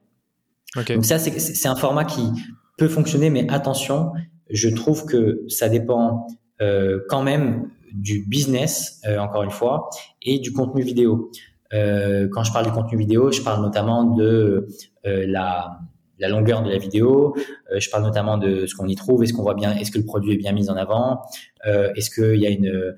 donc 0.76 1.06
ça 1.06 1.18
c'est 1.18 1.68
un 1.68 1.76
format 1.76 2.04
qui 2.04 2.30
peut 2.78 2.90
fonctionner 2.90 3.30
mais 3.30 3.50
attention 3.50 4.12
je 4.52 4.70
trouve 4.70 5.06
que 5.06 5.44
ça 5.48 5.70
dépend 5.70 6.28
euh, 6.62 7.00
quand 7.10 7.24
même 7.24 7.70
du 7.92 8.24
business, 8.28 9.02
euh, 9.06 9.18
encore 9.18 9.44
une 9.44 9.52
fois, 9.52 9.90
et 10.22 10.40
du 10.40 10.54
contenu 10.54 10.84
vidéo. 10.84 11.32
Euh, 11.74 12.28
quand 12.32 12.44
je 12.44 12.54
parle 12.54 12.66
du 12.66 12.72
contenu 12.72 12.98
vidéo, 12.98 13.32
je 13.32 13.42
parle 13.42 13.62
notamment 13.62 14.04
de 14.04 14.68
la, 15.04 15.80
la, 16.20 16.30
longueur 16.30 16.62
de 16.62 16.70
la 16.70 16.78
vidéo, 16.78 17.36
je 17.76 17.90
parle 17.90 18.04
notamment 18.04 18.38
de 18.38 18.66
ce 18.66 18.76
qu'on 18.76 18.88
y 18.88 18.96
trouve, 18.96 19.24
est-ce 19.24 19.34
qu'on 19.34 19.42
voit 19.42 19.56
bien, 19.56 19.76
est-ce 19.76 19.92
que 19.92 19.98
le 19.98 20.06
produit 20.06 20.34
est 20.34 20.38
bien 20.38 20.52
mis 20.52 20.70
en 20.70 20.76
avant, 20.76 21.22
est-ce 21.66 22.10
qu'il 22.10 22.40
y 22.40 22.46
a 22.46 22.50
une 22.50 22.96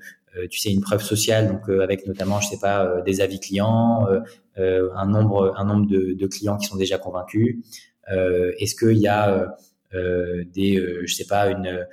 tu 0.50 0.58
sais 0.58 0.72
une 0.72 0.80
preuve 0.80 1.02
sociale 1.02 1.46
donc 1.46 1.68
avec 1.80 2.08
notamment 2.08 2.40
je 2.40 2.48
sais 2.48 2.58
pas 2.58 3.00
des 3.06 3.20
avis 3.20 3.38
clients 3.38 4.06
un 4.56 5.06
nombre 5.06 5.54
un 5.56 5.64
nombre 5.64 5.86
de, 5.86 6.14
de, 6.14 6.26
clients 6.26 6.56
qui 6.56 6.66
sont 6.66 6.76
déjà 6.76 6.98
convaincus 6.98 7.58
est-ce 8.08 8.74
qu'il 8.74 8.98
y 8.98 9.06
a 9.06 9.30
euh, 9.30 9.46
des, 10.52 10.76
euh, 10.76 11.02
je 11.06 11.14
sais 11.14 11.26
pas, 11.26 11.48
une 11.48 11.66
euh, 11.66 11.84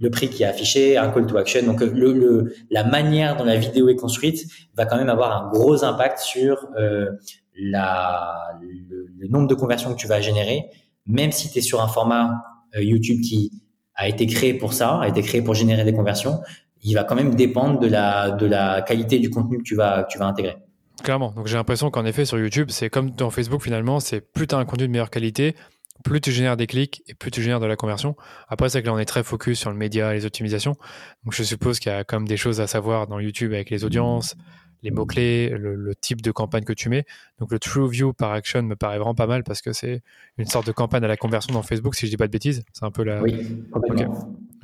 le 0.00 0.10
prix 0.10 0.28
qui 0.28 0.42
est 0.42 0.46
affiché, 0.46 0.96
un 0.96 1.10
call 1.10 1.26
to 1.26 1.36
action. 1.36 1.64
Donc 1.64 1.80
le, 1.80 2.54
la 2.70 2.84
manière 2.84 3.36
dont 3.36 3.44
la 3.44 3.56
vidéo 3.56 3.88
est 3.88 3.96
construite 3.96 4.46
va 4.76 4.86
quand 4.86 4.96
même 4.96 5.08
avoir 5.08 5.44
un 5.44 5.50
gros 5.50 5.84
impact 5.84 6.18
sur 6.18 6.66
euh, 6.78 7.10
la, 7.56 8.58
le, 8.60 9.28
nombre 9.28 9.48
de 9.48 9.54
conversions 9.54 9.94
que 9.94 9.98
tu 9.98 10.06
vas 10.06 10.20
générer, 10.20 10.64
même 11.06 11.32
si 11.32 11.50
tu 11.50 11.58
es 11.58 11.62
sur 11.62 11.80
un 11.80 11.88
format 11.88 12.42
YouTube 12.76 13.20
qui 13.22 13.50
a 13.94 14.08
été 14.08 14.26
créé 14.26 14.52
pour 14.52 14.72
ça, 14.72 14.98
a 15.00 15.08
été 15.08 15.22
créé 15.22 15.40
pour 15.40 15.54
générer 15.54 15.84
des 15.84 15.94
conversions, 15.94 16.40
il 16.82 16.94
va 16.94 17.04
quand 17.04 17.14
même 17.14 17.34
dépendre 17.34 17.80
de 17.80 17.86
la, 17.86 18.32
de 18.32 18.46
la 18.46 18.82
qualité 18.82 19.18
du 19.18 19.30
contenu 19.30 19.58
que 19.58 19.62
tu 19.62 19.74
vas, 19.74 20.02
que 20.04 20.12
tu 20.12 20.18
vas 20.18 20.26
intégrer. 20.26 20.56
Clairement. 21.02 21.32
Donc 21.32 21.46
j'ai 21.46 21.56
l'impression 21.56 21.90
qu'en 21.90 22.04
effet 22.04 22.24
sur 22.24 22.38
YouTube, 22.38 22.68
c'est 22.70 22.88
comme 22.88 23.10
dans 23.10 23.30
Facebook 23.30 23.62
finalement, 23.62 24.00
c'est 24.00 24.20
plus 24.20 24.46
tu 24.46 24.54
as 24.54 24.58
un 24.58 24.64
contenu 24.64 24.86
de 24.86 24.92
meilleure 24.92 25.10
qualité, 25.10 25.56
plus 26.02 26.20
tu 26.20 26.32
génères 26.32 26.56
des 26.56 26.66
clics 26.66 27.02
et 27.06 27.14
plus 27.14 27.30
tu 27.30 27.42
génères 27.42 27.60
de 27.60 27.66
la 27.66 27.76
conversion. 27.76 28.16
Après, 28.48 28.68
c'est 28.68 28.82
que 28.82 28.86
là, 28.86 28.94
on 28.94 28.98
est 28.98 29.04
très 29.04 29.22
focus 29.22 29.58
sur 29.58 29.70
le 29.70 29.76
média 29.76 30.12
et 30.12 30.16
les 30.16 30.26
optimisations. 30.26 30.76
Donc, 31.24 31.34
je 31.34 31.42
suppose 31.42 31.78
qu'il 31.78 31.92
y 31.92 31.94
a 31.94 32.04
quand 32.04 32.18
même 32.18 32.28
des 32.28 32.36
choses 32.36 32.60
à 32.60 32.66
savoir 32.66 33.06
dans 33.06 33.20
YouTube 33.20 33.52
avec 33.52 33.70
les 33.70 33.84
audiences, 33.84 34.36
les 34.84 34.90
mots-clés, 34.90 35.48
le, 35.48 35.94
type 35.94 36.22
de 36.22 36.30
campagne 36.30 36.64
que 36.64 36.72
tu 36.72 36.88
mets. 36.88 37.04
Donc, 37.40 37.50
le 37.50 37.58
True 37.58 37.88
View 37.88 38.12
par 38.12 38.32
Action 38.32 38.62
me 38.62 38.76
paraît 38.76 38.98
vraiment 38.98 39.14
pas 39.14 39.26
mal 39.26 39.42
parce 39.42 39.62
que 39.62 39.72
c'est 39.72 40.02
une 40.38 40.46
sorte 40.46 40.66
de 40.66 40.72
campagne 40.72 41.02
à 41.02 41.08
la 41.08 41.16
conversion 41.16 41.54
dans 41.54 41.62
Facebook, 41.62 41.94
si 41.94 42.06
je 42.06 42.10
dis 42.10 42.16
pas 42.16 42.26
de 42.26 42.32
bêtises. 42.32 42.62
C'est 42.72 42.84
un 42.84 42.90
peu 42.90 43.02
la. 43.02 43.22
Oui, 43.22 43.64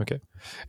Ok. 0.00 0.12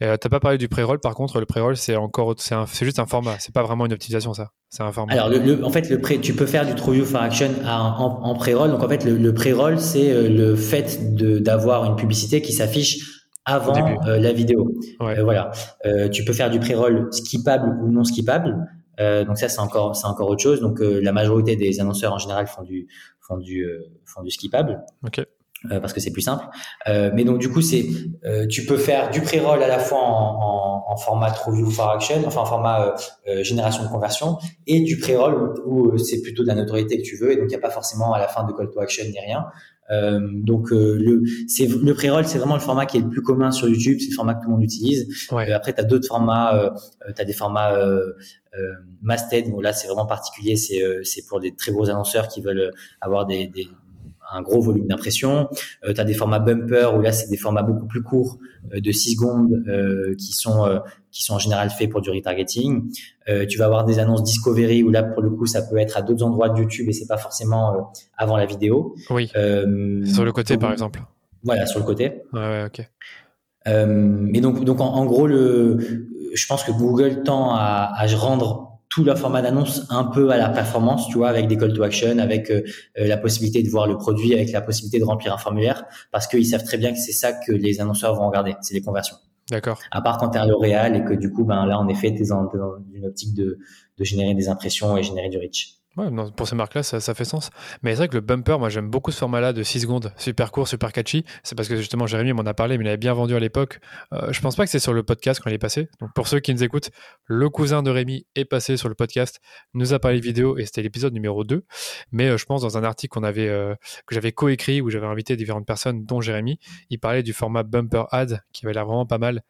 Et 0.02 0.06
euh, 0.06 0.18
t'as 0.18 0.30
pas 0.30 0.40
parlé 0.40 0.58
du 0.58 0.68
pré-roll, 0.68 1.00
par 1.00 1.16
contre, 1.16 1.40
le 1.40 1.46
pré-roll, 1.46 1.78
c'est 1.78 1.96
encore, 1.96 2.36
c'est 2.38 2.86
juste 2.86 3.00
un 3.00 3.06
format, 3.06 3.36
c'est 3.40 3.54
pas 3.54 3.64
vraiment 3.64 3.86
une 3.86 3.94
optimisation, 3.94 4.34
ça. 4.34 4.52
C'est 4.70 4.84
un 4.84 4.92
format. 4.92 5.14
Alors, 5.14 5.30
le, 5.30 5.64
en 5.64 5.70
fait, 5.70 5.90
le 5.90 6.00
pré, 6.00 6.20
tu 6.20 6.34
peux 6.34 6.46
faire 6.46 6.66
du 6.66 6.76
True 6.76 6.96
View 6.96 7.06
for 7.06 7.22
Action 7.22 7.50
en, 7.66 8.20
en 8.24 8.36
pré-roll. 8.36 8.72
Donc, 8.72 8.84
en 8.84 8.90
fait, 8.90 9.06
le, 9.06 9.18
le 9.18 9.34
pré-roll, 9.34 9.80
c'est 9.80 10.12
euh, 10.12 10.30
le 10.30 10.56
fait 10.56 11.18
d'avoir 11.18 11.86
une 11.86 11.96
publicité 11.96 12.42
qui 12.42 12.54
s'affiche 12.54 13.26
avant 13.46 13.74
euh, 14.06 14.20
la 14.20 14.34
vidéo. 14.34 14.72
voilà. 15.00 15.52
tu 16.12 16.24
peux 16.24 16.34
faire 16.34 16.50
du 16.50 16.60
pré-roll 16.60 17.08
skippable 17.12 17.80
ou 17.84 17.92
non 17.92 18.04
skippable. 18.04 18.56
Donc 19.00 19.38
ça, 19.38 19.50
c'est 19.50 19.60
encore, 19.60 19.96
c'est 19.96 20.08
encore 20.08 20.30
autre 20.30 20.42
chose. 20.42 20.62
Donc, 20.62 20.80
la 20.80 21.12
majorité 21.12 21.56
des 21.56 21.80
annonceurs 21.80 22.14
en 22.14 22.18
général 22.18 22.48
font 22.48 22.64
du, 22.64 22.88
font 23.20 23.38
du, 23.38 23.66
font 24.06 24.22
du 24.22 24.32
skippable. 24.32 24.84
Ok. 25.06 25.26
Euh, 25.70 25.80
parce 25.80 25.94
que 25.94 26.00
c'est 26.00 26.12
plus 26.12 26.24
simple. 26.24 26.46
Euh, 26.88 27.12
mais 27.14 27.24
donc 27.24 27.38
du 27.38 27.48
coup, 27.50 27.62
c'est 27.62 27.86
euh, 28.26 28.48
tu 28.48 28.66
peux 28.66 28.78
faire 28.78 29.12
du 29.12 29.22
pré-roll 29.22 29.62
à 29.62 29.68
la 29.68 29.78
fois 29.78 30.00
en, 30.00 30.40
en, 30.42 30.84
en 30.88 30.98
format 30.98 31.30
True 31.30 31.56
View 31.56 31.70
for 31.70 31.92
Action, 31.92 32.16
enfin 32.26 32.42
en 32.42 32.46
format 32.46 32.96
euh, 33.28 33.44
génération 33.44 33.84
de 33.84 33.90
conversion, 33.90 34.38
et 34.66 34.80
du 34.82 34.98
pré-roll 34.98 35.54
où, 35.68 36.00
c'est 36.00 36.22
plutôt 36.24 36.42
de 36.42 36.48
la 36.48 36.56
notoriété 36.56 36.98
que 36.98 37.04
tu 37.04 37.16
veux, 37.16 37.32
et 37.32 37.36
donc 37.36 37.46
il 37.46 37.50
n'y 37.50 37.56
a 37.56 37.60
pas 37.60 37.70
forcément 37.70 38.12
à 38.14 38.20
la 38.20 38.28
fin 38.28 38.44
de 38.44 38.54
call 38.54 38.72
to 38.72 38.80
action 38.80 39.06
ni 39.06 39.20
rien. 39.20 39.46
donc 40.44 40.72
le 40.72 41.22
c'est 41.48 41.68
le 41.68 41.94
pré-roll, 41.94 42.26
c'est 42.26 42.40
vraiment 42.40 42.56
le 42.56 42.62
format 42.62 42.88
qui 42.88 42.98
est 42.98 43.02
le 43.02 43.10
plus 43.10 43.22
commun 43.22 43.52
sur 43.52 43.68
YouTube, 43.70 43.98
c'est 44.00 44.10
le 44.10 44.16
format 44.16 44.34
que 44.34 44.40
tout 44.42 44.48
le 44.48 44.54
monde 44.54 44.64
utilise. 44.64 45.08
après, 45.54 45.74
tu 45.74 45.80
as 45.80 45.84
d'autres 45.84 46.08
formats, 46.08 46.74
tu 47.16 47.22
as 47.22 47.26
des 47.26 47.34
formats 47.34 47.78
euh, 48.58 48.74
masthead, 49.02 49.48
où 49.48 49.62
là 49.62 49.74
c'est 49.74 49.88
vraiment 49.88 50.06
particulier, 50.06 50.56
c'est 50.56 50.84
c'est 51.04 51.26
pour 51.28 51.40
des 51.40 51.56
très 51.56 51.72
gros 51.72 51.90
annonceurs 51.90 52.28
qui 52.28 52.42
veulent 52.42 52.72
avoir 53.02 53.26
des, 53.26 53.48
des 53.48 53.68
un 54.32 54.42
gros 54.42 54.62
volume 54.62 54.88
d'impression. 54.88 55.50
Euh, 55.86 55.94
tu 55.94 56.02
as 56.02 56.04
des 56.04 56.14
formats 56.14 56.40
bumper 56.40 56.96
où 56.96 57.02
là 57.02 57.12
c'est 57.12 57.30
des 57.30 57.38
formats 57.38 57.64
beaucoup 57.64 57.86
plus 57.86 58.02
courts 58.02 58.40
euh, 58.74 58.80
de 58.80 58.92
6 58.92 59.14
secondes 59.16 59.64
euh, 59.68 60.16
qui 60.16 60.34
sont 60.34 60.66
euh, 60.66 60.80
qui 61.12 61.24
sont 61.24 61.34
en 61.34 61.40
général 61.40 61.70
faits 61.70 61.90
pour 61.90 62.02
du 62.02 62.10
retargeting. 62.10 62.90
tu 63.50 63.58
vas 63.58 63.66
avoir 63.66 63.86
des 63.86 64.00
annonces 64.00 64.24
discovery 64.24 64.84
où 64.84 64.90
là 64.90 65.04
pour 65.04 65.22
le 65.22 65.30
coup 65.30 65.46
ça 65.46 65.62
peut 65.62 65.78
être 65.78 65.98
à 65.98 66.02
d'autres 66.02 66.24
endroits 66.24 66.50
de 66.50 66.60
YouTube 66.60 66.88
et 66.88 66.94
c'est 66.94 67.08
pas 67.08 67.18
forcément 67.18 67.92
avant 68.18 68.38
la 68.38 68.46
vidéo. 68.46 68.96
Oui. 69.10 69.28
sur 69.28 70.26
le 70.26 70.32
côté 70.32 70.58
par 70.58 70.72
exemple. 70.72 71.02
Voilà 71.44 71.66
sur 71.66 71.80
le 71.80 71.86
côté. 71.86 72.22
Ouais, 72.34 72.40
ouais 72.40 72.66
ok. 72.66 72.86
Euh, 73.68 74.28
et 74.34 74.42
donc, 74.42 74.64
donc 74.64 74.82
en, 74.82 75.06
gros, 75.06 75.28
le, 75.28 76.08
je 76.34 76.48
pense 76.48 76.64
que 76.64 76.72
Google 76.72 77.24
tend 77.24 77.54
à, 77.54 77.92
à 77.96 78.08
rendre 78.16 78.72
tout 78.92 79.06
leur 79.06 79.18
format 79.18 79.42
d'annonce 79.42 79.88
un 79.90 80.04
peu 80.04 80.30
à 80.32 80.38
la 80.38 80.50
performance, 80.50 81.08
tu 81.08 81.18
vois, 81.18 81.30
avec 81.30 81.48
des 81.48 81.58
call 81.58 81.74
to 81.74 81.82
action, 81.82 82.20
avec 82.20 82.52
euh, 82.52 82.62
euh, 83.00 83.08
la 83.08 83.18
possibilité 83.18 83.64
de 83.64 83.70
voir 83.70 83.88
le 83.88 83.98
produit, 83.98 84.34
avec 84.34 84.52
la 84.52 84.62
possibilité 84.62 85.00
de 85.00 85.06
remplir 85.06 85.34
un 85.34 85.38
formulaire, 85.38 85.86
parce 86.12 86.28
qu'ils 86.28 86.46
savent 86.46 86.66
très 86.66 86.78
bien 86.78 86.92
que 86.92 87.00
c'est 87.00 87.14
ça 87.14 87.32
que 87.32 87.54
les 87.54 87.80
annonceurs 87.80 88.14
vont 88.16 88.28
regarder, 88.28 88.56
c'est 88.62 88.74
les 88.74 88.82
conversions. 88.82 89.16
D'accord. 89.50 89.80
À 89.92 90.02
part 90.02 90.18
quand 90.18 90.30
tu 90.30 90.38
es 90.38 90.42
à 90.42 90.46
L'Oréal 90.46 90.96
et 90.96 91.04
que 91.06 91.14
du 91.14 91.32
coup, 91.32 91.46
ben 91.46 91.66
là, 91.66 91.80
en 91.80 91.88
effet, 91.88 92.14
tu 92.14 92.24
es, 92.24 92.26
dans 92.28 92.50
une 92.94 93.06
optique 93.06 93.34
de, 93.34 93.60
de 93.98 94.04
générer 94.04 94.34
des 94.34 94.50
impressions 94.50 94.98
et 94.98 95.04
générer 95.04 95.30
du 95.30 95.38
reach. 95.38 95.81
Pour 96.38 96.48
ces 96.48 96.56
marques-là, 96.56 96.84
ça, 96.84 97.14
fait 97.14 97.26
sens. 97.26 97.50
Mais 97.84 97.92
c'est 97.92 97.98
vrai 97.98 98.08
que 98.08 98.14
le 98.14 98.22
bumper, 98.22 98.58
moi 98.60 98.70
j'aime 98.70 98.90
beaucoup 98.90 99.12
ce 99.12 99.18
format-là 99.18 99.52
de 99.52 99.62
6 99.62 99.82
secondes, 99.82 100.14
super 100.18 100.52
court, 100.52 100.68
super 100.68 100.94
catchy. 100.94 101.26
C'est 101.44 101.56
parce 101.56 101.68
que 101.68 101.76
justement 101.76 102.08
Jérémy 102.08 102.32
m'en 102.32 102.44
a 102.44 102.54
parlé, 102.54 102.78
mais 102.78 102.86
il 102.86 102.88
avait 102.88 102.98
bien 102.98 103.14
vendu 103.14 103.36
à 103.36 103.40
l'époque. 103.40 103.80
Euh, 104.14 104.32
je 104.32 104.40
pense 104.40 104.56
pas 104.56 104.64
que 104.64 104.72
c'est 104.72 104.80
sur 104.80 104.94
le 104.94 105.04
podcast 105.04 105.42
quand 105.44 105.50
est 105.50 105.58
passé. 105.58 105.90
Donc 106.00 106.14
pour 106.14 106.28
ceux 106.28 106.40
qui 106.40 106.54
nous 106.54 106.64
écoutent, 106.64 106.92
le 107.26 107.50
cousin 107.50 107.84
de 107.84 107.92
Rémi 107.92 108.26
est 108.36 108.46
passé 108.46 108.78
sur 108.78 108.88
le 108.88 108.96
podcast, 108.96 109.42
nous 109.74 109.94
a 109.94 110.00
parlé 110.00 110.20
vidéo 110.20 110.58
et 110.58 110.66
c'était 110.66 110.82
l'épisode 110.82 111.14
numéro 111.14 111.44
2. 111.44 111.66
Mais 112.12 112.30
euh, 112.30 112.38
je 112.38 112.46
pense 112.46 112.62
dans 112.62 112.78
un 112.78 112.84
article 112.84 113.14
qu'on 113.14 113.24
avait, 113.24 113.50
euh, 113.50 113.76
que 114.06 114.16
j'avais 114.16 114.32
coécrit 114.32 114.82
où 114.82 114.90
j'avais 114.90 115.08
invité 115.08 115.36
différentes 115.36 115.68
personnes, 115.68 116.06
dont 116.06 116.22
Jérémy, 116.22 116.60
il 116.90 117.00
parlait 117.00 117.24
du 117.24 117.34
format 117.34 117.64
bumper 117.64 118.06
ad 118.12 118.42
qui 118.54 118.66
avait 118.66 118.74
l'air 118.74 118.86
vraiment 118.86 119.06
pas 119.06 119.18
mal. 119.18 119.44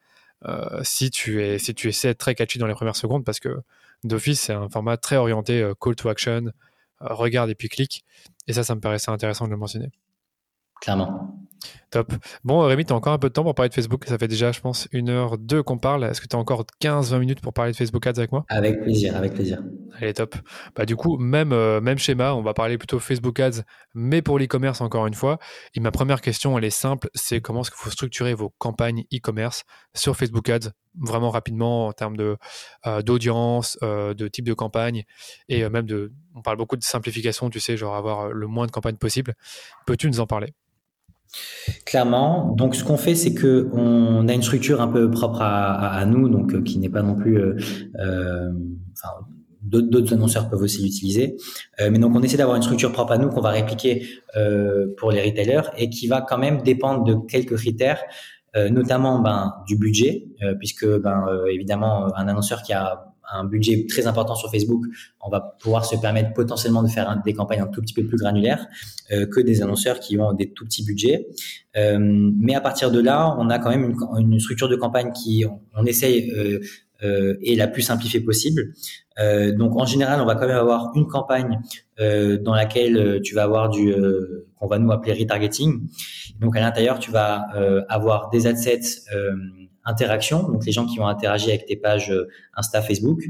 Euh, 0.48 0.80
si 0.82 1.12
tu 1.12 1.44
es 1.44 1.60
si 1.60 1.76
tu 1.76 1.88
essaies 1.88 2.08
d'être 2.10 2.18
très 2.18 2.34
catchy 2.34 2.58
dans 2.58 2.66
les 2.66 2.74
premières 2.74 2.96
secondes 2.96 3.24
parce 3.24 3.40
que 3.40 3.62
d'office, 4.04 4.42
c'est 4.42 4.54
un 4.54 4.70
format 4.70 4.98
très 4.98 5.18
orienté 5.18 5.62
euh, 5.62 5.74
call 5.80 5.96
to 5.96 6.10
action, 6.10 6.46
euh, 6.46 7.14
regarde 7.14 7.50
et 7.50 7.56
puis 7.56 7.70
clique. 7.70 8.04
Et 8.48 8.54
ça, 8.54 8.64
ça 8.64 8.76
me 8.76 8.82
paraissait 8.82 9.12
intéressant 9.12 9.46
de 9.46 9.52
le 9.52 9.58
mentionner. 9.58 9.92
Clairement. 10.82 11.36
Top. 11.92 12.14
Bon, 12.46 12.62
Rémi, 12.62 12.86
tu 12.86 12.94
as 12.94 12.96
encore 12.96 13.12
un 13.12 13.18
peu 13.18 13.28
de 13.28 13.34
temps 13.34 13.44
pour 13.44 13.54
parler 13.54 13.68
de 13.68 13.74
Facebook. 13.74 14.06
Ça 14.08 14.18
fait 14.18 14.30
déjà, 14.30 14.54
je 14.54 14.62
pense, 14.62 14.88
une 14.94 15.10
heure, 15.10 15.38
deux 15.38 15.62
qu'on 15.62 15.78
parle. 15.78 16.06
Est-ce 16.06 16.22
que 16.22 16.28
tu 16.28 16.38
as 16.38 16.40
encore 16.40 16.66
15-20 16.82 17.20
minutes 17.20 17.42
pour 17.42 17.54
parler 17.54 17.74
de 17.74 17.78
Facebook 17.78 18.08
Ads 18.08 18.18
avec 18.18 18.32
moi? 18.32 18.46
Avec 18.48 18.82
plaisir, 18.82 19.16
avec 19.18 19.34
plaisir. 19.34 19.62
Allez, 20.00 20.14
top. 20.14 20.36
Bah, 20.74 20.86
du 20.86 20.96
coup, 20.96 21.18
même, 21.18 21.52
euh, 21.52 21.82
même 21.82 21.98
schéma, 21.98 22.34
on 22.34 22.42
va 22.42 22.54
parler 22.54 22.78
plutôt 22.78 22.98
Facebook 23.00 23.38
Ads, 23.42 23.64
mais 23.94 24.22
pour 24.22 24.40
l'e-commerce 24.40 24.80
encore 24.80 25.06
une 25.06 25.14
fois. 25.14 25.38
Et 25.76 25.82
ma 25.82 25.92
première 25.92 26.22
question, 26.22 26.58
elle 26.58 26.64
est 26.64 26.70
simple 26.70 27.10
c'est 27.14 27.42
comment 27.42 27.62
est-ce 27.62 27.72
qu'il 27.72 27.80
faut 27.80 27.90
structurer 27.90 28.34
vos 28.34 28.54
campagnes 28.58 29.04
e-commerce 29.14 29.66
sur 29.94 30.16
Facebook 30.16 30.48
Ads, 30.50 30.70
vraiment 30.98 31.30
rapidement 31.30 31.88
en 31.88 31.92
termes 31.92 32.16
de, 32.16 32.38
euh, 32.88 33.02
d'audience, 33.02 33.78
euh, 33.84 34.14
de 34.14 34.30
type 34.30 34.46
de 34.46 34.54
campagne, 34.54 35.04
et 35.50 35.68
même 35.68 35.86
de. 35.86 36.14
On 36.36 36.42
parle 36.42 36.56
beaucoup 36.56 36.78
de 36.78 36.84
simplification, 36.84 37.50
tu 37.50 37.60
sais, 37.60 37.76
genre 37.76 37.96
avoir 37.96 38.32
le 38.32 38.48
moins 38.48 38.66
de 38.66 38.72
campagnes 38.72 38.96
possible. 38.96 39.34
Peux-tu 39.86 40.08
nous 40.08 40.22
en 40.22 40.28
parler? 40.28 40.54
Clairement. 41.86 42.54
Donc, 42.58 42.76
ce 42.76 42.84
qu'on 42.84 42.98
fait, 42.98 43.16
c'est 43.16 43.34
que 43.34 43.70
on 43.74 44.28
a 44.28 44.34
une 44.34 44.44
structure 44.44 44.82
un 44.82 44.88
peu 44.88 45.10
propre 45.10 45.42
à, 45.42 46.06
nous, 46.06 46.30
donc 46.30 46.54
euh, 46.54 46.62
qui 46.62 46.80
n'est 46.80 46.90
pas 46.90 47.02
non 47.02 47.16
plus. 47.16 47.38
Euh, 47.38 47.56
euh, 48.00 48.52
enfin, 48.94 49.26
d'autres 49.62 50.14
annonceurs 50.14 50.50
peuvent 50.50 50.62
aussi 50.62 50.82
l'utiliser. 50.82 51.38
mais 51.80 52.00
donc, 52.00 52.16
on 52.16 52.22
essaie 52.24 52.36
d'avoir 52.36 52.58
une 52.58 52.64
structure 52.64 52.92
propre 52.92 53.12
à 53.12 53.18
nous 53.20 53.30
qu'on 53.30 53.42
va 53.42 53.52
répliquer 53.52 54.08
pour 54.98 55.12
les 55.12 55.22
retailers 55.22 55.70
et 55.78 55.90
qui 55.90 56.08
va 56.08 56.22
quand 56.22 56.40
même 56.40 56.64
dépendre 56.64 57.04
de 57.04 57.16
quelques 57.28 57.56
critères. 57.58 58.02
notamment 58.56 59.20
ben, 59.20 59.54
du 59.68 59.78
budget, 59.78 60.26
puisque 60.58 60.88
ben, 60.88 61.26
évidemment 61.54 62.08
un 62.18 62.28
annonceur 62.28 62.64
qui 62.64 62.74
a 62.74 63.11
un 63.32 63.46
budget 63.46 63.86
très 63.88 64.08
important 64.08 64.36
sur 64.36 64.52
Facebook, 64.52 64.84
on 65.22 65.30
va 65.30 65.58
pouvoir 65.62 65.86
se 65.86 65.96
permettre 65.96 66.34
potentiellement 66.34 66.84
de 66.84 66.88
faire 66.88 67.22
des 67.24 67.34
campagnes 67.34 67.62
un 67.62 67.68
tout 67.68 67.82
petit 67.82 67.94
peu 67.94 68.06
plus 68.06 68.18
granulaires 68.18 68.68
euh, 69.12 69.26
que 69.26 69.40
des 69.40 69.62
annonceurs 69.62 70.00
qui 70.00 70.20
ont 70.20 70.34
des 70.34 70.52
tout 70.52 70.66
petits 70.66 70.84
budgets. 70.86 71.28
Euh, 71.78 71.98
mais 72.00 72.56
à 72.56 72.62
partir 72.62 72.92
de 72.92 73.00
là, 73.00 73.36
on 73.40 73.50
a 73.50 73.60
quand 73.60 73.70
même 73.70 73.96
une, 74.18 74.40
structure 74.40 74.70
de 74.70 74.76
campagne 74.76 75.12
qui, 75.12 75.46
on, 75.76 75.86
essaye, 75.86 76.32
euh, 77.04 77.36
est 77.44 77.56
la 77.56 77.68
plus 77.68 77.82
simplifiée 77.82 78.20
possible. 78.20 78.74
Euh, 79.20 79.52
donc 79.52 79.76
en 79.76 79.86
général, 79.86 80.22
on 80.22 80.26
va 80.26 80.36
quand 80.36 80.48
même 80.48 80.58
avoir 80.58 80.92
une 80.96 81.08
campagne 81.08 81.60
euh, 82.00 82.38
dans 82.38 82.54
laquelle 82.54 83.22
tu 83.24 83.36
vas 83.36 83.44
avoir 83.44 83.70
du 83.70 83.94
qu'on 84.58 84.68
va 84.68 84.80
nous 84.80 84.92
appeler 84.92 85.14
retargeting. 85.14 85.88
Donc 86.40 86.56
à 86.56 86.60
l'intérieur, 86.60 87.00
tu 87.00 87.12
vas 87.12 87.48
avoir 87.90 88.30
des 88.30 88.48
adsets 88.48 89.04
interaction, 89.84 90.48
donc 90.48 90.64
les 90.64 90.72
gens 90.72 90.86
qui 90.86 90.98
vont 90.98 91.08
interagir 91.08 91.50
avec 91.50 91.66
tes 91.66 91.76
pages 91.76 92.14
Insta, 92.56 92.84
Facebook, 92.84 93.24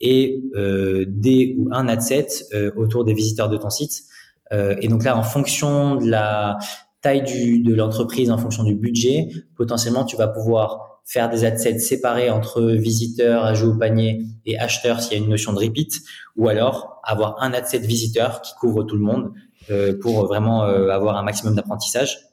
et 0.00 0.42
euh, 0.54 1.04
des 1.08 1.56
ou 1.58 1.68
un 1.72 1.88
adset 1.88 2.28
euh, 2.54 2.70
autour 2.76 3.04
des 3.04 3.14
visiteurs 3.14 3.48
de 3.48 3.56
ton 3.56 3.70
site. 3.70 4.04
Euh, 4.52 4.76
et 4.80 4.88
donc 4.88 5.04
là, 5.04 5.16
en 5.16 5.22
fonction 5.22 5.96
de 5.96 6.08
la 6.08 6.58
taille 7.02 7.22
du, 7.22 7.60
de 7.60 7.74
l'entreprise, 7.74 8.30
en 8.30 8.38
fonction 8.38 8.64
du 8.64 8.74
budget, 8.74 9.28
potentiellement, 9.56 10.04
tu 10.04 10.16
vas 10.16 10.28
pouvoir 10.28 10.87
faire 11.08 11.28
des 11.30 11.44
adsets 11.44 11.78
séparés 11.78 12.30
entre 12.30 12.62
visiteurs, 12.62 13.44
ajout 13.44 13.70
au 13.70 13.78
panier 13.78 14.22
et 14.46 14.58
acheteurs 14.58 15.00
s'il 15.00 15.18
y 15.18 15.20
a 15.20 15.24
une 15.24 15.30
notion 15.30 15.52
de 15.52 15.58
repeat, 15.58 16.02
ou 16.36 16.48
alors 16.48 17.00
avoir 17.02 17.42
un 17.42 17.52
adset 17.52 17.78
visiteur 17.78 18.42
qui 18.42 18.52
couvre 18.60 18.84
tout 18.84 18.96
le 18.96 19.02
monde 19.02 19.32
euh, 19.70 19.98
pour 19.98 20.26
vraiment 20.26 20.62
avoir 20.62 21.16
un 21.16 21.22
maximum 21.22 21.54
d'apprentissage. 21.54 22.28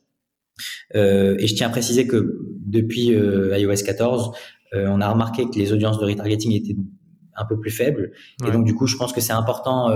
Euh, 0.96 1.36
et 1.40 1.48
je 1.48 1.56
tiens 1.56 1.68
à 1.68 1.70
préciser 1.70 2.08
que 2.08 2.40
depuis 2.66 3.14
euh, 3.14 3.58
iOS 3.58 3.84
14, 3.86 4.32
euh, 4.74 4.88
on 4.90 5.02
a 5.02 5.10
remarqué 5.10 5.46
que 5.46 5.58
les 5.58 5.74
audiences 5.74 6.00
de 6.00 6.06
retargeting 6.06 6.54
étaient 6.54 6.76
un 7.36 7.46
peu 7.46 7.60
plus 7.60 7.72
faibles. 7.72 8.12
Et 8.46 8.52
donc, 8.52 8.66
du 8.66 8.74
coup, 8.74 8.88
je 8.88 8.98
pense 8.98 9.14
que 9.14 9.22
c'est 9.22 9.34
important 9.34 9.92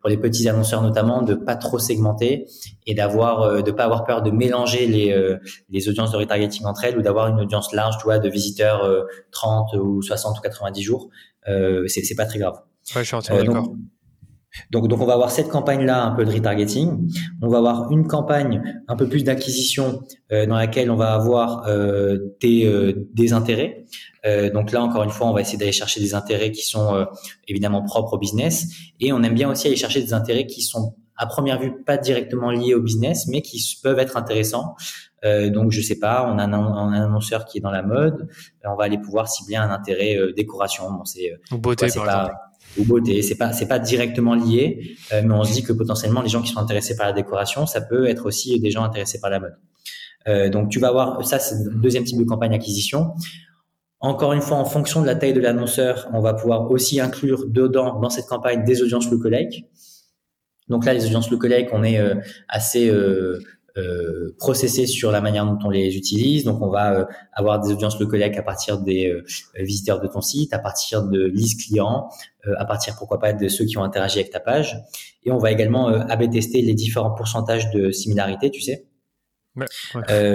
pour 0.00 0.10
les 0.10 0.16
petits 0.16 0.48
annonceurs 0.48 0.82
notamment 0.82 1.22
de 1.22 1.34
pas 1.34 1.56
trop 1.56 1.78
segmenter 1.78 2.46
et 2.86 2.94
d'avoir, 2.94 3.62
de 3.62 3.70
pas 3.70 3.84
avoir 3.84 4.04
peur 4.04 4.22
de 4.22 4.30
mélanger 4.30 4.86
les, 4.86 5.38
les 5.70 5.88
audiences 5.88 6.12
de 6.12 6.16
retargeting 6.16 6.66
entre 6.66 6.84
elles 6.84 6.98
ou 6.98 7.02
d'avoir 7.02 7.28
une 7.28 7.40
audience 7.40 7.72
large, 7.72 7.98
tu 7.98 8.04
vois, 8.04 8.18
de 8.18 8.28
visiteurs 8.28 8.88
30 9.30 9.74
ou 9.74 10.02
60 10.02 10.38
ou 10.38 10.40
90 10.40 10.82
jours. 10.82 11.08
Euh, 11.48 11.86
c'est 11.88 12.14
pas 12.14 12.26
très 12.26 12.38
grave. 12.38 12.60
Ouais, 12.94 13.02
je 13.02 13.06
suis 13.06 13.16
entièrement 13.16 13.42
d'accord. 13.42 13.74
Donc, 14.70 14.88
donc 14.88 15.00
on 15.00 15.06
va 15.06 15.14
avoir 15.14 15.30
cette 15.30 15.48
campagne-là, 15.48 16.04
un 16.04 16.10
peu 16.10 16.24
de 16.24 16.30
retargeting. 16.30 17.08
On 17.40 17.48
va 17.48 17.58
avoir 17.58 17.90
une 17.90 18.06
campagne 18.06 18.82
un 18.86 18.96
peu 18.96 19.08
plus 19.08 19.24
d'acquisition 19.24 20.02
euh, 20.30 20.46
dans 20.46 20.56
laquelle 20.56 20.90
on 20.90 20.96
va 20.96 21.14
avoir 21.14 21.66
euh, 21.68 22.18
des, 22.40 22.66
euh, 22.66 23.08
des 23.14 23.32
intérêts. 23.32 23.86
Euh, 24.24 24.50
donc 24.50 24.72
là, 24.72 24.82
encore 24.82 25.02
une 25.02 25.10
fois, 25.10 25.26
on 25.28 25.32
va 25.32 25.40
essayer 25.40 25.58
d'aller 25.58 25.72
chercher 25.72 26.00
des 26.00 26.14
intérêts 26.14 26.50
qui 26.50 26.64
sont 26.64 26.94
euh, 26.94 27.04
évidemment 27.48 27.82
propres 27.82 28.14
au 28.14 28.18
business. 28.18 28.66
Et 29.00 29.12
on 29.12 29.22
aime 29.22 29.34
bien 29.34 29.50
aussi 29.50 29.66
aller 29.66 29.76
chercher 29.76 30.00
des 30.00 30.12
intérêts 30.12 30.46
qui 30.46 30.62
sont 30.62 30.94
à 31.16 31.26
première 31.26 31.60
vue 31.60 31.82
pas 31.84 31.98
directement 31.98 32.50
liés 32.50 32.74
au 32.74 32.80
business, 32.80 33.26
mais 33.26 33.42
qui 33.42 33.62
peuvent 33.82 33.98
être 33.98 34.16
intéressants. 34.16 34.74
donc 35.22 35.70
je 35.70 35.80
sais 35.80 35.98
pas, 35.98 36.26
on 36.28 36.38
a 36.38 36.44
un, 36.44 36.52
un, 36.52 36.92
annonceur 36.92 37.44
qui 37.44 37.58
est 37.58 37.60
dans 37.60 37.70
la 37.70 37.82
mode, 37.82 38.28
on 38.64 38.74
va 38.74 38.84
aller 38.84 38.98
pouvoir 38.98 39.28
cibler 39.28 39.54
un 39.54 39.70
intérêt 39.70 40.16
décoration. 40.34 40.90
Bon, 40.90 41.04
c'est 41.04 41.38
beauté 41.52 41.86
par 41.94 42.04
exemple 42.04 42.34
ou 42.78 42.84
beauté. 42.84 43.22
C'est 43.22 43.36
pas 43.36 43.52
c'est 43.52 43.66
pas 43.66 43.78
directement 43.78 44.34
lié, 44.34 44.96
euh, 45.12 45.22
mais 45.24 45.34
on 45.34 45.44
se 45.44 45.52
dit 45.52 45.62
que 45.62 45.72
potentiellement 45.72 46.22
les 46.22 46.28
gens 46.28 46.42
qui 46.42 46.52
sont 46.52 46.60
intéressés 46.60 46.96
par 46.96 47.06
la 47.06 47.12
décoration, 47.12 47.66
ça 47.66 47.80
peut 47.80 48.06
être 48.06 48.26
aussi 48.26 48.58
des 48.60 48.70
gens 48.70 48.84
intéressés 48.84 49.20
par 49.20 49.30
la 49.30 49.40
mode. 49.40 49.56
Euh, 50.28 50.48
donc 50.48 50.70
tu 50.70 50.78
vas 50.78 50.88
avoir 50.88 51.24
ça 51.26 51.38
c'est 51.38 51.64
le 51.64 51.74
deuxième 51.74 52.04
type 52.04 52.18
de 52.18 52.24
campagne 52.24 52.54
acquisition. 52.54 53.14
Encore 54.02 54.32
une 54.32 54.40
fois, 54.40 54.56
en 54.56 54.64
fonction 54.64 55.00
de 55.00 55.06
la 55.06 55.14
taille 55.14 55.32
de 55.32 55.40
l'annonceur, 55.40 56.08
on 56.12 56.20
va 56.20 56.34
pouvoir 56.34 56.68
aussi 56.72 57.00
inclure 57.00 57.46
dedans 57.46 58.00
dans 58.00 58.10
cette 58.10 58.26
campagne 58.26 58.64
des 58.64 58.82
audiences 58.82 59.08
lookalike. 59.08 59.64
Donc 60.68 60.84
là, 60.84 60.92
les 60.92 61.06
audiences 61.06 61.30
lookalike, 61.30 61.68
on 61.72 61.84
est 61.84 62.00
euh, 62.00 62.16
assez 62.48 62.88
euh, 62.88 63.38
euh, 63.76 64.34
processés 64.38 64.86
sur 64.88 65.12
la 65.12 65.20
manière 65.20 65.46
dont 65.46 65.58
on 65.64 65.70
les 65.70 65.96
utilise. 65.96 66.42
Donc, 66.42 66.60
on 66.62 66.68
va 66.68 66.94
euh, 66.94 67.04
avoir 67.32 67.60
des 67.60 67.72
audiences 67.72 68.00
lookalike 68.00 68.36
à 68.36 68.42
partir 68.42 68.80
des 68.80 69.16
visiteurs 69.54 70.00
de 70.00 70.08
ton 70.08 70.20
site, 70.20 70.52
à 70.52 70.58
partir 70.58 71.04
de 71.04 71.22
listes 71.22 71.60
clients, 71.60 72.08
à 72.56 72.64
partir 72.64 72.96
pourquoi 72.98 73.20
pas 73.20 73.32
de 73.32 73.46
ceux 73.46 73.66
qui 73.66 73.78
ont 73.78 73.84
interagi 73.84 74.18
avec 74.18 74.32
ta 74.32 74.40
page. 74.40 74.82
Et 75.22 75.30
on 75.30 75.38
va 75.38 75.52
également 75.52 75.86
AB 75.86 76.28
tester 76.28 76.60
les 76.60 76.74
différents 76.74 77.12
pourcentages 77.12 77.70
de 77.70 77.92
similarité, 77.92 78.50
tu 78.50 78.62
sais. 78.62 78.84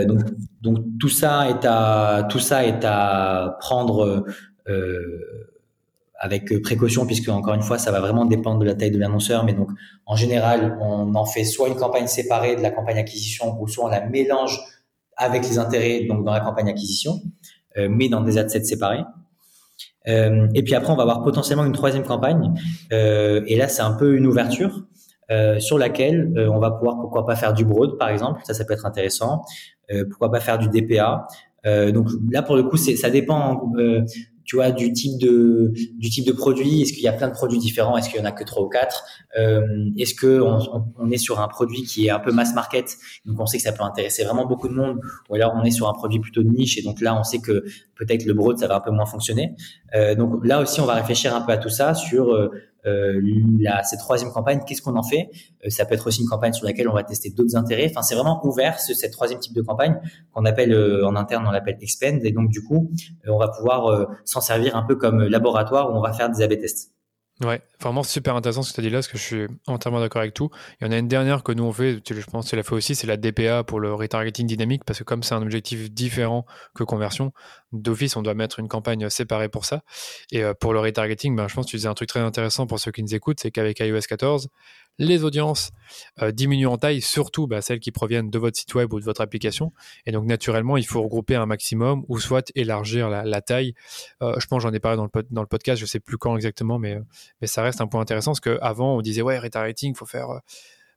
Donc, 0.05 0.19
donc 0.61 0.85
tout 0.99 1.09
ça 1.09 1.49
est 1.49 1.65
à 1.65 2.27
tout 2.29 2.39
ça 2.39 2.65
est 2.65 2.83
à 2.85 3.57
prendre 3.59 4.25
avec 6.19 6.51
euh, 6.51 6.61
précaution 6.61 7.05
puisque 7.05 7.29
encore 7.29 7.53
une 7.53 7.61
fois 7.61 7.77
ça 7.77 7.91
va 7.91 7.99
vraiment 7.99 8.25
dépendre 8.25 8.59
de 8.59 8.65
la 8.65 8.75
taille 8.75 8.91
de 8.91 8.99
l'annonceur 8.99 9.43
mais 9.43 9.53
donc 9.53 9.69
en 10.05 10.15
général 10.15 10.77
on 10.81 11.15
en 11.15 11.25
fait 11.25 11.45
soit 11.45 11.67
une 11.67 11.75
campagne 11.75 12.07
séparée 12.07 12.55
de 12.55 12.61
la 12.61 12.71
campagne 12.71 12.97
acquisition 12.97 13.59
ou 13.59 13.67
soit 13.67 13.85
on 13.85 13.89
la 13.89 14.05
mélange 14.05 14.59
avec 15.15 15.43
les 15.47 15.57
intérêts 15.57 16.05
donc 16.07 16.23
dans 16.23 16.33
la 16.33 16.41
campagne 16.41 16.69
acquisition 16.69 17.21
euh, 17.77 17.87
mais 17.89 18.09
dans 18.09 18.21
des 18.21 18.37
adsets 18.37 18.63
séparés. 18.63 19.03
Euh, 20.07 20.47
et 20.55 20.63
puis 20.63 20.73
après 20.73 20.91
on 20.91 20.95
va 20.95 21.03
avoir 21.03 21.21
potentiellement 21.21 21.65
une 21.65 21.73
troisième 21.73 22.03
campagne. 22.03 22.53
Euh, 22.91 23.43
et 23.47 23.55
là 23.55 23.67
c'est 23.67 23.81
un 23.81 23.91
peu 23.91 24.15
une 24.15 24.25
ouverture 24.25 24.83
euh, 25.31 25.59
sur 25.59 25.77
laquelle 25.77 26.33
on 26.51 26.59
va 26.59 26.71
pouvoir 26.71 26.99
pourquoi 26.99 27.25
pas 27.25 27.35
faire 27.35 27.53
du 27.53 27.65
broad 27.65 27.97
par 27.97 28.09
exemple 28.09 28.41
ça 28.43 28.53
ça 28.53 28.65
peut 28.65 28.73
être 28.73 28.85
intéressant 28.85 29.41
pourquoi 30.09 30.31
pas 30.31 30.39
faire 30.39 30.57
du 30.57 30.67
DPA 30.69 31.27
donc 31.93 32.09
là 32.31 32.41
pour 32.41 32.55
le 32.55 32.63
coup 32.63 32.77
c'est 32.77 32.95
ça 32.95 33.09
dépend 33.09 33.71
tu 34.47 34.55
vois, 34.55 34.71
du 34.71 34.93
type 34.93 35.19
de 35.19 35.73
du 35.99 36.09
type 36.09 36.25
de 36.25 36.31
produit. 36.31 36.81
Est-ce 36.81 36.93
qu'il 36.93 37.03
y 37.03 37.07
a 37.07 37.13
plein 37.13 37.27
de 37.27 37.33
produits 37.33 37.59
différents? 37.59 37.97
Est-ce 37.97 38.09
qu'il 38.09 38.17
y 38.17 38.21
en 38.21 38.25
a 38.25 38.31
que 38.31 38.45
trois 38.45 38.63
ou 38.63 38.69
quatre? 38.69 39.03
Euh, 39.37 39.61
Est-ce 39.97 40.15
que 40.15 40.39
on, 40.39 40.93
on, 40.97 41.11
est 41.11 41.17
sur 41.17 41.41
un 41.41 41.49
produit 41.49 41.83
qui 41.83 42.07
est 42.07 42.09
un 42.09 42.19
peu 42.19 42.31
mass 42.31 42.55
market? 42.55 42.95
Donc 43.25 43.41
on 43.41 43.45
sait 43.45 43.57
que 43.57 43.63
ça 43.63 43.73
peut 43.73 43.83
intéresser 43.83 44.23
vraiment 44.23 44.45
beaucoup 44.45 44.69
de 44.69 44.73
monde. 44.73 45.01
Ou 45.29 45.35
alors 45.35 45.53
on 45.53 45.63
est 45.63 45.71
sur 45.71 45.89
un 45.89 45.93
produit 45.93 46.21
plutôt 46.21 46.43
de 46.43 46.49
niche 46.49 46.77
et 46.77 46.81
donc 46.81 47.01
là 47.01 47.19
on 47.19 47.23
sait 47.23 47.39
que 47.39 47.65
peut-être 47.95 48.25
le 48.25 48.33
broad 48.33 48.57
ça 48.57 48.67
va 48.67 48.77
un 48.77 48.79
peu 48.79 48.91
moins 48.91 49.05
fonctionner. 49.05 49.53
Euh, 49.95 50.15
donc 50.15 50.45
là 50.45 50.61
aussi 50.61 50.79
on 50.79 50.85
va 50.85 50.93
réfléchir 50.93 51.35
un 51.35 51.41
peu 51.41 51.51
à 51.51 51.57
tout 51.57 51.69
ça 51.69 51.93
sur 51.93 52.33
euh, 52.87 53.21
cette 53.83 53.99
troisième 53.99 54.31
campagne, 54.31 54.61
qu'est-ce 54.65 54.81
qu'on 54.81 54.95
en 54.95 55.03
fait? 55.03 55.29
Euh, 55.65 55.69
Ça 55.69 55.85
peut 55.85 55.95
être 55.95 56.07
aussi 56.07 56.21
une 56.21 56.27
campagne 56.27 56.53
sur 56.53 56.65
laquelle 56.65 56.87
on 56.89 56.93
va 56.93 57.03
tester 57.03 57.29
d'autres 57.29 57.55
intérêts. 57.55 57.87
Enfin, 57.89 58.01
c'est 58.01 58.15
vraiment 58.15 58.39
ouvert 58.45 58.79
ce, 58.79 58.93
cette 58.93 59.11
troisième 59.11 59.39
type 59.39 59.53
de 59.53 59.61
campagne 59.61 59.99
qu'on 60.33 60.45
appelle 60.45 60.73
euh, 60.73 61.05
en 61.05 61.15
interne, 61.15 61.45
on 61.47 61.51
l'appelle 61.51 61.77
expand. 61.81 62.23
Et 62.23 62.31
donc 62.31 62.49
du 62.49 62.63
coup, 62.63 62.89
on 63.27 63.37
va 63.37 63.49
pouvoir 63.49 64.07
s'en 64.25 64.41
servir 64.41 64.75
un 64.75 64.83
peu 64.83 64.95
comme 64.95 65.23
laboratoire 65.23 65.91
où 65.91 65.97
on 65.97 66.01
va 66.01 66.13
faire 66.13 66.29
des 66.29 66.41
A/B 66.41 66.59
tests. 66.59 66.96
Ouais, 67.43 67.61
vraiment 67.79 68.01
super 68.01 68.35
intéressant 68.35 68.63
ce 68.63 68.71
que 68.71 68.75
tu 68.75 68.81
as 68.81 68.83
dit 68.83 68.89
là, 68.89 68.97
parce 68.97 69.07
que 69.07 69.17
je 69.19 69.23
suis 69.23 69.47
entièrement 69.67 69.99
d'accord 69.99 70.21
avec 70.21 70.33
tout. 70.33 70.49
Il 70.81 70.85
y 70.85 70.87
en 70.87 70.91
a 70.91 70.97
une 70.97 71.07
dernière 71.07 71.43
que 71.43 71.51
nous 71.51 71.65
on 71.65 71.71
fait, 71.71 72.01
je 72.09 72.25
pense 72.25 72.45
que 72.45 72.49
tu 72.49 72.55
l'as 72.55 72.63
fait 72.63 72.73
aussi, 72.73 72.95
c'est 72.95 73.05
la 73.05 73.15
DPA 73.15 73.63
pour 73.63 73.79
le 73.79 73.93
retargeting 73.93 74.47
dynamique, 74.47 74.83
parce 74.85 74.97
que 74.97 75.03
comme 75.03 75.21
c'est 75.21 75.35
un 75.35 75.43
objectif 75.43 75.91
différent 75.91 76.47
que 76.73 76.83
conversion, 76.83 77.33
d'office 77.73 78.15
on 78.15 78.23
doit 78.23 78.33
mettre 78.33 78.59
une 78.59 78.67
campagne 78.67 79.07
séparée 79.11 79.49
pour 79.49 79.65
ça. 79.65 79.83
Et 80.31 80.43
pour 80.59 80.73
le 80.73 80.79
retargeting, 80.79 81.35
ben, 81.35 81.47
je 81.47 81.53
pense 81.53 81.67
que 81.67 81.69
tu 81.69 81.75
disais 81.77 81.87
un 81.87 81.93
truc 81.93 82.09
très 82.09 82.21
intéressant 82.21 82.65
pour 82.65 82.79
ceux 82.79 82.91
qui 82.91 83.03
nous 83.03 83.13
écoutent, 83.13 83.39
c'est 83.39 83.51
qu'avec 83.51 83.79
iOS 83.81 83.99
14, 84.09 84.49
les 84.99 85.23
audiences 85.23 85.71
euh, 86.21 86.31
diminuent 86.31 86.67
en 86.67 86.77
taille, 86.77 87.01
surtout 87.01 87.47
bah, 87.47 87.61
celles 87.61 87.79
qui 87.79 87.91
proviennent 87.91 88.29
de 88.29 88.39
votre 88.39 88.57
site 88.57 88.73
web 88.75 88.93
ou 88.93 88.99
de 88.99 89.05
votre 89.05 89.21
application. 89.21 89.71
Et 90.05 90.11
donc 90.11 90.25
naturellement, 90.25 90.77
il 90.77 90.85
faut 90.85 91.01
regrouper 91.01 91.35
un 91.35 91.45
maximum 91.45 92.03
ou 92.07 92.19
soit 92.19 92.51
élargir 92.55 93.09
la, 93.09 93.41
taille. 93.41 93.73
Euh, 94.21 94.39
je 94.39 94.47
pense, 94.47 94.63
j'en 94.63 94.73
ai 94.73 94.79
parlé 94.79 94.97
dans 94.97 95.41
le, 95.41 95.47
podcast, 95.47 95.79
je 95.79 95.85
sais 95.85 95.99
plus 95.99 96.17
quand 96.17 96.35
exactement, 96.35 96.79
mais, 96.79 96.99
mais 97.41 97.47
ça 97.47 97.61
reste 97.61 97.81
un 97.81 97.87
point 97.87 98.01
intéressant 98.01 98.31
parce 98.31 98.39
qu'avant, 98.39 98.97
on 98.97 99.01
disait 99.01 99.21
ouais, 99.21 99.39
retargeting, 99.39 99.93
il 99.93 99.97
faut 99.97 100.05
faire 100.05 100.29
euh, 100.29 100.39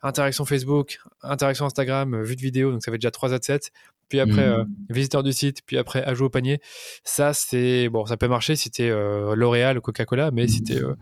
interaction 0.03 0.45
Facebook, 0.45 0.99
interaction 1.23 1.67
Instagram, 1.67 2.23
vue 2.23 2.37
de 2.37 2.41
vidéo, 2.41 2.73
donc 2.73 2.83
ça 2.83 2.91
fait 2.91 2.99
déjà 2.99 3.11
trois 3.11 3.35
adsets 3.35 3.71
puis 4.11 4.21
après 4.21 4.47
mmh. 4.47 4.53
euh, 4.53 4.65
visiteur 4.91 5.23
du 5.23 5.33
site, 5.33 5.63
puis 5.65 5.79
après 5.79 6.03
ajout 6.03 6.27
au 6.27 6.31
panier. 6.31 6.61
Ça, 7.05 7.33
c'est 7.33 7.89
bon, 7.89 8.05
ça 8.05 8.19
peut 8.19 8.29
marcher 8.29 8.57
si 8.57 8.65
c'était 8.65 8.91
euh, 8.91 9.35
L'Oréal 9.35 9.79
ou 9.79 9.81
Coca-Cola, 9.81 10.33
mais 10.33 10.47
si 10.49 10.59
c'était 10.59 10.83
euh, 10.83 10.97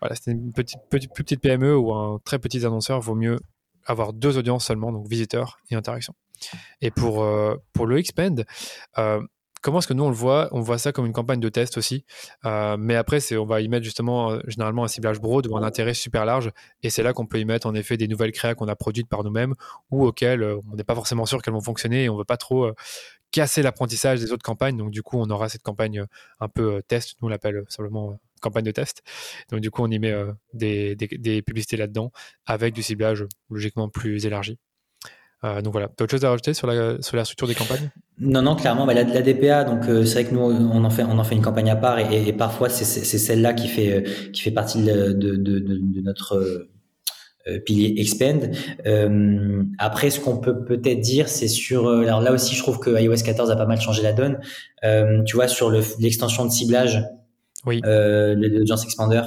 voilà, 0.00 0.16
une 0.26 0.52
petite, 0.52 0.80
petite, 0.90 1.12
plus 1.14 1.24
petite 1.24 1.40
PME 1.40 1.74
ou 1.74 1.94
un 1.94 2.18
très 2.24 2.38
petit 2.38 2.66
annonceur, 2.66 3.00
vaut 3.00 3.14
mieux 3.14 3.38
avoir 3.86 4.12
deux 4.12 4.36
audiences 4.36 4.66
seulement, 4.66 4.92
donc 4.92 5.08
visiteurs 5.08 5.60
et 5.70 5.76
interaction. 5.76 6.14
Et 6.82 6.90
pour, 6.90 7.26
pour 7.72 7.86
le 7.86 7.98
Expand, 7.98 8.44
comment 9.68 9.80
est-ce 9.80 9.86
que 9.86 9.92
nous 9.92 10.04
on 10.04 10.08
le 10.08 10.14
voit 10.14 10.48
On 10.52 10.62
voit 10.62 10.78
ça 10.78 10.92
comme 10.92 11.04
une 11.04 11.12
campagne 11.12 11.40
de 11.40 11.48
test 11.50 11.76
aussi, 11.76 12.06
euh, 12.46 12.78
mais 12.78 12.94
après 12.94 13.20
c'est 13.20 13.36
on 13.36 13.44
va 13.44 13.60
y 13.60 13.68
mettre 13.68 13.84
justement 13.84 14.30
euh, 14.30 14.40
généralement 14.46 14.82
un 14.82 14.88
ciblage 14.88 15.20
broad 15.20 15.46
ou 15.46 15.58
un 15.58 15.62
intérêt 15.62 15.92
super 15.92 16.24
large, 16.24 16.50
et 16.82 16.88
c'est 16.88 17.02
là 17.02 17.12
qu'on 17.12 17.26
peut 17.26 17.38
y 17.38 17.44
mettre 17.44 17.66
en 17.66 17.74
effet 17.74 17.98
des 17.98 18.08
nouvelles 18.08 18.32
créas 18.32 18.54
qu'on 18.54 18.66
a 18.66 18.74
produites 18.74 19.10
par 19.10 19.24
nous-mêmes 19.24 19.52
ou 19.90 20.06
auxquelles 20.06 20.42
euh, 20.42 20.58
on 20.72 20.76
n'est 20.76 20.84
pas 20.84 20.94
forcément 20.94 21.26
sûr 21.26 21.42
qu'elles 21.42 21.52
vont 21.52 21.60
fonctionner 21.60 22.04
et 22.04 22.08
on 22.08 22.16
veut 22.16 22.24
pas 22.24 22.38
trop 22.38 22.72
casser 23.30 23.60
l'apprentissage 23.60 24.20
des 24.20 24.32
autres 24.32 24.42
campagnes, 24.42 24.78
donc 24.78 24.90
du 24.90 25.02
coup 25.02 25.18
on 25.18 25.28
aura 25.28 25.50
cette 25.50 25.62
campagne 25.62 26.02
un 26.40 26.48
peu 26.48 26.82
test, 26.88 27.16
nous 27.20 27.26
on 27.26 27.28
l'appelle 27.28 27.62
simplement 27.68 28.18
campagne 28.40 28.64
de 28.64 28.70
test. 28.70 29.02
Donc 29.50 29.60
du 29.60 29.70
coup 29.70 29.82
on 29.82 29.90
y 29.90 29.98
met 29.98 30.14
des, 30.54 30.96
des 30.96 31.42
publicités 31.42 31.76
là-dedans 31.76 32.10
avec 32.46 32.72
du 32.72 32.82
ciblage 32.82 33.26
logiquement 33.50 33.90
plus 33.90 34.24
élargi. 34.24 34.58
Euh, 35.44 35.62
donc 35.62 35.72
voilà, 35.72 35.88
tu 35.96 36.02
as 36.02 36.04
autre 36.04 36.10
chose 36.10 36.24
à 36.24 36.30
rajouter 36.30 36.52
sur 36.52 36.66
la, 36.66 37.00
sur 37.00 37.16
la 37.16 37.24
structure 37.24 37.46
des 37.46 37.54
campagnes? 37.54 37.90
Non, 38.18 38.42
non, 38.42 38.56
clairement, 38.56 38.86
bah, 38.86 38.94
la, 38.94 39.04
la, 39.04 39.22
DPA, 39.22 39.62
donc 39.62 39.88
euh, 39.88 40.04
c'est 40.04 40.22
vrai 40.22 40.24
que 40.24 40.34
nous 40.34 40.40
on 40.40 40.82
en 40.82 40.90
fait, 40.90 41.04
on 41.04 41.18
en 41.18 41.24
fait 41.24 41.36
une 41.36 41.42
campagne 41.42 41.70
à 41.70 41.76
part 41.76 42.00
et, 42.00 42.26
et, 42.26 42.32
parfois 42.32 42.68
c'est 42.68 42.84
celle-là 42.84 43.52
qui 43.52 43.68
fait, 43.68 43.92
euh, 43.92 44.30
qui 44.32 44.42
fait 44.42 44.50
partie 44.50 44.82
de, 44.82 45.12
de, 45.12 45.36
de, 45.36 45.58
de 45.60 46.00
notre 46.00 46.68
pilier 47.64 47.94
expand. 47.98 48.50
Euh, 48.86 49.62
après, 49.78 50.10
ce 50.10 50.20
qu'on 50.20 50.38
peut 50.38 50.64
peut-être 50.64 51.00
dire, 51.00 51.28
c'est 51.28 51.48
sur, 51.48 51.88
alors 51.88 52.20
là 52.20 52.32
aussi, 52.32 52.54
je 52.54 52.62
trouve 52.62 52.78
que 52.78 52.90
iOS 53.00 53.22
14 53.24 53.50
a 53.50 53.56
pas 53.56 53.66
mal 53.66 53.80
changé 53.80 54.02
la 54.02 54.12
donne. 54.12 54.38
Euh, 54.84 55.22
tu 55.24 55.36
vois, 55.36 55.48
sur 55.48 55.70
l'extension 55.70 56.44
de 56.44 56.50
ciblage, 56.50 57.02
oui. 57.64 57.80
euh, 57.86 58.34
l'audience 58.34 58.84
expander, 58.84 59.22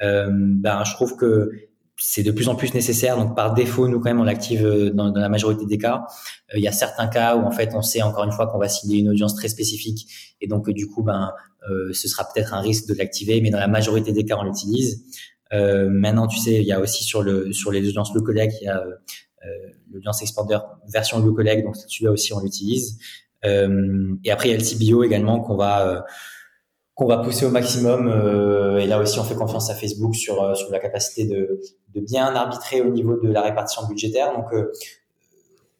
ben, 0.00 0.84
je 0.84 0.92
trouve 0.92 1.16
que 1.16 1.50
c'est 1.96 2.22
de 2.22 2.30
plus 2.30 2.48
en 2.48 2.54
plus 2.56 2.74
nécessaire. 2.74 3.16
Donc 3.16 3.36
par 3.36 3.54
défaut, 3.54 3.88
nous 3.88 3.98
quand 3.98 4.10
même 4.10 4.20
on 4.20 4.24
l'active 4.24 4.64
euh, 4.64 4.90
dans, 4.90 5.12
la 5.12 5.28
majorité 5.28 5.64
des 5.66 5.78
cas. 5.78 6.06
Euh, 6.52 6.58
il 6.58 6.64
y 6.64 6.68
a 6.68 6.72
certains 6.72 7.06
cas 7.06 7.36
où 7.36 7.44
en 7.44 7.50
fait 7.50 7.70
on 7.74 7.82
sait 7.82 8.02
encore 8.02 8.24
une 8.24 8.32
fois 8.32 8.46
qu'on 8.46 8.58
va 8.58 8.68
cibler 8.68 8.98
une 8.98 9.08
audience 9.08 9.34
très 9.34 9.48
spécifique 9.48 10.08
et 10.40 10.46
donc 10.46 10.68
du 10.70 10.88
coup 10.88 11.02
ben 11.02 11.32
euh, 11.70 11.92
ce 11.92 12.08
sera 12.08 12.24
peut-être 12.24 12.52
un 12.54 12.60
risque 12.60 12.88
de 12.88 12.94
l'activer, 12.94 13.40
mais 13.40 13.50
dans 13.50 13.60
la 13.60 13.68
majorité 13.68 14.12
des 14.12 14.24
cas 14.24 14.36
on 14.38 14.44
l'utilise. 14.44 15.04
Euh, 15.52 15.88
maintenant 15.88 16.26
tu 16.26 16.38
sais 16.38 16.54
il 16.54 16.66
y 16.66 16.72
a 16.72 16.80
aussi 16.80 17.04
sur 17.04 17.22
le 17.22 17.52
sur 17.52 17.70
les 17.70 17.86
audiences 17.88 18.14
locales 18.14 18.48
il 18.60 18.64
y 18.64 18.68
a 18.68 18.82
l'audience 19.92 20.22
expander 20.22 20.56
version 20.88 21.20
locale 21.20 21.62
donc 21.62 21.76
celui-là 21.76 22.12
aussi 22.12 22.32
on 22.32 22.40
l'utilise. 22.40 22.98
et 23.44 24.30
après 24.30 24.48
il 24.48 24.52
y 24.52 24.54
a 24.54 24.58
le 24.58 24.64
CBO 24.64 25.04
également 25.04 25.40
qu'on 25.40 25.56
va 25.56 26.04
qu'on 26.94 27.06
va 27.06 27.18
pousser 27.18 27.44
au 27.44 27.50
maximum. 27.50 28.08
Euh, 28.08 28.78
et 28.78 28.86
là 28.86 29.00
aussi, 29.00 29.18
on 29.18 29.24
fait 29.24 29.34
confiance 29.34 29.70
à 29.70 29.74
Facebook 29.74 30.14
sur, 30.14 30.42
euh, 30.42 30.54
sur 30.54 30.70
la 30.70 30.78
capacité 30.78 31.24
de, 31.24 31.60
de 31.94 32.00
bien 32.00 32.34
arbitrer 32.34 32.80
au 32.82 32.90
niveau 32.90 33.16
de 33.20 33.28
la 33.30 33.42
répartition 33.42 33.86
budgétaire. 33.86 34.32
Donc, 34.34 34.52
euh, 34.52 34.72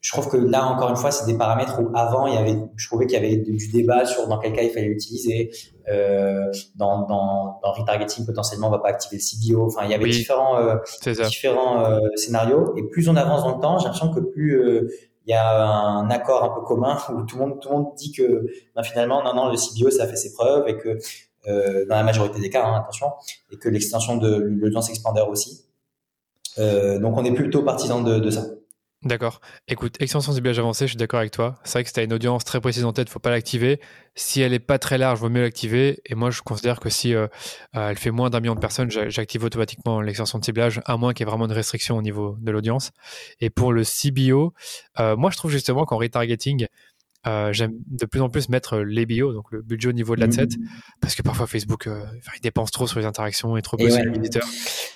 je 0.01 0.13
trouve 0.13 0.29
que 0.29 0.37
là, 0.37 0.67
encore 0.67 0.91
une 0.91 0.97
fois, 0.97 1.11
c'est 1.11 1.25
des 1.25 1.39
paramètres 1.39 1.81
où 1.81 1.91
avant, 1.95 2.27
il 2.27 2.35
y 2.35 2.37
avait, 2.37 2.59
je 2.77 2.87
trouvais 2.89 3.07
qu'il 3.07 3.15
y 3.15 3.25
avait 3.25 3.37
du 3.37 3.71
débat 3.73 4.05
sur 4.05 4.29
dans 4.29 4.39
quel 4.39 4.53
cas 4.53 4.63
il 4.63 4.71
fallait 4.71 4.89
l'utiliser. 4.89 5.51
Euh, 5.89 6.51
dans, 6.77 7.07
dans, 7.07 7.61
dans 7.63 7.73
retargeting, 7.73 8.27
potentiellement, 8.27 8.69
on 8.69 8.71
va 8.71 8.81
pas 8.81 8.89
activer 8.89 9.17
le 9.17 9.23
CBO. 9.23 9.67
Enfin, 9.67 9.85
il 9.85 9.91
y 9.91 9.95
avait 9.95 10.11
différents, 10.11 10.59
euh, 10.59 10.77
différents 11.07 11.99
scénarios. 12.17 12.75
Et 12.77 12.83
plus 12.83 13.09
on 13.09 13.17
avance 13.17 13.45
dans 13.45 13.55
le 13.55 13.61
temps, 13.63 13.79
j'ai 13.79 13.85
l'impression 13.85 14.13
que 14.13 14.21
plus 14.21 14.91
il 15.27 15.31
y 15.31 15.35
a 15.35 15.65
un 15.65 16.11
accord 16.11 16.45
un 16.45 16.51
peu 16.51 16.61
commun 16.63 16.99
où 17.11 17.23
tout 17.23 17.37
le 17.39 17.47
monde, 17.47 17.61
tout 17.61 17.69
le 17.71 17.77
monde 17.77 17.95
dit 17.97 18.13
que 18.13 18.47
ben, 18.75 18.83
finalement, 18.83 19.23
non, 19.23 19.35
non, 19.35 19.51
le 19.51 19.57
CBO, 19.57 19.91
ça 19.91 20.05
a 20.05 20.07
fait 20.07 20.17
ses 20.17 20.33
preuves 20.33 20.69
et 20.69 20.77
que 20.77 20.99
euh, 21.47 21.85
dans 21.87 21.97
la 21.97 22.03
majorité 22.03 22.41
des 22.41 22.51
cas, 22.51 22.65
hein, 22.65 22.81
attention, 22.81 23.13
et 23.51 23.57
que 23.57 23.69
l'extension 23.69 24.17
de 24.17 24.37
l'audience 24.37 24.91
expander 24.91 25.23
aussi. 25.23 25.65
Euh, 26.59 26.99
donc, 26.99 27.17
on 27.17 27.25
est 27.25 27.33
plutôt 27.33 27.63
partisan 27.63 28.03
de, 28.03 28.19
de 28.19 28.31
ça. 28.31 28.45
D'accord. 29.05 29.43
Écoute, 29.69 30.01
extension 30.01 30.33
ciblage 30.33 30.59
avancé, 30.59 30.87
je 30.87 30.93
suis 30.93 30.97
d'accord 30.97 31.21
avec 31.21 31.31
toi. 31.31 31.57
C'est 31.65 31.73
vrai 31.73 31.83
que 31.83 31.89
si 31.91 31.93
tu 31.93 32.01
as 32.01 32.05
une 32.05 32.15
audience 32.15 32.43
très 32.43 32.59
précise 32.59 32.87
en 32.87 32.95
tête, 32.95 33.11
faut 33.11 33.19
pas 33.19 33.29
l'activer. 33.31 33.79
Si 34.15 34.41
elle 34.41 34.55
est 34.55 34.59
pas 34.59 34.79
très 34.79 34.97
large, 34.97 35.19
vaut 35.19 35.29
mieux 35.29 35.43
l'activer. 35.43 36.01
Et 36.07 36.15
moi, 36.15 36.31
je 36.31 36.41
considère 36.41 36.81
que 36.81 36.89
si 36.89 37.15
euh, 37.15 37.27
euh, 37.77 37.91
elle 37.91 37.99
fait 37.99 38.11
moins 38.11 38.31
d'un 38.31 38.41
million 38.41 38.55
de 38.55 38.61
personnes, 38.61 38.91
j'active 38.91 39.45
automatiquement 39.45 40.01
l'extension 40.01 40.39
de 40.39 40.45
ciblage, 40.45 40.81
à 40.87 40.97
moins 40.97 41.13
qu'il 41.13 41.27
y 41.27 41.29
ait 41.29 41.31
vraiment 41.31 41.45
une 41.45 41.53
restriction 41.53 41.99
au 41.99 42.03
niveau 42.03 42.37
de 42.41 42.51
l'audience. 42.51 42.93
Et 43.41 43.51
pour 43.51 43.75
le 43.75 43.83
CBO, 43.85 44.55
euh, 45.01 45.17
moi, 45.17 45.31
je 45.31 45.37
trouve 45.37 45.51
justement 45.51 45.85
qu'en 45.85 45.99
retargeting, 45.99 46.67
euh, 47.27 47.53
j'aime 47.53 47.73
de 47.87 48.07
plus 48.07 48.21
en 48.21 48.29
plus 48.29 48.49
mettre 48.49 48.79
les 48.79 49.07
bio, 49.07 49.33
donc 49.33 49.51
le 49.51 49.63
budget 49.63 49.89
au 49.89 49.93
niveau 49.93 50.15
de 50.15 50.21
l'adset, 50.21 50.47
mmh. 50.47 50.67
parce 51.01 51.15
que 51.15 51.23
parfois 51.23 51.47
Facebook, 51.47 51.87
euh, 51.87 52.05
il 52.37 52.41
dépense 52.41 52.71
trop 52.71 52.87
sur 52.87 53.01
les 53.01 53.07
interactions 53.07 53.57
et 53.57 53.63
trop 53.63 53.77
peu 53.77 53.89
sur 53.91 54.05
les 54.05 54.11
visiteurs. 54.11 54.47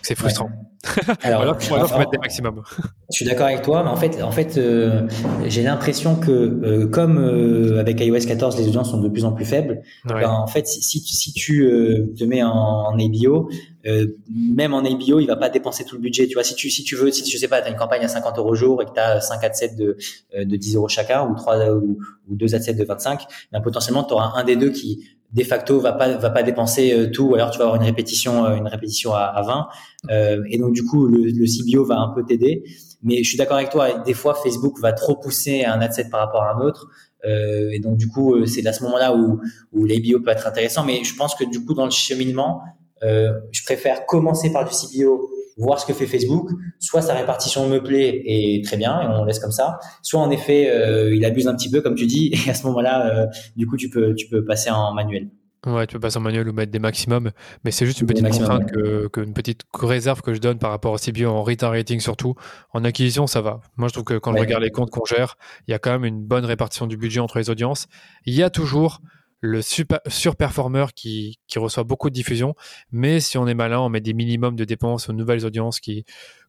C'est 0.02 0.14
frustrant. 0.14 0.50
Alors, 1.22 1.42
Alors 1.42 1.60
faut 1.60 1.98
mettre 1.98 2.10
des 2.10 2.18
maximums. 2.18 2.62
Je 3.10 3.16
suis 3.16 3.24
d'accord 3.24 3.46
avec 3.46 3.62
toi, 3.62 3.82
mais 3.82 3.90
en 3.90 3.96
fait, 3.96 4.22
en 4.22 4.30
fait, 4.30 4.56
euh, 4.56 5.08
j'ai 5.46 5.62
l'impression 5.62 6.16
que 6.16 6.30
euh, 6.30 6.86
comme 6.86 7.18
euh, 7.18 7.80
avec 7.80 8.00
iOS 8.00 8.26
14, 8.26 8.58
les 8.58 8.68
audiences 8.68 8.90
sont 8.90 9.00
de 9.00 9.08
plus 9.08 9.24
en 9.24 9.32
plus 9.32 9.44
faibles. 9.44 9.82
Ben, 10.04 10.28
en 10.28 10.46
fait, 10.46 10.66
si, 10.66 10.82
si, 10.82 11.00
si 11.00 11.32
tu 11.32 11.68
te 12.16 12.24
mets 12.24 12.42
en, 12.42 12.50
en 12.52 12.98
ABO, 12.98 13.50
même 13.84 14.74
en 14.74 14.80
ABO, 14.84 15.20
il 15.20 15.26
va 15.26 15.36
pas 15.36 15.48
dépenser 15.48 15.84
tout 15.84 15.96
le 15.96 16.00
budget. 16.00 16.26
Tu 16.26 16.34
vois, 16.34 16.44
si 16.44 16.54
tu 16.54 16.68
si 16.70 16.84
tu 16.84 16.96
veux, 16.96 17.10
si 17.10 17.28
je 17.30 17.38
sais 17.38 17.48
pas, 17.48 17.60
tu 17.60 17.68
as 17.68 17.70
une 17.70 17.76
campagne 17.76 18.04
à 18.04 18.08
50 18.08 18.38
euros 18.38 18.54
jour 18.54 18.82
et 18.82 18.86
que 18.86 18.92
tu 18.92 19.00
as 19.00 19.20
5 19.20 19.44
adsets 19.44 19.76
de 19.76 19.96
de 20.36 20.56
10 20.56 20.76
euros 20.76 20.88
chacun 20.88 21.26
ou 21.28 21.34
trois 21.34 21.70
ou, 21.70 21.98
ou 22.28 22.36
deux 22.36 22.54
adsets 22.54 22.74
de 22.74 22.84
25, 22.84 23.26
ben 23.52 23.60
potentiellement 23.60 24.04
tu 24.04 24.14
auras 24.14 24.32
un 24.34 24.44
des 24.44 24.56
deux 24.56 24.70
qui 24.70 25.04
de 25.32 25.42
facto 25.44 25.78
va 25.78 25.92
pas 25.92 26.16
va 26.16 26.30
pas 26.30 26.42
dépenser 26.42 26.92
euh, 26.92 27.10
tout. 27.10 27.30
Ou 27.30 27.34
alors 27.34 27.50
tu 27.50 27.58
vas 27.58 27.64
avoir 27.64 27.80
une 27.80 27.86
répétition 27.86 28.44
euh, 28.46 28.54
une 28.54 28.66
répétition 28.66 29.12
à, 29.12 29.24
à 29.24 29.42
20 29.42 29.68
euh, 30.10 30.42
et 30.48 30.58
donc 30.58 30.72
du 30.72 30.84
coup 30.84 31.06
le, 31.06 31.18
le 31.18 31.46
CBO 31.46 31.84
va 31.84 31.98
un 31.98 32.08
peu 32.14 32.24
t'aider. 32.24 32.64
Mais 33.02 33.22
je 33.22 33.28
suis 33.28 33.38
d'accord 33.38 33.56
avec 33.56 33.70
toi. 33.70 34.00
Des 34.00 34.14
fois 34.14 34.34
Facebook 34.34 34.80
va 34.80 34.92
trop 34.92 35.16
pousser 35.16 35.64
un 35.64 35.80
adset 35.80 36.08
par 36.10 36.20
rapport 36.20 36.42
à 36.42 36.54
un 36.54 36.60
autre. 36.60 36.88
Euh, 37.24 37.70
et 37.72 37.80
donc 37.80 37.96
du 37.96 38.08
coup 38.08 38.44
c'est 38.46 38.66
à 38.66 38.72
ce 38.72 38.82
moment-là 38.84 39.14
où 39.14 39.40
où 39.72 39.84
l'ABO 39.84 40.20
peut 40.20 40.30
être 40.30 40.46
intéressant. 40.46 40.84
Mais 40.84 41.04
je 41.04 41.14
pense 41.14 41.34
que 41.34 41.44
du 41.44 41.64
coup 41.64 41.74
dans 41.74 41.84
le 41.84 41.90
cheminement 41.90 42.62
je 43.02 43.64
préfère 43.64 44.06
commencer 44.06 44.52
par 44.52 44.64
du 44.64 44.74
CBO 44.74 45.30
voir 45.58 45.80
ce 45.80 45.86
que 45.86 45.92
fait 45.92 46.06
Facebook. 46.06 46.50
Soit 46.78 47.02
sa 47.02 47.14
répartition 47.14 47.68
me 47.68 47.82
plaît 47.82 48.22
et 48.24 48.62
très 48.64 48.76
bien, 48.76 49.02
et 49.02 49.06
on 49.06 49.24
laisse 49.24 49.40
comme 49.40 49.52
ça. 49.52 49.78
Soit 50.02 50.20
en 50.20 50.30
effet, 50.30 50.70
euh, 50.70 51.14
il 51.14 51.24
abuse 51.24 51.48
un 51.48 51.54
petit 51.54 51.70
peu, 51.70 51.80
comme 51.82 51.96
tu 51.96 52.06
dis, 52.06 52.32
et 52.46 52.50
à 52.50 52.54
ce 52.54 52.66
moment-là, 52.68 53.06
euh, 53.12 53.26
du 53.56 53.66
coup, 53.66 53.76
tu 53.76 53.90
peux, 53.90 54.14
tu 54.14 54.28
peux 54.28 54.44
passer 54.44 54.70
en 54.70 54.94
manuel. 54.94 55.28
Ouais, 55.66 55.88
tu 55.88 55.94
peux 55.94 56.00
passer 56.00 56.18
en 56.18 56.20
manuel 56.20 56.48
ou 56.48 56.52
mettre 56.52 56.70
des 56.70 56.78
maximums, 56.78 57.32
mais 57.64 57.72
c'est 57.72 57.84
juste 57.84 58.00
une 58.00 58.06
petite 58.06 58.28
contrainte, 58.28 58.70
que, 58.70 59.08
que, 59.08 59.20
une 59.20 59.34
petite 59.34 59.62
réserve 59.74 60.22
que 60.22 60.32
je 60.32 60.38
donne 60.38 60.58
par 60.58 60.70
rapport 60.70 60.92
au 60.92 60.98
CBO 60.98 61.26
en 61.26 61.42
retargeting 61.42 61.98
surtout. 61.98 62.36
En 62.72 62.84
acquisition, 62.84 63.26
ça 63.26 63.40
va. 63.40 63.60
Moi, 63.76 63.88
je 63.88 63.92
trouve 63.92 64.04
que 64.04 64.18
quand 64.18 64.32
je 64.32 64.38
regarde 64.38 64.62
les 64.62 64.70
comptes 64.70 64.90
qu'on 64.90 65.04
gère, 65.04 65.36
il 65.66 65.72
y 65.72 65.74
a 65.74 65.80
quand 65.80 65.90
même 65.90 66.04
une 66.04 66.22
bonne 66.22 66.44
répartition 66.44 66.86
du 66.86 66.96
budget 66.96 67.18
entre 67.18 67.38
les 67.38 67.50
audiences. 67.50 67.88
Il 68.24 68.34
y 68.34 68.44
a 68.44 68.50
toujours 68.50 69.00
le 69.40 69.62
super, 69.62 70.00
surperformeur 70.06 70.92
qui, 70.92 71.38
qui 71.46 71.58
reçoit 71.58 71.84
beaucoup 71.84 72.10
de 72.10 72.14
diffusion. 72.14 72.54
Mais 72.90 73.20
si 73.20 73.38
on 73.38 73.46
est 73.46 73.54
malin, 73.54 73.80
on 73.80 73.88
met 73.88 74.00
des 74.00 74.14
minimums 74.14 74.56
de 74.56 74.64
dépenses 74.64 75.08
aux 75.08 75.12
nouvelles 75.12 75.46
audiences 75.46 75.80
qui, 75.80 76.04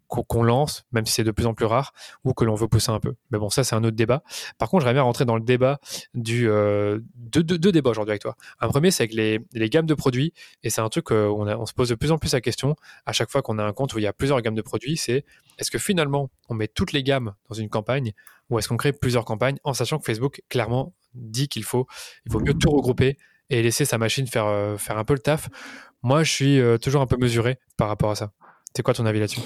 qu'on 0.10 0.44
lance, 0.44 0.86
même 0.92 1.06
si 1.06 1.14
c'est 1.14 1.24
de 1.24 1.32
plus 1.32 1.46
en 1.46 1.54
plus 1.54 1.66
rare, 1.66 1.94
ou 2.26 2.34
que 2.34 2.44
l'on 2.44 2.56
veut 2.56 2.68
pousser 2.68 2.92
un 2.92 3.00
peu. 3.00 3.16
Mais 3.32 3.38
bon, 3.38 3.50
ça 3.50 3.64
c'est 3.64 3.76
un 3.76 3.84
autre 3.84 3.96
débat. 3.96 4.24
Par 4.58 4.70
contre, 4.70 4.82
j'aimerais 4.82 4.96
bien 4.96 5.04
rentrer 5.04 5.24
dans 5.24 5.36
le 5.36 5.44
débat 5.44 5.80
du 6.14 6.50
euh, 6.50 7.00
deux, 7.16 7.44
débats 7.44 7.92
aujourd'hui 7.92 8.12
avec 8.12 8.22
toi. 8.22 8.36
Un 8.60 8.68
premier, 8.68 8.92
c'est 8.92 9.04
avec 9.04 9.14
les, 9.14 9.70
gammes 9.70 9.86
de 9.86 9.94
produits, 9.94 10.34
et 10.64 10.70
c'est 10.70 10.82
un 10.82 10.90
truc 10.90 11.06
qu'on 11.06 11.48
on 11.48 11.66
se 11.66 11.74
pose 11.74 11.90
de 11.90 11.96
plus 11.96 12.12
en 12.12 12.18
plus 12.18 12.34
la 12.34 12.42
question 12.42 12.76
à 13.06 13.14
chaque 13.14 13.30
fois 13.30 13.42
qu'on 13.42 13.60
a 13.60 13.64
un 13.64 13.74
compte 13.74 13.94
où 13.94 14.00
il 14.00 14.04
y 14.04 14.08
a 14.08 14.14
plusieurs 14.14 14.42
gammes 14.42 14.56
de 14.56 14.62
produits. 14.62 14.98
C'est 14.98 15.26
est-ce 15.60 15.70
que 15.72 15.78
finalement 15.78 16.30
on 16.50 16.56
met 16.56 16.68
toutes 16.68 16.92
les 16.92 17.04
gammes 17.04 17.34
dans 17.50 17.56
une 17.56 17.70
campagne, 17.70 18.14
ou 18.50 18.58
est-ce 18.58 18.68
qu'on 18.68 18.78
crée 18.78 18.94
plusieurs 18.94 19.26
campagnes, 19.26 19.58
en 19.64 19.74
sachant 19.74 20.00
que 20.00 20.06
Facebook 20.06 20.42
clairement 20.50 20.94
dit 21.14 21.48
qu'il 21.48 21.64
faut, 21.64 21.88
il 22.26 22.32
faut 22.32 22.40
mieux 22.40 22.54
tout 22.54 22.72
regrouper 22.72 23.18
et 23.50 23.62
laisser 23.62 23.86
sa 23.86 23.98
machine 23.98 24.28
faire, 24.28 24.46
euh, 24.46 24.78
faire 24.78 24.98
un 24.98 25.04
peu 25.04 25.14
le 25.14 25.20
taf. 25.20 25.50
Moi, 26.04 26.24
je 26.24 26.32
suis 26.32 26.60
euh, 26.60 26.78
toujours 26.78 27.02
un 27.02 27.08
peu 27.08 27.18
mesuré 27.18 27.60
par 27.78 27.88
rapport 27.88 28.12
à 28.12 28.16
ça. 28.16 28.32
C'est 28.76 28.84
quoi 28.84 28.94
ton 28.94 29.06
avis 29.06 29.20
là-dessus? 29.20 29.42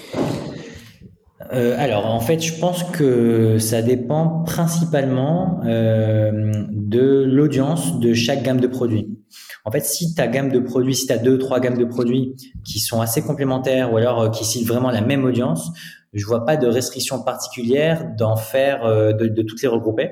Euh, 1.51 1.75
alors, 1.77 2.05
en 2.05 2.19
fait, 2.19 2.39
je 2.39 2.59
pense 2.59 2.83
que 2.83 3.57
ça 3.57 3.81
dépend 3.81 4.43
principalement 4.43 5.61
euh, 5.65 6.51
de 6.71 7.23
l'audience 7.23 7.99
de 7.99 8.13
chaque 8.13 8.43
gamme 8.43 8.59
de 8.59 8.67
produits. 8.67 9.19
En 9.65 9.71
fait, 9.71 9.81
si 9.81 10.13
ta 10.15 10.27
gamme 10.27 10.51
de 10.51 10.59
produits, 10.59 10.95
si 10.95 11.07
tu 11.07 11.13
as 11.13 11.17
deux, 11.17 11.37
trois 11.37 11.59
gammes 11.59 11.77
de 11.77 11.85
produits 11.85 12.35
qui 12.63 12.79
sont 12.79 13.01
assez 13.01 13.21
complémentaires 13.21 13.91
ou 13.93 13.97
alors 13.97 14.21
euh, 14.21 14.29
qui 14.29 14.45
ciblent 14.45 14.67
vraiment 14.67 14.91
la 14.91 15.01
même 15.01 15.25
audience, 15.25 15.71
je 16.13 16.25
vois 16.25 16.45
pas 16.45 16.57
de 16.57 16.67
restriction 16.67 17.23
particulière 17.23 18.05
d'en 18.17 18.35
faire, 18.35 18.85
de, 18.85 19.27
de 19.27 19.41
toutes 19.41 19.63
les 19.63 19.67
regrouper. 19.67 20.11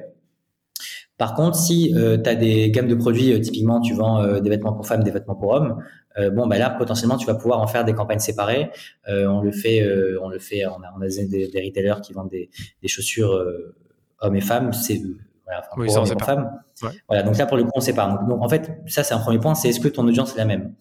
Par 1.22 1.36
contre, 1.36 1.56
si 1.56 1.94
euh, 1.96 2.18
tu 2.18 2.28
as 2.28 2.34
des 2.34 2.72
gammes 2.72 2.88
de 2.88 2.96
produits, 2.96 3.32
euh, 3.32 3.40
typiquement 3.40 3.80
tu 3.80 3.94
vends 3.94 4.24
euh, 4.24 4.40
des 4.40 4.50
vêtements 4.50 4.74
pour 4.74 4.88
femmes, 4.88 5.04
des 5.04 5.12
vêtements 5.12 5.36
pour 5.36 5.52
hommes, 5.52 5.76
bon 6.34 6.48
bah 6.48 6.58
là 6.58 6.70
potentiellement 6.70 7.18
tu 7.18 7.26
vas 7.26 7.36
pouvoir 7.36 7.62
en 7.62 7.68
faire 7.68 7.86
des 7.86 7.94
campagnes 7.94 8.20
séparées. 8.20 8.70
on 9.08 9.42
le 9.42 9.52
fait, 9.52 9.88
on 10.22 10.30
le 10.30 10.40
fait, 10.40 10.66
on 10.66 10.82
a, 10.84 10.94
on 10.98 11.02
a 11.02 11.08
des, 11.08 11.48
des, 11.48 11.62
retailers 11.66 12.02
qui 12.02 12.14
vendent 12.14 12.30
des, 12.30 12.50
des 12.82 12.88
chaussures 12.88 13.44
hommes 14.20 14.36
et 14.36 14.42
femmes. 14.42 14.74
C'est 14.74 15.02
voilà, 15.46 15.62
pour 15.62 15.80
hommes 15.80 16.06
et 16.06 16.16
pour 16.16 16.26
femmes. 16.26 16.52
Voilà, 17.08 17.24
donc 17.24 17.38
là 17.38 17.46
pour 17.46 17.58
le 17.58 17.64
coup 17.64 17.72
on 17.76 17.82
sépare. 17.82 18.10
Donc, 18.10 18.30
donc 18.30 18.42
en 18.42 18.50
fait 18.50 18.72
ça 18.88 19.04
c'est 19.04 19.14
un 19.14 19.20
premier 19.20 19.40
point, 19.40 19.56
c'est 19.56 19.70
est-ce 19.70 19.80
que 19.80 19.88
ton 19.88 20.08
audience 20.08 20.34
est 20.34 20.38
la 20.38 20.46
même? 20.46 20.74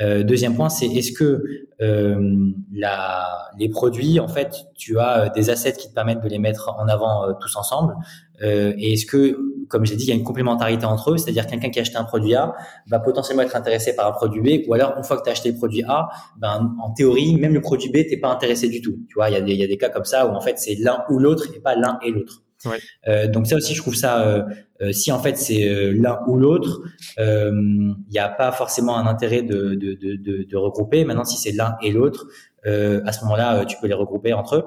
Euh, 0.00 0.22
deuxième 0.22 0.54
point, 0.54 0.68
c'est 0.68 0.86
est-ce 0.86 1.12
que 1.12 1.42
euh, 1.80 2.50
la, 2.72 3.50
les 3.58 3.68
produits, 3.68 4.20
en 4.20 4.28
fait, 4.28 4.54
tu 4.74 4.98
as 4.98 5.18
euh, 5.18 5.28
des 5.30 5.48
assets 5.48 5.72
qui 5.72 5.88
te 5.88 5.94
permettent 5.94 6.22
de 6.22 6.28
les 6.28 6.38
mettre 6.38 6.74
en 6.78 6.86
avant 6.86 7.24
euh, 7.24 7.32
tous 7.40 7.56
ensemble, 7.56 7.94
euh, 8.42 8.72
et 8.78 8.94
est-ce 8.94 9.06
que, 9.06 9.38
comme 9.68 9.84
j'ai 9.84 9.96
dit, 9.96 10.04
il 10.04 10.08
y 10.08 10.12
a 10.12 10.14
une 10.14 10.24
complémentarité 10.24 10.84
entre 10.86 11.12
eux, 11.12 11.16
c'est-à-dire 11.16 11.46
quelqu'un 11.46 11.70
qui 11.70 11.78
a 11.78 11.82
acheté 11.82 11.96
un 11.96 12.04
produit 12.04 12.34
A 12.34 12.54
va 12.86 12.98
potentiellement 13.00 13.42
être 13.42 13.56
intéressé 13.56 13.94
par 13.94 14.06
un 14.06 14.12
produit 14.12 14.40
B, 14.40 14.68
ou 14.68 14.74
alors 14.74 14.94
une 14.96 15.04
fois 15.04 15.16
que 15.16 15.22
tu 15.22 15.28
as 15.28 15.32
acheté 15.32 15.50
le 15.50 15.56
produit 15.56 15.82
A, 15.88 16.08
ben 16.38 16.74
en 16.82 16.92
théorie, 16.92 17.36
même 17.36 17.54
le 17.54 17.60
produit 17.60 17.90
B, 17.90 18.06
t'es 18.08 18.18
pas 18.18 18.28
intéressé 18.28 18.68
du 18.68 18.80
tout. 18.80 18.96
Tu 19.08 19.14
vois, 19.14 19.30
il 19.30 19.34
y 19.34 19.36
a 19.36 19.40
des, 19.40 19.52
il 19.52 19.60
y 19.60 19.64
a 19.64 19.66
des 19.66 19.78
cas 19.78 19.88
comme 19.88 20.04
ça 20.04 20.26
où 20.26 20.30
en 20.30 20.40
fait 20.40 20.58
c'est 20.58 20.76
l'un 20.76 21.04
ou 21.10 21.18
l'autre 21.18 21.46
et 21.54 21.60
pas 21.60 21.74
l'un 21.74 21.98
et 22.04 22.10
l'autre. 22.10 22.42
Ouais. 22.64 22.78
Euh, 23.08 23.26
donc 23.28 23.46
ça 23.46 23.56
aussi, 23.56 23.74
je 23.74 23.82
trouve 23.82 23.94
ça. 23.94 24.26
Euh, 24.26 24.42
euh 24.82 24.92
si 24.92 25.12
en 25.12 25.18
fait 25.18 25.36
c'est 25.36 25.68
euh, 25.68 25.92
l'un 25.92 26.20
ou 26.26 26.36
l'autre, 26.36 26.80
il 27.18 27.94
n'y 28.10 28.18
a 28.18 28.28
pas 28.28 28.52
forcément 28.52 28.96
un 28.96 29.06
intérêt 29.06 29.42
de, 29.42 29.74
de, 29.74 29.94
de, 29.94 30.44
de 30.44 30.56
regrouper. 30.56 31.04
Maintenant, 31.04 31.24
si 31.24 31.36
c'est 31.36 31.52
l'un 31.52 31.76
et 31.82 31.92
l'autre, 31.92 32.26
à 32.64 33.12
ce 33.12 33.24
moment-là, 33.24 33.64
tu 33.64 33.76
peux 33.80 33.86
les 33.86 33.94
regrouper 33.94 34.32
entre 34.32 34.56
eux. 34.56 34.64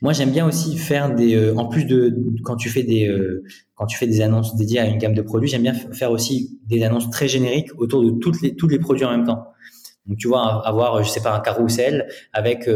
Moi, 0.00 0.12
j'aime 0.12 0.30
bien 0.30 0.46
aussi 0.46 0.76
faire 0.76 1.14
des, 1.14 1.50
en 1.50 1.66
plus 1.66 1.84
de 1.84 2.16
quand 2.44 2.56
tu 2.56 2.68
fais 2.68 2.84
des, 2.84 3.12
quand 3.74 3.86
tu 3.86 3.98
fais 3.98 4.06
des 4.06 4.20
annonces 4.20 4.54
dédiées 4.56 4.80
à 4.80 4.86
une 4.86 4.98
gamme 4.98 5.14
de 5.14 5.22
produits, 5.22 5.48
j'aime 5.48 5.62
bien 5.62 5.74
faire 5.74 6.12
aussi 6.12 6.60
des 6.66 6.84
annonces 6.84 7.10
très 7.10 7.26
génériques 7.26 7.70
autour 7.78 8.04
de 8.04 8.10
toutes 8.10 8.40
les 8.42 8.54
tous 8.54 8.68
les 8.68 8.78
produits 8.78 9.04
en 9.04 9.10
même 9.10 9.24
temps. 9.24 9.48
Donc, 10.06 10.18
tu 10.18 10.28
vois, 10.28 10.66
avoir, 10.66 11.02
je 11.02 11.08
sais 11.08 11.20
pas, 11.20 11.34
un 11.34 11.40
carrousel 11.40 12.06
avec 12.32 12.68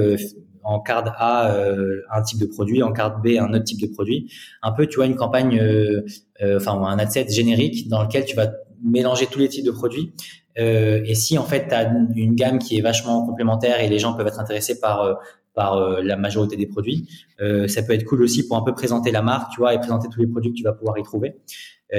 en 0.65 0.81
carte 0.81 1.09
A 1.17 1.55
euh, 1.55 2.03
un 2.11 2.23
type 2.23 2.39
de 2.39 2.47
produit, 2.47 2.83
en 2.83 2.93
carte 2.93 3.23
B 3.23 3.39
un 3.39 3.53
autre 3.53 3.65
type 3.65 3.81
de 3.81 3.87
produit. 3.87 4.33
Un 4.63 4.73
peu, 4.73 4.87
tu 4.87 4.97
vois, 4.97 5.07
une 5.07 5.17
campagne, 5.17 5.59
euh, 5.59 6.05
euh, 6.43 6.57
enfin 6.57 6.73
un 6.73 6.99
adset 6.99 7.29
générique 7.29 7.89
dans 7.89 8.03
lequel 8.03 8.25
tu 8.25 8.37
vas 8.37 8.51
mélanger 8.85 9.27
tous 9.27 9.39
les 9.39 9.49
types 9.49 9.65
de 9.65 9.71
produits. 9.71 10.13
et 10.57 11.15
si 11.15 11.39
en 11.39 11.45
fait 11.45 11.69
tu 11.69 11.75
as 11.75 11.91
une 12.15 12.35
gamme 12.35 12.59
qui 12.59 12.77
est 12.77 12.83
vachement 12.83 13.25
complémentaire 13.25 13.81
et 13.81 13.89
les 13.89 13.99
gens 13.99 14.15
peuvent 14.15 14.27
être 14.27 14.41
intéressés 14.41 14.81
par 14.81 15.19
par 15.55 16.01
la 16.03 16.17
majorité 16.17 16.57
des 16.57 16.67
produits, 16.67 17.09
ça 17.39 17.83
peut 17.83 17.93
être 17.93 18.05
cool 18.05 18.23
aussi 18.23 18.47
pour 18.47 18.57
un 18.57 18.63
peu 18.63 18.73
présenter 18.73 19.11
la 19.11 19.23
marque, 19.23 19.53
tu 19.53 19.61
vois, 19.61 19.75
et 19.75 19.79
présenter 19.79 20.09
tous 20.09 20.21
les 20.21 20.27
produits 20.27 20.53
que 20.53 20.57
tu 20.57 20.65
vas 20.65 20.73
pouvoir 20.73 20.99
y 20.99 21.03
trouver. 21.03 21.37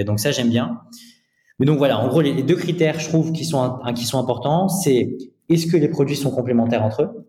donc 0.06 0.20
ça 0.20 0.32
j'aime 0.32 0.50
bien. 0.50 0.82
Mais 1.60 1.66
donc 1.66 1.78
voilà, 1.78 2.00
en 2.00 2.08
gros 2.08 2.22
les, 2.22 2.42
deux 2.44 2.56
critères, 2.56 3.00
je 3.00 3.10
trouve, 3.10 3.32
qui 3.32 3.46
sont 3.46 3.80
sont 3.96 4.20
importants, 4.20 4.70
c'est 4.70 5.18
est-ce 5.50 5.68
que 5.68 5.78
les 5.78 5.88
produits 5.88 6.16
sont 6.16 6.32
complémentaires 6.32 6.84
entre 6.84 7.04
eux? 7.04 7.28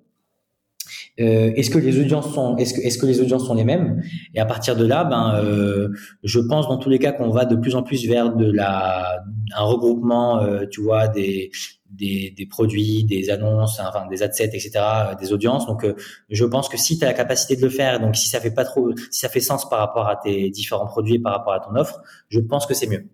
Euh, 1.21 1.53
est-ce 1.55 1.71
que 1.71 1.79
les 1.79 2.01
audiences 2.01 2.35
sont 2.35 3.55
les 3.55 3.65
mêmes? 3.65 4.03
Et 4.35 4.41
à 4.41 4.47
partir 4.47 4.75
de 4.75 4.85
là 4.85 5.05
ben 5.05 5.37
euh, 5.37 5.91
je 6.25 6.41
pense 6.41 6.67
dans 6.67 6.77
tous 6.77 6.91
les 6.91 6.99
cas 6.99 7.13
qu'on 7.13 7.31
va 7.31 7.45
de 7.45 7.55
plus 7.55 7.77
en 7.77 7.85
plus 7.85 8.09
vers 8.09 8.35
de 8.35 8.51
la 8.51 9.23
un 9.57 9.63
regroupement 9.63 10.43
euh, 10.43 10.65
tu 10.69 10.81
vois 10.81 11.07
des 11.07 11.53
des, 11.97 12.47
produits, 12.51 13.05
des 13.05 13.31
annonces, 13.31 13.81
enfin 13.81 14.07
des 14.09 14.23
adsets, 14.23 14.47
etc., 14.47 14.71
euh, 14.77 15.15
des 15.15 15.33
audiences. 15.33 15.67
Donc, 15.67 15.85
euh, 15.85 15.95
je 16.31 16.45
pense 16.45 16.69
que 16.69 16.77
si 16.77 16.99
tu 16.99 17.05
as 17.05 17.09
la 17.09 17.15
capacité 17.15 17.57
de 17.57 17.63
le 17.63 17.71
faire, 17.71 18.01
donc 18.01 18.17
si 18.17 18.29
ça 18.29 18.41
fait 18.41 18.53
pas 18.55 18.65
trop, 18.65 18.91
si 19.11 19.21
ça 19.21 19.29
fait 19.29 19.41
sens 19.41 19.69
par 19.69 19.79
rapport 19.79 20.09
à 20.09 20.17
tes 20.17 20.51
différents 20.51 20.87
produits, 20.87 21.19
par 21.19 21.33
rapport 21.33 21.55
à 21.55 21.61
ton 21.61 21.75
offre, 21.77 22.01
je 22.29 22.41
pense 22.41 22.67
que 22.67 22.75
c'est 22.75 22.87
mieux. 22.87 23.09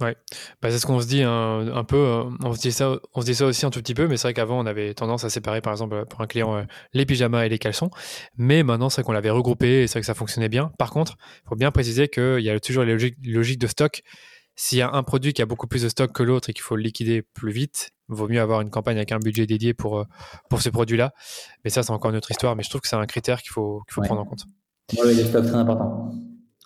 Ouais, 0.00 0.16
bah, 0.60 0.70
c'est 0.70 0.78
ce 0.78 0.86
qu'on 0.86 1.00
se 1.00 1.06
dit 1.06 1.22
un, 1.22 1.84
peu. 1.86 1.96
Euh, 1.96 2.24
on 2.42 2.54
se 2.54 2.60
dit 2.60 2.72
ça, 2.72 2.98
on 3.14 3.20
se 3.20 3.26
dit 3.26 3.34
ça 3.34 3.46
aussi 3.46 3.66
un 3.66 3.70
tout 3.70 3.80
petit 3.80 3.94
peu, 3.94 4.08
mais 4.08 4.16
c'est 4.16 4.26
vrai 4.26 4.34
qu'avant 4.34 4.58
on 4.58 4.66
avait 4.66 4.94
tendance 4.94 5.22
à 5.24 5.30
séparer, 5.30 5.60
par 5.60 5.72
exemple, 5.72 6.06
pour 6.06 6.20
un 6.20 6.26
client, 6.26 6.66
les 6.92 7.06
pyjamas 7.06 7.44
et 7.44 7.48
les 7.48 7.58
caleçons. 7.58 7.90
Mais 8.36 8.62
maintenant, 8.64 8.88
c'est 8.88 8.96
vrai 8.96 9.06
qu'on 9.06 9.12
l'avait 9.12 9.30
regroupé 9.30 9.82
et 9.82 9.86
c'est 9.86 9.94
vrai 9.94 10.00
que 10.00 10.06
ça 10.06 10.14
fonctionnait 10.14 10.48
bien. 10.48 10.72
Par 10.78 10.90
contre, 10.90 11.16
il 11.44 11.48
faut 11.50 11.56
bien 11.56 11.70
préciser 11.70 12.08
qu'il 12.08 12.40
y 12.40 12.50
a 12.50 12.58
toujours 12.58 12.84
les 12.84 12.92
logiques, 13.22 13.58
de 13.58 13.66
stock. 13.66 14.02
S'il 14.56 14.78
y 14.78 14.82
a 14.82 14.90
un 14.90 15.02
produit 15.02 15.32
qui 15.32 15.40
a 15.40 15.46
beaucoup 15.46 15.66
plus 15.66 15.82
de 15.82 15.88
stock 15.88 16.12
que 16.12 16.22
l'autre 16.22 16.50
et 16.50 16.52
qu'il 16.52 16.62
faut 16.62 16.76
le 16.76 16.82
liquider 16.82 17.22
plus 17.22 17.52
vite, 17.52 17.90
vaut 18.14 18.28
mieux 18.28 18.40
avoir 18.40 18.60
une 18.60 18.70
campagne 18.70 18.96
avec 18.96 19.12
un 19.12 19.18
budget 19.18 19.46
dédié 19.46 19.74
pour, 19.74 19.98
euh, 19.98 20.04
pour 20.48 20.62
ce 20.62 20.70
produit-là. 20.70 21.12
Mais 21.64 21.70
ça, 21.70 21.82
c'est 21.82 21.92
encore 21.92 22.10
une 22.10 22.16
autre 22.16 22.30
histoire. 22.30 22.56
Mais 22.56 22.62
je 22.62 22.68
trouve 22.68 22.80
que 22.80 22.88
c'est 22.88 22.96
un 22.96 23.06
critère 23.06 23.42
qu'il 23.42 23.52
faut, 23.52 23.82
qu'il 23.86 23.94
faut 23.94 24.02
prendre 24.02 24.20
en 24.20 24.24
compte. 24.24 24.44
Oui, 24.92 25.14
les 25.14 25.24
stocks, 25.24 25.46
très 25.46 25.56
important. 25.56 26.12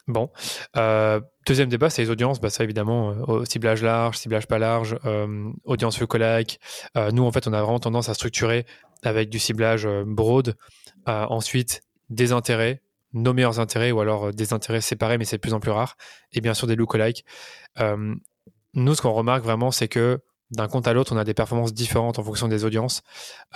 Bon. 0.08 0.30
Euh, 0.76 1.20
deuxième 1.46 1.68
débat, 1.68 1.90
c'est 1.90 2.02
les 2.02 2.10
audiences. 2.10 2.40
Bah, 2.40 2.50
ça, 2.50 2.62
évidemment, 2.62 3.10
euh, 3.28 3.44
ciblage 3.44 3.82
large, 3.82 4.18
ciblage 4.18 4.46
pas 4.46 4.58
large, 4.58 4.96
euh, 5.04 5.50
audience 5.64 6.00
lookalike. 6.00 6.60
Nous, 7.12 7.24
en 7.24 7.32
fait, 7.32 7.48
on 7.48 7.52
a 7.52 7.60
vraiment 7.60 7.80
tendance 7.80 8.08
à 8.08 8.14
structurer 8.14 8.66
avec 9.02 9.28
du 9.30 9.38
ciblage 9.38 9.88
broad. 10.06 10.54
ensuite, 11.06 11.82
des 12.08 12.32
intérêts, 12.32 12.82
nos 13.12 13.32
meilleurs 13.32 13.60
intérêts, 13.60 13.92
ou 13.92 14.00
alors 14.00 14.32
des 14.32 14.52
intérêts 14.52 14.80
séparés, 14.80 15.18
mais 15.18 15.24
c'est 15.24 15.36
de 15.36 15.40
plus 15.40 15.54
en 15.54 15.60
plus 15.60 15.70
rare. 15.70 15.96
Et 16.32 16.40
bien 16.40 16.54
sûr, 16.54 16.66
des 16.66 16.76
lookalike. 16.76 17.24
nous, 18.74 18.94
ce 18.94 19.02
qu'on 19.02 19.12
remarque 19.12 19.42
vraiment, 19.42 19.70
c'est 19.70 19.88
que 19.88 20.20
d'un 20.50 20.68
compte 20.68 20.86
à 20.86 20.92
l'autre, 20.92 21.12
on 21.14 21.18
a 21.18 21.24
des 21.24 21.34
performances 21.34 21.74
différentes 21.74 22.18
en 22.18 22.22
fonction 22.22 22.48
des 22.48 22.64
audiences. 22.64 23.02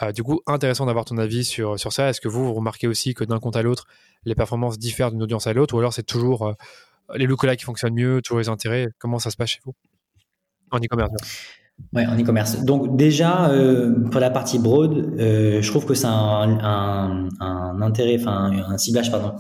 Euh, 0.03 0.13
du 0.13 0.23
coup, 0.23 0.41
intéressant 0.47 0.87
d'avoir 0.87 1.05
ton 1.05 1.19
avis 1.19 1.45
sur, 1.45 1.79
sur 1.79 1.93
ça. 1.93 2.09
Est-ce 2.09 2.21
que 2.21 2.29
vous, 2.29 2.45
vous 2.45 2.55
remarquez 2.55 2.89
aussi 2.89 3.15
que 3.15 3.25
d'un 3.25 3.39
compte 3.39 3.57
à 3.57 3.63
l'autre, 3.63 3.87
les 4.25 4.35
performances 4.35 4.79
diffèrent 4.79 5.11
d'une 5.11 5.23
audience 5.23 5.47
à 5.47 5.53
l'autre, 5.53 5.75
ou 5.75 5.79
alors 5.79 5.93
c'est 5.93 6.03
toujours 6.03 6.49
euh, 6.49 6.53
les 7.17 7.27
lookalikes 7.27 7.61
qui 7.61 7.65
fonctionnent 7.65 7.95
mieux, 7.95 8.21
toujours 8.23 8.41
les 8.41 8.49
intérêts? 8.49 8.89
Comment 8.99 9.19
ça 9.19 9.31
se 9.31 9.37
passe 9.37 9.51
chez 9.51 9.61
vous? 9.65 9.75
En 10.71 10.79
e-commerce 10.79 11.13
Ouais, 11.95 12.05
en 12.07 12.19
e-commerce. 12.19 12.63
Donc 12.63 12.97
déjà, 12.97 13.51
euh, 13.51 14.05
pour 14.11 14.21
la 14.21 14.29
partie 14.29 14.59
broad, 14.59 15.15
je 15.17 15.67
trouve 15.71 15.87
que 15.87 15.95
c'est 15.95 16.07
un, 16.07 16.59
un, 16.61 17.29
un, 17.41 17.81
intérêt, 17.81 18.19
enfin 18.21 18.51
un 18.69 18.77
ciblage, 18.77 19.11
pardon, 19.11 19.33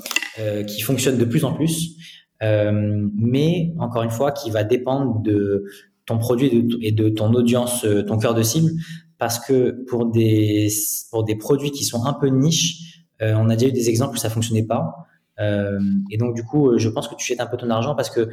qui 0.67 0.81
fonctionne 0.81 1.19
de 1.19 1.27
plus 1.27 1.45
en 1.45 1.53
plus. 1.53 1.97
mais 2.41 3.75
encore 3.79 4.05
une 4.05 4.11
fois, 4.11 4.33
qui 4.33 4.51
va 4.51 4.65
dépendre 4.65 5.21
de 5.21 5.67
ton 6.11 6.19
produit 6.19 6.69
et 6.83 6.93
de, 6.93 7.09
ton 7.09 7.33
audience, 7.35 7.85
euh, 7.85 8.03
ton 8.03 8.19
cœur 8.19 8.35
de 8.35 8.43
cible, 8.43 8.73
parce 9.19 9.39
que 9.39 9.85
pour 9.89 10.07
des 10.07 10.69
pour 11.11 11.25
des 11.25 11.37
produits 11.37 11.71
qui 11.71 11.85
sont 11.85 12.05
un 12.05 12.13
peu 12.13 12.27
niches, 12.27 13.05
euh, 13.23 13.35
on 13.37 13.49
a 13.49 13.55
déjà 13.55 13.69
eu 13.69 13.73
des 13.73 13.89
exemples 13.89 14.15
où 14.15 14.19
ça 14.19 14.29
fonctionnait 14.29 14.65
pas. 14.67 15.07
Euh, 15.39 15.79
et 16.11 16.19
donc 16.19 16.35
du 16.35 16.43
coup, 16.43 16.77
je 16.77 16.89
pense 16.89 17.07
que 17.07 17.15
tu 17.15 17.25
jettes 17.27 17.41
un 17.41 17.47
peu 17.47 17.57
ton 17.57 17.71
argent 17.71 17.95
parce 17.95 18.11
que 18.11 18.29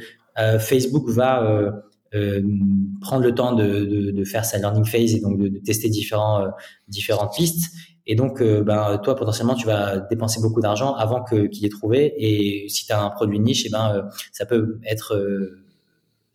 Facebook 0.60 1.08
va 1.08 1.72
prendre 3.00 3.24
le 3.24 3.34
temps 3.34 3.54
de, 3.54 4.12
de, 4.12 4.24
faire 4.24 4.44
sa 4.44 4.58
learning 4.58 4.84
phase 4.84 5.14
et 5.14 5.20
donc 5.20 5.36
de, 5.38 5.48
tester 5.58 5.88
différents 5.88 6.46
différentes 6.86 7.34
pistes. 7.34 7.72
Et 8.06 8.14
donc, 8.14 8.42
ben, 8.42 8.98
toi, 9.02 9.16
potentiellement, 9.16 9.54
tu 9.54 9.66
vas 9.66 9.98
dépenser 9.98 10.40
beaucoup 10.40 10.60
d'argent 10.60 10.94
avant 10.94 11.24
qu'il 11.24 11.64
ait 11.66 11.68
trouvé. 11.68 12.14
Et 12.16 12.68
si 12.68 12.86
tu 12.86 12.92
as 12.92 13.02
un 13.02 13.10
produit 13.10 13.40
niche, 13.40 13.64
et 13.64 13.68
eh 13.68 13.72
ben, 13.72 14.08
ça 14.32 14.46
peut 14.46 14.78
être 14.86 15.16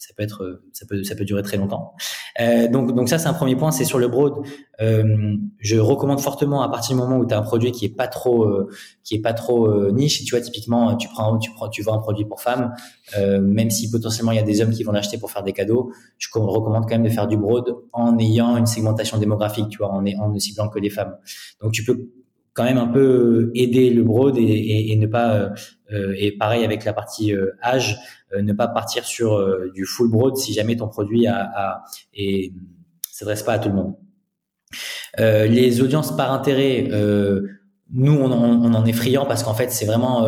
ça 0.06 0.14
peut 0.18 0.24
être, 0.24 0.62
ça 0.74 0.86
peut, 0.86 1.02
ça 1.04 1.16
peut 1.16 1.24
durer 1.24 1.44
très 1.44 1.56
longtemps. 1.56 1.94
Euh, 2.42 2.68
donc, 2.68 2.94
donc 2.94 3.08
ça, 3.08 3.18
c'est 3.18 3.30
un 3.30 3.34
premier 3.34 3.56
point, 3.56 3.72
c'est 3.72 3.86
sur 3.86 4.00
le 4.00 4.10
broad. 4.10 4.34
Euh, 4.82 5.36
je 5.60 5.78
recommande 5.78 6.20
fortement 6.20 6.62
à 6.62 6.70
partir 6.70 6.96
du 6.96 7.02
moment 7.02 7.18
où 7.18 7.26
tu 7.26 7.34
as 7.34 7.38
un 7.38 7.42
produit 7.42 7.72
qui 7.72 7.86
est 7.86 7.96
pas 7.96 8.08
trop, 8.08 8.44
euh, 8.44 8.68
qui 9.06 9.16
est 9.16 9.22
pas 9.22 9.32
trop 9.32 9.68
euh, 9.68 9.92
niche. 9.92 10.26
Tu 10.26 10.36
vois, 10.36 10.42
typiquement, 10.42 10.98
tu 10.98 11.08
prends, 11.08 11.38
tu 11.38 11.52
prends, 11.52 11.70
tu 11.70 11.84
vends 11.84 11.94
un 11.94 12.00
produit 12.00 12.26
pour 12.26 12.42
femmes, 12.42 12.74
euh, 13.18 13.40
même 13.40 13.70
si 13.70 13.90
potentiellement 13.90 14.34
il 14.34 14.36
y 14.36 14.42
a 14.42 14.44
des 14.44 14.62
hommes 14.62 14.72
qui 14.72 14.84
vont 14.84 14.92
l'acheter 14.92 15.18
pour 15.18 15.32
faire 15.32 15.44
des 15.44 15.54
cadeaux. 15.54 15.94
Je 16.18 16.28
recommande 16.34 16.84
quand 16.84 16.96
même 16.96 17.04
de 17.04 17.10
faire 17.10 17.28
du 17.28 17.38
broad 17.38 17.74
en 17.94 18.18
ayant 18.20 18.58
une 18.58 18.66
segmentation 18.66 19.18
démographique, 19.18 19.70
tu 19.70 19.78
vois, 19.78 19.90
en, 19.90 20.06
en 20.06 20.30
ne 20.34 20.40
ciblant 20.40 20.68
que 20.68 20.80
les 20.80 20.90
femmes. 20.90 21.16
Donc 21.62 21.72
tu 21.72 21.86
peux 21.86 22.10
quand 22.54 22.66
même 22.66 22.78
un 22.78 22.88
peu 22.88 23.52
aider 23.56 23.90
le 23.90 24.04
broad 24.04 24.38
et, 24.38 24.42
et, 24.42 24.92
et 24.92 24.96
ne 24.98 25.08
pas 25.08 25.34
euh, 25.34 25.50
et 26.18 26.32
pareil 26.38 26.64
avec 26.64 26.86
la 26.86 26.94
partie 26.94 27.34
âge 27.64 27.98
euh, 28.36 28.42
ne 28.42 28.54
pas 28.54 28.68
partir 28.68 29.06
sur 29.06 29.36
euh, 29.36 29.72
du 29.74 29.86
full 29.86 30.10
broad 30.10 30.36
si 30.38 30.54
jamais 30.54 30.76
ton 30.76 30.88
produit 30.88 31.28
a, 31.28 31.84
s'adresse 33.12 33.44
pas 33.44 33.54
à 33.54 33.60
tout 33.60 33.70
le 33.70 33.76
monde. 33.76 33.96
Euh, 35.20 35.46
les 35.46 35.82
audiences 35.82 36.16
par 36.16 36.32
intérêt, 36.32 36.90
nous 37.96 38.14
on, 38.14 38.32
on, 38.32 38.74
en 38.74 38.86
est 38.86 38.94
friand 38.94 39.26
parce 39.26 39.44
qu'en 39.44 39.54
fait 39.54 39.70
c'est 39.70 39.86
vraiment 39.86 40.28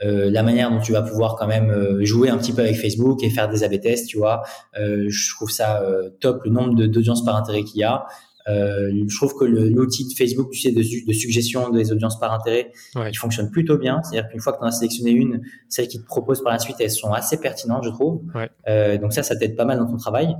la 0.00 0.42
manière 0.42 0.70
dont 0.70 0.80
tu 0.80 0.92
vas 0.92 1.02
pouvoir 1.02 1.34
quand 1.36 1.48
même 1.48 2.04
jouer 2.04 2.28
un 2.28 2.38
petit 2.38 2.52
peu 2.52 2.62
avec 2.62 2.76
Facebook 2.76 3.22
et 3.24 3.30
faire 3.30 3.48
des 3.48 3.64
A/B 3.64 3.80
tests, 3.80 4.08
tu 4.08 4.18
vois. 4.18 4.42
je 4.74 5.34
trouve 5.34 5.50
ça 5.50 5.82
top 6.20 6.44
le 6.44 6.50
nombre 6.50 6.86
d'audiences 6.86 7.24
par 7.24 7.36
intérêt 7.36 7.64
qu'il 7.64 7.80
y 7.80 7.84
a. 7.84 8.06
Euh, 8.48 8.90
je 9.06 9.16
trouve 9.16 9.34
que 9.34 9.44
l'outil 9.44 10.08
de 10.08 10.14
Facebook, 10.14 10.50
tu 10.50 10.60
sais, 10.60 10.72
de, 10.72 10.80
de, 10.80 11.12
suggestion 11.12 11.70
des 11.70 11.92
audiences 11.92 12.18
par 12.18 12.32
intérêt, 12.32 12.72
il 12.96 13.16
fonctionne 13.16 13.50
plutôt 13.50 13.78
bien. 13.78 14.02
C'est-à-dire 14.02 14.30
qu'une 14.30 14.40
fois 14.40 14.52
que 14.52 14.58
tu 14.58 14.64
en 14.64 14.68
as 14.68 14.72
sélectionné 14.72 15.10
une, 15.10 15.42
celles 15.68 15.88
qui 15.88 16.00
te 16.00 16.06
proposent 16.06 16.42
par 16.42 16.52
la 16.52 16.58
suite, 16.58 16.76
elles 16.80 16.90
sont 16.90 17.12
assez 17.12 17.38
pertinentes, 17.38 17.84
je 17.84 17.90
trouve. 17.90 18.22
Euh, 18.68 18.98
donc 18.98 19.12
ça, 19.12 19.22
ça 19.22 19.36
t'aide 19.36 19.56
pas 19.56 19.64
mal 19.64 19.78
dans 19.78 19.86
ton 19.86 19.96
travail. 19.96 20.34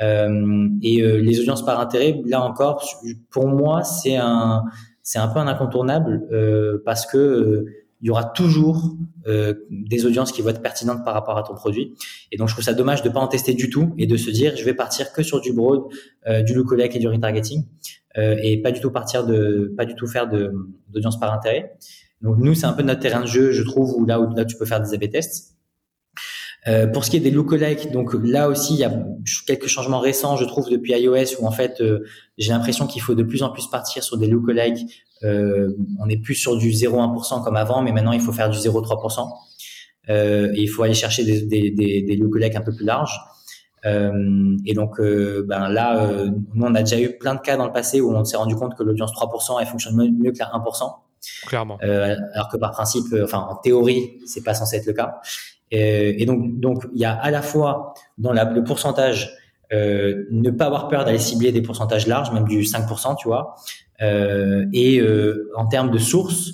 Euh, 0.00 0.68
et 0.82 1.02
euh, 1.02 1.20
les 1.20 1.40
audiences 1.40 1.64
par 1.64 1.78
intérêt, 1.80 2.20
là 2.24 2.42
encore, 2.42 2.84
pour 3.30 3.48
moi, 3.48 3.82
c'est 3.82 4.16
un, 4.16 4.64
c'est 5.02 5.18
un 5.18 5.28
peu 5.28 5.38
un 5.40 5.46
incontournable 5.46 6.26
euh, 6.32 6.82
parce 6.84 7.06
que 7.06 7.66
il 8.02 8.06
y 8.06 8.10
aura 8.10 8.24
toujours 8.24 8.96
euh, 9.26 9.54
des 9.70 10.06
audiences 10.06 10.32
qui 10.32 10.40
vont 10.40 10.50
être 10.50 10.62
pertinentes 10.62 11.04
par 11.04 11.14
rapport 11.14 11.36
à 11.36 11.42
ton 11.42 11.54
produit. 11.54 11.94
Et 12.32 12.36
donc, 12.36 12.48
je 12.48 12.54
trouve 12.54 12.64
ça 12.64 12.72
dommage 12.72 13.02
de 13.02 13.10
pas 13.10 13.20
en 13.20 13.28
tester 13.28 13.52
du 13.52 13.68
tout 13.68 13.94
et 13.98 14.06
de 14.06 14.16
se 14.16 14.30
dire, 14.30 14.56
je 14.56 14.64
vais 14.64 14.74
partir 14.74 15.12
que 15.12 15.22
sur 15.22 15.40
du 15.40 15.52
broad, 15.52 15.82
euh, 16.26 16.42
du 16.42 16.54
lookalike 16.54 16.96
et 16.96 16.98
du 16.98 17.08
retargeting, 17.08 17.66
euh, 18.16 18.36
et 18.42 18.60
pas 18.62 18.72
du 18.72 18.80
tout 18.80 18.90
partir 18.90 19.26
de, 19.26 19.74
pas 19.76 19.84
du 19.84 19.94
tout 19.94 20.06
faire 20.06 20.28
de 20.28 20.52
d'audience 20.88 21.20
par 21.20 21.32
intérêt. 21.32 21.76
Donc, 22.22 22.38
nous, 22.38 22.54
c'est 22.54 22.66
un 22.66 22.72
peu 22.72 22.82
notre 22.82 23.00
terrain 23.00 23.20
de 23.20 23.26
jeu, 23.26 23.52
je 23.52 23.62
trouve, 23.62 23.94
où 23.94 24.06
là 24.06 24.20
où 24.20 24.34
là 24.34 24.44
tu 24.44 24.56
peux 24.56 24.66
faire 24.66 24.80
des 24.80 24.94
A/B 24.94 25.10
tests. 25.10 25.56
Euh, 26.68 26.86
pour 26.86 27.06
ce 27.06 27.10
qui 27.10 27.16
est 27.16 27.20
des 27.20 27.30
lookalike, 27.30 27.90
donc 27.90 28.12
là 28.22 28.50
aussi 28.50 28.74
il 28.74 28.80
y 28.80 28.84
a 28.84 28.92
quelques 29.46 29.68
changements 29.68 30.00
récents, 30.00 30.36
je 30.36 30.44
trouve, 30.44 30.68
depuis 30.68 30.92
iOS 30.92 31.40
où 31.40 31.46
en 31.46 31.50
fait 31.50 31.82
j'ai 32.36 32.52
l'impression 32.52 32.86
qu'il 32.86 33.00
faut 33.00 33.14
de 33.14 33.22
plus 33.22 33.42
en 33.42 33.48
plus 33.48 33.66
partir 33.68 34.02
sur 34.02 34.18
des 34.18 34.26
lookalike. 34.26 34.86
Euh, 35.22 35.76
on 36.00 36.06
n'est 36.06 36.16
plus 36.16 36.34
sur 36.34 36.56
du 36.56 36.70
0,1% 36.70 37.44
comme 37.44 37.56
avant, 37.56 37.82
mais 37.82 37.92
maintenant 37.92 38.12
il 38.12 38.20
faut 38.20 38.32
faire 38.32 38.50
du 38.50 38.58
0,3%. 38.58 39.28
Euh, 40.08 40.50
et 40.54 40.62
il 40.62 40.68
faut 40.68 40.82
aller 40.82 40.94
chercher 40.94 41.24
des, 41.24 41.42
des, 41.42 41.70
des, 41.70 42.02
des 42.02 42.16
lookalike 42.16 42.56
un 42.56 42.62
peu 42.62 42.74
plus 42.74 42.84
larges. 42.84 43.18
Euh, 43.86 44.56
et 44.66 44.74
donc, 44.74 45.00
euh, 45.00 45.44
ben 45.48 45.68
là, 45.68 46.02
euh, 46.02 46.30
nous, 46.54 46.66
on 46.66 46.74
a 46.74 46.82
déjà 46.82 47.00
eu 47.00 47.16
plein 47.16 47.34
de 47.34 47.40
cas 47.40 47.56
dans 47.56 47.66
le 47.66 47.72
passé 47.72 48.00
où 48.00 48.12
on 48.14 48.24
s'est 48.24 48.36
rendu 48.36 48.54
compte 48.56 48.76
que 48.76 48.82
l'audience 48.82 49.12
3%, 49.12 49.58
elle 49.60 49.66
fonctionne 49.66 49.96
mieux 49.96 50.32
que 50.32 50.38
la 50.38 50.46
1%. 50.46 50.94
Clairement. 51.46 51.76
alors 51.82 52.48
que 52.48 52.56
par 52.56 52.70
principe, 52.70 53.14
enfin 53.22 53.46
en 53.50 53.56
théorie, 53.56 54.18
c'est 54.24 54.42
pas 54.42 54.54
censé 54.54 54.76
être 54.76 54.86
le 54.86 54.94
cas. 54.94 55.20
Euh, 55.72 56.12
et 56.16 56.26
donc, 56.26 56.58
donc, 56.58 56.86
il 56.94 57.00
y 57.00 57.04
a 57.04 57.12
à 57.12 57.30
la 57.30 57.42
fois 57.42 57.94
dans 58.18 58.32
la, 58.32 58.44
le 58.44 58.64
pourcentage 58.64 59.36
euh, 59.72 60.24
ne 60.30 60.50
pas 60.50 60.66
avoir 60.66 60.88
peur 60.88 61.04
d'aller 61.04 61.18
cibler 61.18 61.52
des 61.52 61.62
pourcentages 61.62 62.06
larges, 62.06 62.32
même 62.32 62.48
du 62.48 62.62
5%, 62.62 63.16
tu 63.16 63.28
vois, 63.28 63.54
euh, 63.54 63.89
et 64.00 65.00
euh, 65.00 65.50
en 65.56 65.66
termes 65.66 65.90
de 65.90 65.98
sources, 65.98 66.52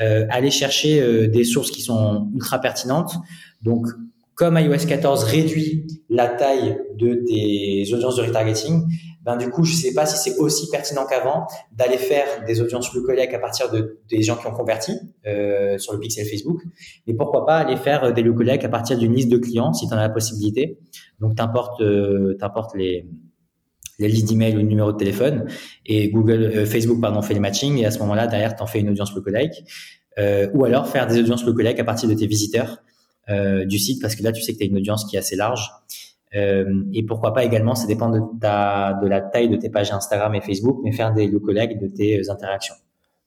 euh, 0.00 0.26
aller 0.30 0.50
chercher 0.50 1.00
euh, 1.00 1.28
des 1.28 1.44
sources 1.44 1.70
qui 1.70 1.82
sont 1.82 2.28
ultra 2.34 2.58
pertinentes. 2.60 3.14
Donc, 3.62 3.86
comme 4.34 4.58
iOS 4.58 4.86
14 4.88 5.24
réduit 5.24 5.86
la 6.08 6.26
taille 6.28 6.78
de 6.96 7.22
tes 7.26 7.92
audiences 7.94 8.16
de 8.16 8.22
retargeting, 8.22 8.84
ben 9.22 9.36
du 9.36 9.50
coup, 9.50 9.64
je 9.64 9.74
sais 9.74 9.94
pas 9.94 10.06
si 10.06 10.16
c'est 10.16 10.36
aussi 10.38 10.68
pertinent 10.70 11.06
qu'avant 11.06 11.46
d'aller 11.70 11.98
faire 11.98 12.26
des 12.46 12.60
audiences 12.60 12.92
lookalike 12.92 13.32
à 13.34 13.38
partir 13.38 13.70
de 13.70 14.00
des 14.08 14.22
gens 14.22 14.36
qui 14.36 14.46
ont 14.48 14.52
converti 14.52 14.92
euh, 15.26 15.78
sur 15.78 15.92
le 15.92 16.00
pixel 16.00 16.26
Facebook, 16.26 16.60
mais 17.06 17.14
pourquoi 17.14 17.46
pas 17.46 17.58
aller 17.58 17.76
faire 17.76 18.12
des 18.12 18.22
lookalike 18.22 18.64
à 18.64 18.68
partir 18.68 18.98
d'une 18.98 19.14
liste 19.14 19.28
de 19.28 19.36
clients 19.36 19.72
si 19.72 19.86
tu 19.86 19.94
en 19.94 19.98
as 19.98 20.02
la 20.02 20.08
possibilité. 20.08 20.78
Donc 21.20 21.36
t'importes 21.36 21.80
euh, 21.82 22.36
les 22.74 23.06
les 23.98 24.08
listes 24.08 24.28
d'email 24.28 24.54
ou 24.54 24.58
le 24.58 24.62
numéro 24.62 24.92
de 24.92 24.96
téléphone 24.96 25.46
et 25.86 26.08
Google 26.10 26.42
euh, 26.42 26.66
Facebook 26.66 27.00
pardon 27.00 27.22
fait 27.22 27.34
les 27.34 27.40
matchings 27.40 27.78
et 27.78 27.86
à 27.86 27.90
ce 27.90 27.98
moment-là 28.00 28.26
derrière 28.26 28.54
tu 28.56 28.62
en 28.62 28.66
fais 28.66 28.80
une 28.80 28.90
audience 28.90 29.14
lookalike 29.14 29.64
euh, 30.18 30.48
ou 30.54 30.64
alors 30.64 30.88
faire 30.88 31.06
des 31.06 31.18
audiences 31.18 31.44
lookalike 31.44 31.78
à 31.78 31.84
partir 31.84 32.08
de 32.08 32.14
tes 32.14 32.26
visiteurs 32.26 32.78
euh, 33.28 33.64
du 33.64 33.78
site 33.78 34.00
parce 34.00 34.14
que 34.14 34.22
là 34.22 34.32
tu 34.32 34.42
sais 34.42 34.52
que 34.52 34.58
tu 34.58 34.64
as 34.64 34.66
une 34.66 34.76
audience 34.76 35.04
qui 35.04 35.16
est 35.16 35.18
assez 35.18 35.36
large 35.36 35.70
et 36.34 37.02
pourquoi 37.06 37.34
pas 37.34 37.44
également, 37.44 37.74
ça 37.74 37.86
dépend 37.86 38.08
de, 38.08 38.18
ta, 38.40 38.94
de 39.02 39.06
la 39.06 39.20
taille 39.20 39.50
de 39.50 39.56
tes 39.56 39.68
pages 39.68 39.92
Instagram 39.92 40.34
et 40.34 40.40
Facebook, 40.40 40.80
mais 40.82 40.90
faire 40.90 41.12
des 41.12 41.26
lookalikes 41.26 41.78
de 41.78 41.88
tes 41.88 42.30
interactions. 42.30 42.74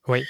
Oui. 0.08 0.24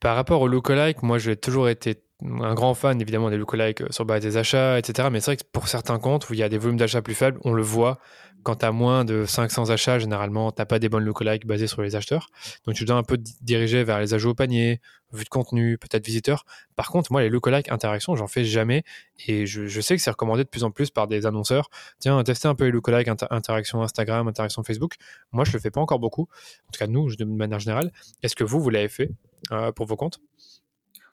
Par 0.00 0.16
rapport 0.16 0.40
aux 0.40 0.48
lookalikes, 0.48 1.04
moi 1.04 1.18
j'ai 1.18 1.36
toujours 1.36 1.68
été 1.68 1.96
un 2.22 2.54
grand 2.54 2.74
fan 2.74 3.00
évidemment 3.00 3.30
des 3.30 3.36
lookalikes 3.36 3.82
sur 3.90 4.04
base 4.06 4.22
des 4.22 4.36
achats, 4.36 4.78
etc. 4.78 5.08
Mais 5.12 5.20
c'est 5.20 5.32
vrai 5.32 5.36
que 5.36 5.42
pour 5.52 5.68
certains 5.68 5.98
comptes 5.98 6.28
où 6.30 6.34
il 6.34 6.38
y 6.38 6.42
a 6.42 6.48
des 6.48 6.58
volumes 6.58 6.78
d'achats 6.78 7.02
plus 7.02 7.14
faibles, 7.14 7.38
on 7.44 7.52
le 7.52 7.62
voit 7.62 7.98
quand 8.46 8.54
tu 8.54 8.64
as 8.64 8.70
moins 8.70 9.04
de 9.04 9.24
500 9.26 9.70
achats, 9.70 9.98
généralement, 9.98 10.52
tu 10.52 10.64
pas 10.64 10.78
des 10.78 10.88
bonnes 10.88 11.02
lookalikes 11.02 11.46
basées 11.46 11.66
sur 11.66 11.82
les 11.82 11.96
acheteurs. 11.96 12.28
Donc, 12.64 12.76
tu 12.76 12.84
dois 12.84 12.94
un 12.94 13.02
peu 13.02 13.18
diriger 13.40 13.82
vers 13.82 13.98
les 13.98 14.14
ajouts 14.14 14.30
au 14.30 14.34
panier, 14.34 14.80
vue 15.12 15.24
de 15.24 15.28
contenu, 15.28 15.78
peut-être 15.78 16.06
visiteurs. 16.06 16.44
Par 16.76 16.92
contre, 16.92 17.10
moi, 17.10 17.22
les 17.22 17.28
lookalikes 17.28 17.72
interactions, 17.72 18.14
j'en 18.14 18.28
fais 18.28 18.44
jamais. 18.44 18.84
Et 19.26 19.46
je, 19.46 19.80
sais 19.80 19.96
que 19.96 20.02
c'est 20.02 20.10
recommandé 20.10 20.44
de 20.44 20.48
plus 20.48 20.62
en 20.62 20.70
plus 20.70 20.92
par 20.92 21.08
des 21.08 21.26
annonceurs. 21.26 21.70
Tiens, 21.98 22.22
tester 22.22 22.46
un 22.46 22.54
peu 22.54 22.66
les 22.66 22.70
lookalikes 22.70 23.08
interactions 23.30 23.82
Instagram, 23.82 24.28
interactions 24.28 24.62
Facebook. 24.62 24.94
Moi, 25.32 25.44
je 25.44 25.52
le 25.52 25.58
fais 25.58 25.72
pas 25.72 25.80
encore 25.80 25.98
beaucoup. 25.98 26.28
En 26.68 26.70
tout 26.72 26.78
cas, 26.78 26.86
nous, 26.86 27.16
de 27.16 27.24
manière 27.24 27.58
générale. 27.58 27.90
Est-ce 28.22 28.36
que 28.36 28.44
vous, 28.44 28.60
vous 28.60 28.70
l'avez 28.70 28.88
fait 28.88 29.10
euh, 29.50 29.72
pour 29.72 29.86
vos 29.86 29.96
comptes? 29.96 30.20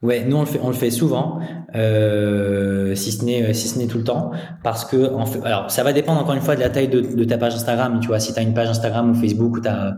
Ouais, 0.04 0.22
nous 0.22 0.36
on 0.36 0.40
le 0.40 0.46
fait, 0.46 0.60
on 0.62 0.68
le 0.68 0.74
fait 0.74 0.90
souvent, 0.90 1.38
euh, 1.74 2.94
si 2.94 3.10
ce 3.10 3.24
n'est 3.24 3.54
si 3.54 3.68
ce 3.68 3.78
n'est 3.78 3.86
tout 3.86 3.96
le 3.96 4.04
temps, 4.04 4.32
parce 4.62 4.84
que 4.84 5.10
en 5.14 5.24
fait, 5.24 5.40
alors 5.44 5.70
ça 5.70 5.82
va 5.82 5.94
dépendre 5.94 6.20
encore 6.20 6.34
une 6.34 6.42
fois 6.42 6.56
de 6.56 6.60
la 6.60 6.68
taille 6.68 6.88
de, 6.88 7.24
ta 7.24 7.38
page 7.38 7.54
Instagram. 7.54 8.00
Tu 8.00 8.08
vois, 8.08 8.20
si 8.20 8.34
tu 8.34 8.38
as 8.38 8.42
une 8.42 8.52
page 8.52 8.68
Instagram 8.68 9.12
ou 9.12 9.14
Facebook 9.14 9.56
où 9.56 9.60
tu 9.62 9.68
as, 9.68 9.96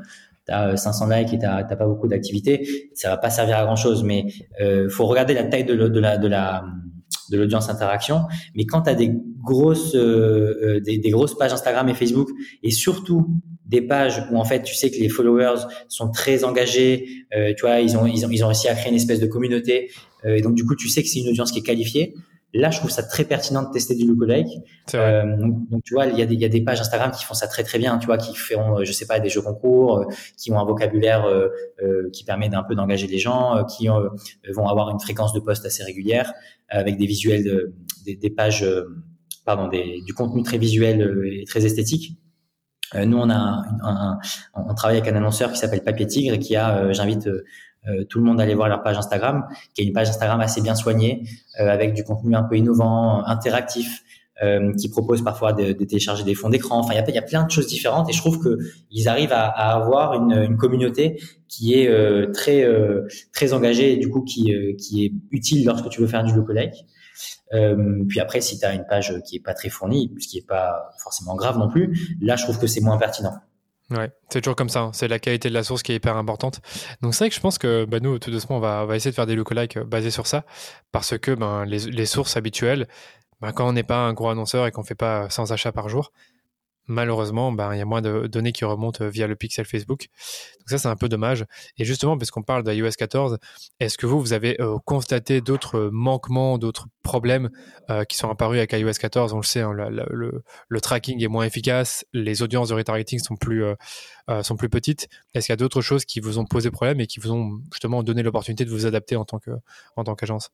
as, 0.48 0.76
500 0.76 1.08
likes 1.08 1.34
et 1.34 1.38
tu 1.40 1.44
n'as 1.44 1.64
pas 1.64 1.86
beaucoup 1.86 2.06
d'activité, 2.06 2.68
ça 2.94 3.10
va 3.10 3.16
pas 3.16 3.30
servir 3.30 3.58
à 3.58 3.64
grand 3.64 3.74
chose. 3.74 4.04
Mais 4.04 4.26
euh, 4.60 4.88
faut 4.88 5.06
regarder 5.06 5.34
la 5.34 5.42
taille 5.42 5.64
de 5.64 5.74
la 5.74 6.18
de 6.18 6.28
la 6.28 6.64
de 7.30 7.38
l'audience 7.38 7.68
interaction. 7.68 8.22
Mais 8.54 8.64
quand 8.64 8.82
tu 8.82 8.90
as 8.90 8.94
des 8.94 9.12
grosses 9.42 9.94
euh, 9.94 10.54
euh, 10.62 10.80
des, 10.80 10.98
des 10.98 11.10
grosses 11.10 11.36
pages 11.36 11.52
Instagram 11.52 11.88
et 11.88 11.94
Facebook 11.94 12.28
et 12.62 12.70
surtout 12.70 13.26
des 13.66 13.82
pages 13.82 14.22
où 14.30 14.38
en 14.38 14.44
fait 14.44 14.62
tu 14.62 14.74
sais 14.74 14.90
que 14.90 14.96
les 14.96 15.08
followers 15.08 15.66
sont 15.88 16.10
très 16.10 16.44
engagés, 16.44 17.08
euh, 17.36 17.52
tu 17.56 17.62
vois, 17.62 17.80
ils 17.80 17.96
ont, 17.96 18.06
ils 18.06 18.24
ont 18.24 18.30
ils 18.30 18.44
ont 18.44 18.48
réussi 18.48 18.68
à 18.68 18.74
créer 18.74 18.90
une 18.90 18.96
espèce 18.96 19.20
de 19.20 19.26
communauté 19.26 19.90
euh, 20.24 20.36
et 20.36 20.40
donc 20.40 20.54
du 20.54 20.64
coup 20.64 20.76
tu 20.76 20.88
sais 20.88 21.02
que 21.02 21.08
c'est 21.08 21.20
une 21.20 21.28
audience 21.28 21.52
qui 21.52 21.58
est 21.58 21.64
qualifiée. 21.64 22.14
Là, 22.54 22.70
je 22.70 22.78
trouve 22.78 22.90
ça 22.90 23.02
très 23.02 23.24
pertinent 23.24 23.62
de 23.62 23.70
tester 23.70 23.94
du 23.94 24.06
lookalike. 24.06 24.48
Euh, 24.94 25.36
donc, 25.36 25.68
donc, 25.68 25.82
tu 25.84 25.94
vois, 25.94 26.06
il 26.06 26.18
y, 26.18 26.22
a 26.22 26.26
des, 26.26 26.34
il 26.34 26.40
y 26.40 26.44
a 26.44 26.48
des 26.48 26.62
pages 26.62 26.80
Instagram 26.80 27.10
qui 27.10 27.24
font 27.24 27.34
ça 27.34 27.48
très 27.48 27.64
très 27.64 27.78
bien, 27.78 27.98
tu 27.98 28.06
vois, 28.06 28.16
qui 28.16 28.34
feront, 28.34 28.82
je 28.82 28.92
sais 28.92 29.06
pas, 29.06 29.20
des 29.20 29.28
jeux 29.28 29.42
concours, 29.42 29.98
euh, 29.98 30.04
qui 30.38 30.50
ont 30.52 30.58
un 30.58 30.64
vocabulaire 30.64 31.26
euh, 31.26 31.48
euh 31.82 32.08
qui 32.12 32.24
permet 32.24 32.48
d'un 32.48 32.62
peu 32.62 32.74
d'engager 32.74 33.06
les 33.08 33.18
gens, 33.18 33.64
qui 33.64 33.88
vont 33.88 34.68
avoir 34.68 34.90
une 34.90 35.00
fréquence 35.00 35.32
de 35.32 35.40
poste 35.40 35.66
assez 35.66 35.82
régulière, 35.82 36.32
avec 36.68 36.96
des 36.96 37.06
visuels, 37.06 37.44
de, 37.44 37.74
des, 38.04 38.16
des, 38.16 38.30
pages, 38.30 38.64
pardon, 39.44 39.68
des, 39.68 40.00
du 40.06 40.14
contenu 40.14 40.42
très 40.42 40.58
visuel 40.58 41.24
et 41.26 41.44
très 41.44 41.66
esthétique. 41.66 42.16
Euh, 42.94 43.04
nous, 43.04 43.18
on 43.18 43.28
a 43.30 43.34
un, 43.34 43.66
un, 43.82 44.18
on 44.54 44.74
travaille 44.74 44.98
avec 44.98 45.12
un 45.12 45.16
annonceur 45.16 45.52
qui 45.52 45.58
s'appelle 45.58 45.82
Papier 45.82 46.06
Tigre 46.06 46.34
et 46.34 46.38
qui 46.38 46.54
a, 46.56 46.78
euh, 46.78 46.92
j'invite 46.92 47.26
euh, 47.26 47.44
tout 48.08 48.18
le 48.18 48.24
monde 48.24 48.40
aller 48.40 48.54
voir 48.54 48.68
leur 48.68 48.82
page 48.82 48.96
Instagram, 48.96 49.46
qui 49.74 49.82
est 49.82 49.84
une 49.84 49.92
page 49.92 50.08
Instagram 50.08 50.40
assez 50.40 50.60
bien 50.60 50.74
soignée, 50.74 51.22
avec 51.56 51.94
du 51.94 52.04
contenu 52.04 52.34
un 52.34 52.42
peu 52.42 52.56
innovant, 52.56 53.24
interactif, 53.26 54.02
euh, 54.42 54.74
qui 54.74 54.90
propose 54.90 55.24
parfois 55.24 55.54
de, 55.54 55.72
de, 55.72 55.84
télécharger 55.86 56.22
des 56.22 56.34
fonds 56.34 56.50
d'écran. 56.50 56.78
Enfin, 56.78 56.92
il 56.92 56.96
y 56.96 56.98
a, 56.98 57.10
y 57.10 57.18
a, 57.18 57.22
plein 57.22 57.44
de 57.44 57.50
choses 57.50 57.68
différentes 57.68 58.10
et 58.10 58.12
je 58.12 58.18
trouve 58.18 58.38
que 58.38 58.58
ils 58.90 59.08
arrivent 59.08 59.32
à, 59.32 59.46
à 59.46 59.74
avoir 59.74 60.12
une, 60.12 60.32
une, 60.32 60.56
communauté 60.58 61.18
qui 61.48 61.72
est 61.72 61.88
euh, 61.88 62.30
très 62.32 62.62
euh, 62.62 63.08
très 63.32 63.54
engagée 63.54 63.94
et 63.94 63.96
du 63.96 64.10
coup 64.10 64.22
qui 64.22 64.52
qui 64.78 65.06
est 65.06 65.12
utile 65.30 65.64
lorsque 65.64 65.88
tu 65.88 66.02
veux 66.02 66.06
faire 66.06 66.22
du 66.22 66.34
lookalike. 66.34 66.84
Euh, 67.54 68.04
puis 68.06 68.20
après, 68.20 68.42
si 68.42 68.58
tu 68.58 68.66
as 68.66 68.74
une 68.74 68.84
page 68.84 69.14
qui 69.26 69.36
est 69.36 69.42
pas 69.42 69.54
très 69.54 69.70
fournie, 69.70 70.12
ce 70.20 70.28
qui 70.28 70.36
est 70.36 70.46
pas 70.46 70.92
forcément 71.02 71.34
grave 71.34 71.58
non 71.58 71.70
plus, 71.70 72.16
là, 72.20 72.36
je 72.36 72.42
trouve 72.42 72.58
que 72.58 72.66
c'est 72.66 72.82
moins 72.82 72.98
pertinent. 72.98 73.32
Ouais, 73.90 74.10
c'est 74.30 74.40
toujours 74.40 74.56
comme 74.56 74.68
ça. 74.68 74.80
Hein. 74.80 74.90
C'est 74.92 75.06
la 75.06 75.18
qualité 75.18 75.48
de 75.48 75.54
la 75.54 75.62
source 75.62 75.82
qui 75.82 75.92
est 75.92 75.96
hyper 75.96 76.16
importante. 76.16 76.60
Donc 77.02 77.14
c'est 77.14 77.24
vrai 77.24 77.28
que 77.28 77.36
je 77.36 77.40
pense 77.40 77.56
que 77.56 77.84
bah, 77.84 78.00
nous, 78.00 78.18
tout 78.18 78.30
doucement, 78.30 78.56
on 78.56 78.60
va, 78.60 78.82
on 78.82 78.86
va 78.86 78.96
essayer 78.96 79.12
de 79.12 79.14
faire 79.14 79.26
des 79.26 79.36
lookalikes 79.36 79.78
basés 79.78 80.10
sur 80.10 80.26
ça, 80.26 80.44
parce 80.90 81.16
que 81.18 81.32
ben, 81.32 81.64
les, 81.64 81.78
les 81.78 82.06
sources 82.06 82.36
habituelles, 82.36 82.88
ben, 83.40 83.52
quand 83.52 83.68
on 83.68 83.72
n'est 83.72 83.84
pas 83.84 83.98
un 83.98 84.12
gros 84.12 84.28
annonceur 84.28 84.66
et 84.66 84.72
qu'on 84.72 84.82
fait 84.82 84.96
pas 84.96 85.30
100 85.30 85.52
achats 85.52 85.72
par 85.72 85.88
jour, 85.88 86.12
malheureusement, 86.86 87.52
ben, 87.52 87.74
il 87.74 87.78
y 87.78 87.82
a 87.82 87.84
moins 87.84 88.02
de 88.02 88.26
données 88.26 88.52
qui 88.52 88.64
remontent 88.64 89.04
euh, 89.04 89.08
via 89.08 89.26
le 89.26 89.36
pixel 89.36 89.64
Facebook. 89.64 90.08
Donc 90.58 90.68
ça, 90.68 90.78
c'est 90.78 90.88
un 90.88 90.96
peu 90.96 91.08
dommage. 91.08 91.44
Et 91.78 91.84
justement, 91.84 92.16
parce 92.16 92.30
qu'on 92.30 92.42
parle 92.42 92.62
d'iOS 92.62 92.90
14, 92.96 93.38
est-ce 93.80 93.98
que 93.98 94.06
vous, 94.06 94.20
vous 94.20 94.32
avez 94.32 94.60
euh, 94.60 94.78
constaté 94.84 95.40
d'autres 95.40 95.90
manquements, 95.92 96.58
d'autres 96.58 96.86
problèmes 97.02 97.50
euh, 97.90 98.04
qui 98.04 98.16
sont 98.16 98.30
apparus 98.30 98.58
avec 98.58 98.72
iOS 98.72 98.98
14 99.00 99.32
On 99.32 99.38
le 99.38 99.42
sait, 99.42 99.60
hein, 99.60 99.72
le, 99.72 100.80
tracking 100.80 101.22
est 101.22 101.28
moins 101.28 101.44
efficace, 101.44 102.04
les 102.12 102.42
audiences 102.42 102.68
de 102.68 102.74
retargeting 102.74 103.18
sont 103.18 103.36
plus, 103.36 103.64
sont 104.42 104.56
plus 104.56 104.68
petites. 104.68 105.08
Est-ce 105.34 105.46
qu'il 105.46 105.52
y 105.52 105.54
a 105.54 105.56
d'autres 105.56 105.80
choses 105.80 106.04
qui 106.04 106.20
vous 106.20 106.38
ont 106.38 106.44
posé 106.44 106.70
problème 106.70 107.00
et 107.00 107.06
qui 107.06 107.18
vous 107.18 107.32
ont 107.32 107.60
justement 107.72 108.04
donné 108.04 108.22
l'opportunité 108.22 108.64
de 108.64 108.70
vous 108.70 108.86
adapter 108.86 109.16
en 109.16 109.24
tant 109.24 109.40
qu'agence? 110.14 110.52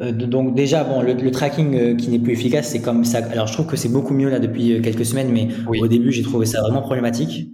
Euh, 0.00 0.12
donc 0.12 0.54
déjà, 0.54 0.84
bon, 0.84 1.02
le, 1.02 1.30
tracking 1.30 1.74
euh, 1.74 1.94
qui 1.94 2.08
n'est 2.08 2.18
plus 2.18 2.32
efficace, 2.32 2.70
c'est 2.70 2.80
comme 2.80 3.04
ça. 3.04 3.18
Alors 3.18 3.46
je 3.46 3.52
trouve 3.52 3.66
que 3.66 3.76
c'est 3.76 3.88
beaucoup 3.88 4.14
mieux 4.14 4.28
là 4.28 4.40
depuis 4.40 4.72
euh, 4.72 4.80
quelques 4.80 5.04
semaines, 5.04 5.30
mais 5.30 5.48
au 5.66 5.86
début 5.86 6.10
j'ai 6.10 6.22
trouvé 6.22 6.46
ça 6.46 6.60
vraiment 6.62 6.82
problématique. 6.82 7.50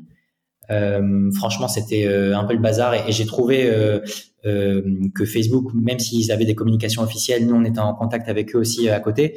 franchement, 1.35 1.69
c'était 1.69 2.07
un 2.07 2.45
peu 2.45 2.55
le 2.55 2.61
bazar 2.61 2.95
et, 2.95 3.13
j'ai 3.13 3.27
trouvé 3.27 3.71
que 4.45 5.25
Facebook, 5.25 5.73
même 5.75 5.99
s'ils 5.99 6.31
avaient 6.33 6.47
des 6.47 6.55
communications 6.55 7.03
officielles, 7.03 7.47
nous 7.47 7.55
on 7.55 7.65
était 7.65 7.81
en 7.81 7.95
contact 7.95 8.29
avec 8.29 8.55
eux 8.55 8.59
aussi 8.59 8.89
à 8.89 9.01
côté 9.01 9.35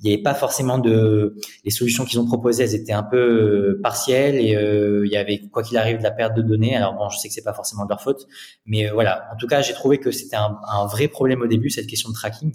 il 0.00 0.06
n'y 0.06 0.12
avait 0.12 0.22
pas 0.22 0.34
forcément 0.34 0.78
de 0.78 1.36
les 1.64 1.70
solutions 1.70 2.04
qu'ils 2.04 2.20
ont 2.20 2.26
proposées 2.26 2.64
elles 2.64 2.74
étaient 2.74 2.92
un 2.92 3.02
peu 3.02 3.16
euh, 3.16 3.80
partielles 3.82 4.36
et 4.36 4.54
euh, 4.54 5.06
il 5.06 5.12
y 5.12 5.16
avait 5.16 5.40
quoi 5.50 5.62
qu'il 5.62 5.78
arrive 5.78 5.98
de 5.98 6.02
la 6.02 6.10
perte 6.10 6.36
de 6.36 6.42
données. 6.42 6.76
Alors 6.76 6.94
bon 6.94 7.08
je 7.08 7.18
sais 7.18 7.28
que 7.28 7.34
c'est 7.34 7.42
pas 7.42 7.54
forcément 7.54 7.84
de 7.84 7.90
leur 7.90 8.02
faute 8.02 8.26
mais 8.66 8.88
euh, 8.88 8.92
voilà. 8.92 9.28
En 9.32 9.36
tout 9.36 9.46
cas 9.46 9.62
j'ai 9.62 9.72
trouvé 9.72 9.98
que 9.98 10.10
c'était 10.10 10.36
un, 10.36 10.58
un, 10.68 10.86
vrai 10.86 11.08
problème 11.08 11.40
au 11.40 11.46
début 11.46 11.70
cette 11.70 11.86
question 11.86 12.10
de 12.10 12.14
tracking 12.14 12.52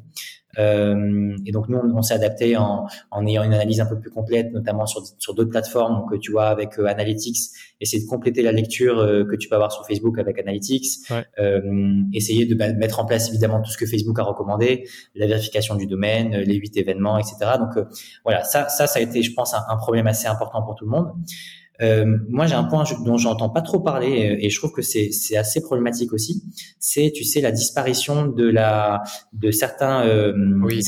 euh, 0.58 1.36
et 1.46 1.52
donc 1.52 1.70
nous, 1.70 1.78
on, 1.78 2.02
s'est 2.02 2.14
adapté 2.14 2.58
en, 2.58 2.88
en, 3.12 3.28
ayant 3.28 3.44
une 3.44 3.54
analyse 3.54 3.82
un 3.82 3.86
peu 3.86 4.00
plus 4.00 4.10
complète, 4.10 4.52
notamment 4.52 4.86
sur, 4.86 5.04
sur 5.20 5.34
d'autres 5.34 5.50
plateformes. 5.50 5.96
Donc 5.96 6.20
tu 6.20 6.32
vois, 6.32 6.48
avec 6.48 6.78
euh, 6.80 6.86
Analytics, 6.86 7.38
essayer 7.80 8.04
de 8.04 8.10
compléter 8.10 8.42
la 8.42 8.52
lecture 8.52 9.00
euh, 9.00 9.24
que 9.24 9.36
tu 9.36 9.48
peux 9.48 9.56
avoir 9.56 9.72
sur 9.72 9.86
Facebook 9.86 10.20
avec 10.20 10.40
Analytics. 10.40 11.12
Euh, 11.40 11.62
essayer 12.14 12.46
de 12.46 12.56
mettre 12.56 13.00
en 13.00 13.06
place 13.06 13.30
évidemment 13.30 13.62
tout 13.62 13.72
ce 13.72 13.78
que 13.78 13.86
Facebook 13.86 14.20
a 14.20 14.24
recommandé, 14.24 14.88
la 15.16 15.28
vérification 15.28 15.76
du 15.76 15.88
domaine, 15.88 16.36
les 16.38 16.56
huit 16.56 16.76
événements, 16.78 17.18
etc. 17.18 17.36
Donc 17.58 17.86
voilà, 18.24 18.44
ça, 18.44 18.68
ça, 18.70 18.88
ça 18.88 19.00
a 19.00 19.02
été, 19.02 19.22
je 19.24 19.34
pense, 19.34 19.54
un, 19.54 19.64
un 19.70 19.78
problème 19.78 20.08
assez 20.08 20.28
important 20.28 20.62
pour 20.64 20.76
tout 20.76 20.86
le 20.86 20.92
monde. 20.92 21.12
Euh, 21.82 22.06
moi, 22.30 22.46
j'ai 22.46 22.54
un 22.54 22.64
point 22.64 22.84
dont 23.06 23.18
j'entends 23.18 23.50
pas 23.50 23.62
trop 23.62 23.80
parler 23.80 24.38
et 24.40 24.50
je 24.50 24.58
trouve 24.60 24.72
que 24.72 24.82
c'est 24.82 25.12
c'est 25.12 25.38
assez 25.38 25.62
problématique 25.62 26.14
aussi. 26.14 26.44
C'est, 26.80 27.12
tu 27.16 27.24
sais, 27.24 27.42
la 27.42 27.52
disparition 27.52 28.28
de 28.28 28.48
la 28.48 29.02
de 29.34 29.52
certains 29.52 30.06
euh, 30.06 30.34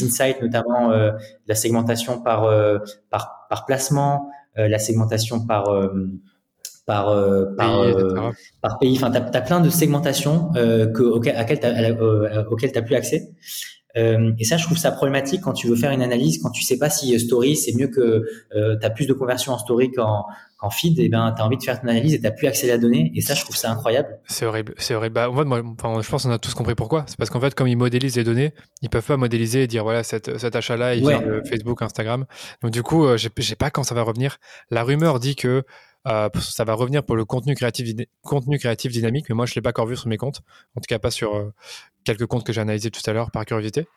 insights, 0.02 0.42
notamment 0.42 0.92
euh, 0.92 1.12
la 1.48 1.56
segmentation 1.56 2.22
par 2.22 2.44
euh, 2.46 2.78
par 3.10 3.48
par 3.50 3.66
placement, 3.66 4.30
euh, 4.58 4.68
la 4.68 4.80
segmentation 4.80 5.46
par 5.46 5.64
par 6.86 7.06
par, 7.58 7.86
par 8.62 8.80
pays. 8.80 8.98
Enfin, 8.98 9.10
t'as 9.10 9.38
as 9.38 9.42
plein 9.42 9.62
de 9.62 9.70
segmentations 9.70 10.52
que 10.54 11.04
auxquelles 11.04 11.42
auxquelles 12.50 12.72
t'as 12.72 12.82
plus 12.82 12.96
accès. 12.96 13.32
Euh, 13.96 14.32
et 14.40 14.44
ça, 14.44 14.58
je 14.58 14.66
trouve 14.66 14.78
ça 14.78 14.92
problématique 14.92 15.42
quand 15.42 15.54
tu 15.54 15.68
veux 15.68 15.76
faire 15.76 15.92
une 15.92 16.02
analyse, 16.02 16.42
quand 16.42 16.50
tu 16.50 16.64
sais 16.64 16.78
pas 16.78 16.90
si 16.90 17.20
story 17.20 17.56
c'est 17.56 17.74
mieux 17.74 17.88
que 17.88 18.26
euh, 18.56 18.78
tu 18.80 18.86
as 18.86 18.90
plus 18.90 19.06
de 19.06 19.14
conversions 19.14 19.54
en 19.54 19.58
story 19.58 19.92
qu'en 19.92 20.26
qu'en 20.64 20.70
feed, 20.70 20.98
et 21.00 21.10
ben 21.10 21.34
tu 21.36 21.42
as 21.42 21.46
envie 21.46 21.58
de 21.58 21.64
faire 21.64 21.80
une 21.84 21.90
analyse 21.90 22.14
et 22.14 22.22
tu 22.22 22.32
plus 22.32 22.48
accès 22.48 22.70
à 22.70 22.76
la 22.76 22.78
donnée. 22.78 23.12
Et 23.16 23.22
ça, 23.22 23.34
je 23.34 23.44
trouve 23.44 23.56
ça 23.56 23.70
incroyable. 23.70 24.20
C'est 24.28 24.46
horrible. 24.46 24.74
C'est 24.78 24.96
horrible. 24.96 25.14
Bah, 25.14 25.28
moi, 25.30 25.62
enfin, 25.78 26.02
je 26.02 26.10
pense 26.10 26.24
qu'on 26.24 26.32
a 26.32 26.40
tous 26.40 26.54
compris 26.54 26.76
pourquoi. 26.76 27.04
C'est 27.08 27.18
parce 27.18 27.30
qu'en 27.30 27.42
fait, 27.42 27.54
comme 27.54 27.68
ils 27.68 27.78
modélisent 27.78 28.16
les 28.16 28.24
données, 28.24 28.54
ils 28.82 28.90
peuvent 28.90 29.06
pas 29.06 29.18
modéliser 29.18 29.64
et 29.64 29.68
dire 29.68 29.84
voilà, 29.84 30.04
cette, 30.04 30.38
cet 30.38 30.56
achat-là, 30.56 30.96
il 30.96 31.06
vient 31.06 31.22
de 31.22 31.42
Facebook, 31.48 31.82
Instagram. 31.82 32.26
Donc 32.62 32.72
du 32.72 32.82
coup, 32.82 33.06
je 33.18 33.30
sais 33.42 33.56
pas 33.56 33.70
quand 33.70 33.84
ça 33.84 33.94
va 33.94 34.04
revenir. 34.04 34.38
La 34.72 34.84
rumeur 34.84 35.20
dit 35.20 35.36
que 35.36 35.64
euh, 36.06 36.30
ça 36.40 36.66
va 36.66 36.74
revenir 36.74 37.04
pour 37.04 37.16
le 37.16 37.24
contenu 37.24 37.56
créatif, 37.56 37.88
contenu 38.24 38.60
créatif 38.60 38.92
dynamique, 38.92 39.26
mais 39.30 39.36
moi 39.36 39.46
je 39.46 39.56
l'ai 39.56 39.62
pas 39.62 39.70
encore 39.70 39.88
vu 39.88 39.96
sur 39.96 40.10
mes 40.10 40.18
comptes, 40.18 40.42
en 40.76 40.82
tout 40.82 40.88
cas 40.88 41.00
pas 41.00 41.12
sur 41.12 41.36
euh, 41.36 41.54
quelques 42.04 42.26
comptes 42.26 42.46
que 42.46 42.52
j'ai 42.52 42.62
analysés 42.62 42.92
tout 42.92 43.02
à 43.06 43.14
l'heure 43.14 43.32
par 43.32 43.46
curiosité. 43.46 43.88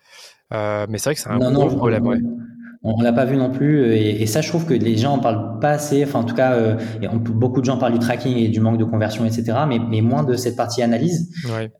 Euh, 0.53 0.87
mais 0.89 0.99
c'est 0.99 1.11
vrai 1.11 1.15
que 1.17 1.21
c'est 1.21 1.31
un 1.31 1.39
gros 1.39 1.69
problème. 1.69 2.07
Ouais. 2.07 2.19
On 2.89 3.03
l'a 3.03 3.13
pas 3.13 3.25
vu 3.25 3.37
non 3.37 3.51
plus, 3.51 3.93
et, 3.97 4.27
ça, 4.27 4.43
je 4.43 4.49
trouve 4.49 4.65
que 4.65 4.75
les 4.75 4.97
gens 4.97 5.15
en 5.15 5.19
parlent 5.19 5.59
pas 5.59 5.71
assez. 5.71 6.05
Enfin, 6.05 6.21
en 6.21 6.25
tout 6.25 6.37
cas, 6.37 6.77
beaucoup 7.19 7.61
de 7.61 7.65
gens 7.65 7.79
parlent 7.79 7.95
du 7.95 7.99
tracking 7.99 8.37
et 8.37 8.47
du 8.47 8.61
manque 8.61 8.79
de 8.79 8.85
conversion, 8.85 9.25
etc., 9.25 9.59
mais, 9.67 9.81
mais 9.81 10.03
moins 10.03 10.23
de 10.23 10.37
cette 10.37 10.55
partie 10.55 10.83
analyse. 10.83 11.33
Ouais. 11.47 11.73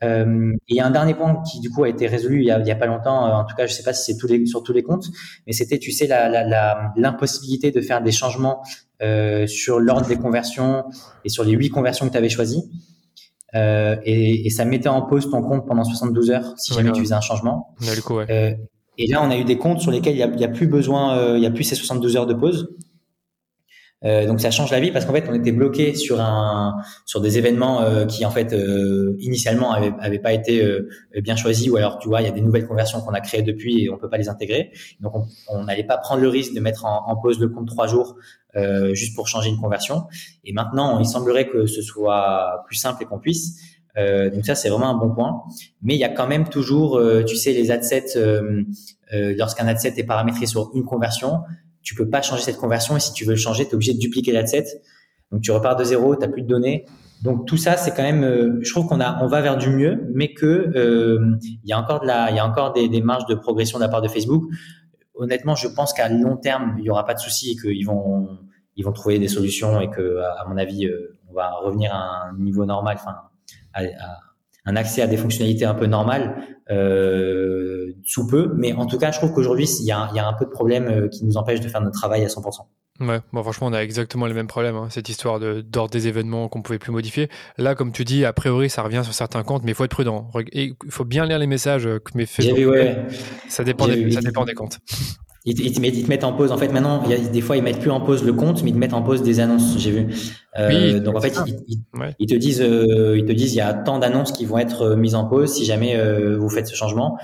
Et 0.67 0.81
un 0.81 0.91
dernier 0.91 1.15
point 1.15 1.41
qui 1.49 1.61
du 1.61 1.71
coup 1.71 1.85
a 1.85 1.89
été 1.89 2.09
résolu 2.09 2.41
il 2.41 2.47
y 2.47 2.51
a, 2.51 2.59
il 2.59 2.67
y 2.67 2.73
a 2.73 2.77
pas 2.77 2.87
longtemps. 2.87 3.23
en 3.39 3.45
tout 3.45 3.55
cas, 3.55 3.67
je 3.67 3.73
sais 3.73 3.85
pas 3.85 3.93
si 3.93 4.11
c'est 4.11 4.19
tous 4.19 4.27
les 4.27 4.45
sur 4.47 4.65
tous 4.65 4.73
les 4.73 4.83
comptes, 4.83 5.07
mais 5.47 5.53
c'était, 5.53 5.79
tu 5.79 5.93
sais, 5.93 6.09
l'impossibilité 6.09 7.69
la, 7.69 7.71
la, 7.71 7.81
de 7.81 7.87
faire 7.87 8.03
des 8.03 8.11
changements 8.11 8.63
euh, 9.03 9.47
sur 9.47 9.81
l'ordre 9.81 10.07
des 10.07 10.17
conversions 10.17 10.85
et 11.25 11.29
sur 11.29 11.45
les 11.45 11.53
huit 11.53 11.71
conversions 11.71 12.07
que 12.07 12.13
tu 12.13 12.19
avais 12.19 12.29
choisies. 12.29 12.71
Euh, 13.55 13.97
et, 14.05 14.47
et, 14.47 14.51
ça 14.51 14.65
mettait 14.65 14.89
en 14.89 15.03
pause 15.03 15.31
ton 15.31 15.41
compte 15.41 15.67
pendant 15.67 15.85
72 15.85 16.31
heures 16.31 16.55
si 16.57 16.75
jamais 16.75 16.93
tu 16.93 17.01
faisais 17.01 17.15
un 17.15 17.21
changement. 17.21 17.75
Euh, 18.29 18.53
et 18.99 19.07
là, 19.07 19.23
on 19.23 19.31
a 19.31 19.37
eu 19.37 19.45
des 19.45 19.59
comptes 19.59 19.81
sur 19.81 19.91
lesquels 19.91 20.15
il 20.15 20.37
n'y 20.37 20.45
a, 20.45 20.49
a, 20.49 20.51
plus 20.51 20.67
besoin, 20.67 21.17
euh, 21.19 21.37
il 21.37 21.41
n'y 21.41 21.47
a 21.47 21.51
plus 21.51 21.65
ces 21.65 21.75
72 21.75 22.17
heures 22.17 22.27
de 22.27 22.35
pause. 22.35 22.75
Euh, 24.05 24.27
donc 24.27 24.41
ça 24.41 24.51
change 24.51 24.71
la 24.71 24.79
vie 24.79 24.93
parce 24.93 25.07
qu'en 25.07 25.15
fait 25.15 25.25
on 25.27 25.33
était 25.33 25.53
bloqué 25.53 25.95
sur 25.95 26.21
un 26.21 26.77
sur 27.07 27.23
des 27.23 27.39
événements 27.39 28.05
qui 28.07 28.27
en 28.27 28.31
fait 28.31 28.53
euh, 28.53 29.17
initialement 29.21 29.73
avaient, 29.73 29.95
avaient 30.01 30.19
pas 30.19 30.35
été 30.35 30.63
bien 31.23 31.35
choisis 31.35 31.71
ou 31.71 31.79
alors 31.79 31.99
tu 31.99 32.07
vois 32.07 32.21
il 32.21 32.25
y 32.25 32.29
a 32.29 32.31
des 32.31 32.43
nouvelles 32.43 32.67
conversions 32.67 33.01
qu'on 33.01 33.15
a 33.15 33.23
créées 33.23 33.43
depuis 33.43 33.85
et 33.85 33.91
on 33.91 33.97
peut 33.97 34.11
pas 34.11 34.19
les 34.19 34.29
intégrer 34.29 34.71
donc 35.01 35.15
on 35.49 35.65
n'allait 35.65 35.83
pas 35.83 35.97
prendre 35.97 36.21
le 36.21 36.29
risque 36.29 36.53
de 36.53 36.61
mettre 36.61 36.85
en, 36.85 37.09
en 37.09 37.17
pause 37.17 37.41
le 37.41 37.49
compte 37.49 37.69
trois 37.69 37.87
jours 37.87 38.17
euh, 38.57 38.95
juste 38.95 39.15
pour 39.15 39.29
changer 39.29 39.51
une 39.51 39.61
conversion 39.61 40.05
et 40.45 40.53
maintenant 40.53 40.99
il 40.99 41.07
semblerait 41.07 41.49
que 41.49 41.67
ce 41.67 41.83
soit 41.83 42.63
plus 42.67 42.77
simple 42.77 43.03
et 43.03 43.07
qu'on 43.07 43.19
puisse 43.19 43.61
donc 43.97 44.45
ça 44.45 44.55
c'est 44.55 44.69
vraiment 44.69 44.91
un 44.91 44.99
bon 44.99 45.15
point 45.15 45.43
mais 45.81 45.95
il 45.95 45.99
y 45.99 46.05
a 46.05 46.11
quand 46.11 46.27
même 46.27 46.51
toujours 46.51 47.01
tu 47.27 47.35
sais 47.35 47.53
les 47.53 47.71
adsets 47.71 48.15
lorsqu'un 49.11 49.67
adset 49.67 49.95
est 49.97 50.05
paramétré 50.05 50.45
sur 50.45 50.71
une 50.75 50.85
conversion 50.85 51.41
tu 51.87 51.95
peux 51.95 52.11
pas 52.11 52.21
changer 52.21 52.43
cette 52.43 52.57
conversion 52.57 52.97
et 52.97 53.01
si 53.01 53.13
tu 53.13 53.25
veux 53.25 53.31
le 53.31 53.37
changer, 53.37 53.65
tu 53.65 53.71
es 53.71 53.75
obligé 53.75 53.95
de 53.95 54.01
dupliquer 54.01 54.33
l'adset. 54.33 54.65
Donc 55.31 55.41
tu 55.41 55.53
repars 55.53 55.77
de 55.77 55.85
zéro, 55.85 56.17
tu 56.17 56.29
plus 56.29 56.43
de 56.43 56.49
données. 56.49 56.85
Donc 57.23 57.47
tout 57.47 57.57
ça, 57.57 57.77
c'est 57.77 57.93
quand 57.93 58.03
même, 58.03 58.25
euh, 58.25 58.59
je 58.61 58.71
trouve 58.73 58.89
qu'on 58.89 59.01
a, 59.01 59.23
on 59.23 59.29
va 59.29 59.41
vers 59.41 59.57
du 59.57 59.71
mieux, 59.71 60.11
mais 60.13 60.35
que 60.35 60.47
euh, 60.47 61.39
il 61.43 61.61
y 61.65 61.73
a 61.73 61.79
encore 61.79 62.01
de 62.01 62.07
la, 62.07 62.31
il 62.31 62.37
y 62.37 62.41
a 62.41 62.47
encore 62.47 62.73
des, 62.73 62.89
des 62.89 63.01
marges 63.01 63.27
de 63.27 63.37
progression 63.37 63.79
de 63.79 63.85
la 63.85 63.89
part 63.89 64.03
de 64.03 64.09
Facebook. 64.09 64.43
Honnêtement, 65.15 65.55
je 65.55 65.69
pense 65.69 65.93
qu'à 65.93 66.09
long 66.09 66.37
terme, 66.37 66.75
il 66.81 66.85
y 66.85 66.91
aura 66.91 67.05
pas 67.05 67.15
de 67.15 67.21
souci 67.21 67.53
et 67.53 67.57
qu'ils 67.57 67.87
vont, 67.87 68.29
ils 68.77 68.85
vont 68.85 68.93
trouver 68.93 69.19
des 69.19 69.29
solutions 69.29 69.81
et 69.81 69.91
que, 69.91 70.19
à, 70.19 70.45
mon 70.49 70.57
avis, 70.57 70.87
euh, 70.87 71.19
on 71.29 71.35
va 71.35 71.51
revenir 71.63 71.95
à 71.95 72.29
un 72.29 72.39
niveau 72.39 72.65
normal, 72.65 72.97
enfin, 72.99 73.17
à, 73.73 73.83
à, 73.83 74.19
un 74.67 74.77
accès 74.77 75.01
à 75.01 75.07
des 75.07 75.17
fonctionnalités 75.17 75.65
un 75.65 75.75
peu 75.75 75.87
normales 75.87 76.37
euh, 76.71 77.93
sous 78.05 78.27
peu. 78.27 78.53
Mais 78.57 78.73
en 78.73 78.87
tout 78.87 78.99
cas, 78.99 79.13
je 79.13 79.19
trouve 79.19 79.33
qu'aujourd'hui, 79.33 79.67
il 79.81 79.87
y, 79.87 79.93
a, 79.93 80.09
il 80.13 80.17
y 80.17 80.19
a 80.19 80.27
un 80.27 80.33
peu 80.33 80.45
de 80.45 80.51
problèmes 80.51 80.89
euh, 80.89 81.09
qui 81.09 81.25
nous 81.25 81.37
empêchent 81.37 81.61
de 81.61 81.69
faire 81.69 81.81
notre 81.81 81.99
travail 81.99 82.25
à 82.25 82.29
100%. 82.29 82.61
Ouais, 82.99 83.21
bon, 83.33 83.43
franchement, 83.43 83.67
on 83.67 83.75
a 83.75 83.81
exactement 83.81 84.25
les 84.27 84.33
mêmes 84.33 84.47
problèmes. 84.47 84.75
Hein. 84.75 84.89
cette 84.89 85.11
histoire 85.11 85.39
de 85.39 85.61
d'ordre 85.61 85.91
des 85.91 86.09
événements 86.09 86.49
qu'on 86.49 86.63
pouvait 86.63 86.79
plus 86.79 86.93
modifier. 86.93 87.29
Là, 87.59 87.75
comme 87.75 87.93
tu 87.93 88.05
dis, 88.05 88.25
a 88.25 88.33
priori, 88.33 88.71
ça 88.71 88.83
revient 88.83 89.03
sur 89.05 89.13
certains 89.13 89.43
comptes, 89.43 89.65
mais 89.65 89.73
il 89.73 89.75
faut 89.75 89.85
être 89.85 89.91
prudent. 89.91 90.31
Il 90.53 90.75
faut 90.89 91.05
bien 91.05 91.27
lire 91.27 91.39
les 91.39 91.47
messages 91.47 91.85
que 91.85 92.17
mes. 92.17 92.27
Ouais. 92.67 93.07
Ça 93.49 93.65
dépend, 93.65 93.87
des, 93.87 94.11
ça 94.11 94.23
dépend 94.23 94.47
des 94.47 94.55
comptes. 94.55 94.79
Ils, 95.49 95.73
te 95.73 96.09
mettent 96.09 96.25
en 96.25 96.33
pause. 96.33 96.51
En 96.51 96.59
fait, 96.59 96.69
maintenant, 96.69 97.03
il 97.05 97.11
y 97.11 97.15
a, 97.15 97.19
des 97.19 97.41
fois, 97.41 97.57
ils 97.57 97.63
mettent 97.63 97.79
plus 97.79 97.93
en 97.93 98.01
pause 98.01 98.25
le 98.25 98.33
compte, 98.33 98.65
mais 98.65 98.71
ils 98.71 98.75
te 98.75 98.79
mettent 98.79 98.95
en 98.95 99.03
pause 99.03 99.23
des 99.23 99.39
annonces. 99.39 99.79
J'ai 99.79 99.93
vu. 99.93 100.07
Euh, 100.59 100.99
donc 100.99 101.17
en 101.17 101.21
fait, 101.21 101.39
ils, 102.19 102.27
te 102.27 102.35
disent, 102.35 102.61
euh, 102.61 103.17
ils 103.17 103.25
te 103.25 103.33
disent, 103.33 103.55
il 103.55 103.59
y 103.59 103.61
a 103.61 103.73
tant 103.73 104.01
d'annonces 104.01 104.33
qui 104.33 104.45
vont 104.45 104.59
être 104.59 104.83
euh, 104.83 104.97
mises 104.97 105.15
en 105.15 105.25
pause 105.25 105.55
si 105.55 105.65
jamais 105.65 105.97
euh, 105.97 106.37
vous 106.37 106.49
faites 106.49 106.67
ce 106.67 106.75
changement. 106.75 107.17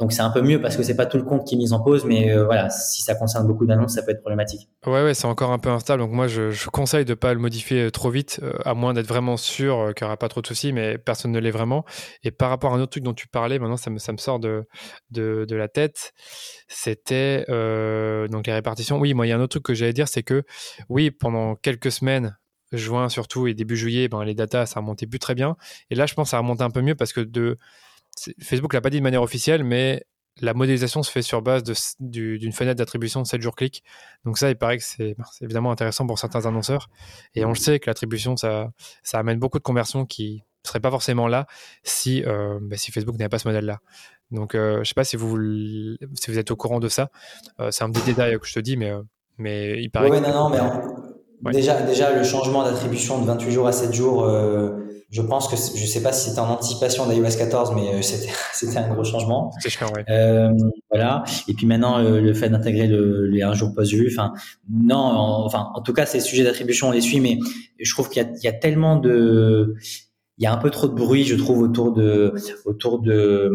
Donc 0.00 0.12
c'est 0.12 0.22
un 0.22 0.30
peu 0.30 0.40
mieux 0.40 0.62
parce 0.62 0.78
que 0.78 0.82
c'est 0.82 0.96
pas 0.96 1.04
tout 1.04 1.18
le 1.18 1.24
compte 1.24 1.46
qui 1.46 1.56
est 1.56 1.58
mis 1.58 1.74
en 1.74 1.80
pause, 1.80 2.06
mais 2.06 2.32
euh, 2.32 2.46
voilà, 2.46 2.70
si 2.70 3.02
ça 3.02 3.14
concerne 3.14 3.46
beaucoup 3.46 3.66
d'annonces, 3.66 3.92
ça 3.92 4.02
peut 4.02 4.12
être 4.12 4.22
problématique. 4.22 4.66
Ouais, 4.86 5.04
ouais, 5.04 5.12
c'est 5.12 5.26
encore 5.26 5.52
un 5.52 5.58
peu 5.58 5.68
instable. 5.68 6.02
Donc 6.02 6.10
moi, 6.10 6.26
je, 6.26 6.50
je 6.50 6.70
conseille 6.70 7.04
de 7.04 7.12
pas 7.12 7.34
le 7.34 7.38
modifier 7.38 7.90
trop 7.90 8.08
vite, 8.08 8.40
euh, 8.42 8.54
à 8.64 8.72
moins 8.72 8.94
d'être 8.94 9.06
vraiment 9.06 9.36
sûr 9.36 9.92
qu'il 9.94 10.06
n'y 10.06 10.08
aura 10.08 10.16
pas 10.16 10.28
trop 10.28 10.40
de 10.40 10.46
soucis, 10.46 10.72
mais 10.72 10.96
personne 10.96 11.32
ne 11.32 11.38
l'est 11.38 11.50
vraiment. 11.50 11.84
Et 12.24 12.30
par 12.30 12.48
rapport 12.48 12.72
à 12.72 12.76
un 12.76 12.80
autre 12.80 12.92
truc 12.92 13.04
dont 13.04 13.12
tu 13.12 13.28
parlais, 13.28 13.58
maintenant 13.58 13.76
ça 13.76 13.90
me, 13.90 13.98
ça 13.98 14.12
me 14.12 14.16
sort 14.16 14.40
de, 14.40 14.64
de, 15.10 15.44
de 15.46 15.56
la 15.56 15.68
tête, 15.68 16.14
c'était 16.72 17.44
euh, 17.48 18.28
donc 18.28 18.46
les 18.46 18.52
répartitions. 18.52 18.98
Oui, 18.98 19.12
moi 19.12 19.26
il 19.26 19.30
y 19.30 19.32
a 19.32 19.36
un 19.36 19.40
autre 19.40 19.50
truc 19.50 19.64
que 19.64 19.74
j'allais 19.74 19.92
dire, 19.92 20.08
c'est 20.08 20.22
que 20.22 20.44
oui, 20.88 21.10
pendant 21.10 21.56
quelques 21.56 21.90
semaines, 21.90 22.38
juin 22.72 23.08
surtout 23.08 23.48
et 23.48 23.54
début 23.54 23.76
juillet, 23.76 24.08
ben, 24.08 24.22
les 24.24 24.34
datas 24.34 24.66
ça 24.66 24.80
remontait 24.80 25.06
plus 25.06 25.18
très 25.18 25.34
bien. 25.34 25.56
Et 25.90 25.96
là, 25.96 26.06
je 26.06 26.14
pense 26.14 26.28
que 26.28 26.30
ça 26.30 26.38
remonte 26.38 26.62
un 26.62 26.70
peu 26.70 26.80
mieux 26.80 26.94
parce 26.94 27.12
que 27.12 27.20
de 27.20 27.58
Facebook 28.40 28.72
l'a 28.72 28.80
pas 28.80 28.90
dit 28.90 28.98
de 28.98 29.02
manière 29.02 29.22
officielle, 29.22 29.64
mais 29.64 30.04
la 30.40 30.54
modélisation 30.54 31.02
se 31.02 31.10
fait 31.10 31.22
sur 31.22 31.42
base 31.42 31.64
d'une 31.98 32.52
fenêtre 32.52 32.78
d'attribution 32.78 33.20
de 33.20 33.26
7 33.26 33.42
jours 33.42 33.56
clic. 33.56 33.82
Donc 34.24 34.38
ça, 34.38 34.48
il 34.48 34.56
paraît 34.56 34.78
que 34.78 34.84
c'est 34.84 35.16
évidemment 35.40 35.72
intéressant 35.72 36.06
pour 36.06 36.18
certains 36.18 36.46
annonceurs. 36.46 36.88
Et 37.34 37.44
on 37.44 37.50
le 37.50 37.56
sait 37.56 37.80
que 37.80 37.90
l'attribution, 37.90 38.36
ça, 38.36 38.70
amène 39.12 39.38
beaucoup 39.38 39.58
de 39.58 39.64
conversions 39.64 40.06
qui 40.06 40.44
ne 40.64 40.68
seraient 40.68 40.80
pas 40.80 40.90
forcément 40.90 41.26
là 41.26 41.46
euh, 42.06 42.58
bah, 42.62 42.76
si 42.76 42.92
Facebook 42.92 43.16
n'avait 43.18 43.28
pas 43.28 43.38
ce 43.38 43.48
modèle-là. 43.48 43.80
Donc 44.30 44.54
euh, 44.54 44.74
je 44.76 44.78
ne 44.80 44.84
sais 44.84 44.94
pas 44.94 45.04
si 45.04 45.16
vous, 45.16 45.36
si 46.14 46.30
vous 46.30 46.38
êtes 46.38 46.50
au 46.50 46.56
courant 46.56 46.80
de 46.80 46.88
ça. 46.88 47.10
Euh, 47.60 47.70
c'est 47.70 47.84
un 47.84 47.90
petit 47.90 48.04
détail 48.04 48.38
que 48.38 48.46
je 48.46 48.54
te 48.54 48.60
dis, 48.60 48.76
mais, 48.76 48.92
mais 49.38 49.82
il 49.82 49.90
paraît. 49.90 50.10
Oui, 50.10 50.20
non, 50.20 50.50
non, 50.50 50.50
mais 51.42 51.52
déjà, 51.52 51.80
déjà, 51.82 52.14
le 52.14 52.22
changement 52.22 52.64
d'attribution 52.64 53.20
de 53.20 53.26
28 53.26 53.50
jours 53.50 53.66
à 53.66 53.72
7 53.72 53.94
jours, 53.94 54.24
euh, 54.24 54.90
je 55.10 55.22
pense 55.22 55.48
que 55.48 55.56
je 55.56 55.86
sais 55.86 56.02
pas 56.02 56.12
si 56.12 56.28
c'était 56.28 56.40
en 56.40 56.50
anticipation 56.50 57.06
d'iOS 57.06 57.36
14, 57.36 57.72
mais 57.74 57.94
euh, 57.94 58.02
c'était 58.52 58.78
un 58.78 58.88
gros 58.88 59.04
changement. 59.04 59.50
C'est 59.58 59.70
chiant. 59.70 59.88
Euh, 60.08 60.52
voilà. 60.90 61.24
Et 61.48 61.54
puis 61.54 61.66
maintenant, 61.66 61.98
euh, 61.98 62.20
le 62.20 62.34
fait 62.34 62.48
d'intégrer 62.48 62.86
le, 62.86 63.26
les 63.26 63.42
un 63.42 63.54
jour 63.54 63.74
post 63.74 63.92
vue. 63.92 64.08
Enfin, 64.12 64.32
non, 64.70 64.98
enfin, 64.98 65.70
en 65.74 65.80
tout 65.80 65.92
cas, 65.92 66.06
ces 66.06 66.20
sujets 66.20 66.44
d'attribution, 66.44 66.88
on 66.88 66.92
les 66.92 67.00
suit, 67.00 67.20
mais 67.20 67.38
je 67.78 67.92
trouve 67.92 68.08
qu'il 68.08 68.24
y 68.42 68.48
a 68.48 68.52
tellement 68.52 68.96
de 68.96 69.74
il 70.40 70.44
y 70.44 70.46
a 70.46 70.52
un 70.52 70.56
peu 70.56 70.70
trop 70.70 70.88
de 70.88 70.94
bruit, 70.94 71.24
je 71.24 71.36
trouve, 71.36 71.60
autour 71.60 71.92
de 71.92 72.32
autour 72.64 72.98
de, 73.00 73.52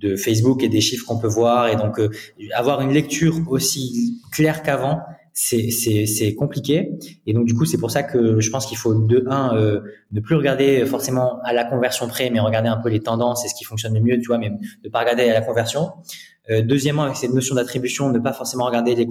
de 0.00 0.16
Facebook 0.16 0.64
et 0.64 0.68
des 0.68 0.80
chiffres 0.80 1.06
qu'on 1.06 1.18
peut 1.18 1.28
voir. 1.28 1.68
Et 1.68 1.76
donc, 1.76 2.00
euh, 2.00 2.10
avoir 2.52 2.80
une 2.80 2.92
lecture 2.92 3.36
aussi 3.48 4.20
claire 4.32 4.64
qu'avant, 4.64 5.00
c'est 5.32 6.34
compliqué. 6.34 6.90
Et 7.26 7.32
donc, 7.32 7.46
du 7.46 7.54
coup, 7.54 7.64
c'est 7.64 7.78
pour 7.78 7.92
ça 7.92 8.02
que 8.02 8.40
je 8.40 8.50
pense 8.50 8.66
qu'il 8.66 8.76
faut 8.76 8.94
de 8.94 9.24
un 9.28 9.56
euh, 9.56 9.82
ne 10.10 10.20
plus 10.20 10.34
regarder 10.34 10.84
forcément 10.84 11.40
à 11.44 11.52
la 11.52 11.64
conversion 11.64 12.08
près, 12.08 12.28
mais 12.30 12.40
regarder 12.40 12.68
un 12.68 12.78
peu 12.78 12.88
les 12.88 13.00
tendances 13.00 13.44
et 13.44 13.48
ce 13.48 13.54
qui 13.54 13.62
fonctionne 13.62 13.94
le 13.94 14.00
mieux, 14.00 14.18
tu 14.18 14.26
vois, 14.26 14.38
mais 14.38 14.50
ne 14.84 14.88
pas 14.88 15.00
regarder 15.00 15.28
à 15.28 15.32
la 15.32 15.42
conversion. 15.42 15.90
Euh, 16.50 16.62
deuxièmement, 16.62 17.02
avec 17.02 17.16
cette 17.16 17.32
notion 17.32 17.54
d'attribution, 17.54 18.10
ne 18.10 18.18
pas 18.18 18.32
forcément 18.32 18.64
regarder 18.66 18.94
les, 18.94 19.08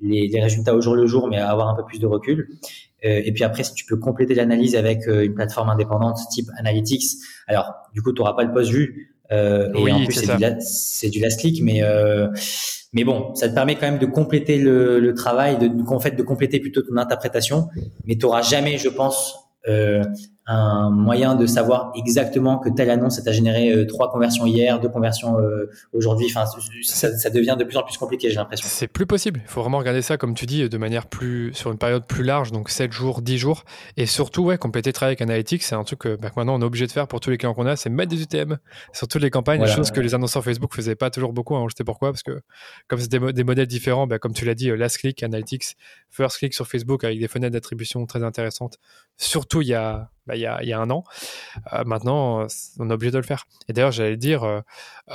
les, 0.00 0.28
les, 0.28 0.40
résultats 0.42 0.74
au 0.74 0.80
jour 0.80 0.94
le 0.94 1.06
jour, 1.06 1.28
mais 1.28 1.38
avoir 1.38 1.68
un 1.68 1.74
peu 1.74 1.84
plus 1.84 1.98
de 1.98 2.06
recul. 2.06 2.48
Euh, 3.04 3.22
et 3.24 3.32
puis 3.32 3.44
après, 3.44 3.62
si 3.62 3.74
tu 3.74 3.84
peux 3.84 3.96
compléter 3.96 4.34
l'analyse 4.34 4.74
avec 4.74 5.06
euh, 5.06 5.24
une 5.24 5.34
plateforme 5.34 5.68
indépendante 5.68 6.18
type 6.30 6.48
Analytics, 6.58 7.04
alors 7.46 7.74
du 7.94 8.02
coup, 8.02 8.12
tu 8.12 8.20
n'auras 8.20 8.34
pas 8.34 8.44
le 8.44 8.52
post 8.52 8.70
vue. 8.70 9.16
Euh, 9.32 9.72
et 9.74 9.92
en 9.92 10.04
plus, 10.04 10.14
c'est 10.14 11.10
du, 11.10 11.20
last 11.20 11.40
click, 11.40 11.62
mais 11.62 11.82
mais 12.92 13.04
bon, 13.04 13.34
ça 13.34 13.48
te 13.48 13.54
permet 13.54 13.74
quand 13.74 13.90
même 13.90 13.98
de 13.98 14.06
compléter 14.06 14.56
le, 14.56 15.00
le 15.00 15.14
travail, 15.14 15.58
de, 15.58 15.70
en 15.86 16.00
fait, 16.00 16.12
de 16.12 16.22
compléter 16.22 16.60
plutôt 16.60 16.80
ton 16.80 16.96
interprétation. 16.96 17.68
Mais 18.06 18.16
tu 18.16 18.24
n'auras 18.24 18.40
jamais, 18.40 18.78
je 18.78 18.88
pense, 18.88 19.34
euh, 19.68 20.02
un 20.46 20.90
moyen 20.90 21.34
de 21.34 21.44
savoir 21.44 21.90
exactement 21.96 22.58
que 22.58 22.68
telle 22.68 22.90
annonce 22.90 23.22
t'a 23.22 23.32
généré 23.32 23.72
euh, 23.72 23.84
trois 23.84 24.12
conversions 24.12 24.46
hier, 24.46 24.78
deux 24.78 24.88
conversions 24.88 25.38
euh, 25.40 25.68
aujourd'hui. 25.92 26.28
Enfin, 26.30 26.44
ça, 26.82 27.16
ça, 27.16 27.30
devient 27.30 27.56
de 27.58 27.64
plus 27.64 27.76
en 27.76 27.82
plus 27.82 27.96
compliqué, 27.96 28.28
j'ai 28.30 28.36
l'impression. 28.36 28.66
C'est 28.70 28.86
plus 28.86 29.06
possible. 29.06 29.40
Il 29.44 29.48
faut 29.48 29.60
vraiment 29.60 29.78
regarder 29.78 30.02
ça, 30.02 30.16
comme 30.16 30.34
tu 30.34 30.46
dis, 30.46 30.68
de 30.68 30.78
manière 30.78 31.08
plus 31.08 31.52
sur 31.52 31.72
une 31.72 31.78
période 31.78 32.06
plus 32.06 32.22
large, 32.22 32.52
donc 32.52 32.70
7 32.70 32.92
jours, 32.92 33.22
10 33.22 33.38
jours, 33.38 33.64
et 33.96 34.06
surtout, 34.06 34.44
ouais, 34.44 34.56
compléter 34.56 34.90
le 34.90 34.94
travail 34.94 35.10
avec 35.10 35.22
Analytics, 35.22 35.64
c'est 35.64 35.74
un 35.74 35.82
truc 35.82 35.98
que 35.98 36.16
bah, 36.16 36.30
maintenant 36.36 36.54
on 36.54 36.60
est 36.60 36.64
obligé 36.64 36.86
de 36.86 36.92
faire 36.92 37.08
pour 37.08 37.18
tous 37.18 37.30
les 37.30 37.38
clients 37.38 37.54
qu'on 37.54 37.66
a, 37.66 37.74
c'est 37.74 37.90
mettre 37.90 38.10
des 38.10 38.22
UTM 38.22 38.58
sur 38.92 39.08
toutes 39.08 39.22
les 39.22 39.30
campagnes, 39.30 39.58
voilà. 39.58 39.74
chose 39.74 39.90
que 39.90 40.00
les 40.00 40.14
annonceurs 40.14 40.44
Facebook 40.44 40.74
faisaient 40.74 40.94
pas 40.94 41.10
toujours 41.10 41.32
beaucoup. 41.32 41.56
Hein, 41.56 41.66
je 41.68 41.74
sais 41.76 41.84
pourquoi, 41.84 42.12
parce 42.12 42.22
que 42.22 42.40
comme 42.86 43.00
c'est 43.00 43.10
des, 43.10 43.32
des, 43.32 43.44
modèles 43.44 43.66
différents, 43.66 44.06
bah, 44.06 44.20
comme 44.20 44.32
tu 44.32 44.44
l'as 44.44 44.54
dit, 44.54 44.68
last 44.68 44.98
click, 44.98 45.24
Analytics, 45.24 45.76
first 46.10 46.38
click 46.38 46.54
sur 46.54 46.68
Facebook 46.68 47.02
avec 47.02 47.18
des 47.18 47.26
fenêtres 47.26 47.52
d'attribution 47.52 48.06
très 48.06 48.22
intéressantes. 48.22 48.78
Surtout 49.16 49.62
il 49.62 49.68
y 49.68 49.74
a 49.74 50.10
bah, 50.26 50.34
il, 50.34 50.40
y 50.40 50.46
a, 50.46 50.62
il 50.62 50.68
y 50.68 50.72
a 50.72 50.80
un 50.80 50.90
an. 50.90 51.04
Euh, 51.72 51.84
maintenant, 51.84 52.46
on 52.78 52.90
est 52.90 52.92
obligé 52.92 53.12
de 53.12 53.18
le 53.18 53.22
faire. 53.22 53.46
Et 53.68 53.72
d'ailleurs, 53.72 53.92
j'allais 53.92 54.16
dire, 54.16 54.42
euh, 54.44 54.60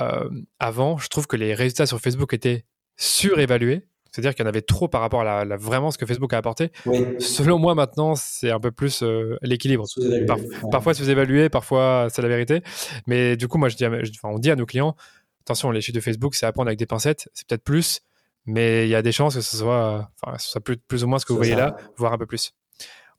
euh, 0.00 0.28
avant, 0.58 0.96
je 0.96 1.08
trouve 1.08 1.26
que 1.26 1.36
les 1.36 1.54
résultats 1.54 1.86
sur 1.86 2.00
Facebook 2.00 2.32
étaient 2.32 2.64
surévalués. 2.96 3.86
C'est-à-dire 4.10 4.34
qu'il 4.34 4.44
y 4.44 4.46
en 4.46 4.48
avait 4.48 4.62
trop 4.62 4.88
par 4.88 5.00
rapport 5.00 5.22
à 5.22 5.44
la, 5.44 5.56
vraiment 5.56 5.90
ce 5.90 5.96
que 5.96 6.04
Facebook 6.04 6.32
a 6.34 6.36
apporté. 6.36 6.70
Oui. 6.84 7.06
Selon 7.18 7.58
moi, 7.58 7.74
maintenant, 7.74 8.14
c'est 8.14 8.50
un 8.50 8.60
peu 8.60 8.70
plus 8.70 9.02
euh, 9.02 9.38
l'équilibre. 9.40 9.86
Par, 10.26 10.36
Parfois, 10.70 10.92
c'est 10.92 11.02
sous-évalué, 11.02 11.48
parfois, 11.48 12.08
c'est 12.10 12.20
la 12.20 12.28
vérité. 12.28 12.62
Mais 13.06 13.36
du 13.38 13.48
coup, 13.48 13.56
moi, 13.56 13.70
je 13.70 13.76
dis, 13.76 13.84
je, 13.84 14.10
enfin, 14.22 14.34
on 14.34 14.38
dit 14.38 14.50
à 14.50 14.56
nos 14.56 14.66
clients, 14.66 14.96
attention, 15.40 15.70
les 15.70 15.80
chiffres 15.80 15.96
de 15.96 16.02
Facebook, 16.02 16.34
c'est 16.34 16.44
à 16.44 16.52
prendre 16.52 16.68
avec 16.68 16.78
des 16.78 16.86
pincettes. 16.86 17.30
C'est 17.32 17.46
peut-être 17.46 17.64
plus, 17.64 18.02
mais 18.44 18.86
il 18.86 18.90
y 18.90 18.94
a 18.94 19.00
des 19.00 19.12
chances 19.12 19.34
que 19.34 19.40
ce 19.40 19.56
soit, 19.56 20.10
enfin, 20.20 20.36
ce 20.36 20.50
soit 20.50 20.60
plus, 20.60 20.76
plus 20.76 21.04
ou 21.04 21.06
moins 21.06 21.18
ce 21.18 21.24
que 21.24 21.32
vous 21.32 21.38
voyez 21.38 21.52
ça. 21.52 21.58
là, 21.58 21.76
voire 21.96 22.12
un 22.12 22.18
peu 22.18 22.26
plus. 22.26 22.52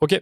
Ok. 0.03 0.21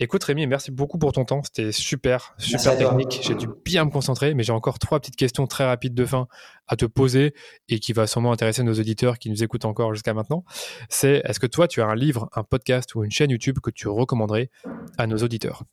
Écoute 0.00 0.22
Rémi, 0.22 0.46
merci 0.46 0.70
beaucoup 0.70 0.98
pour 0.98 1.12
ton 1.12 1.24
temps. 1.24 1.40
C'était 1.42 1.72
super, 1.72 2.34
super 2.36 2.76
technique. 2.76 3.20
J'ai 3.22 3.34
dû 3.34 3.46
bien 3.64 3.86
me 3.86 3.90
concentrer, 3.90 4.34
mais 4.34 4.42
j'ai 4.42 4.52
encore 4.52 4.78
trois 4.78 5.00
petites 5.00 5.16
questions 5.16 5.46
très 5.46 5.64
rapides 5.64 5.94
de 5.94 6.04
fin 6.04 6.28
à 6.68 6.76
te 6.76 6.84
poser 6.84 7.32
et 7.70 7.78
qui 7.78 7.94
va 7.94 8.06
sûrement 8.06 8.32
intéresser 8.32 8.62
nos 8.62 8.74
auditeurs 8.74 9.18
qui 9.18 9.30
nous 9.30 9.42
écoutent 9.42 9.64
encore 9.64 9.94
jusqu'à 9.94 10.12
maintenant. 10.12 10.44
C'est 10.90 11.22
est-ce 11.24 11.40
que 11.40 11.46
toi, 11.46 11.68
tu 11.68 11.80
as 11.80 11.86
un 11.86 11.94
livre, 11.94 12.28
un 12.34 12.42
podcast 12.42 12.94
ou 12.96 13.02
une 13.02 13.10
chaîne 13.10 13.30
YouTube 13.30 13.60
que 13.62 13.70
tu 13.70 13.88
recommanderais 13.88 14.50
à 14.98 15.06
nos 15.06 15.16
auditeurs? 15.16 15.64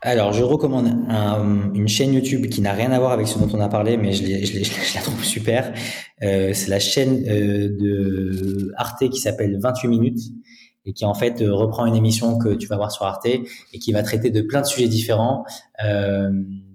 Alors, 0.00 0.32
je 0.32 0.44
recommande 0.44 0.86
un, 1.08 1.72
une 1.74 1.88
chaîne 1.88 2.14
YouTube 2.14 2.46
qui 2.46 2.60
n'a 2.60 2.72
rien 2.72 2.92
à 2.92 3.00
voir 3.00 3.10
avec 3.10 3.26
ce 3.26 3.36
dont 3.36 3.48
on 3.52 3.58
a 3.58 3.68
parlé, 3.68 3.96
mais 3.96 4.12
je, 4.12 4.24
je, 4.24 4.62
je, 4.62 4.62
je 4.62 4.94
la 4.94 5.00
trouve 5.00 5.24
super. 5.24 5.72
Euh, 6.22 6.52
c'est 6.54 6.70
la 6.70 6.78
chaîne 6.78 7.24
euh, 7.26 7.68
de 7.68 8.72
Arte 8.76 9.08
qui 9.10 9.18
s'appelle 9.18 9.58
28 9.60 9.88
minutes 9.88 10.20
et 10.86 10.92
qui 10.92 11.04
en 11.04 11.14
fait 11.14 11.42
euh, 11.42 11.54
reprend 11.54 11.86
une 11.86 11.96
émission 11.96 12.38
que 12.38 12.54
tu 12.54 12.66
vas 12.66 12.76
voir 12.76 12.90
sur 12.90 13.04
Arte 13.04 13.26
et 13.26 13.78
qui 13.78 13.92
va 13.92 14.02
traiter 14.02 14.30
de 14.30 14.40
plein 14.40 14.60
de 14.60 14.66
sujets 14.66 14.88
différents, 14.88 15.44
euh, 15.84 16.30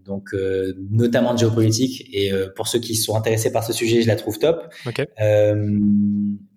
donc 0.06 0.34
euh, 0.34 0.74
notamment 0.92 1.34
de 1.34 1.40
géopolitique. 1.40 2.08
Et 2.14 2.32
euh, 2.32 2.48
pour 2.56 2.68
ceux 2.68 2.80
qui 2.80 2.96
sont 2.96 3.16
intéressés 3.16 3.52
par 3.52 3.64
ce 3.64 3.74
sujet, 3.74 4.02
je 4.02 4.08
la 4.08 4.16
trouve 4.16 4.38
top. 4.38 4.62
Okay. 4.86 5.08
Euh, 5.20 5.80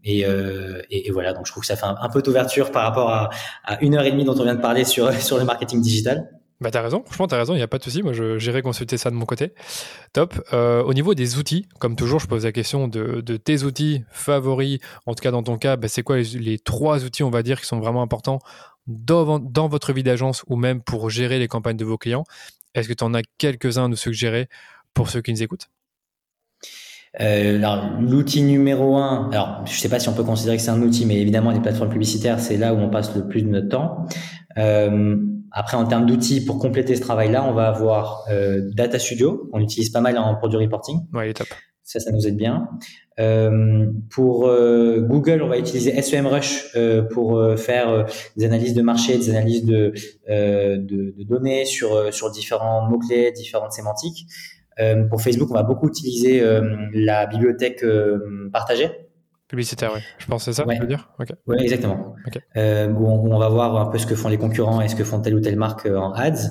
et, 0.04 0.20
et, 0.20 1.08
et, 1.08 1.10
voilà, 1.10 1.32
donc 1.34 1.46
je 1.46 1.52
trouve 1.52 1.62
que 1.62 1.66
ça 1.66 1.76
fait 1.76 1.84
un, 1.84 1.96
un 2.00 2.08
peu 2.08 2.22
d'ouverture 2.22 2.70
par 2.70 2.84
rapport 2.84 3.10
à, 3.10 3.30
à, 3.64 3.82
une 3.82 3.94
heure 3.94 4.04
et 4.04 4.10
demie 4.10 4.24
dont 4.24 4.38
on 4.38 4.44
vient 4.44 4.54
de 4.54 4.60
parler 4.60 4.84
sur 4.84 5.12
sur 5.20 5.38
le 5.38 5.44
marketing 5.44 5.80
digital. 5.80 6.30
Bah 6.60 6.72
t'as 6.72 6.82
raison, 6.82 7.04
franchement 7.04 7.28
t'as 7.28 7.38
raison, 7.38 7.54
il 7.54 7.58
n'y 7.58 7.62
a 7.62 7.68
pas 7.68 7.78
de 7.78 7.84
souci, 7.84 8.02
moi 8.02 8.12
j'irai 8.12 8.62
consulter 8.62 8.96
ça 8.96 9.10
de 9.10 9.14
mon 9.14 9.26
côté. 9.26 9.52
Top. 10.12 10.34
Euh, 10.52 10.82
au 10.82 10.92
niveau 10.92 11.14
des 11.14 11.38
outils, 11.38 11.68
comme 11.78 11.94
toujours 11.94 12.18
je 12.18 12.26
pose 12.26 12.44
la 12.44 12.50
question 12.50 12.88
de, 12.88 13.20
tes 13.36 13.62
outils 13.62 14.02
favoris, 14.10 14.80
en 15.06 15.14
tout 15.14 15.22
cas 15.22 15.30
dans 15.30 15.44
ton 15.44 15.56
cas, 15.56 15.76
bah, 15.76 15.86
c'est 15.86 16.02
quoi 16.02 16.18
les, 16.18 16.58
trois 16.58 17.04
outils 17.04 17.22
on 17.22 17.30
va 17.30 17.44
dire 17.44 17.60
qui 17.60 17.66
sont 17.66 17.78
vraiment 17.78 18.02
importants 18.02 18.40
dans, 18.88 19.38
dans 19.38 19.68
votre 19.68 19.92
vie 19.92 20.02
d'agence 20.02 20.42
ou 20.48 20.56
même 20.56 20.82
pour 20.82 21.10
gérer 21.10 21.38
les 21.38 21.46
campagnes 21.46 21.76
de 21.76 21.84
vos 21.84 21.96
clients? 21.96 22.24
Est-ce 22.74 22.88
que 22.88 22.94
tu 22.94 23.04
en 23.04 23.14
as 23.14 23.22
quelques-uns 23.38 23.84
à 23.84 23.88
nous 23.88 23.96
suggérer 23.96 24.48
pour 24.94 25.10
ceux 25.10 25.22
qui 25.22 25.32
nous 25.32 25.42
écoutent? 25.44 25.68
L'outil 27.20 28.42
numéro 28.42 28.96
un, 28.96 29.30
alors 29.32 29.62
je 29.66 29.78
sais 29.78 29.88
pas 29.88 29.98
si 29.98 30.08
on 30.08 30.14
peut 30.14 30.24
considérer 30.24 30.56
que 30.56 30.62
c'est 30.62 30.70
un 30.70 30.82
outil, 30.82 31.06
mais 31.06 31.20
évidemment 31.20 31.50
les 31.50 31.60
plateformes 31.60 31.90
publicitaires, 31.90 32.40
c'est 32.40 32.56
là 32.56 32.74
où 32.74 32.78
on 32.78 32.90
passe 32.90 33.14
le 33.16 33.26
plus 33.26 33.42
de 33.42 33.48
notre 33.48 33.68
temps. 33.68 34.06
Euh, 34.58 35.16
après, 35.50 35.76
en 35.76 35.84
termes 35.84 36.06
d'outils 36.06 36.44
pour 36.44 36.58
compléter 36.58 36.94
ce 36.94 37.00
travail-là, 37.00 37.44
on 37.44 37.52
va 37.52 37.68
avoir 37.68 38.24
euh, 38.30 38.70
Data 38.74 38.98
Studio, 38.98 39.48
on 39.52 39.60
utilise 39.60 39.90
pas 39.90 40.00
mal 40.00 40.18
en, 40.18 40.36
pour 40.36 40.48
du 40.48 40.56
reporting. 40.56 41.00
Ouais, 41.12 41.28
il 41.28 41.30
est 41.30 41.34
top. 41.34 41.48
Ça, 41.82 42.00
ça 42.00 42.12
nous 42.12 42.26
aide 42.26 42.36
bien. 42.36 42.68
Euh, 43.18 43.86
pour 44.10 44.46
euh, 44.46 45.00
Google, 45.00 45.42
on 45.42 45.48
va 45.48 45.56
utiliser 45.56 46.00
SEMrush 46.02 46.76
euh, 46.76 47.02
pour 47.02 47.38
euh, 47.38 47.56
faire 47.56 47.88
euh, 47.88 48.04
des 48.36 48.44
analyses 48.44 48.74
de 48.74 48.82
marché, 48.82 49.16
des 49.16 49.30
analyses 49.30 49.64
de, 49.64 49.94
de, 50.28 50.76
de, 51.16 51.24
données 51.24 51.64
sur, 51.64 52.12
sur 52.12 52.30
différents 52.30 52.86
mots-clés, 52.86 53.32
différentes 53.32 53.72
sémantiques. 53.72 54.26
Pour 55.10 55.20
Facebook, 55.22 55.50
on 55.50 55.54
va 55.54 55.62
beaucoup 55.62 55.88
utiliser 55.88 56.42
la 56.92 57.26
bibliothèque 57.26 57.84
partagée. 58.52 58.90
Publicitaire, 59.48 59.92
oui. 59.94 60.00
Je 60.18 60.26
pense 60.26 60.44
que 60.44 60.52
c'est 60.52 60.56
ça, 60.60 60.66
ouais. 60.66 60.74
tu 60.74 60.82
veux 60.82 60.86
dire? 60.86 61.08
Okay. 61.18 61.32
Oui, 61.46 61.56
exactement. 61.60 62.14
Okay. 62.26 62.40
Euh, 62.58 62.88
on, 62.88 63.18
où, 63.18 63.32
on, 63.32 63.38
va 63.38 63.48
voir 63.48 63.76
un 63.76 63.86
peu 63.86 63.96
ce 63.96 64.06
que 64.06 64.14
font 64.14 64.28
les 64.28 64.36
concurrents 64.36 64.82
et 64.82 64.88
ce 64.88 64.94
que 64.94 65.04
font 65.04 65.20
telle 65.20 65.34
ou 65.34 65.40
telle 65.40 65.56
marque 65.56 65.86
en 65.86 66.12
ads. 66.12 66.50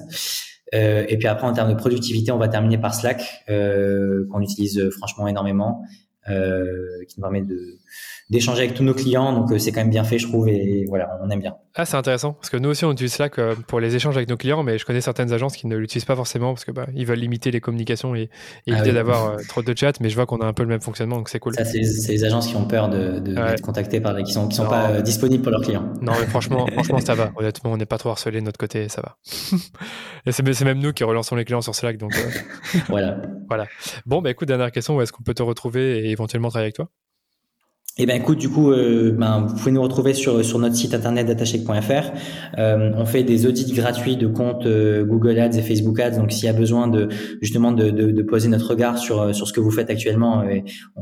Euh, 0.73 1.05
et 1.07 1.17
puis 1.17 1.27
après, 1.27 1.45
en 1.45 1.53
termes 1.53 1.71
de 1.71 1.77
productivité, 1.77 2.31
on 2.31 2.39
va 2.39 2.47
terminer 2.47 2.79
par 2.79 2.95
Slack, 2.95 3.43
euh, 3.49 4.25
qu'on 4.31 4.41
utilise 4.41 4.89
franchement 4.97 5.27
énormément, 5.27 5.83
euh, 6.27 6.65
qui 7.07 7.19
nous 7.19 7.21
permet 7.21 7.43
de 7.43 7.77
d'échanger 8.29 8.63
avec 8.63 8.73
tous 8.73 8.83
nos 8.83 8.93
clients. 8.93 9.33
Donc 9.33 9.51
euh, 9.51 9.57
c'est 9.57 9.71
quand 9.71 9.81
même 9.81 9.89
bien 9.89 10.03
fait, 10.03 10.19
je 10.19 10.27
trouve, 10.27 10.47
et 10.49 10.85
voilà, 10.87 11.19
on 11.23 11.29
aime 11.29 11.39
bien. 11.39 11.55
Ah, 11.75 11.85
c'est 11.85 11.97
intéressant 11.97 12.33
parce 12.33 12.49
que 12.49 12.57
nous 12.57 12.69
aussi 12.69 12.85
on 12.85 12.91
utilise 12.91 13.13
Slack 13.13 13.39
pour 13.67 13.79
les 13.79 13.95
échanges 13.95 14.17
avec 14.17 14.29
nos 14.29 14.37
clients, 14.37 14.63
mais 14.63 14.77
je 14.77 14.85
connais 14.85 15.01
certaines 15.01 15.31
agences 15.31 15.55
qui 15.55 15.67
ne 15.67 15.75
l'utilisent 15.75 16.05
pas 16.05 16.15
forcément 16.15 16.53
parce 16.53 16.65
que 16.65 16.71
bah, 16.71 16.87
ils 16.95 17.05
veulent 17.05 17.19
limiter 17.19 17.51
les 17.51 17.61
communications 17.61 18.15
et, 18.15 18.21
et 18.21 18.29
ah 18.67 18.71
éviter 18.73 18.89
oui. 18.89 18.95
d'avoir 18.95 19.25
euh, 19.25 19.37
trop 19.47 19.61
de 19.61 19.77
chat. 19.77 19.99
Mais 19.99 20.09
je 20.09 20.15
vois 20.15 20.25
qu'on 20.25 20.39
a 20.39 20.45
un 20.45 20.53
peu 20.53 20.63
le 20.63 20.69
même 20.69 20.81
fonctionnement, 20.81 21.17
donc 21.17 21.29
c'est 21.29 21.39
cool. 21.39 21.53
Ça, 21.53 21.65
c'est 21.65 21.79
les 21.79 22.23
agences 22.23 22.47
qui 22.47 22.55
ont 22.55 22.65
peur 22.65 22.89
de, 22.89 23.19
de 23.19 23.35
ouais. 23.35 23.49
d'être 23.49 23.61
contactées 23.61 24.01
par 24.01 24.13
les 24.13 24.23
qui 24.23 24.33
sont 24.33 24.47
qui 24.47 24.55
sont 24.55 24.63
non. 24.63 24.69
pas 24.69 24.91
euh, 24.91 25.01
disponibles 25.01 25.43
pour 25.43 25.51
leurs 25.51 25.61
clients. 25.61 25.93
Non, 26.01 26.13
mais 26.19 26.25
franchement, 26.25 26.67
franchement, 26.73 26.99
ça 26.99 27.15
va. 27.15 27.31
Honnêtement, 27.35 27.71
on 27.71 27.77
n'est 27.77 27.85
pas 27.85 27.97
trop 27.97 28.09
harcelé 28.09 28.39
de 28.39 28.45
notre 28.45 28.59
côté, 28.59 28.89
ça 28.89 29.01
va. 29.01 29.17
et 30.25 30.31
c'est, 30.31 30.53
c'est 30.53 30.65
même 30.65 30.79
nous 30.79 30.93
qui 30.93 31.03
relançons 31.03 31.35
les 31.35 31.45
clients 31.45 31.61
sur 31.61 31.75
Slack, 31.75 31.97
donc 31.97 32.13
voilà. 32.89 33.21
Voilà. 33.47 33.67
Bon, 34.05 34.21
bah 34.21 34.31
écoute, 34.31 34.47
dernière 34.47 34.71
question, 34.71 34.97
où 34.97 35.01
est-ce 35.01 35.11
qu'on 35.11 35.23
peut 35.23 35.33
te 35.33 35.43
retrouver 35.43 35.99
et 35.99 36.11
éventuellement 36.11 36.49
travailler 36.49 36.65
avec 36.65 36.75
toi? 36.75 36.89
Eh 37.99 38.05
ben 38.05 38.15
écoute, 38.15 38.37
du 38.37 38.47
coup, 38.49 38.71
euh, 38.71 39.11
ben, 39.11 39.47
vous 39.47 39.55
pouvez 39.55 39.71
nous 39.71 39.81
retrouver 39.81 40.13
sur 40.13 40.45
sur 40.45 40.59
notre 40.59 40.75
site 40.75 40.93
internet 40.93 41.25
datashake.fr. 41.25 42.11
Euh, 42.59 42.91
on 42.95 43.05
fait 43.05 43.23
des 43.23 43.47
audits 43.47 43.73
gratuits 43.73 44.17
de 44.17 44.27
comptes 44.27 44.67
euh, 44.67 45.03
Google 45.03 45.39
Ads 45.39 45.57
et 45.57 45.63
Facebook 45.63 45.99
Ads. 45.99 46.17
Donc, 46.17 46.31
s'il 46.31 46.45
y 46.45 46.49
a 46.49 46.53
besoin 46.53 46.87
de 46.87 47.09
justement 47.41 47.71
de, 47.71 47.89
de, 47.89 48.11
de, 48.11 48.21
poser 48.21 48.49
notre 48.49 48.69
regard 48.69 48.99
sur 48.99 49.33
sur 49.33 49.47
ce 49.47 49.53
que 49.53 49.59
vous 49.59 49.71
faites 49.71 49.89
actuellement, 49.89 50.43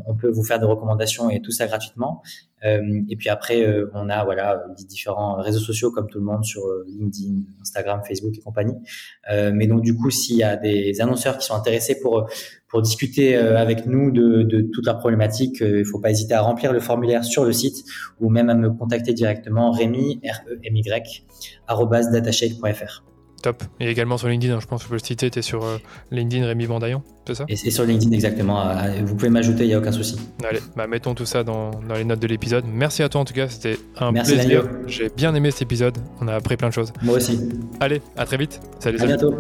on 0.06 0.16
peut 0.16 0.30
vous 0.30 0.44
faire 0.44 0.58
des 0.60 0.66
recommandations 0.66 1.30
et 1.30 1.42
tout 1.42 1.52
ça 1.52 1.68
gratuitement. 1.68 2.22
Et 2.66 3.16
puis 3.16 3.30
après, 3.30 3.66
on 3.94 4.10
a 4.10 4.24
voilà 4.24 4.64
les 4.78 4.86
différents 4.86 5.36
réseaux 5.36 5.60
sociaux 5.60 5.92
comme 5.92 6.08
tout 6.08 6.20
le 6.20 6.26
monde 6.26 6.44
sur 6.44 6.62
LinkedIn, 6.88 7.42
Instagram, 7.62 8.02
Facebook 8.08 8.36
et 8.38 8.42
compagnie. 8.42 8.76
mais 9.30 9.68
donc 9.68 9.82
du 9.82 9.96
coup, 9.96 10.10
s'il 10.10 10.38
y 10.38 10.44
a 10.44 10.58
des 10.58 11.00
annonceurs 11.02 11.38
qui 11.38 11.46
sont 11.46 11.56
intéressés 11.56 12.00
pour 12.02 12.30
pour 12.68 12.82
discuter 12.82 13.36
avec 13.36 13.86
nous 13.86 14.12
de, 14.12 14.44
de 14.44 14.70
toute 14.74 14.86
la 14.86 14.96
problématique, 14.96 15.58
il 15.62 15.80
ne 15.80 15.84
faut 15.84 16.00
pas 16.00 16.10
hésiter 16.10 16.34
à 16.34 16.42
remplir 16.42 16.74
le 16.74 16.80
formulaire 16.80 17.24
sur 17.24 17.46
le 17.46 17.54
site 17.54 17.86
ou 18.20 18.30
même 18.30 18.50
à 18.50 18.56
me 18.56 18.70
contacter 18.70 19.14
directement 19.14 19.72
Rémi 19.72 20.20
R 20.26 20.42
E 20.50 20.60
M 20.64 20.76
Y 20.76 21.26
datashake.fr. 22.12 23.15
Top. 23.46 23.64
Et 23.80 23.92
également 23.92 24.18
sur 24.18 24.28
LinkedIn, 24.28 24.56
hein, 24.56 24.60
je 24.60 24.66
pense 24.66 24.80
que 24.80 24.86
je 24.86 24.90
peux 24.90 24.96
le 24.96 25.06
citer, 25.06 25.30
tu 25.30 25.38
es 25.38 25.44
sur 25.44 25.64
euh, 25.64 25.78
LinkedIn 26.10 26.48
Rémi 26.48 26.66
Bandaillon, 26.66 27.04
c'est 27.28 27.36
ça? 27.36 27.46
Et 27.48 27.56
c'est 27.56 27.70
sur 27.70 27.84
LinkedIn 27.84 28.12
exactement. 28.12 28.68
Euh, 28.68 29.02
vous 29.06 29.14
pouvez 29.14 29.30
m'ajouter, 29.30 29.66
il 29.66 29.68
n'y 29.68 29.76
a 29.76 29.78
aucun 29.78 29.92
souci. 29.92 30.18
Allez, 30.50 30.62
bah, 30.76 30.88
mettons 30.88 31.14
tout 31.14 31.28
ça 31.28 31.44
dans, 31.44 31.70
dans, 31.70 31.94
les 31.94 32.06
notes 32.06 32.20
de 32.20 32.26
l'épisode. 32.26 32.66
Merci 32.68 33.04
à 33.04 33.10
toi 33.10 33.22
en 33.22 33.26
tout 33.26 33.36
cas, 33.36 33.48
c'était 33.48 33.78
un 34.00 34.14
plaisir. 34.14 34.68
J'ai 34.88 35.10
bien 35.16 35.36
aimé 35.36 35.52
cet 35.52 35.62
épisode, 35.62 35.96
on 36.22 36.28
a 36.28 36.34
appris 36.34 36.58
plein 36.58 36.70
de 36.70 36.74
choses. 36.74 36.92
Moi 37.04 37.18
aussi. 37.18 37.40
Allez, 37.80 38.02
à 38.18 38.26
très 38.26 38.38
vite. 38.38 38.60
Salut. 38.80 39.00
À 39.00 39.06
bientôt. 39.06 39.36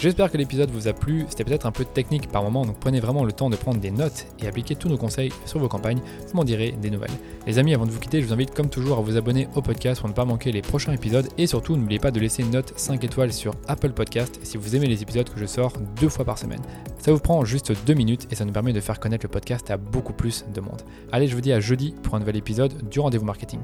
J'espère 0.00 0.30
que 0.30 0.36
l'épisode 0.36 0.70
vous 0.70 0.86
a 0.86 0.92
plu, 0.92 1.26
c'était 1.28 1.42
peut-être 1.42 1.66
un 1.66 1.72
peu 1.72 1.84
technique 1.84 2.28
par 2.28 2.44
moment, 2.44 2.64
donc 2.64 2.78
prenez 2.78 3.00
vraiment 3.00 3.24
le 3.24 3.32
temps 3.32 3.50
de 3.50 3.56
prendre 3.56 3.80
des 3.80 3.90
notes 3.90 4.26
et 4.38 4.46
appliquer 4.46 4.76
tous 4.76 4.88
nos 4.88 4.96
conseils 4.96 5.32
sur 5.44 5.58
vos 5.58 5.66
campagnes, 5.66 6.00
vous 6.28 6.36
m'en 6.36 6.44
direz 6.44 6.70
des 6.70 6.88
nouvelles. 6.88 7.10
Les 7.48 7.58
amis, 7.58 7.74
avant 7.74 7.84
de 7.84 7.90
vous 7.90 7.98
quitter, 7.98 8.20
je 8.20 8.26
vous 8.26 8.32
invite 8.32 8.54
comme 8.54 8.70
toujours 8.70 8.98
à 8.98 9.00
vous 9.00 9.16
abonner 9.16 9.48
au 9.56 9.60
podcast 9.60 10.00
pour 10.00 10.08
ne 10.08 10.14
pas 10.14 10.24
manquer 10.24 10.52
les 10.52 10.62
prochains 10.62 10.92
épisodes 10.92 11.26
et 11.36 11.48
surtout 11.48 11.74
n'oubliez 11.74 11.98
pas 11.98 12.12
de 12.12 12.20
laisser 12.20 12.44
une 12.44 12.52
note 12.52 12.74
5 12.76 13.02
étoiles 13.02 13.32
sur 13.32 13.54
Apple 13.66 13.90
Podcast 13.90 14.38
si 14.44 14.56
vous 14.56 14.76
aimez 14.76 14.86
les 14.86 15.02
épisodes 15.02 15.28
que 15.28 15.40
je 15.40 15.46
sors 15.46 15.72
deux 16.00 16.08
fois 16.08 16.24
par 16.24 16.38
semaine. 16.38 16.62
Ça 17.00 17.10
vous 17.12 17.18
prend 17.18 17.44
juste 17.44 17.72
deux 17.84 17.94
minutes 17.94 18.28
et 18.30 18.36
ça 18.36 18.44
nous 18.44 18.52
permet 18.52 18.72
de 18.72 18.80
faire 18.80 19.00
connaître 19.00 19.24
le 19.24 19.30
podcast 19.30 19.68
à 19.68 19.78
beaucoup 19.78 20.12
plus 20.12 20.44
de 20.54 20.60
monde. 20.60 20.82
Allez, 21.10 21.26
je 21.26 21.34
vous 21.34 21.40
dis 21.40 21.52
à 21.52 21.58
jeudi 21.58 21.92
pour 22.04 22.14
un 22.14 22.20
nouvel 22.20 22.36
épisode 22.36 22.88
du 22.88 23.00
rendez-vous 23.00 23.24
marketing. 23.24 23.62